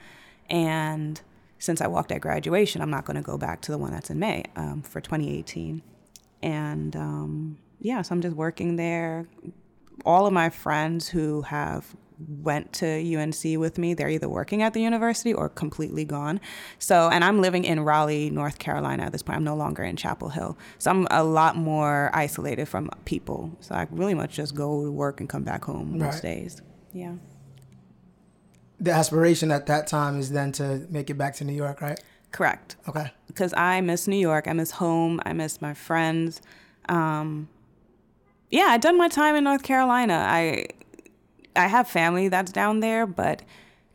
and 0.50 1.20
since 1.60 1.82
I 1.82 1.88
walked 1.88 2.12
at 2.12 2.22
graduation, 2.22 2.82
I'm 2.82 2.92
not 2.92 3.06
going 3.06 3.16
to 3.16 3.24
go 3.24 3.38
back 3.38 3.62
to 3.62 3.72
the 3.72 3.78
one 3.80 3.92
that's 3.92 4.10
in 4.10 4.20
May 4.20 4.44
um, 4.56 4.84
for 4.84 5.02
2018. 5.02 5.82
And 6.44 6.96
um, 6.96 7.58
yeah, 7.80 8.02
so 8.04 8.14
I'm 8.14 8.22
just 8.22 8.36
working 8.36 8.76
there. 8.76 9.26
All 10.06 10.26
of 10.28 10.34
my 10.34 10.50
friends 10.50 11.10
who 11.10 11.42
have 11.44 11.96
went 12.42 12.74
to 12.74 12.88
UNC 13.16 13.60
with 13.60 13.78
me, 13.78 13.94
they're 13.94 14.10
either 14.10 14.28
working 14.30 14.64
at 14.64 14.74
the 14.74 14.82
university 14.82 15.34
or 15.34 15.50
completely 15.50 16.04
gone. 16.04 16.40
So, 16.80 17.10
and 17.10 17.24
I'm 17.24 17.42
living 17.42 17.64
in 17.64 17.82
Raleigh, 17.82 18.32
North 18.32 18.58
Carolina 18.58 19.04
at 19.04 19.12
this 19.12 19.22
point. 19.22 19.38
I'm 19.38 19.44
no 19.44 19.56
longer 19.56 19.84
in 19.84 19.96
Chapel 19.96 20.30
Hill. 20.30 20.58
So 20.80 20.90
I'm 20.90 21.08
a 21.12 21.24
lot 21.24 21.56
more 21.58 22.10
isolated 22.14 22.68
from 22.68 22.90
people. 23.06 23.56
So 23.60 23.76
I 23.76 23.88
really 23.92 24.16
much 24.16 24.34
just 24.36 24.56
go 24.56 24.84
to 24.84 24.92
work 24.92 25.20
and 25.20 25.30
come 25.30 25.44
back 25.44 25.66
home 25.66 26.00
most 26.00 26.16
Right. 26.16 26.22
days. 26.24 26.62
Yeah. 26.92 27.14
The 28.80 28.92
aspiration 28.92 29.52
at 29.52 29.66
that 29.68 29.88
time 29.88 30.20
is 30.20 30.32
then 30.32 30.52
to 30.54 30.86
make 30.90 31.10
it 31.10 31.18
back 31.18 31.36
to 31.36 31.44
New 31.44 31.54
York, 31.54 31.82
right? 31.82 32.00
Correct. 32.32 32.76
Okay. 32.88 33.12
because 33.28 33.54
I 33.56 33.82
miss 33.82 34.08
New 34.08 34.18
York. 34.18 34.48
I 34.48 34.54
miss 34.54 34.72
home. 34.72 35.22
I 35.26 35.34
miss 35.34 35.62
my 35.62 35.74
friends. 35.76 36.42
Um, 36.90 37.48
yeah, 38.50 38.68
I'd 38.70 38.82
done 38.82 38.98
my 38.98 39.10
time 39.10 39.36
in 39.36 39.44
North 39.44 39.64
Carolina. 39.64 40.26
I 40.28 40.68
I 41.56 41.68
have 41.68 41.90
family 41.90 42.28
that's 42.30 42.52
down 42.52 42.80
there, 42.80 43.06
but 43.06 43.42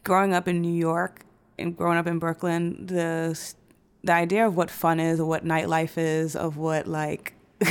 growing 0.04 0.34
up 0.34 0.48
in 0.48 0.60
New 0.60 0.72
York 0.72 1.24
and 1.58 1.76
growing 1.76 1.98
up 1.98 2.06
in 2.06 2.18
Brooklyn, 2.18 2.86
the 2.86 3.38
the 4.04 4.12
idea 4.12 4.46
of 4.46 4.56
what 4.56 4.70
fun 4.70 5.00
is, 5.00 5.20
of 5.20 5.26
what 5.26 5.44
nightlife 5.44 5.96
is, 5.96 6.36
of 6.36 6.56
what 6.56 6.86
like 6.86 7.34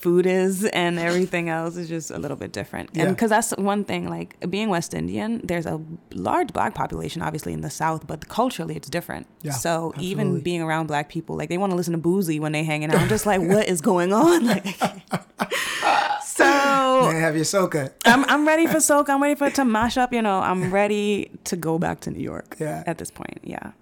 food 0.00 0.24
is 0.24 0.64
and 0.64 0.98
everything 0.98 1.50
else 1.50 1.76
is 1.76 1.88
just 1.88 2.10
a 2.10 2.18
little 2.18 2.36
bit 2.36 2.52
different. 2.52 2.90
And 2.94 3.14
because 3.14 3.28
that's 3.30 3.50
one 3.56 3.84
thing, 3.84 4.08
like 4.08 4.34
being 4.48 4.70
West 4.70 4.94
Indian, 4.94 5.40
there's 5.44 5.66
a 5.66 5.80
large 6.14 6.52
black 6.52 6.74
population, 6.74 7.20
obviously 7.20 7.52
in 7.52 7.60
the 7.60 7.70
South, 7.70 8.06
but 8.06 8.28
culturally 8.28 8.76
it's 8.76 8.88
different. 8.88 9.26
Yeah, 9.42 9.52
so 9.52 9.92
even 9.98 10.40
being 10.40 10.62
around 10.62 10.86
black 10.86 11.10
people, 11.10 11.36
like 11.36 11.50
they 11.50 11.58
want 11.58 11.70
to 11.72 11.76
listen 11.76 11.92
to 11.92 11.98
Boosie 11.98 12.40
when 12.40 12.52
they 12.52 12.64
hanging 12.64 12.90
out. 12.90 12.98
I'm 12.98 13.08
just 13.08 13.26
like, 13.26 13.40
what 13.40 13.68
is 13.68 13.80
going 13.80 14.12
on? 14.12 14.40
Like, 14.50 14.66
so 16.24 17.08
And 17.08 17.18
have 17.18 17.36
your 17.36 17.44
soca. 17.44 17.92
I'm 18.04 18.24
I'm 18.24 18.46
ready 18.46 18.66
for 18.66 18.78
soca. 18.78 19.10
I'm 19.10 19.22
ready 19.22 19.34
for 19.34 19.46
it 19.46 19.54
to 19.56 19.64
mash 19.64 19.96
up. 19.96 20.12
You 20.12 20.22
know, 20.22 20.40
I'm 20.40 20.72
ready 20.72 21.30
to 21.44 21.56
go 21.56 21.78
back 21.78 22.00
to 22.00 22.10
New 22.10 22.22
York. 22.22 22.56
Yeah. 22.58 22.82
At 22.86 22.98
this 22.98 23.10
point, 23.10 23.38
yeah. 23.42 23.72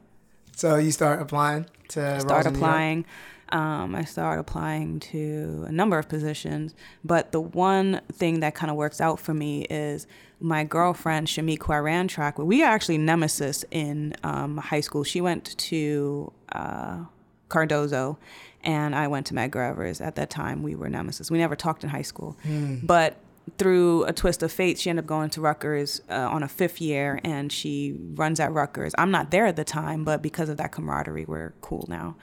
So 0.57 0.77
you 0.77 0.91
start 0.91 1.23
applying 1.23 1.67
to 1.91 2.21
Start 2.21 2.47
in 2.47 2.53
New 2.55 2.59
York? 2.59 3.07
Um, 3.51 3.95
I 3.95 4.05
started 4.05 4.41
applying 4.41 5.01
to 5.01 5.65
a 5.69 5.73
number 5.73 5.99
of 5.99 6.09
positions, 6.09 6.75
but 7.05 7.33
the 7.33 7.41
one 7.41 8.01
thing 8.13 8.41
that 8.41 8.55
kind 8.55 8.71
of 8.71 8.77
works 8.77 9.01
out 9.01 9.19
for 9.19 9.33
me 9.33 9.63
is 9.65 10.07
my 10.41 10.65
girlfriend 10.65 11.27
Shamik, 11.27 11.63
who 11.63 11.73
I 11.73 11.79
ran 11.79 12.09
track 12.09 12.39
with. 12.39 12.47
We 12.47 12.63
are 12.63 12.71
actually 12.71 12.99
nemesis 12.99 13.65
in 13.71 14.15
um, 14.23 14.59
high 14.59 14.81
school. 14.81 15.03
She 15.03 15.21
went 15.21 15.57
to 15.59 16.33
uh, 16.53 17.05
Cardozo, 17.49 18.19
and 18.63 18.95
I 18.95 19.09
went 19.09 19.27
to 19.27 19.35
Medgar 19.35 19.71
Evers. 19.71 20.01
At 20.01 20.15
that 20.17 20.31
time, 20.31 20.63
we 20.63 20.75
were 20.75 20.89
nemesis. 20.89 21.31
We 21.31 21.39
never 21.39 21.57
talked 21.57 21.83
in 21.85 21.91
high 21.91 22.03
school, 22.03 22.37
but 22.83 23.17
through 23.57 24.05
a 24.05 24.13
twist 24.13 24.43
of 24.43 24.53
fate, 24.53 24.79
she 24.79 24.91
ended 24.91 25.07
up 25.07 25.09
going 25.09 25.31
to 25.31 25.41
Rutgers 25.41 26.03
uh, 26.11 26.15
on 26.15 26.43
a 26.43 26.49
fifth 26.49 26.83
year, 26.83 27.19
and 27.25 27.51
she 27.51 27.97
runs 28.15 28.41
at 28.41 28.53
Rutgers. 28.53 28.95
I'm 28.99 29.11
not 29.11 29.31
there 29.31 29.47
at 29.47 29.57
the 29.57 29.65
time, 29.65 30.05
but 30.05 30.21
because 30.21 30.51
of 30.51 30.59
that 30.59 30.71
camaraderie, 30.73 31.25
we're 31.25 31.55
cool 31.63 31.87
now. 31.89 32.17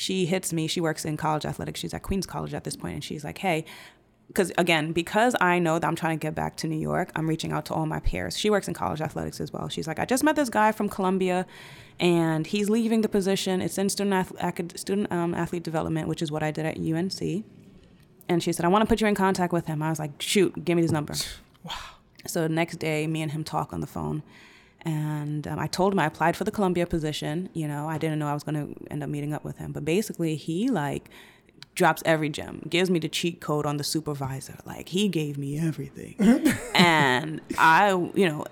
She 0.00 0.26
hits 0.26 0.52
me. 0.52 0.66
She 0.66 0.80
works 0.80 1.04
in 1.04 1.16
college 1.16 1.44
athletics. 1.44 1.80
She's 1.80 1.94
at 1.94 2.02
Queens 2.02 2.26
College 2.26 2.54
at 2.54 2.64
this 2.64 2.76
point, 2.76 2.94
and 2.94 3.04
she's 3.04 3.24
like, 3.24 3.38
"Hey." 3.38 3.64
Because 4.28 4.52
again, 4.58 4.92
because 4.92 5.34
I 5.40 5.58
know 5.58 5.80
that 5.80 5.86
I'm 5.88 5.96
trying 5.96 6.16
to 6.16 6.22
get 6.22 6.36
back 6.36 6.56
to 6.58 6.68
New 6.68 6.78
York, 6.78 7.10
I'm 7.16 7.28
reaching 7.28 7.50
out 7.50 7.64
to 7.64 7.74
all 7.74 7.84
my 7.84 7.98
peers. 7.98 8.38
She 8.38 8.48
works 8.48 8.68
in 8.68 8.74
college 8.74 9.00
athletics 9.00 9.40
as 9.40 9.52
well. 9.52 9.68
She's 9.68 9.88
like, 9.88 9.98
I 9.98 10.04
just 10.04 10.22
met 10.22 10.36
this 10.36 10.48
guy 10.48 10.70
from 10.70 10.88
Columbia, 10.88 11.46
and 11.98 12.46
he's 12.46 12.70
leaving 12.70 13.00
the 13.00 13.08
position. 13.08 13.60
It's 13.60 13.76
in 13.76 13.88
student 13.88 14.14
ath- 14.14 14.78
student 14.78 15.10
um, 15.10 15.34
athlete 15.34 15.64
development, 15.64 16.06
which 16.06 16.22
is 16.22 16.30
what 16.30 16.44
I 16.44 16.52
did 16.52 16.64
at 16.64 16.78
UNC 16.78 17.44
and 18.30 18.40
she 18.40 18.52
said, 18.52 18.64
I 18.64 18.68
want 18.68 18.82
to 18.82 18.86
put 18.86 19.00
you 19.00 19.08
in 19.08 19.16
contact 19.16 19.52
with 19.52 19.66
him. 19.66 19.82
I 19.82 19.90
was 19.90 19.98
like, 19.98 20.22
shoot, 20.22 20.64
give 20.64 20.76
me 20.76 20.82
his 20.82 20.92
number. 20.92 21.14
Wow. 21.64 21.74
So 22.26 22.42
the 22.42 22.48
next 22.48 22.76
day, 22.76 23.06
me 23.08 23.22
and 23.22 23.32
him 23.32 23.42
talk 23.42 23.72
on 23.72 23.80
the 23.80 23.88
phone. 23.88 24.22
And 24.82 25.46
um, 25.46 25.58
I 25.58 25.66
told 25.66 25.92
him 25.92 25.98
I 25.98 26.06
applied 26.06 26.36
for 26.36 26.44
the 26.44 26.50
Columbia 26.50 26.86
position. 26.86 27.48
You 27.52 27.68
know, 27.68 27.88
I 27.88 27.98
didn't 27.98 28.18
know 28.18 28.26
I 28.28 28.34
was 28.34 28.42
going 28.42 28.74
to 28.74 28.92
end 28.92 29.02
up 29.02 29.08
meeting 29.10 29.32
up 29.34 29.44
with 29.44 29.58
him. 29.58 29.72
But 29.72 29.84
basically, 29.84 30.36
he 30.36 30.68
like 30.70 31.10
drops 31.74 32.02
every 32.06 32.28
gem, 32.28 32.62
gives 32.68 32.90
me 32.90 32.98
the 32.98 33.08
cheat 33.08 33.40
code 33.40 33.66
on 33.66 33.76
the 33.76 33.84
supervisor. 33.84 34.56
Like, 34.66 34.88
he 34.88 35.08
gave 35.08 35.36
me 35.38 35.58
everything. 35.58 36.14
and 36.74 37.40
I, 37.58 37.90
you 38.14 38.28
know, 38.28 38.44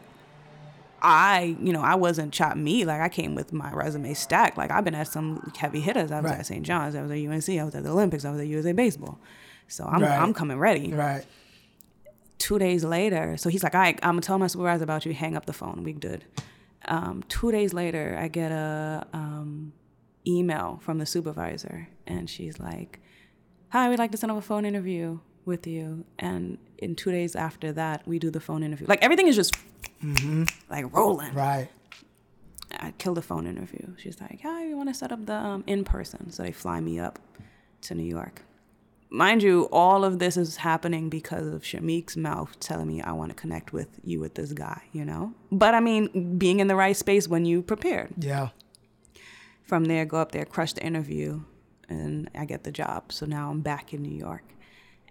I, 1.00 1.56
you 1.60 1.72
know, 1.72 1.80
I 1.82 1.94
wasn't 1.94 2.32
chopped 2.32 2.56
meat. 2.56 2.84
Like 2.86 3.00
I 3.00 3.08
came 3.08 3.34
with 3.34 3.52
my 3.52 3.72
resume 3.72 4.14
stacked. 4.14 4.58
Like 4.58 4.70
I've 4.70 4.84
been 4.84 4.94
at 4.96 5.06
some 5.08 5.52
heavy 5.56 5.80
hitters. 5.80 6.10
I 6.10 6.20
was 6.20 6.30
Right. 6.32 6.40
at 6.40 6.46
St. 6.46 6.64
John's. 6.64 6.94
I 6.96 7.02
was 7.02 7.10
at 7.10 7.16
UNC. 7.18 7.48
I 7.60 7.64
was 7.64 7.74
at 7.74 7.84
the 7.84 7.90
Olympics. 7.90 8.24
I 8.24 8.30
was 8.32 8.40
at 8.40 8.46
USA 8.48 8.72
Baseball. 8.72 9.18
So 9.68 9.84
I'm 9.84 10.02
Right. 10.02 10.18
I'm 10.20 10.34
coming 10.34 10.58
ready. 10.58 10.92
Right. 10.92 11.24
Two 12.38 12.58
days 12.58 12.84
later, 12.84 13.36
so 13.36 13.48
he's 13.48 13.62
like, 13.62 13.74
"All 13.74 13.80
right, 13.80 13.98
I'm 14.02 14.12
gonna 14.12 14.20
tell 14.22 14.38
my 14.38 14.46
supervisor 14.46 14.84
about 14.84 15.04
you. 15.04 15.12
Hang 15.12 15.36
up 15.36 15.46
the 15.46 15.52
phone. 15.52 15.82
We 15.82 15.92
good." 15.92 16.24
Um, 16.86 17.24
two 17.28 17.50
days 17.50 17.74
later, 17.74 18.16
I 18.18 18.28
get 18.28 18.52
a 18.52 19.06
um, 19.12 19.72
email 20.26 20.78
from 20.82 20.98
the 20.98 21.06
supervisor, 21.06 21.88
and 22.06 22.30
she's 22.30 22.58
like, 22.60 23.00
"Hi, 23.70 23.88
we'd 23.88 23.98
like 23.98 24.12
to 24.12 24.16
set 24.16 24.30
up 24.30 24.36
a 24.36 24.40
phone 24.40 24.64
interview 24.64 25.18
with 25.44 25.66
you." 25.66 26.04
And 26.18 26.58
in 26.78 26.94
two 26.94 27.10
days 27.10 27.34
after 27.34 27.72
that, 27.72 28.06
we 28.06 28.18
do 28.18 28.30
the 28.30 28.40
phone 28.40 28.62
interview. 28.62 28.86
Like 28.86 29.02
everything 29.02 29.26
is 29.26 29.36
just 29.36 29.56
like 30.70 30.92
rolling. 30.94 31.34
Right. 31.34 31.68
I 32.70 32.92
killed 32.98 33.18
a 33.18 33.22
phone 33.22 33.46
interview. 33.46 33.94
She's 33.96 34.20
like, 34.20 34.40
"Hi, 34.42 34.66
we 34.66 34.74
want 34.74 34.88
to 34.88 34.94
set 34.94 35.10
up 35.10 35.26
the 35.26 35.34
um, 35.34 35.64
in 35.66 35.84
person." 35.84 36.30
So 36.30 36.42
they 36.44 36.52
fly 36.52 36.80
me 36.80 37.00
up 37.00 37.18
to 37.82 37.94
New 37.94 38.04
York. 38.04 38.42
Mind 39.10 39.42
you, 39.42 39.68
all 39.72 40.04
of 40.04 40.18
this 40.18 40.36
is 40.36 40.56
happening 40.56 41.08
because 41.08 41.46
of 41.46 41.62
Shamik's 41.62 42.16
mouth 42.16 42.58
telling 42.60 42.86
me 42.88 43.00
I 43.00 43.12
want 43.12 43.30
to 43.30 43.34
connect 43.34 43.72
with 43.72 43.88
you 44.04 44.20
with 44.20 44.34
this 44.34 44.52
guy, 44.52 44.82
you 44.92 45.04
know? 45.04 45.32
But 45.50 45.74
I 45.74 45.80
mean, 45.80 46.36
being 46.36 46.60
in 46.60 46.66
the 46.66 46.76
right 46.76 46.96
space 46.96 47.26
when 47.26 47.44
you 47.46 47.62
prepared. 47.62 48.12
Yeah. 48.18 48.48
from 49.62 49.84
there, 49.86 50.04
go 50.04 50.18
up 50.18 50.32
there, 50.32 50.44
crush 50.44 50.72
the 50.74 50.82
interview, 50.84 51.40
and 51.88 52.30
I 52.34 52.44
get 52.44 52.64
the 52.64 52.72
job. 52.72 53.12
So 53.12 53.24
now 53.26 53.50
I'm 53.50 53.60
back 53.60 53.92
in 53.94 54.02
New 54.02 54.14
York, 54.16 54.44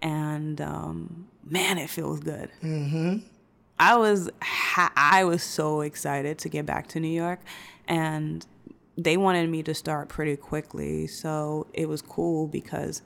and 0.02 0.60
um, 0.61 1.28
man, 1.44 1.78
it 1.78 1.90
feels 1.90 2.19
good. 2.19 2.49
Mm-hmm. 2.64 3.18
I 3.80 3.95
was 3.98 4.30
ha- 4.41 4.94
I 4.95 5.24
was 5.24 5.44
so 5.44 5.82
excited 5.82 6.38
to 6.40 6.49
get 6.49 6.65
back 6.65 6.88
to 6.90 6.99
New 6.99 7.07
York, 7.10 7.40
and 7.88 8.45
they 8.98 9.18
wanted 9.18 9.49
me 9.49 9.61
to 9.64 9.74
start 9.76 10.10
pretty 10.10 10.36
quickly. 10.36 11.06
So 11.07 11.68
it 11.74 11.88
was 11.88 12.02
cool 12.02 12.48
because 12.48 13.03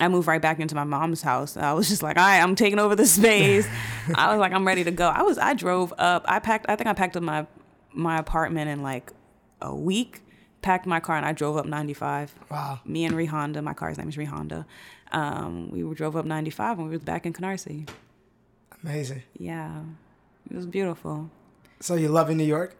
I 0.00 0.08
moved 0.08 0.26
right 0.26 0.40
back 0.40 0.58
into 0.58 0.74
my 0.74 0.84
mom's 0.84 1.22
house. 1.22 1.56
I 1.56 1.72
was 1.72 1.88
just 1.88 2.02
like, 2.02 2.16
all 2.16 2.24
right, 2.24 2.40
I'm 2.40 2.54
taking 2.54 2.78
over 2.78 2.96
the 2.96 3.06
space. 3.06 3.68
I 4.14 4.30
was 4.30 4.40
like, 4.40 4.52
I'm 4.52 4.66
ready 4.66 4.82
to 4.84 4.90
go. 4.90 5.08
I 5.08 5.22
was 5.22 5.38
I 5.38 5.54
drove 5.54 5.92
up. 5.98 6.24
I 6.26 6.38
packed. 6.38 6.66
I 6.68 6.76
think 6.76 6.88
I 6.88 6.92
packed 6.94 7.16
up 7.16 7.22
my 7.22 7.46
my 7.92 8.18
apartment 8.18 8.70
in 8.70 8.82
like 8.82 9.12
a 9.60 9.74
week. 9.74 10.22
Packed 10.62 10.86
my 10.86 11.00
car 11.00 11.16
and 11.16 11.24
I 11.24 11.32
drove 11.32 11.56
up 11.56 11.64
95. 11.64 12.34
Wow. 12.50 12.80
Me 12.84 13.04
and 13.06 13.14
Rehonda. 13.14 13.62
My 13.62 13.72
car's 13.72 13.96
name 13.96 14.10
is 14.10 14.16
Rehonda. 14.16 14.66
Um, 15.10 15.70
we 15.70 15.82
drove 15.94 16.16
up 16.16 16.26
95 16.26 16.78
and 16.78 16.88
we 16.88 16.96
was 16.96 17.02
back 17.02 17.24
in 17.24 17.32
Canarsie. 17.32 17.88
Amazing. 18.82 19.22
Yeah, 19.38 19.82
it 20.50 20.56
was 20.56 20.66
beautiful. 20.66 21.30
So 21.80 21.94
you 21.94 22.08
loving 22.08 22.36
New 22.36 22.44
York 22.44 22.76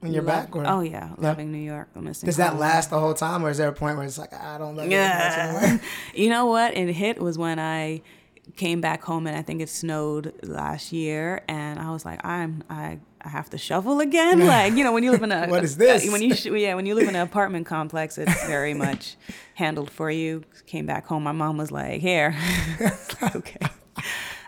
when 0.00 0.12
you're 0.12 0.22
Love- 0.22 0.50
back? 0.50 0.56
Or 0.56 0.66
oh 0.66 0.80
yeah, 0.80 1.10
loving 1.18 1.52
New 1.52 1.58
York. 1.58 1.88
I'm 1.94 2.04
missing. 2.04 2.26
Does 2.26 2.36
that 2.36 2.50
home. 2.50 2.60
last 2.60 2.90
the 2.90 3.00
whole 3.00 3.14
time, 3.14 3.44
or 3.44 3.50
is 3.50 3.58
there 3.58 3.68
a 3.68 3.72
point 3.72 3.96
where 3.96 4.06
it's 4.06 4.18
like 4.18 4.32
I 4.32 4.58
don't 4.58 4.76
love 4.76 4.86
it 4.86 4.92
as 4.92 5.56
anymore? 5.56 5.80
you 6.14 6.28
know 6.28 6.46
what? 6.46 6.76
It 6.76 6.92
hit 6.92 7.20
was 7.20 7.38
when 7.38 7.58
I 7.58 8.02
came 8.54 8.80
back 8.80 9.02
home 9.02 9.26
and 9.26 9.36
I 9.36 9.42
think 9.42 9.60
it 9.60 9.68
snowed 9.68 10.32
last 10.44 10.92
year 10.92 11.42
and 11.48 11.80
I 11.80 11.90
was 11.90 12.04
like, 12.04 12.24
I'm 12.24 12.62
I 12.70 12.98
I 13.20 13.28
have 13.28 13.50
to 13.50 13.58
shovel 13.58 13.98
again. 14.00 14.38
Like, 14.46 14.74
you 14.74 14.84
know, 14.84 14.92
when 14.92 15.02
you 15.02 15.10
live 15.10 15.22
in 15.24 15.32
a 15.32 15.46
What 15.48 15.64
is 15.64 15.76
this? 15.76 16.10
When 16.10 16.22
you 16.22 16.34
yeah, 16.56 16.74
when 16.74 16.86
you 16.86 16.94
live 16.94 17.08
in 17.08 17.16
an 17.16 17.22
apartment 17.22 17.66
complex, 17.66 18.18
it's 18.18 18.46
very 18.46 18.74
much 18.86 19.16
handled 19.54 19.90
for 19.90 20.10
you. 20.10 20.44
Came 20.66 20.86
back 20.86 21.06
home, 21.06 21.24
my 21.24 21.32
mom 21.32 21.56
was 21.56 21.72
like, 21.72 22.00
"Here." 22.00 22.36
okay. 23.34 23.66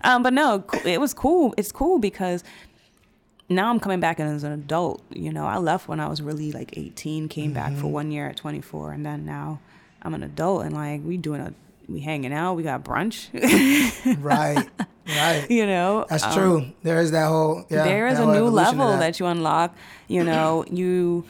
Um, 0.05 0.23
but 0.23 0.33
no, 0.33 0.65
it 0.85 1.01
was 1.01 1.13
cool. 1.13 1.55
It's 1.57 1.73
cool 1.73 1.99
because 1.99 2.45
now 3.49 3.71
I'm 3.71 3.81
coming 3.81 4.01
back 4.01 4.21
as 4.21 4.45
an 4.45 4.53
adult. 4.53 5.03
You 5.11 5.33
know, 5.33 5.47
I 5.47 5.57
left 5.59 5.89
when 5.89 6.01
I 6.01 6.09
was 6.09 6.21
really 6.21 6.53
like 6.53 6.77
18, 6.77 7.29
came 7.29 7.53
back 7.53 7.73
Mm-hmm. 7.73 7.81
for 7.81 7.87
one 7.89 8.11
year 8.13 8.29
at 8.29 8.37
24, 8.37 8.93
and 8.93 9.05
then 9.07 9.25
now 9.25 9.61
I'm 10.03 10.15
an 10.15 10.23
adult 10.23 10.65
and 10.65 10.75
like 10.75 11.01
we 11.05 11.17
doing 11.17 11.41
a 11.41 11.53
we 11.89 12.01
hanging 12.01 12.33
out. 12.35 12.55
We 12.55 12.63
got 12.63 12.85
brunch. 12.85 13.29
right, 14.23 14.69
right. 15.07 15.51
you 15.51 15.65
know, 15.67 16.05
That's 16.11 16.23
Um, 16.25 16.33
true. 16.35 16.67
There 16.83 17.01
is 17.01 17.13
that 17.13 17.29
whole. 17.29 17.65
Yeah, 17.71 17.85
there 17.85 18.07
is 18.09 18.19
a 18.19 18.27
new 18.27 18.45
level 18.49 18.89
that. 18.99 19.19
you 19.19 19.25
unlock. 19.27 19.75
You 20.07 20.23
know, 20.25 20.65
you 20.71 21.25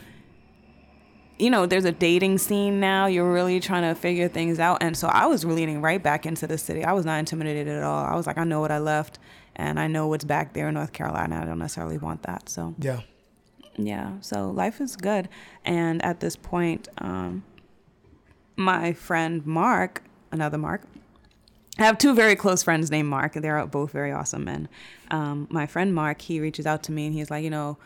you 1.38 1.50
know, 1.50 1.66
there's 1.66 1.84
a 1.84 1.92
dating 1.92 2.38
scene 2.38 2.80
now. 2.80 3.06
You're 3.06 3.32
really 3.32 3.60
trying 3.60 3.82
to 3.82 3.94
figure 3.94 4.26
things 4.26 4.58
out. 4.58 4.78
And 4.82 4.96
so 4.96 5.06
I 5.06 5.26
was 5.26 5.44
leaning 5.44 5.80
right 5.80 6.02
back 6.02 6.26
into 6.26 6.48
the 6.48 6.58
city. 6.58 6.84
I 6.84 6.92
was 6.92 7.04
not 7.06 7.20
intimidated 7.20 7.68
at 7.68 7.84
all. 7.84 8.04
I 8.04 8.16
was 8.16 8.26
like, 8.26 8.38
I 8.38 8.42
know 8.44 8.58
what 8.60 8.72
I 8.72 8.78
left 8.78 9.20
and 9.59 9.78
I 9.78 9.86
know 9.89 10.06
what's 10.06 10.24
back 10.24 10.55
there 10.55 10.68
in 10.68 10.74
North 10.74 10.93
Carolina. 10.93 11.40
I 11.43 11.44
don't 11.44 11.59
necessarily 11.59 11.98
want 11.98 12.22
that. 12.22 12.48
So 12.48 12.74
Yeah. 12.78 13.01
yeah, 13.76 14.12
so 14.20 14.51
life 14.51 14.80
is 14.80 14.97
good. 14.97 15.28
And 15.64 16.02
at 16.05 16.20
this 16.20 16.36
point, 16.36 16.89
um, 16.98 17.43
my 18.56 18.93
friend 18.93 19.44
Mark, 19.47 20.02
another 20.32 20.59
Mark, 20.59 20.82
I 21.78 21.85
have 21.85 21.98
two 21.98 22.14
very 22.14 22.35
close 22.35 22.62
friends 22.64 22.90
named 22.90 23.09
Mark, 23.09 23.36
and 23.36 23.44
they're 23.44 23.64
both 23.66 23.93
very 23.93 24.10
awesome 24.10 24.44
men. 24.44 24.68
Um, 25.12 25.47
my 25.51 25.66
friend 25.66 25.94
Mark, 25.94 26.20
he 26.22 26.40
reaches 26.40 26.66
out 26.66 26.82
to 26.85 26.93
me 26.93 27.06
and 27.06 27.14
he's 27.14 27.30
like, 27.30 27.44
you 27.44 27.51
know, 27.51 27.78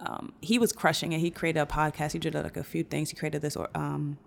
um, 0.00 0.32
he 0.42 0.58
was 0.58 0.72
crushing 0.72 1.12
it. 1.12 1.20
He 1.20 1.30
created 1.30 1.60
a 1.60 1.66
podcast. 1.66 2.12
He 2.12 2.18
did 2.18 2.34
like 2.34 2.56
a 2.56 2.64
few 2.64 2.82
things. 2.84 3.10
He 3.10 3.16
created 3.16 3.40
this 3.42 3.56
um, 3.74 4.18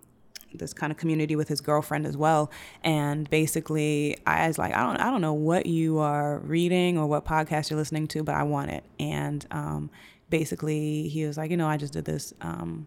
this 0.56 0.72
kind 0.72 0.90
of 0.90 0.96
community 0.96 1.36
with 1.36 1.48
his 1.48 1.60
girlfriend 1.60 2.06
as 2.06 2.16
well. 2.16 2.50
And 2.82 3.28
basically, 3.30 4.16
I 4.26 4.46
was 4.46 4.58
like, 4.58 4.74
I 4.74 4.82
don't, 4.82 4.96
I 4.96 5.10
don't 5.10 5.20
know 5.20 5.32
what 5.32 5.66
you 5.66 5.98
are 5.98 6.38
reading 6.38 6.98
or 6.98 7.06
what 7.06 7.24
podcast 7.24 7.70
you're 7.70 7.78
listening 7.78 8.08
to, 8.08 8.22
but 8.22 8.34
I 8.34 8.42
want 8.42 8.70
it. 8.70 8.84
And 8.98 9.46
um, 9.50 9.90
basically, 10.30 11.08
he 11.08 11.24
was 11.26 11.36
like, 11.36 11.50
you 11.50 11.56
know, 11.56 11.68
I 11.68 11.76
just 11.76 11.92
did 11.92 12.04
this 12.04 12.32
um, 12.40 12.86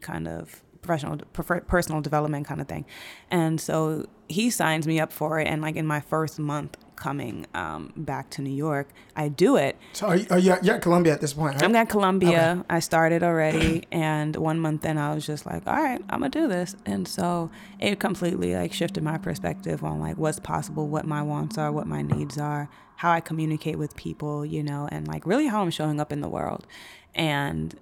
kind 0.00 0.28
of 0.28 0.62
professional, 0.82 1.18
personal 1.66 2.00
development 2.00 2.46
kind 2.46 2.60
of 2.60 2.68
thing. 2.68 2.84
And 3.30 3.60
so 3.60 4.06
he 4.28 4.50
signs 4.50 4.86
me 4.86 5.00
up 5.00 5.12
for 5.12 5.40
it. 5.40 5.48
And 5.48 5.60
like 5.62 5.76
in 5.76 5.86
my 5.86 6.00
first 6.00 6.38
month 6.38 6.76
coming 6.98 7.46
um, 7.54 7.92
back 7.96 8.30
to 8.30 8.42
New 8.42 8.54
York, 8.54 8.88
I 9.16 9.28
do 9.28 9.56
it. 9.56 9.76
So 9.92 10.08
are 10.08 10.16
you, 10.16 10.26
are 10.30 10.38
you 10.38 10.56
you're 10.62 10.76
at 10.76 10.82
Columbia 10.82 11.12
at 11.12 11.20
this 11.20 11.32
point, 11.32 11.54
right? 11.54 11.64
I'm 11.64 11.74
at 11.76 11.88
Columbia. 11.88 12.64
I 12.68 12.80
started 12.80 13.22
already, 13.22 13.84
and 13.90 14.36
one 14.36 14.60
month 14.60 14.84
in, 14.84 14.98
I 14.98 15.14
was 15.14 15.26
just 15.26 15.46
like, 15.46 15.66
"All 15.66 15.76
right, 15.76 16.00
I'm 16.10 16.20
gonna 16.20 16.30
do 16.30 16.48
this." 16.48 16.76
And 16.84 17.06
so 17.06 17.50
it 17.78 18.00
completely 18.00 18.54
like 18.54 18.72
shifted 18.72 19.02
my 19.02 19.18
perspective 19.18 19.82
on 19.84 20.00
like 20.00 20.16
what's 20.16 20.40
possible, 20.40 20.88
what 20.88 21.06
my 21.06 21.22
wants 21.22 21.56
are, 21.56 21.72
what 21.72 21.86
my 21.86 22.02
needs 22.02 22.38
are, 22.38 22.68
how 22.96 23.12
I 23.12 23.20
communicate 23.20 23.78
with 23.78 23.96
people, 23.96 24.44
you 24.44 24.62
know, 24.62 24.88
and 24.90 25.06
like 25.06 25.26
really 25.26 25.46
how 25.46 25.62
I'm 25.62 25.70
showing 25.70 26.00
up 26.00 26.12
in 26.12 26.20
the 26.20 26.28
world. 26.28 26.66
And 27.14 27.74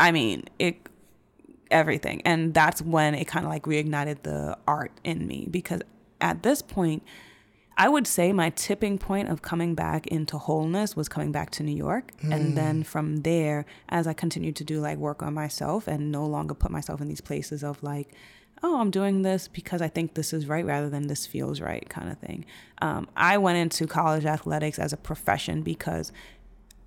I 0.00 0.12
mean, 0.12 0.44
it 0.58 0.76
everything, 1.70 2.22
and 2.24 2.54
that's 2.54 2.80
when 2.80 3.14
it 3.14 3.26
kind 3.26 3.44
of 3.44 3.50
like 3.50 3.64
reignited 3.64 4.22
the 4.22 4.56
art 4.66 4.92
in 5.04 5.26
me 5.26 5.48
because 5.50 5.82
at 6.20 6.42
this 6.42 6.62
point. 6.62 7.02
I 7.80 7.88
would 7.88 8.08
say 8.08 8.32
my 8.32 8.50
tipping 8.50 8.98
point 8.98 9.28
of 9.28 9.40
coming 9.40 9.76
back 9.76 10.08
into 10.08 10.36
wholeness 10.36 10.96
was 10.96 11.08
coming 11.08 11.30
back 11.30 11.50
to 11.50 11.62
New 11.62 11.76
York. 11.76 12.10
And 12.32 12.56
then 12.56 12.82
from 12.82 13.18
there, 13.18 13.66
as 13.88 14.08
I 14.08 14.14
continued 14.14 14.56
to 14.56 14.64
do 14.64 14.80
like 14.80 14.98
work 14.98 15.22
on 15.22 15.32
myself 15.32 15.86
and 15.86 16.10
no 16.10 16.26
longer 16.26 16.54
put 16.54 16.72
myself 16.72 17.00
in 17.00 17.06
these 17.06 17.20
places 17.20 17.62
of 17.62 17.80
like, 17.80 18.08
oh, 18.64 18.80
I'm 18.80 18.90
doing 18.90 19.22
this 19.22 19.46
because 19.46 19.80
I 19.80 19.86
think 19.86 20.14
this 20.14 20.32
is 20.32 20.46
right 20.48 20.66
rather 20.66 20.90
than 20.90 21.06
this 21.06 21.24
feels 21.24 21.60
right 21.60 21.88
kind 21.88 22.10
of 22.10 22.18
thing. 22.18 22.44
Um, 22.82 23.08
I 23.16 23.38
went 23.38 23.58
into 23.58 23.86
college 23.86 24.26
athletics 24.26 24.80
as 24.80 24.92
a 24.92 24.96
profession 24.96 25.62
because 25.62 26.10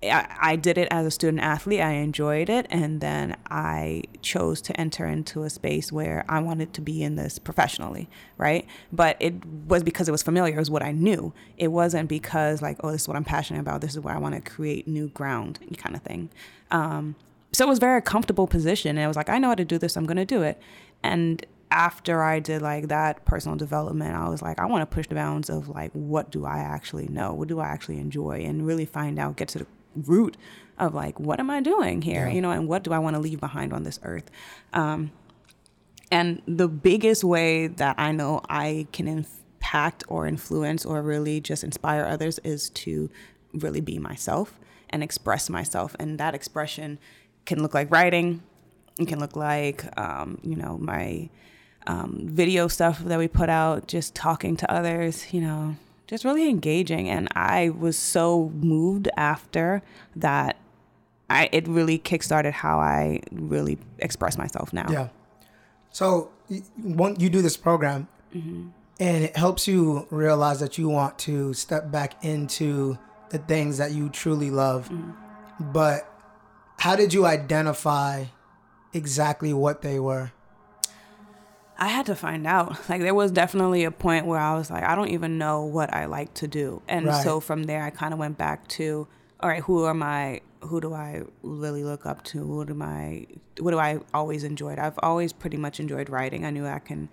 I, 0.02 0.36
I 0.40 0.56
did 0.56 0.78
it 0.78 0.88
as 0.90 1.06
a 1.06 1.10
student 1.10 1.42
athlete. 1.42 1.80
I 1.80 1.92
enjoyed 1.92 2.48
it. 2.48 2.66
And 2.70 3.00
then 3.00 3.36
I 3.50 4.02
chose 4.20 4.60
to 4.62 4.80
enter 4.80 5.06
into 5.06 5.44
a 5.44 5.50
space 5.50 5.92
where 5.92 6.24
I 6.28 6.40
wanted 6.40 6.72
to 6.74 6.80
be 6.80 7.02
in 7.02 7.16
this 7.16 7.38
professionally, 7.38 8.08
right? 8.38 8.66
But 8.92 9.16
it 9.20 9.44
was 9.44 9.82
because 9.82 10.08
it 10.08 10.12
was 10.12 10.22
familiar, 10.22 10.54
it 10.54 10.58
was 10.58 10.70
what 10.70 10.82
I 10.82 10.92
knew. 10.92 11.32
It 11.56 11.68
wasn't 11.68 12.08
because, 12.08 12.62
like, 12.62 12.78
oh, 12.82 12.90
this 12.90 13.02
is 13.02 13.08
what 13.08 13.16
I'm 13.16 13.24
passionate 13.24 13.60
about. 13.60 13.80
This 13.80 13.92
is 13.92 14.00
where 14.00 14.14
I 14.14 14.18
want 14.18 14.34
to 14.34 14.50
create 14.50 14.88
new 14.88 15.08
ground, 15.08 15.58
kind 15.78 15.94
of 15.94 16.02
thing. 16.02 16.30
Um, 16.70 17.16
so 17.52 17.66
it 17.66 17.68
was 17.68 17.78
very 17.78 18.00
comfortable 18.00 18.46
position. 18.46 18.96
And 18.96 19.04
I 19.04 19.08
was 19.08 19.16
like, 19.16 19.28
I 19.28 19.38
know 19.38 19.48
how 19.48 19.54
to 19.54 19.64
do 19.64 19.78
this. 19.78 19.96
I'm 19.96 20.06
going 20.06 20.16
to 20.16 20.24
do 20.24 20.42
it. 20.42 20.60
And 21.02 21.44
after 21.70 22.22
I 22.22 22.38
did 22.38 22.60
like 22.62 22.88
that 22.88 23.24
personal 23.24 23.56
development, 23.56 24.14
I 24.14 24.28
was 24.28 24.42
like, 24.42 24.58
I 24.58 24.66
want 24.66 24.88
to 24.88 24.94
push 24.94 25.06
the 25.06 25.14
bounds 25.14 25.48
of 25.48 25.68
like, 25.68 25.90
what 25.92 26.30
do 26.30 26.44
I 26.44 26.58
actually 26.58 27.08
know? 27.08 27.32
What 27.32 27.48
do 27.48 27.60
I 27.60 27.68
actually 27.68 27.98
enjoy? 27.98 28.42
And 28.44 28.66
really 28.66 28.84
find 28.84 29.18
out, 29.18 29.36
get 29.36 29.48
to 29.48 29.60
the 29.60 29.66
root 29.94 30.36
of 30.78 30.94
like, 30.94 31.18
what 31.20 31.40
am 31.40 31.50
I 31.50 31.60
doing 31.60 32.02
here? 32.02 32.28
You 32.28 32.40
know, 32.40 32.50
and 32.50 32.68
what 32.68 32.82
do 32.82 32.92
I 32.92 32.98
want 32.98 33.16
to 33.16 33.20
leave 33.20 33.40
behind 33.40 33.72
on 33.72 33.84
this 33.84 34.00
earth? 34.02 34.30
Um, 34.72 35.12
and 36.10 36.42
the 36.46 36.68
biggest 36.68 37.24
way 37.24 37.68
that 37.68 37.98
I 37.98 38.12
know 38.12 38.42
I 38.48 38.86
can 38.92 39.08
impact 39.08 40.04
or 40.08 40.26
influence 40.26 40.84
or 40.84 41.00
really 41.02 41.40
just 41.40 41.64
inspire 41.64 42.04
others 42.04 42.38
is 42.40 42.68
to 42.70 43.10
really 43.54 43.80
be 43.80 43.98
myself 43.98 44.58
and 44.90 45.02
express 45.02 45.48
myself. 45.48 45.96
And 45.98 46.18
that 46.18 46.34
expression 46.34 46.98
can 47.46 47.62
look 47.62 47.74
like 47.74 47.90
writing, 47.90 48.42
it 48.98 49.08
can 49.08 49.20
look 49.20 49.36
like, 49.36 49.84
um, 49.98 50.38
you 50.42 50.56
know, 50.56 50.76
my 50.78 51.30
um, 51.86 52.20
video 52.24 52.68
stuff 52.68 52.98
that 53.00 53.18
we 53.18 53.26
put 53.26 53.48
out, 53.48 53.88
just 53.88 54.14
talking 54.14 54.56
to 54.58 54.70
others, 54.70 55.32
you 55.32 55.40
know, 55.40 55.76
just 56.12 56.24
really 56.26 56.48
engaging. 56.48 57.08
And 57.08 57.28
I 57.34 57.70
was 57.70 57.96
so 57.96 58.52
moved 58.54 59.08
after 59.16 59.82
that. 60.14 60.58
I, 61.30 61.48
it 61.50 61.66
really 61.66 61.98
kickstarted 61.98 62.52
how 62.52 62.78
I 62.78 63.20
really 63.32 63.78
express 63.98 64.36
myself 64.36 64.74
now. 64.74 64.86
Yeah. 64.90 65.08
So 65.90 66.30
one, 66.76 67.18
you 67.18 67.28
do 67.30 67.40
this 67.42 67.56
program, 67.56 68.08
Mm-hmm. 68.34 68.68
and 68.98 69.24
it 69.24 69.36
helps 69.36 69.68
you 69.68 70.06
realize 70.10 70.60
that 70.60 70.78
you 70.78 70.88
want 70.88 71.18
to 71.18 71.52
step 71.52 71.90
back 71.90 72.24
into 72.24 72.96
the 73.28 73.36
things 73.36 73.76
that 73.76 73.92
you 73.92 74.08
truly 74.08 74.50
love. 74.50 74.88
Mm-hmm. 74.88 75.72
But 75.72 76.08
how 76.78 76.96
did 76.96 77.12
you 77.12 77.26
identify 77.26 78.24
exactly 78.94 79.52
what 79.52 79.82
they 79.82 79.98
were? 80.00 80.32
I 81.82 81.88
had 81.88 82.06
to 82.06 82.14
find 82.14 82.46
out. 82.46 82.76
Like 82.88 83.00
there 83.00 83.14
was 83.14 83.30
definitely 83.32 83.84
a 83.84 83.90
point 83.90 84.26
where 84.26 84.38
I 84.38 84.54
was 84.54 84.70
like, 84.70 84.84
I 84.84 84.94
don't 84.94 85.08
even 85.08 85.36
know 85.38 85.64
what 85.64 85.92
I 85.92 86.04
like 86.06 86.32
to 86.34 86.46
do. 86.46 86.82
And 86.88 87.06
Right. 87.06 87.22
so 87.24 87.40
from 87.40 87.64
there 87.64 87.82
I 87.82 87.90
kind 87.90 88.12
of 88.14 88.18
went 88.20 88.36
back 88.38 88.68
to, 88.78 89.08
all 89.40 89.48
right, 89.48 89.62
who 89.62 89.86
am 89.86 90.02
I? 90.02 90.40
who 90.68 90.80
do 90.80 90.94
I 90.94 91.22
really 91.42 91.82
look 91.82 92.06
up 92.06 92.22
to? 92.30 92.38
Who 92.38 92.64
do 92.64 92.74
my 92.74 93.26
what 93.58 93.72
do 93.72 93.78
I 93.80 93.98
always 94.14 94.44
enjoyed? 94.44 94.78
I've 94.78 94.98
always 95.02 95.32
pretty 95.32 95.56
much 95.56 95.80
enjoyed 95.80 96.08
writing. 96.08 96.44
I 96.44 96.50
knew 96.50 96.66
I 96.66 96.78
can 96.78 97.08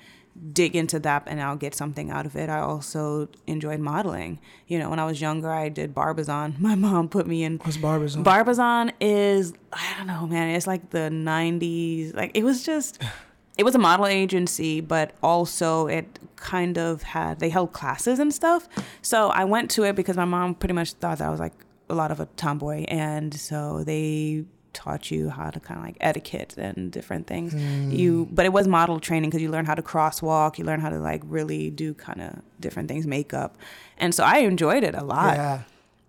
dig 0.54 0.76
into 0.76 1.00
that 1.00 1.24
and 1.26 1.42
I'll 1.42 1.56
get 1.56 1.74
something 1.74 2.12
out 2.12 2.26
of 2.28 2.36
it. 2.36 2.48
I 2.50 2.60
also 2.60 3.28
enjoyed 3.48 3.80
modeling. 3.80 4.40
You 4.68 4.78
know, 4.80 4.90
when 4.92 5.00
I 5.00 5.06
was 5.06 5.20
younger, 5.20 5.50
I 5.52 5.70
did 5.70 5.96
Barbizon. 5.96 6.56
My 6.60 6.76
mom 6.76 7.10
put 7.10 7.26
me 7.26 7.44
in. 7.44 7.58
What's 7.58 7.78
Barbizon? 7.78 8.22
Barbizon 8.22 8.92
is 9.02 9.54
I 9.74 9.96
don't 9.98 10.06
know, 10.08 10.28
man. 10.28 10.50
It's 10.56 10.68
like 10.68 10.92
the 10.92 11.10
'90s. 11.10 12.16
Like 12.16 12.32
it 12.36 12.44
was 12.44 12.64
just. 12.64 13.02
It 13.60 13.66
was 13.66 13.76
a 13.76 13.80
model 13.80 14.08
agency, 14.08 14.80
but 14.80 15.12
also 15.22 15.88
it 15.88 16.18
kind 16.38 16.78
of 16.78 17.04
had 17.04 17.40
they 17.40 17.50
held 17.50 17.74
classes 17.74 18.18
and 18.18 18.34
stuff. 18.34 18.70
So 19.02 19.28
I 19.42 19.44
went 19.44 19.70
to 19.72 19.84
it 19.84 19.98
because 19.98 20.16
my 20.16 20.24
mom 20.24 20.56
pretty 20.56 20.74
much 20.74 20.94
thought 20.94 21.18
that 21.18 21.28
I 21.28 21.30
was 21.30 21.42
like 21.42 21.54
a 21.90 21.94
lot 21.94 22.10
of 22.10 22.22
a 22.22 22.26
tomboy, 22.38 22.86
and 22.88 23.34
so 23.34 23.84
they 23.84 24.46
taught 24.72 25.12
you 25.12 25.30
how 25.30 25.50
to 25.50 25.60
kind 25.60 25.78
of 25.80 25.86
like 25.86 25.98
etiquette 26.00 26.56
and 26.58 26.90
different 26.90 27.28
things. 27.28 27.52
Hmm. 27.52 27.92
You, 27.92 28.30
but 28.32 28.46
it 28.46 28.54
was 28.54 28.66
model 28.66 28.98
training 29.00 29.30
because 29.30 29.42
you 29.42 29.52
learn 29.52 29.66
how 29.66 29.76
to 29.76 29.82
crosswalk, 29.82 30.58
you 30.58 30.64
learn 30.64 30.80
how 30.80 30.90
to 30.90 31.00
like 31.00 31.22
really 31.26 31.70
do 31.70 31.94
kind 31.94 32.22
of 32.22 32.42
different 32.62 32.88
things, 32.88 33.06
makeup, 33.06 33.58
and 33.98 34.16
so 34.16 34.24
I 34.24 34.38
enjoyed 34.40 34.84
it 34.84 34.96
a 34.96 35.04
lot. 35.04 35.36
yeah. 35.36 35.62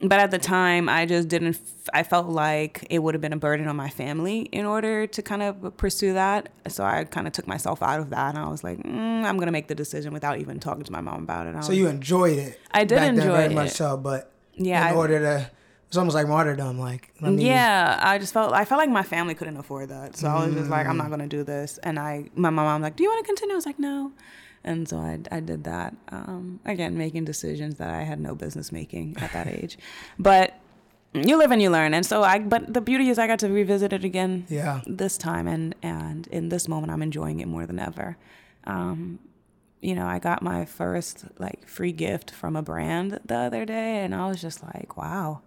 But 0.02 0.18
at 0.18 0.30
the 0.30 0.38
time, 0.38 0.88
I 0.88 1.04
just 1.04 1.28
didn't. 1.28 1.56
f- 1.56 1.90
I 1.92 2.02
felt 2.04 2.26
like 2.28 2.86
it 2.88 3.00
would 3.00 3.12
have 3.14 3.20
been 3.20 3.34
a 3.34 3.36
burden 3.38 3.68
on 3.68 3.76
my 3.76 3.90
family 3.90 4.40
in 4.50 4.64
order 4.64 5.06
to 5.06 5.20
kind 5.22 5.42
of 5.42 5.76
pursue 5.76 6.14
that. 6.14 6.48
So 6.68 6.84
I 6.84 7.04
kind 7.04 7.26
of 7.26 7.34
took 7.34 7.46
myself 7.46 7.82
out 7.82 8.00
of 8.00 8.08
that, 8.10 8.30
and 8.34 8.38
I 8.42 8.48
was 8.48 8.64
like, 8.64 8.78
mm, 8.78 9.24
I'm 9.24 9.36
gonna 9.38 9.52
make 9.52 9.68
the 9.68 9.74
decision 9.74 10.14
without 10.14 10.38
even 10.38 10.58
talking 10.58 10.84
to 10.84 10.92
my 10.92 11.02
mom 11.02 11.22
about 11.24 11.46
it. 11.46 11.64
So 11.64 11.72
you 11.72 11.86
enjoyed 11.88 12.38
it. 12.38 12.58
I 12.70 12.84
did 12.84 12.94
back 12.96 13.00
then 13.08 13.14
enjoy 13.18 13.36
very 13.36 13.54
much 13.54 13.68
it. 13.68 13.74
so, 13.74 13.98
but 13.98 14.32
Yeah, 14.54 14.88
in 14.88 14.94
I- 14.94 14.96
order 14.96 15.18
to, 15.18 15.50
it's 15.88 15.96
almost 15.98 16.14
like 16.14 16.26
martyrdom. 16.28 16.78
Like, 16.78 17.10
yeah, 17.20 17.98
I 18.02 18.16
just 18.18 18.32
felt 18.32 18.54
I 18.54 18.64
felt 18.64 18.78
like 18.78 18.88
my 18.90 19.02
family 19.02 19.34
couldn't 19.34 19.58
afford 19.58 19.90
that, 19.90 20.16
so 20.16 20.28
I 20.28 20.46
was 20.46 20.54
just 20.54 20.70
like, 20.70 20.86
I'm 20.86 20.96
not 20.96 21.10
gonna 21.10 21.26
do 21.28 21.44
this. 21.44 21.76
And 21.82 21.98
I, 21.98 22.30
my 22.34 22.48
mom, 22.48 22.66
I'm 22.68 22.80
like, 22.80 22.96
Do 22.96 23.02
you 23.02 23.10
want 23.10 23.22
to 23.22 23.26
continue? 23.26 23.52
I 23.54 23.56
was 23.56 23.66
like, 23.66 23.78
No. 23.78 24.12
And 24.62 24.86
so 24.88 24.98
I, 24.98 25.18
I 25.30 25.40
did 25.40 25.64
that. 25.64 25.94
Um, 26.10 26.60
again, 26.66 26.96
making 26.98 27.24
decisions 27.24 27.76
that 27.76 27.90
I 27.90 28.02
had 28.02 28.20
no 28.20 28.34
business 28.34 28.70
making 28.72 29.16
at 29.18 29.32
that 29.32 29.46
age, 29.46 29.78
but 30.18 30.54
you 31.14 31.36
live 31.38 31.50
and 31.50 31.60
you 31.62 31.70
learn. 31.70 31.94
And 31.94 32.04
so 32.06 32.22
I, 32.22 32.38
but 32.40 32.72
the 32.72 32.80
beauty 32.80 33.08
is 33.08 33.18
I 33.18 33.26
got 33.26 33.38
to 33.40 33.48
revisit 33.48 33.92
it 33.92 34.04
again 34.04 34.46
Yeah. 34.48 34.82
this 34.86 35.16
time, 35.18 35.46
and 35.48 35.74
and 35.82 36.26
in 36.28 36.50
this 36.50 36.68
moment, 36.68 36.92
I'm 36.92 37.02
enjoying 37.02 37.40
it 37.40 37.48
more 37.48 37.66
than 37.66 37.78
ever. 37.78 38.16
Um, 38.64 39.18
you 39.80 39.94
know, 39.94 40.06
I 40.06 40.18
got 40.18 40.42
my 40.42 40.66
first 40.66 41.24
like 41.38 41.66
free 41.66 41.92
gift 41.92 42.30
from 42.30 42.54
a 42.54 42.62
brand 42.62 43.18
the 43.24 43.36
other 43.36 43.64
day, 43.64 44.04
and 44.04 44.14
I 44.14 44.28
was 44.28 44.40
just 44.42 44.62
like, 44.62 44.96
wow. 44.96 45.40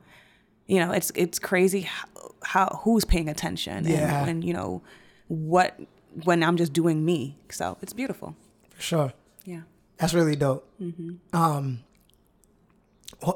You 0.66 0.80
know, 0.80 0.92
it's 0.92 1.12
it's 1.14 1.38
crazy 1.40 1.82
how, 1.82 2.08
how 2.44 2.80
who's 2.84 3.06
paying 3.06 3.30
attention, 3.30 3.86
Yeah. 3.86 4.22
and, 4.22 4.30
and 4.30 4.44
you 4.44 4.54
know 4.54 4.82
what 5.28 5.80
when 6.24 6.42
I'm 6.42 6.58
just 6.58 6.74
doing 6.74 7.06
me. 7.06 7.38
So 7.50 7.78
it's 7.82 7.94
beautiful. 7.94 8.36
Sure. 8.84 9.14
Yeah. 9.46 9.62
That's 9.98 10.14
really 10.14 10.36
dope. 10.36 10.68
Mm-hmm. 10.82 11.36
Um, 11.36 11.80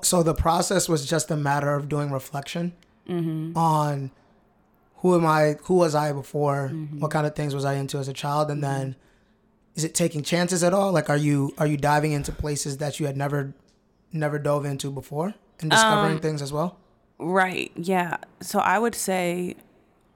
so 0.01 0.23
the 0.23 0.33
process 0.33 0.89
was 0.89 1.05
just 1.05 1.31
a 1.31 1.37
matter 1.37 1.73
of 1.75 1.87
doing 1.89 2.11
reflection 2.11 2.73
Mm-hmm. 3.07 3.57
on 3.57 4.11
who 4.97 5.15
am 5.15 5.25
I, 5.25 5.55
who 5.63 5.75
was 5.75 5.95
I 5.95 6.11
before, 6.11 6.71
Mm-hmm. 6.73 6.99
what 6.99 7.09
kind 7.11 7.25
of 7.25 7.35
things 7.35 7.55
was 7.55 7.63
I 7.63 7.75
into 7.75 7.97
as 7.97 8.09
a 8.09 8.13
child, 8.13 8.51
and 8.51 8.61
then 8.61 8.97
is 9.75 9.85
it 9.85 9.95
taking 9.95 10.23
chances 10.23 10.61
at 10.61 10.73
all? 10.73 10.91
Like, 10.91 11.09
are 11.09 11.15
you 11.15 11.53
are 11.57 11.67
you 11.67 11.77
diving 11.77 12.11
into 12.11 12.33
places 12.33 12.79
that 12.79 12.99
you 12.99 13.05
had 13.05 13.15
never 13.15 13.53
never 14.11 14.37
dove 14.39 14.65
into 14.65 14.91
before 14.91 15.35
and 15.61 15.69
discovering 15.71 16.15
Um, 16.15 16.19
things 16.19 16.41
as 16.41 16.51
well? 16.51 16.79
Right. 17.17 17.71
Yeah. 17.77 18.17
So 18.41 18.59
I 18.59 18.77
would 18.77 18.95
say 18.95 19.55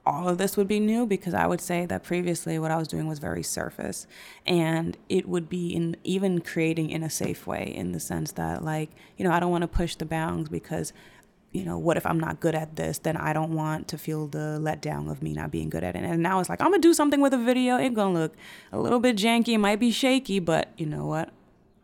all 0.04 0.28
of 0.28 0.38
this 0.38 0.56
would 0.56 0.66
be 0.66 0.80
new 0.80 1.06
because 1.06 1.32
I 1.32 1.46
would 1.46 1.60
say 1.60 1.86
that 1.86 2.02
previously 2.02 2.58
what 2.58 2.70
I 2.70 2.76
was 2.76 2.88
doing 2.88 3.06
was 3.06 3.20
very 3.20 3.42
surface 3.42 4.06
and 4.44 4.96
it 5.08 5.28
would 5.28 5.48
be 5.48 5.68
in 5.68 5.96
even 6.02 6.40
creating 6.40 6.90
in 6.90 7.02
a 7.02 7.10
safe 7.10 7.46
way 7.46 7.72
in 7.74 7.92
the 7.92 8.00
sense 8.00 8.32
that 8.32 8.64
like, 8.64 8.90
you 9.16 9.24
know, 9.24 9.30
I 9.30 9.38
don't 9.38 9.50
want 9.50 9.62
to 9.62 9.68
push 9.68 9.94
the 9.94 10.04
bounds 10.04 10.48
because 10.48 10.92
you 11.52 11.64
know, 11.64 11.76
what 11.76 11.98
if 11.98 12.06
I'm 12.06 12.18
not 12.18 12.40
good 12.40 12.54
at 12.54 12.76
this? 12.76 12.98
Then 12.98 13.16
I 13.16 13.34
don't 13.34 13.54
want 13.54 13.86
to 13.88 13.98
feel 13.98 14.26
the 14.26 14.58
letdown 14.60 15.10
of 15.10 15.22
me 15.22 15.34
not 15.34 15.50
being 15.50 15.68
good 15.68 15.84
at 15.84 15.94
it. 15.94 16.02
And 16.02 16.22
now 16.22 16.40
it's 16.40 16.48
like, 16.48 16.62
I'm 16.62 16.68
going 16.68 16.80
to 16.80 16.88
do 16.88 16.94
something 16.94 17.20
with 17.20 17.34
a 17.34 17.38
video. 17.38 17.76
It's 17.76 17.94
going 17.94 18.14
to 18.14 18.20
look 18.20 18.34
a 18.72 18.80
little 18.80 19.00
bit 19.00 19.16
janky. 19.16 19.48
It 19.48 19.58
might 19.58 19.78
be 19.78 19.90
shaky, 19.90 20.38
but 20.38 20.72
you 20.78 20.86
know 20.86 21.04
what? 21.04 21.28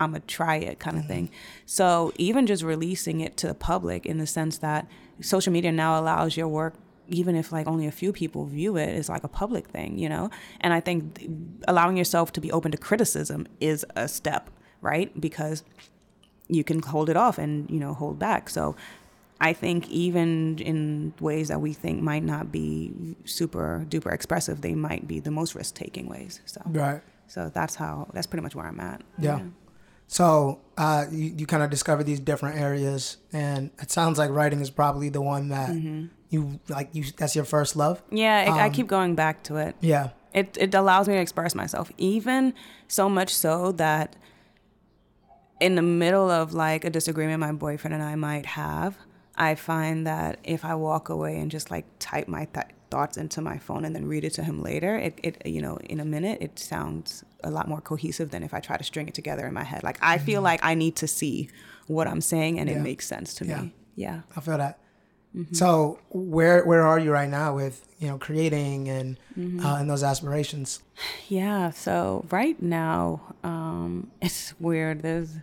I'm 0.01 0.12
gonna 0.12 0.23
try 0.27 0.57
it 0.57 0.78
kind 0.78 0.97
of 0.97 1.07
thing. 1.07 1.27
Mm-hmm. 1.27 1.35
So 1.66 2.12
even 2.16 2.47
just 2.47 2.62
releasing 2.62 3.20
it 3.20 3.36
to 3.39 3.49
the 3.49 3.55
public 3.55 4.07
in 4.07 4.19
the 4.19 4.27
sense 4.27 4.59
that 4.59 4.86
social 5.20 5.53
media 5.53 5.73
now 5.73 5.99
allows 6.01 6.36
your 6.36 6.49
work, 6.49 6.74
even 7.09 7.35
if 7.36 7.52
like 7.52 7.66
only 7.66 7.86
a 7.86 7.90
few 7.90 8.12
people 8.12 8.44
view 8.47 8.76
it, 8.76 8.89
is 8.90 9.09
like 9.09 9.24
a 9.24 9.28
public 9.28 9.66
thing, 9.68 9.98
you 9.98 10.09
know. 10.09 10.30
And 10.60 10.72
I 10.72 10.80
think 10.80 11.26
allowing 11.66 11.97
yourself 11.97 12.32
to 12.35 12.40
be 12.40 12.52
open 12.52 12.70
to 12.72 12.78
criticism 12.78 13.47
is 13.60 13.85
a 13.97 14.09
step, 14.09 14.51
right? 14.80 15.18
Because 15.20 15.64
you 16.48 16.64
can 16.64 16.80
hold 16.82 17.10
it 17.10 17.16
off 17.16 17.39
and 17.39 17.68
you 17.70 17.78
know 17.80 17.94
hold 17.94 18.18
back. 18.18 18.48
So 18.48 18.74
I 19.40 19.52
think 19.52 19.89
even 19.90 20.59
in 20.59 21.14
ways 21.20 21.48
that 21.48 21.60
we 21.60 21.72
think 21.72 22.02
might 22.02 22.24
not 22.24 22.51
be 22.51 22.93
super 23.24 23.85
duper 23.89 24.12
expressive, 24.12 24.60
they 24.62 24.74
might 24.74 25.06
be 25.06 25.20
the 25.20 25.30
most 25.30 25.55
risk 25.55 25.74
taking 25.74 26.09
ways. 26.09 26.40
So 26.47 26.60
Right. 26.66 27.01
so 27.26 27.51
that's 27.52 27.74
how 27.76 28.09
that's 28.14 28.26
pretty 28.26 28.43
much 28.43 28.55
where 28.55 28.66
I'm 28.66 28.80
at. 28.80 29.02
Yeah. 29.18 29.40
So 30.10 30.60
uh, 30.78 31.05
you, 31.10 31.35
you 31.36 31.47
kind 31.47 31.62
of 31.62 31.68
discover 31.70 32.02
these 32.02 32.18
different 32.18 32.59
areas, 32.59 33.18
and 33.32 33.70
it 33.80 33.90
sounds 33.90 34.18
like 34.18 34.30
writing 34.30 34.60
is 34.60 34.70
probably 34.70 35.10
the 35.10 35.20
one 35.20 35.48
that 35.51 35.68
Mm-hmm. 35.70 36.06
you 36.30 36.59
like. 36.68 36.89
You 36.94 37.05
that's 37.16 37.36
your 37.36 37.44
first 37.44 37.76
love. 37.76 38.02
Yeah, 38.10 38.44
I, 38.48 38.59
I 38.64 38.66
Um, 38.66 38.72
keep 38.72 38.86
going 38.86 39.14
back 39.14 39.43
to 39.44 39.56
it. 39.56 39.76
Yeah. 39.80 40.10
It 40.32 40.56
it 40.59 40.74
allows 40.74 41.09
me 41.09 41.14
to 41.14 41.20
express 41.20 41.55
myself, 41.55 41.90
even 41.98 42.55
so 42.86 43.09
much 43.09 43.35
so 43.35 43.72
that 43.72 44.16
in 45.60 45.74
the 45.74 45.82
middle 45.82 46.30
of 46.30 46.55
like 46.55 46.85
a 46.85 46.90
disagreement 46.90 47.40
my 47.40 47.52
boyfriend 47.52 47.93
and 47.94 48.02
I 48.02 48.14
might 48.14 48.47
have, 48.47 48.97
I 49.36 49.56
find 49.56 50.06
that 50.06 50.39
if 50.44 50.64
I 50.64 50.74
walk 50.74 51.09
away 51.10 51.39
and 51.39 51.51
just 51.51 51.70
like 51.70 51.85
type 51.98 52.28
my 52.28 52.47
th- 52.47 52.66
thoughts 52.90 53.16
into 53.16 53.40
my 53.40 53.59
phone 53.59 53.85
and 53.85 53.94
then 53.94 54.06
read 54.06 54.24
it 54.24 54.35
to 54.35 54.43
him 54.44 54.62
later, 54.62 54.97
it, 54.97 55.19
it 55.23 55.47
you 55.47 55.60
know 55.62 55.77
in 55.78 56.01
a 56.01 56.05
minute 56.05 56.39
it 56.40 56.59
sounds 56.59 57.24
a 57.44 57.51
lot 57.51 57.69
more 57.69 57.81
cohesive 57.81 58.31
than 58.31 58.43
if 58.43 58.52
I 58.55 58.60
try 58.60 58.77
to 58.77 58.85
string 58.85 59.09
it 59.09 59.15
together 59.15 59.47
in 59.47 59.55
my 59.55 59.65
head. 59.65 59.82
Like 59.82 59.98
I 60.02 60.19
feel 60.19 60.43
like 60.43 60.60
I 60.62 60.74
need 60.74 60.97
to 60.97 61.06
see 61.06 61.48
what 61.86 62.06
I'm 62.09 62.20
saying 62.20 62.59
and 62.59 62.69
Mm-hmm. 62.69 62.77
Yeah. 62.78 62.81
it 62.81 62.90
makes 62.90 63.06
sense 63.06 63.35
to 63.35 63.44
Yeah. 63.47 63.60
me. 63.62 63.74
Yeah. 63.97 64.20
I 64.36 64.40
feel 64.40 64.59
that. 64.59 64.78
Mm-hmm. 65.36 65.55
So 65.55 65.98
where 66.10 66.65
where 66.65 66.82
are 66.86 66.98
you 66.98 67.12
right 67.12 67.28
now 67.28 67.55
with 67.55 67.85
you 67.98 68.09
know 68.09 68.19
creating 68.19 68.89
and 68.89 69.19
Mm-hmm. 69.39 69.65
uh, 69.65 69.78
and 69.81 69.89
those 69.90 70.02
aspirations? 70.02 70.81
Yeah, 71.28 71.70
so 71.70 72.24
right 72.31 72.60
now, 72.60 73.20
um, 73.44 74.10
it's 74.23 74.59
weird. 74.59 75.02
There's, 75.02 75.36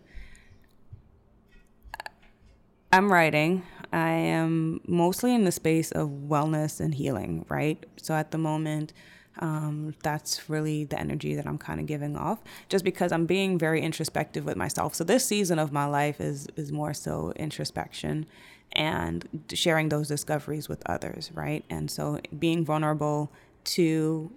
I'm 2.91 3.11
writing. 3.11 3.63
I 3.91 4.09
am 4.09 4.81
mostly 4.87 5.33
in 5.33 5.43
the 5.43 5.51
space 5.51 5.91
of 5.91 6.09
wellness 6.09 6.79
and 6.79 6.93
healing, 6.93 7.45
right? 7.49 7.83
So 7.97 8.13
at 8.13 8.31
the 8.31 8.37
moment, 8.37 8.93
um, 9.39 9.93
that's 10.01 10.49
really 10.49 10.85
the 10.85 10.99
energy 10.99 11.35
that 11.35 11.45
I'm 11.45 11.57
kind 11.57 11.79
of 11.79 11.85
giving 11.85 12.15
off, 12.15 12.39
just 12.69 12.85
because 12.85 13.11
I'm 13.11 13.25
being 13.25 13.57
very 13.57 13.81
introspective 13.81 14.45
with 14.45 14.55
myself. 14.55 14.95
So 14.95 15.03
this 15.03 15.25
season 15.25 15.59
of 15.59 15.71
my 15.71 15.85
life 15.85 16.21
is 16.21 16.47
is 16.55 16.71
more 16.71 16.93
so 16.93 17.33
introspection 17.35 18.25
and 18.71 19.27
sharing 19.53 19.89
those 19.89 20.07
discoveries 20.07 20.69
with 20.69 20.81
others, 20.85 21.31
right? 21.33 21.63
And 21.69 21.91
so 21.91 22.19
being 22.37 22.65
vulnerable 22.65 23.31
to 23.65 24.31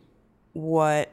what 0.52 1.10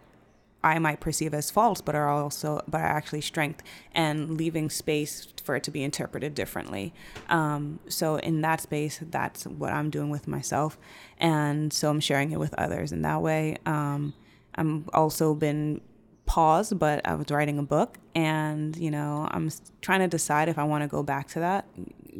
I 0.66 0.80
might 0.80 1.00
perceive 1.00 1.36
as 1.36 1.52
false, 1.52 1.80
but 1.80 1.94
are 1.94 2.10
also 2.10 2.60
but 2.68 2.82
are 2.82 2.88
actually 2.88 3.22
strength, 3.22 3.62
and 3.94 4.36
leaving 4.36 4.72
space 4.72 5.28
for 5.44 5.56
it 5.56 5.64
to 5.64 5.72
be 5.72 5.84
interpreted 5.84 6.34
differently. 6.34 6.92
Um, 7.30 7.80
so 7.88 8.16
in 8.16 8.42
that 8.42 8.62
space, 8.62 9.00
that's 9.00 9.46
what 9.46 9.72
I'm 9.72 9.92
doing 9.92 10.10
with 10.10 10.28
myself, 10.28 10.80
and 11.20 11.72
so 11.72 11.92
I'm 11.92 12.00
sharing 12.00 12.32
it 12.32 12.40
with 12.40 12.56
others 12.56 12.92
in 12.92 13.04
that 13.04 13.22
way. 13.22 13.58
Um, 13.68 14.16
I'm 14.56 14.90
also 14.92 15.36
been 15.36 15.82
paused, 16.26 16.80
but 16.80 17.08
I 17.08 17.14
was 17.14 17.30
writing 17.30 17.60
a 17.60 17.64
book, 17.64 18.00
and 18.16 18.76
you 18.76 18.90
know 18.90 19.28
I'm 19.30 19.52
trying 19.82 20.00
to 20.00 20.08
decide 20.08 20.50
if 20.50 20.58
I 20.58 20.64
want 20.64 20.82
to 20.82 20.88
go 20.88 21.04
back 21.04 21.28
to 21.30 21.40
that 21.42 21.68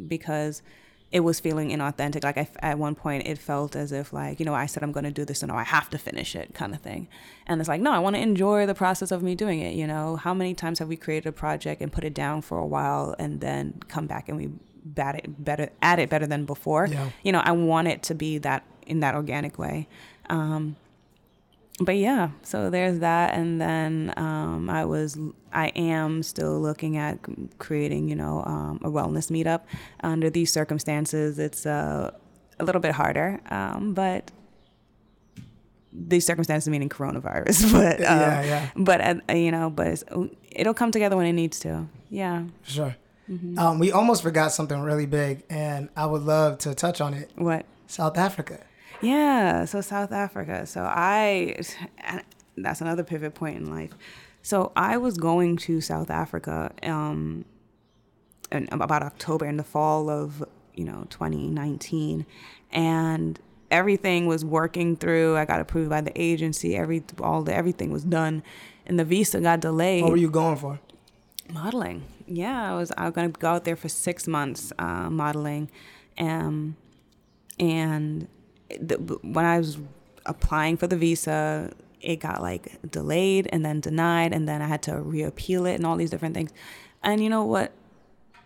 because 0.08 0.62
it 1.12 1.20
was 1.20 1.38
feeling 1.38 1.70
inauthentic. 1.70 2.24
Like 2.24 2.36
I 2.38 2.48
at 2.60 2.78
one 2.78 2.94
point, 2.94 3.26
it 3.26 3.38
felt 3.38 3.76
as 3.76 3.92
if 3.92 4.12
like 4.12 4.40
you 4.40 4.46
know 4.46 4.54
I 4.54 4.66
said 4.66 4.82
I'm 4.82 4.92
going 4.92 5.04
to 5.04 5.10
do 5.10 5.24
this, 5.24 5.42
and 5.42 5.50
now 5.50 5.58
I 5.58 5.64
have 5.64 5.88
to 5.90 5.98
finish 5.98 6.34
it, 6.34 6.54
kind 6.54 6.74
of 6.74 6.80
thing. 6.80 7.08
And 7.46 7.60
it's 7.60 7.68
like 7.68 7.80
no, 7.80 7.92
I 7.92 7.98
want 7.98 8.16
to 8.16 8.22
enjoy 8.22 8.66
the 8.66 8.74
process 8.74 9.10
of 9.10 9.22
me 9.22 9.34
doing 9.34 9.60
it. 9.60 9.74
You 9.74 9.86
know, 9.86 10.16
how 10.16 10.34
many 10.34 10.54
times 10.54 10.78
have 10.80 10.88
we 10.88 10.96
created 10.96 11.28
a 11.28 11.32
project 11.32 11.80
and 11.80 11.92
put 11.92 12.04
it 12.04 12.14
down 12.14 12.42
for 12.42 12.58
a 12.58 12.66
while, 12.66 13.14
and 13.18 13.40
then 13.40 13.80
come 13.88 14.06
back 14.06 14.28
and 14.28 14.36
we 14.36 14.50
bat 14.84 15.16
it 15.16 15.44
better 15.44 15.70
at 15.82 15.98
it 15.98 16.08
better 16.08 16.26
than 16.26 16.44
before. 16.44 16.86
Yeah. 16.86 17.10
You 17.22 17.32
know, 17.32 17.40
I 17.40 17.52
want 17.52 17.88
it 17.88 18.02
to 18.04 18.14
be 18.14 18.38
that 18.38 18.64
in 18.86 19.00
that 19.00 19.14
organic 19.14 19.58
way. 19.58 19.88
Um, 20.28 20.76
but 21.80 21.96
yeah, 21.96 22.30
so 22.42 22.70
there's 22.70 23.00
that, 23.00 23.34
and 23.34 23.60
then 23.60 24.14
um, 24.16 24.70
I 24.70 24.86
was, 24.86 25.18
I 25.52 25.68
am 25.68 26.22
still 26.22 26.58
looking 26.58 26.96
at 26.96 27.18
creating, 27.58 28.08
you 28.08 28.16
know, 28.16 28.42
um, 28.46 28.80
a 28.82 28.90
wellness 28.90 29.30
meetup. 29.30 29.62
Under 30.00 30.30
these 30.30 30.50
circumstances, 30.50 31.38
it's 31.38 31.66
uh, 31.66 32.12
a 32.58 32.64
little 32.64 32.80
bit 32.80 32.92
harder, 32.92 33.40
um, 33.50 33.92
but 33.92 34.30
these 35.92 36.24
circumstances 36.24 36.68
meaning 36.68 36.88
coronavirus, 36.88 37.72
but 37.72 38.00
Yeah, 38.00 38.42
yeah. 38.42 38.70
But 38.74 39.00
uh, 39.28 39.34
you 39.34 39.50
know, 39.50 39.68
but 39.68 39.88
it's, 39.88 40.04
it'll 40.50 40.74
come 40.74 40.90
together 40.90 41.16
when 41.16 41.26
it 41.26 41.32
needs 41.34 41.58
to. 41.60 41.86
Yeah. 42.08 42.44
Sure. 42.62 42.96
Mm-hmm. 43.30 43.58
Um, 43.58 43.78
we 43.78 43.92
almost 43.92 44.22
forgot 44.22 44.52
something 44.52 44.80
really 44.80 45.06
big, 45.06 45.42
and 45.50 45.88
I 45.96 46.06
would 46.06 46.22
love 46.22 46.58
to 46.58 46.74
touch 46.74 47.00
on 47.00 47.12
it. 47.12 47.30
What? 47.34 47.66
South 47.86 48.16
Africa. 48.16 48.60
Yeah, 49.00 49.64
so 49.64 49.80
South 49.80 50.12
Africa. 50.12 50.66
So 50.66 50.82
I, 50.82 51.60
that's 52.56 52.80
another 52.80 53.04
pivot 53.04 53.34
point 53.34 53.56
in 53.56 53.70
life. 53.70 53.92
So 54.42 54.72
I 54.76 54.96
was 54.96 55.16
going 55.18 55.56
to 55.58 55.80
South 55.80 56.10
Africa 56.10 56.72
um, 56.82 57.44
in 58.52 58.68
about 58.70 59.02
October 59.02 59.44
in 59.46 59.56
the 59.56 59.64
fall 59.64 60.08
of 60.08 60.44
you 60.74 60.84
know 60.84 61.06
2019, 61.10 62.24
and 62.70 63.40
everything 63.70 64.26
was 64.26 64.44
working 64.44 64.96
through. 64.96 65.36
I 65.36 65.44
got 65.44 65.60
approved 65.60 65.90
by 65.90 66.00
the 66.00 66.12
agency. 66.20 66.76
Every 66.76 67.02
all 67.20 67.42
the 67.42 67.54
everything 67.54 67.90
was 67.90 68.04
done, 68.04 68.42
and 68.86 68.98
the 68.98 69.04
visa 69.04 69.40
got 69.40 69.60
delayed 69.60 70.02
What 70.02 70.12
were 70.12 70.16
you 70.16 70.30
going 70.30 70.56
for? 70.56 70.78
modeling. 71.52 72.04
Yeah, 72.26 72.72
I 72.72 72.76
was 72.76 72.92
I 72.96 73.04
was 73.04 73.14
gonna 73.14 73.28
go 73.28 73.48
out 73.48 73.64
there 73.64 73.76
for 73.76 73.88
six 73.88 74.26
months 74.26 74.72
uh, 74.78 75.10
modeling, 75.10 75.70
um, 76.18 76.76
and 77.58 78.28
the, 78.68 78.96
when 79.22 79.44
I 79.44 79.58
was 79.58 79.78
applying 80.24 80.76
for 80.76 80.86
the 80.86 80.96
visa, 80.96 81.72
it 82.00 82.16
got 82.16 82.42
like 82.42 82.80
delayed 82.90 83.48
and 83.52 83.64
then 83.64 83.80
denied, 83.80 84.32
and 84.32 84.48
then 84.48 84.62
I 84.62 84.66
had 84.66 84.82
to 84.82 85.00
reappeal 85.00 85.66
it 85.66 85.74
and 85.74 85.86
all 85.86 85.96
these 85.96 86.10
different 86.10 86.34
things. 86.34 86.52
And 87.02 87.22
you 87.22 87.28
know 87.28 87.44
what? 87.44 87.72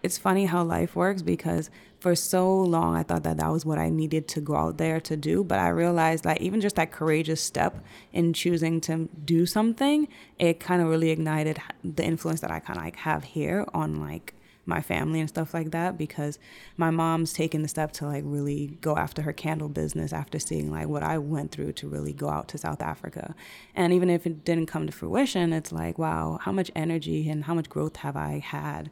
It's 0.03 0.17
funny 0.17 0.47
how 0.47 0.63
life 0.65 0.97
works 0.97 1.21
because 1.21 1.71
for 2.01 2.15
so 2.15 2.59
long 2.59 2.97
I 2.97 3.03
thought 3.03 3.23
that 3.25 3.37
that 3.37 3.51
was 3.51 3.67
what 3.67 3.79
I 3.79 3.91
needed 3.91 4.27
to 4.29 4.41
go 4.41 4.57
out 4.57 4.79
there 4.79 5.01
to 5.01 5.17
do, 5.17 5.45
but 5.45 5.59
I 5.59 5.69
realized 5.69 6.25
that 6.25 6.41
even 6.41 6.61
just 6.61 6.77
that 6.77 6.91
courageous 6.91 7.43
step 7.43 7.85
in 8.13 8.33
choosing 8.33 8.81
to 8.83 9.09
do 9.25 9.45
something, 9.45 10.09
it 10.39 10.59
kind 10.59 10.81
of 10.81 10.89
really 10.89 11.11
ignited 11.11 11.61
the 11.85 12.05
influence 12.05 12.41
that 12.41 12.51
I 12.51 12.61
kind 12.61 12.79
of 12.79 12.85
like 12.85 12.97
have 12.97 13.25
here 13.25 13.67
on 13.75 14.01
like 14.01 14.35
my 14.71 14.81
family 14.81 15.21
and 15.21 15.29
stuff 15.29 15.53
like 15.53 15.73
that 15.73 15.99
because 15.99 16.39
my 16.79 16.91
mom's 16.91 17.35
taken 17.35 17.61
the 17.61 17.69
step 17.69 17.93
to 17.93 18.07
like 18.07 18.23
really 18.25 18.79
go 18.81 18.97
after 18.97 19.21
her 19.21 19.35
candle 19.35 19.69
business 19.69 20.15
after 20.15 20.39
seeing 20.39 20.71
like 20.71 20.89
what 20.89 21.03
I 21.03 21.19
went 21.19 21.51
through 21.51 21.73
to 21.75 21.89
really 21.89 22.15
go 22.15 22.31
out 22.31 22.49
to 22.49 22.59
South 22.59 22.81
Africa. 22.81 23.35
And 23.75 23.93
even 23.93 24.09
if 24.09 24.27
it 24.27 24.45
didn't 24.45 24.67
come 24.67 24.87
to 24.87 24.93
fruition, 24.93 25.53
it's 25.53 25.73
like, 25.73 25.99
wow, 25.99 26.39
how 26.41 26.53
much 26.53 26.71
energy 26.75 27.29
and 27.29 27.45
how 27.45 27.53
much 27.53 27.69
growth 27.69 27.97
have 27.97 28.17
I 28.17 28.39
had 28.39 28.91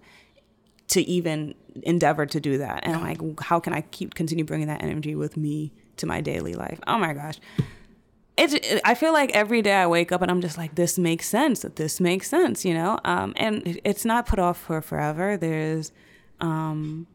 to 0.88 1.00
even 1.02 1.54
endeavor 1.82 2.26
to 2.26 2.40
do 2.40 2.58
that? 2.58 2.80
And 2.84 3.00
like 3.00 3.40
how 3.40 3.60
can 3.60 3.72
i 3.72 3.80
keep 3.80 4.14
continue 4.14 4.44
bringing 4.44 4.68
that 4.68 4.82
energy 4.82 5.14
with 5.14 5.36
me 5.36 5.72
to 5.96 6.06
my 6.06 6.20
daily 6.20 6.54
life? 6.54 6.78
Oh 6.86 6.98
my 6.98 7.14
gosh 7.14 7.38
it, 8.38 8.80
i 8.84 8.94
feel 8.94 9.12
like 9.12 9.30
every 9.32 9.62
day 9.62 9.74
i 9.74 9.86
wake 9.86 10.12
up 10.12 10.22
and 10.22 10.30
i'm 10.30 10.40
just 10.40 10.56
like 10.58 10.74
this 10.74 10.98
makes 10.98 11.26
sense 11.28 11.60
this 11.76 12.00
makes 12.00 12.28
sense 12.28 12.64
you 12.64 12.74
know? 12.74 12.98
Um, 13.04 13.32
and 13.36 13.66
it- 13.66 13.80
it's 13.84 14.04
not 14.04 14.26
put 14.26 14.38
off 14.38 14.58
for 14.58 14.80
forever. 14.80 15.36
There's 15.36 15.92
um, 16.40 17.06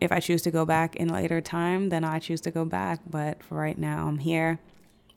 if 0.00 0.10
i 0.12 0.20
choose 0.20 0.42
to 0.42 0.50
go 0.50 0.64
back 0.64 0.96
in 0.96 1.08
later 1.08 1.40
time 1.40 1.88
then 1.88 2.04
i 2.04 2.18
choose 2.18 2.40
to 2.42 2.50
go 2.50 2.64
back. 2.64 3.00
But 3.08 3.42
for 3.42 3.56
right 3.56 3.78
now 3.78 4.06
i'm 4.08 4.18
here 4.18 4.58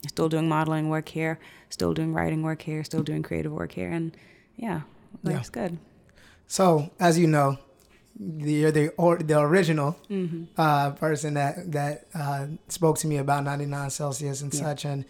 still 0.07 0.29
doing 0.29 0.47
modeling 0.47 0.89
work 0.89 1.09
here 1.09 1.39
still 1.69 1.93
doing 1.93 2.13
writing 2.13 2.41
work 2.43 2.61
here 2.61 2.83
still 2.83 3.03
doing 3.03 3.21
creative 3.23 3.51
work 3.51 3.71
here. 3.73 3.89
And 3.91 4.15
yeah 4.57 4.81
Yeah. 5.23 5.43
good. 5.51 5.77
So, 6.47 6.89
as 6.99 7.19
you 7.19 7.27
know, 7.27 7.57
the 8.19 8.51
you're 8.53 8.71
the 8.71 8.89
or, 8.97 9.17
the 9.17 9.39
original 9.39 9.95
Mm-hmm. 10.09 10.43
uh, 10.57 10.91
person 10.91 11.33
that 11.35 11.71
that 11.71 12.07
uh, 12.13 12.47
spoke 12.67 12.97
to 12.99 13.07
me 13.07 13.17
about 13.17 13.43
99 13.43 13.89
Celsius 13.91 14.41
and 14.41 14.53
such, 14.53 14.83
and 14.85 15.05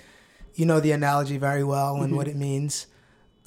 you 0.55 0.65
know 0.65 0.79
the 0.79 0.91
analogy 0.91 1.37
very 1.37 1.63
well 1.63 1.95
and 1.97 2.07
Mm-hmm. 2.07 2.15
what 2.15 2.27
it 2.27 2.35
means. 2.35 2.87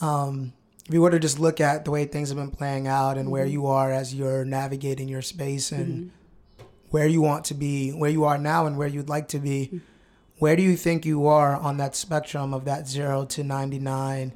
Um, 0.00 0.52
if 0.86 0.92
you 0.94 1.00
were 1.00 1.10
to 1.10 1.18
just 1.18 1.38
look 1.38 1.60
at 1.60 1.84
the 1.84 1.90
way 1.90 2.04
things 2.06 2.28
have 2.30 2.38
been 2.38 2.50
playing 2.50 2.86
out 2.88 3.12
and 3.16 3.26
Mm-hmm. 3.26 3.30
where 3.32 3.46
you 3.46 3.66
are 3.66 3.92
as 3.92 4.14
you're 4.14 4.44
navigating 4.44 5.08
your 5.08 5.22
space 5.22 5.70
and 5.72 6.10
where 6.90 7.06
you 7.06 7.22
want 7.22 7.44
to 7.46 7.54
be, 7.54 7.90
where 7.90 8.10
you 8.10 8.24
are 8.24 8.36
now, 8.38 8.66
and 8.66 8.76
where 8.76 8.88
you'd 8.88 9.08
like 9.08 9.28
to 9.28 9.38
be, 9.38 9.66
Mm-hmm. 9.66 9.78
where 10.38 10.56
do 10.56 10.62
you 10.62 10.76
think 10.76 11.04
you 11.06 11.26
are 11.26 11.56
on 11.56 11.76
that 11.78 11.94
spectrum 11.96 12.52
of 12.52 12.64
that 12.64 12.88
zero 12.88 13.24
to 13.26 13.42
99 13.44 14.32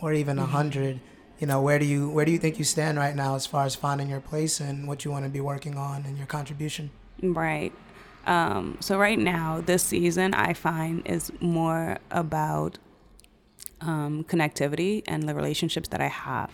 or 0.00 0.12
even 0.12 0.36
Mm-hmm. 0.36 0.44
100? 0.52 1.00
You 1.38 1.46
know, 1.46 1.62
where 1.62 1.78
do 1.78 1.86
you 1.86 2.10
where 2.10 2.24
do 2.26 2.32
you 2.32 2.38
think 2.38 2.58
you 2.58 2.64
stand 2.64 2.98
right 2.98 3.16
now 3.16 3.34
as 3.34 3.46
far 3.46 3.64
as 3.64 3.74
finding 3.74 4.10
your 4.10 4.20
place 4.20 4.60
and 4.60 4.86
what 4.86 5.04
you 5.06 5.10
want 5.10 5.24
to 5.24 5.30
be 5.30 5.40
working 5.40 5.76
on 5.78 6.04
and 6.04 6.18
your 6.18 6.26
contribution? 6.26 6.90
Right. 7.22 7.72
Um, 8.26 8.76
so 8.80 8.98
right 8.98 9.18
now, 9.18 9.60
this 9.64 9.82
season 9.82 10.34
I 10.34 10.52
find 10.52 11.06
is 11.06 11.32
more 11.40 11.98
about 12.10 12.78
um, 13.80 14.24
connectivity 14.24 15.02
and 15.06 15.28
the 15.28 15.34
relationships 15.34 15.88
that 15.88 16.00
I 16.00 16.08
have. 16.08 16.50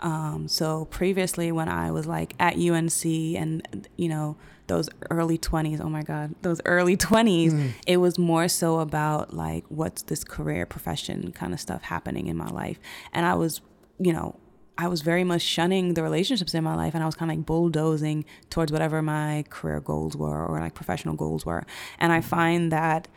Um, 0.00 0.46
so 0.46 0.84
previously, 0.86 1.50
when 1.50 1.68
I 1.68 1.90
was 1.90 2.06
like 2.06 2.34
at 2.38 2.56
UNC 2.56 3.04
and 3.04 3.88
you 3.96 4.08
know 4.08 4.36
those 4.68 4.88
early 5.10 5.38
twenties, 5.38 5.80
oh 5.80 5.88
my 5.88 6.02
God, 6.02 6.34
those 6.42 6.60
early 6.64 6.96
twenties, 6.96 7.52
it 7.86 7.96
was 7.96 8.16
more 8.18 8.46
so 8.46 8.78
about 8.78 9.34
like 9.34 9.64
what's 9.68 10.02
this 10.02 10.22
career 10.22 10.66
profession 10.66 11.32
kind 11.32 11.52
of 11.52 11.58
stuff 11.58 11.82
happening 11.82 12.28
in 12.28 12.36
my 12.36 12.48
life, 12.48 12.78
and 13.12 13.26
I 13.26 13.34
was, 13.34 13.60
you 13.98 14.12
know, 14.12 14.38
I 14.80 14.86
was 14.86 15.02
very 15.02 15.24
much 15.24 15.42
shunning 15.42 15.94
the 15.94 16.04
relationships 16.04 16.54
in 16.54 16.62
my 16.62 16.76
life 16.76 16.94
and 16.94 17.02
I 17.02 17.06
was 17.06 17.16
kind 17.16 17.32
of 17.32 17.36
like 17.36 17.46
bulldozing 17.46 18.24
towards 18.48 18.70
whatever 18.70 19.02
my 19.02 19.44
career 19.50 19.80
goals 19.80 20.16
were 20.16 20.46
or 20.46 20.60
like 20.60 20.74
professional 20.74 21.16
goals 21.16 21.44
were. 21.44 21.66
And 21.98 22.12
I 22.12 22.20
find 22.20 22.70
that 22.70 23.08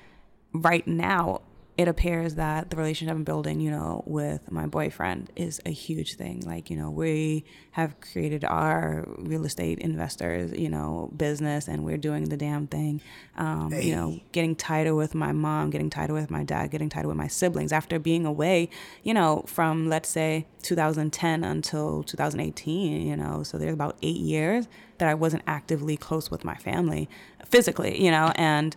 right 0.54 0.86
now 0.88 1.42
it 1.82 1.88
appears 1.88 2.36
that 2.36 2.70
the 2.70 2.78
relationship 2.78 3.16
I'm 3.16 3.24
building, 3.24 3.60
you 3.60 3.72
know, 3.72 4.03
with 4.06 4.52
my 4.52 4.68
boyfriend 4.68 5.32
is 5.36 5.60
a 5.66 5.72
huge 5.72 6.14
thing. 6.14 6.41
Like, 6.45 6.70
you 6.70 6.78
know, 6.78 6.91
we 6.91 7.44
have 7.72 7.99
created 7.99 8.45
our 8.45 9.06
real 9.18 9.45
estate 9.45 9.80
investors, 9.80 10.52
you 10.58 10.70
know, 10.70 11.12
business 11.18 11.68
and 11.68 11.84
we're 11.84 11.98
doing 11.98 12.30
the 12.30 12.38
damn 12.38 12.68
thing. 12.68 13.02
Um, 13.36 13.74
You 13.74 13.95
know, 13.95 14.20
getting 14.32 14.56
tighter 14.56 14.94
with 14.94 15.16
my 15.16 15.32
mom, 15.32 15.72
getting 15.72 15.90
tighter 15.90 16.14
with 16.14 16.30
my 16.30 16.44
dad, 16.44 16.70
getting 16.70 16.90
tighter 16.90 17.08
with 17.08 17.18
my 17.18 17.28
siblings 17.28 17.72
after 17.72 17.98
being 17.98 18.26
away, 18.28 18.70
you 19.02 19.14
know, 19.14 19.44
from 19.48 19.90
let's 19.90 20.10
say 20.10 20.45
2010 20.62 21.44
until 21.44 22.03
2018, 22.03 23.08
you 23.08 23.18
know, 23.18 23.41
so 23.41 23.58
there's 23.58 23.74
about 23.74 23.98
eight 24.03 24.18
years 24.18 24.68
that 24.99 25.08
I 25.10 25.16
wasn't 25.16 25.41
actively 25.48 25.98
close 25.98 26.30
with 26.30 26.45
my 26.45 26.56
family 26.56 27.10
physically, 27.45 28.03
you 28.03 28.12
know, 28.12 28.32
and 28.36 28.76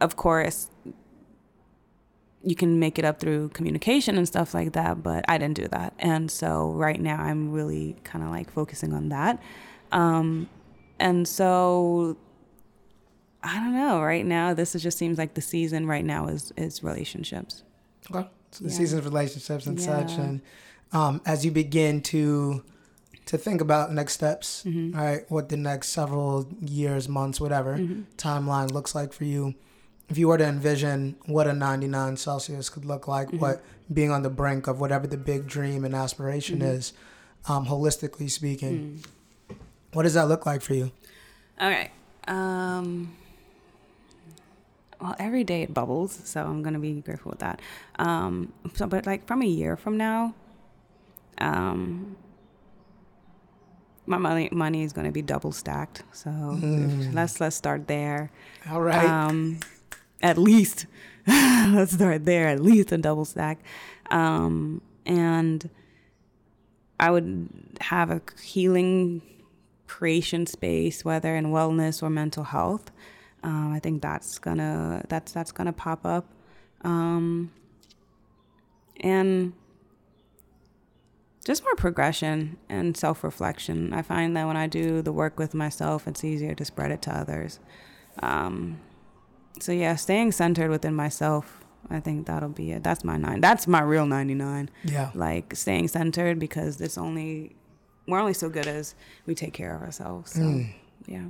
of 0.00 0.16
course, 0.16 0.69
you 2.42 2.54
can 2.56 2.78
make 2.78 2.98
it 2.98 3.04
up 3.04 3.20
through 3.20 3.50
communication 3.50 4.16
and 4.16 4.26
stuff 4.26 4.54
like 4.54 4.72
that, 4.72 5.02
but 5.02 5.24
I 5.28 5.36
didn't 5.38 5.56
do 5.56 5.68
that. 5.68 5.92
And 5.98 6.30
so 6.30 6.70
right 6.72 7.00
now 7.00 7.20
I'm 7.20 7.52
really 7.52 7.96
kind 8.04 8.24
of 8.24 8.30
like 8.30 8.50
focusing 8.50 8.92
on 8.94 9.10
that. 9.10 9.42
Um, 9.92 10.48
and 10.98 11.26
so 11.28 12.16
I 13.42 13.54
don't 13.56 13.74
know, 13.74 14.00
right 14.02 14.24
now 14.24 14.52
this 14.54 14.74
is 14.74 14.82
just 14.82 14.98
seems 14.98 15.16
like 15.18 15.34
the 15.34 15.40
season 15.40 15.86
right 15.86 16.04
now 16.04 16.28
is 16.28 16.52
is 16.56 16.82
relationships. 16.82 17.62
Okay. 18.10 18.28
So 18.52 18.64
the 18.64 18.70
Yeah. 18.70 18.76
season 18.76 18.98
of 18.98 19.04
relationships 19.04 19.66
and 19.66 19.80
such, 19.80 20.12
and 20.18 20.40
um, 20.92 21.20
as 21.24 21.44
you 21.44 21.50
begin 21.50 22.00
to 22.02 22.62
to 23.26 23.38
think 23.38 23.60
about 23.60 23.92
next 23.92 24.14
steps, 24.14 24.64
Mm-hmm. 24.66 24.98
right? 24.98 25.30
What 25.30 25.50
the 25.50 25.56
next 25.56 25.90
several 25.90 26.48
years, 26.60 27.08
months, 27.08 27.40
whatever 27.40 27.76
Mm-hmm. 27.78 28.02
timeline 28.16 28.70
looks 28.72 28.94
like 28.94 29.12
for 29.12 29.24
you. 29.24 29.54
If 30.10 30.18
you 30.18 30.26
were 30.28 30.36
to 30.38 30.44
envision 30.44 31.16
what 31.26 31.46
a 31.46 31.52
99 31.52 32.16
Celsius 32.16 32.68
could 32.68 32.84
look 32.84 33.06
like, 33.08 33.28
Mm-hmm. 33.28 33.38
what 33.38 33.62
being 33.92 34.10
on 34.10 34.22
the 34.22 34.30
brink 34.30 34.66
of 34.66 34.80
whatever 34.80 35.06
the 35.06 35.16
big 35.16 35.46
dream 35.46 35.84
and 35.84 35.94
aspiration 35.94 36.58
Mm-hmm. 36.58 36.68
is, 36.68 36.92
um, 37.48 37.66
holistically 37.66 38.30
speaking, 38.30 39.02
Mm. 39.48 39.56
what 39.92 40.02
does 40.02 40.14
that 40.14 40.28
look 40.28 40.44
like 40.46 40.62
for 40.62 40.74
you? 40.74 40.90
All 41.60 41.70
right. 41.70 41.90
Um, 42.28 43.14
well, 45.00 45.16
every 45.18 45.44
day 45.44 45.62
it 45.62 45.72
bubbles, 45.72 46.18
so 46.24 46.42
I'm 46.44 46.62
gonna 46.62 46.78
be 46.78 47.00
grateful 47.00 47.30
with 47.30 47.38
that. 47.40 47.60
Um, 47.98 48.52
so, 48.74 48.86
but 48.86 49.06
like 49.06 49.26
from 49.26 49.42
a 49.42 49.46
year 49.46 49.76
from 49.76 49.96
now, 49.96 50.34
um, 51.38 52.16
my 54.06 54.18
money 54.18 54.48
money 54.52 54.82
is 54.82 54.92
gonna 54.92 55.12
be 55.12 55.22
double 55.22 55.52
stacked. 55.52 56.02
So 56.12 56.30
let's 57.12 57.40
let's 57.40 57.56
start 57.56 57.86
there. 57.88 58.30
All 58.70 58.80
right. 58.82 59.08
Um, 59.08 59.60
at 60.22 60.38
least 60.38 60.86
let's 61.26 61.92
start 61.92 62.24
there. 62.24 62.48
At 62.48 62.60
least 62.60 62.92
a 62.92 62.98
double 62.98 63.24
stack, 63.24 63.58
um, 64.10 64.80
and 65.06 65.68
I 66.98 67.10
would 67.10 67.48
have 67.80 68.10
a 68.10 68.20
healing 68.42 69.22
creation 69.86 70.46
space, 70.46 71.04
whether 71.04 71.34
in 71.34 71.46
wellness 71.46 72.02
or 72.02 72.10
mental 72.10 72.44
health. 72.44 72.90
Um, 73.42 73.72
I 73.72 73.80
think 73.80 74.02
that's 74.02 74.38
gonna 74.38 75.04
that's 75.08 75.32
that's 75.32 75.52
gonna 75.52 75.72
pop 75.72 76.04
up, 76.04 76.26
um, 76.82 77.50
and 79.00 79.52
just 81.44 81.64
more 81.64 81.74
progression 81.74 82.58
and 82.68 82.96
self 82.96 83.24
reflection. 83.24 83.92
I 83.92 84.02
find 84.02 84.36
that 84.36 84.46
when 84.46 84.56
I 84.56 84.66
do 84.66 85.02
the 85.02 85.12
work 85.12 85.38
with 85.38 85.54
myself, 85.54 86.06
it's 86.06 86.24
easier 86.24 86.54
to 86.54 86.64
spread 86.64 86.90
it 86.90 87.02
to 87.02 87.16
others. 87.16 87.60
Um, 88.22 88.78
so 89.58 89.72
yeah, 89.72 89.96
staying 89.96 90.32
centered 90.32 90.70
within 90.70 90.94
myself 90.94 91.60
I 91.88 92.00
think 92.00 92.26
that'll 92.26 92.50
be 92.50 92.72
it. 92.72 92.82
That's 92.82 93.04
my 93.04 93.16
nine. 93.16 93.40
That's 93.40 93.66
my 93.66 93.80
real 93.80 94.06
99. 94.06 94.70
Yeah. 94.84 95.10
Like 95.14 95.54
staying 95.54 95.88
centered 95.88 96.38
because 96.38 96.80
it's 96.80 96.98
only, 96.98 97.56
we're 98.06 98.20
only 98.20 98.34
so 98.34 98.48
good 98.48 98.66
as 98.66 98.94
we 99.26 99.34
take 99.34 99.54
care 99.54 99.74
of 99.74 99.82
ourselves. 99.82 100.32
So, 100.32 100.64
yeah, 101.06 101.24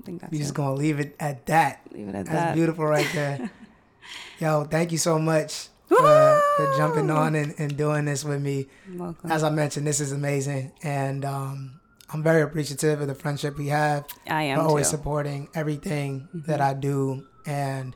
I 0.00 0.02
think 0.04 0.20
that's 0.20 0.32
it. 0.32 0.38
just 0.38 0.54
gonna 0.54 0.74
leave 0.74 1.00
it 1.00 1.16
at 1.20 1.46
that. 1.46 1.80
Leave 1.92 2.08
it 2.08 2.14
at 2.14 2.26
That's 2.26 2.28
that. 2.28 2.34
That's 2.34 2.56
beautiful 2.56 2.86
right 2.86 3.08
there. 3.12 3.50
Yo, 4.38 4.64
thank 4.64 4.92
you 4.92 4.98
so 4.98 5.18
much 5.18 5.68
for, 5.88 5.96
for 5.96 6.74
jumping 6.76 7.10
on 7.10 7.34
and, 7.34 7.54
and 7.58 7.76
doing 7.76 8.04
this 8.04 8.24
with 8.24 8.40
me. 8.40 8.68
Welcome. 8.94 9.30
As 9.30 9.42
I 9.42 9.50
mentioned, 9.50 9.86
this 9.86 10.00
is 10.00 10.12
amazing, 10.12 10.72
and 10.82 11.24
um, 11.24 11.80
I'm 12.10 12.22
very 12.22 12.42
appreciative 12.42 13.00
of 13.00 13.08
the 13.08 13.14
friendship 13.14 13.58
we 13.58 13.68
have. 13.68 14.06
I 14.28 14.44
am 14.44 14.60
always. 14.60 14.86
Mm-hmm. 14.86 14.96
supporting 14.96 15.48
everything 15.54 16.28
that 16.32 16.60
I 16.60 16.74
do, 16.74 17.26
and 17.46 17.94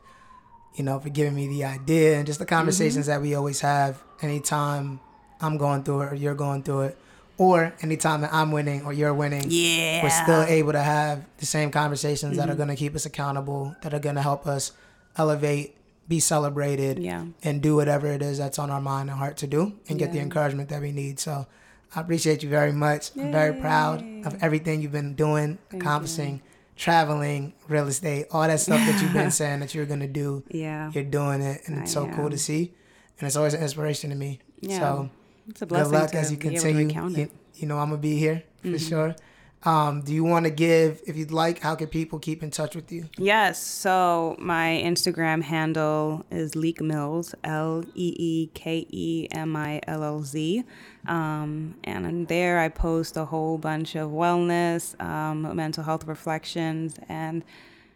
you 0.75 0.83
know, 0.85 0.97
for 0.99 1.09
giving 1.09 1.35
me 1.35 1.47
the 1.47 1.65
idea 1.65 2.15
and 2.17 2.25
just 2.25 2.39
the 2.39 2.45
conversations 2.45 3.05
Mm-hmm. 3.07 3.11
that 3.11 3.21
we 3.21 3.35
always 3.35 3.59
have. 3.61 4.01
Anytime 4.21 5.01
I'm 5.41 5.57
going 5.57 5.83
through 5.83 6.01
it 6.03 6.11
or 6.13 6.15
you're 6.15 6.35
going 6.35 6.63
through 6.63 6.81
it, 6.81 6.97
or 7.37 7.73
anytime 7.81 8.21
that 8.21 8.31
I'm 8.33 8.51
winning 8.53 8.85
or 8.85 8.93
you're 8.93 9.13
winning, 9.13 9.45
Yeah. 9.49 10.01
we're 10.03 10.09
still 10.23 10.43
able 10.43 10.71
to 10.71 10.81
have 10.81 11.25
the 11.39 11.45
same 11.45 11.71
conversations 11.71 12.37
that 12.37 12.43
are 12.47 12.51
Mm-hmm. 12.53 12.57
going 12.57 12.69
to 12.69 12.75
keep 12.75 12.95
us 12.95 13.05
accountable, 13.05 13.75
that 13.81 13.93
are 13.93 13.99
going 13.99 14.15
to 14.15 14.21
help 14.21 14.47
us 14.47 14.71
elevate, 15.17 15.75
be 16.07 16.19
celebrated, 16.19 16.99
Yeah. 16.99 17.25
and 17.43 17.61
do 17.61 17.75
whatever 17.75 18.07
it 18.07 18.21
is 18.21 18.37
that's 18.37 18.57
on 18.59 18.69
our 18.71 18.81
mind 18.81 19.09
and 19.09 19.19
heart 19.19 19.37
to 19.37 19.47
do, 19.47 19.73
and 19.89 19.99
get 19.99 20.13
the 20.13 20.19
encouragement 20.19 20.69
that 20.69 20.81
we 20.81 20.91
need. 20.91 21.19
So, 21.19 21.47
I 21.93 21.99
appreciate 21.99 22.43
you 22.43 22.49
very 22.49 22.71
much. 22.71 23.11
I'm 23.17 23.31
very 23.33 23.59
proud 23.59 24.01
of 24.25 24.41
everything 24.41 24.81
you've 24.81 24.93
been 24.93 25.15
doing, 25.15 25.57
accomplishing, 25.73 26.41
traveling, 26.75 27.53
real 27.67 27.87
estate, 27.87 28.27
all 28.31 28.47
that 28.47 28.59
stuff 28.59 28.79
that 28.79 29.01
you've 29.01 29.13
been 29.13 29.31
saying 29.41 29.59
that 29.59 29.73
you're 29.75 29.85
to 29.85 30.07
do. 30.07 30.43
Yeah. 30.49 30.91
You're 30.93 31.03
doing 31.03 31.41
it, 31.41 31.61
and 31.65 31.79
I 31.79 31.81
it's 31.83 31.93
so 31.93 32.07
cool 32.07 32.29
to 32.29 32.37
see, 32.37 32.73
and 33.19 33.27
it's 33.27 33.35
always 33.35 33.53
an 33.53 33.61
inspiration 33.61 34.09
to 34.09 34.15
me. 34.15 34.39
Yeah. 34.59 34.79
So, 34.79 35.09
It's 35.47 35.61
a 35.61 35.65
good 35.65 35.69
blessing 35.69 35.93
luck 35.93 36.11
to 36.11 36.17
as 36.17 36.31
you 36.31 36.37
continue. 36.37 36.87
You. 36.87 36.93
Mm-hmm. 36.93 37.35
you 37.55 37.67
know, 37.67 37.77
I'm 37.77 37.89
gonna 37.89 38.01
be 38.01 38.17
here 38.17 38.43
for 38.61 38.79
sure. 38.79 39.15
Um, 39.63 40.01
do 40.01 40.11
you 40.13 40.23
want 40.23 40.45
to 40.45 40.51
give, 40.51 41.01
if 41.05 41.15
you'd 41.15 41.31
like, 41.31 41.59
how 41.59 41.75
can 41.75 41.87
people 41.87 42.17
keep 42.17 42.41
in 42.41 42.49
touch 42.49 42.75
with 42.75 42.91
you? 42.91 43.09
Yes. 43.17 43.61
So 43.61 44.35
my 44.39 44.81
Instagram 44.83 45.43
handle 45.43 46.25
is 46.31 46.53
Leeke 46.53 46.79
Millz, 46.79 47.35
L 47.43 47.83
E 47.93 48.15
E 48.17 48.49
K 48.55 48.87
E 48.89 49.27
M 49.31 49.55
I 49.55 49.79
L 49.87 50.03
L 50.03 50.23
Z. 50.23 50.63
Um, 51.07 51.75
and 51.83 52.27
there 52.27 52.59
I 52.59 52.69
post 52.69 53.17
a 53.17 53.25
whole 53.25 53.59
bunch 53.59 53.95
of 53.95 54.09
wellness, 54.09 54.99
um, 54.99 55.55
mental 55.55 55.83
health 55.83 56.07
reflections, 56.07 56.95
and, 57.07 57.43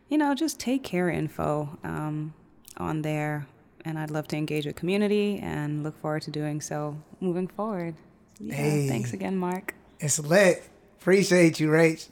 you 0.08 0.18
know, 0.20 0.36
just 0.36 0.60
take 0.60 0.84
care 0.84 1.10
info 1.10 1.78
um, 1.84 2.34
on 2.78 3.02
there. 3.02 3.48
And 3.84 3.98
I'd 4.00 4.12
love 4.12 4.28
to 4.30 4.38
engage 4.38 4.66
with 4.66 4.76
community 4.76 5.40
and 5.42 5.84
look 5.84 6.00
forward 6.00 6.24
to 6.24 6.32
doing 6.32 6.62
so 6.62 6.98
moving 7.20 7.48
forward. 7.48 7.96
Yeah, 8.40 8.54
Hey. 8.56 8.88
Thanks 8.88 9.14
again, 9.14 9.38
Mark. 9.38 9.74
It's 10.00 10.20
lit. 10.20 10.64
Appreciate 11.06 11.60
you, 11.60 11.68
Rach. 11.70 12.10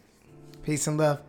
Peace 0.61 0.85
and 0.85 0.99
love. 0.99 1.19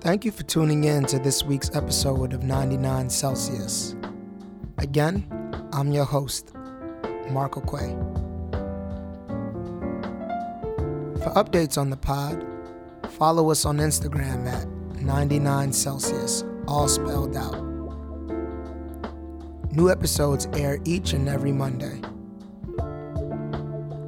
Thank 0.00 0.24
you 0.24 0.32
for 0.32 0.42
tuning 0.42 0.82
in 0.82 1.04
to 1.04 1.20
this 1.20 1.44
week's 1.44 1.72
episode 1.72 2.32
of 2.32 2.42
99 2.42 3.08
Celsius. 3.08 3.94
Again, 4.78 5.24
I'm 5.72 5.92
your 5.92 6.04
host, 6.04 6.52
Marco 7.30 7.60
Quay. 7.60 7.94
For 11.22 11.30
updates 11.36 11.78
on 11.78 11.90
the 11.90 11.96
pod, 11.96 12.44
follow 13.10 13.52
us 13.52 13.64
on 13.64 13.78
Instagram 13.78 14.48
at 14.48 14.66
99 15.00 15.72
Celsius, 15.72 16.42
all 16.66 16.88
spelled 16.88 17.36
out. 17.36 17.75
New 19.76 19.90
episodes 19.90 20.48
air 20.54 20.78
each 20.86 21.12
and 21.12 21.28
every 21.28 21.52
Monday. 21.52 22.00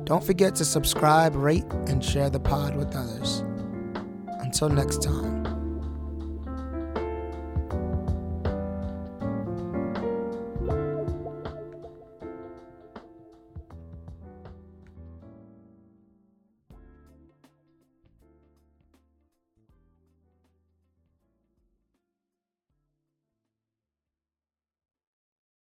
Don't 0.04 0.24
forget 0.24 0.54
to 0.54 0.64
subscribe, 0.64 1.36
rate, 1.36 1.70
and 1.88 2.02
share 2.02 2.30
the 2.30 2.40
pod 2.40 2.74
with 2.74 2.96
others. 2.96 3.44
Until 4.40 4.70
next 4.70 5.02
time. 5.02 5.57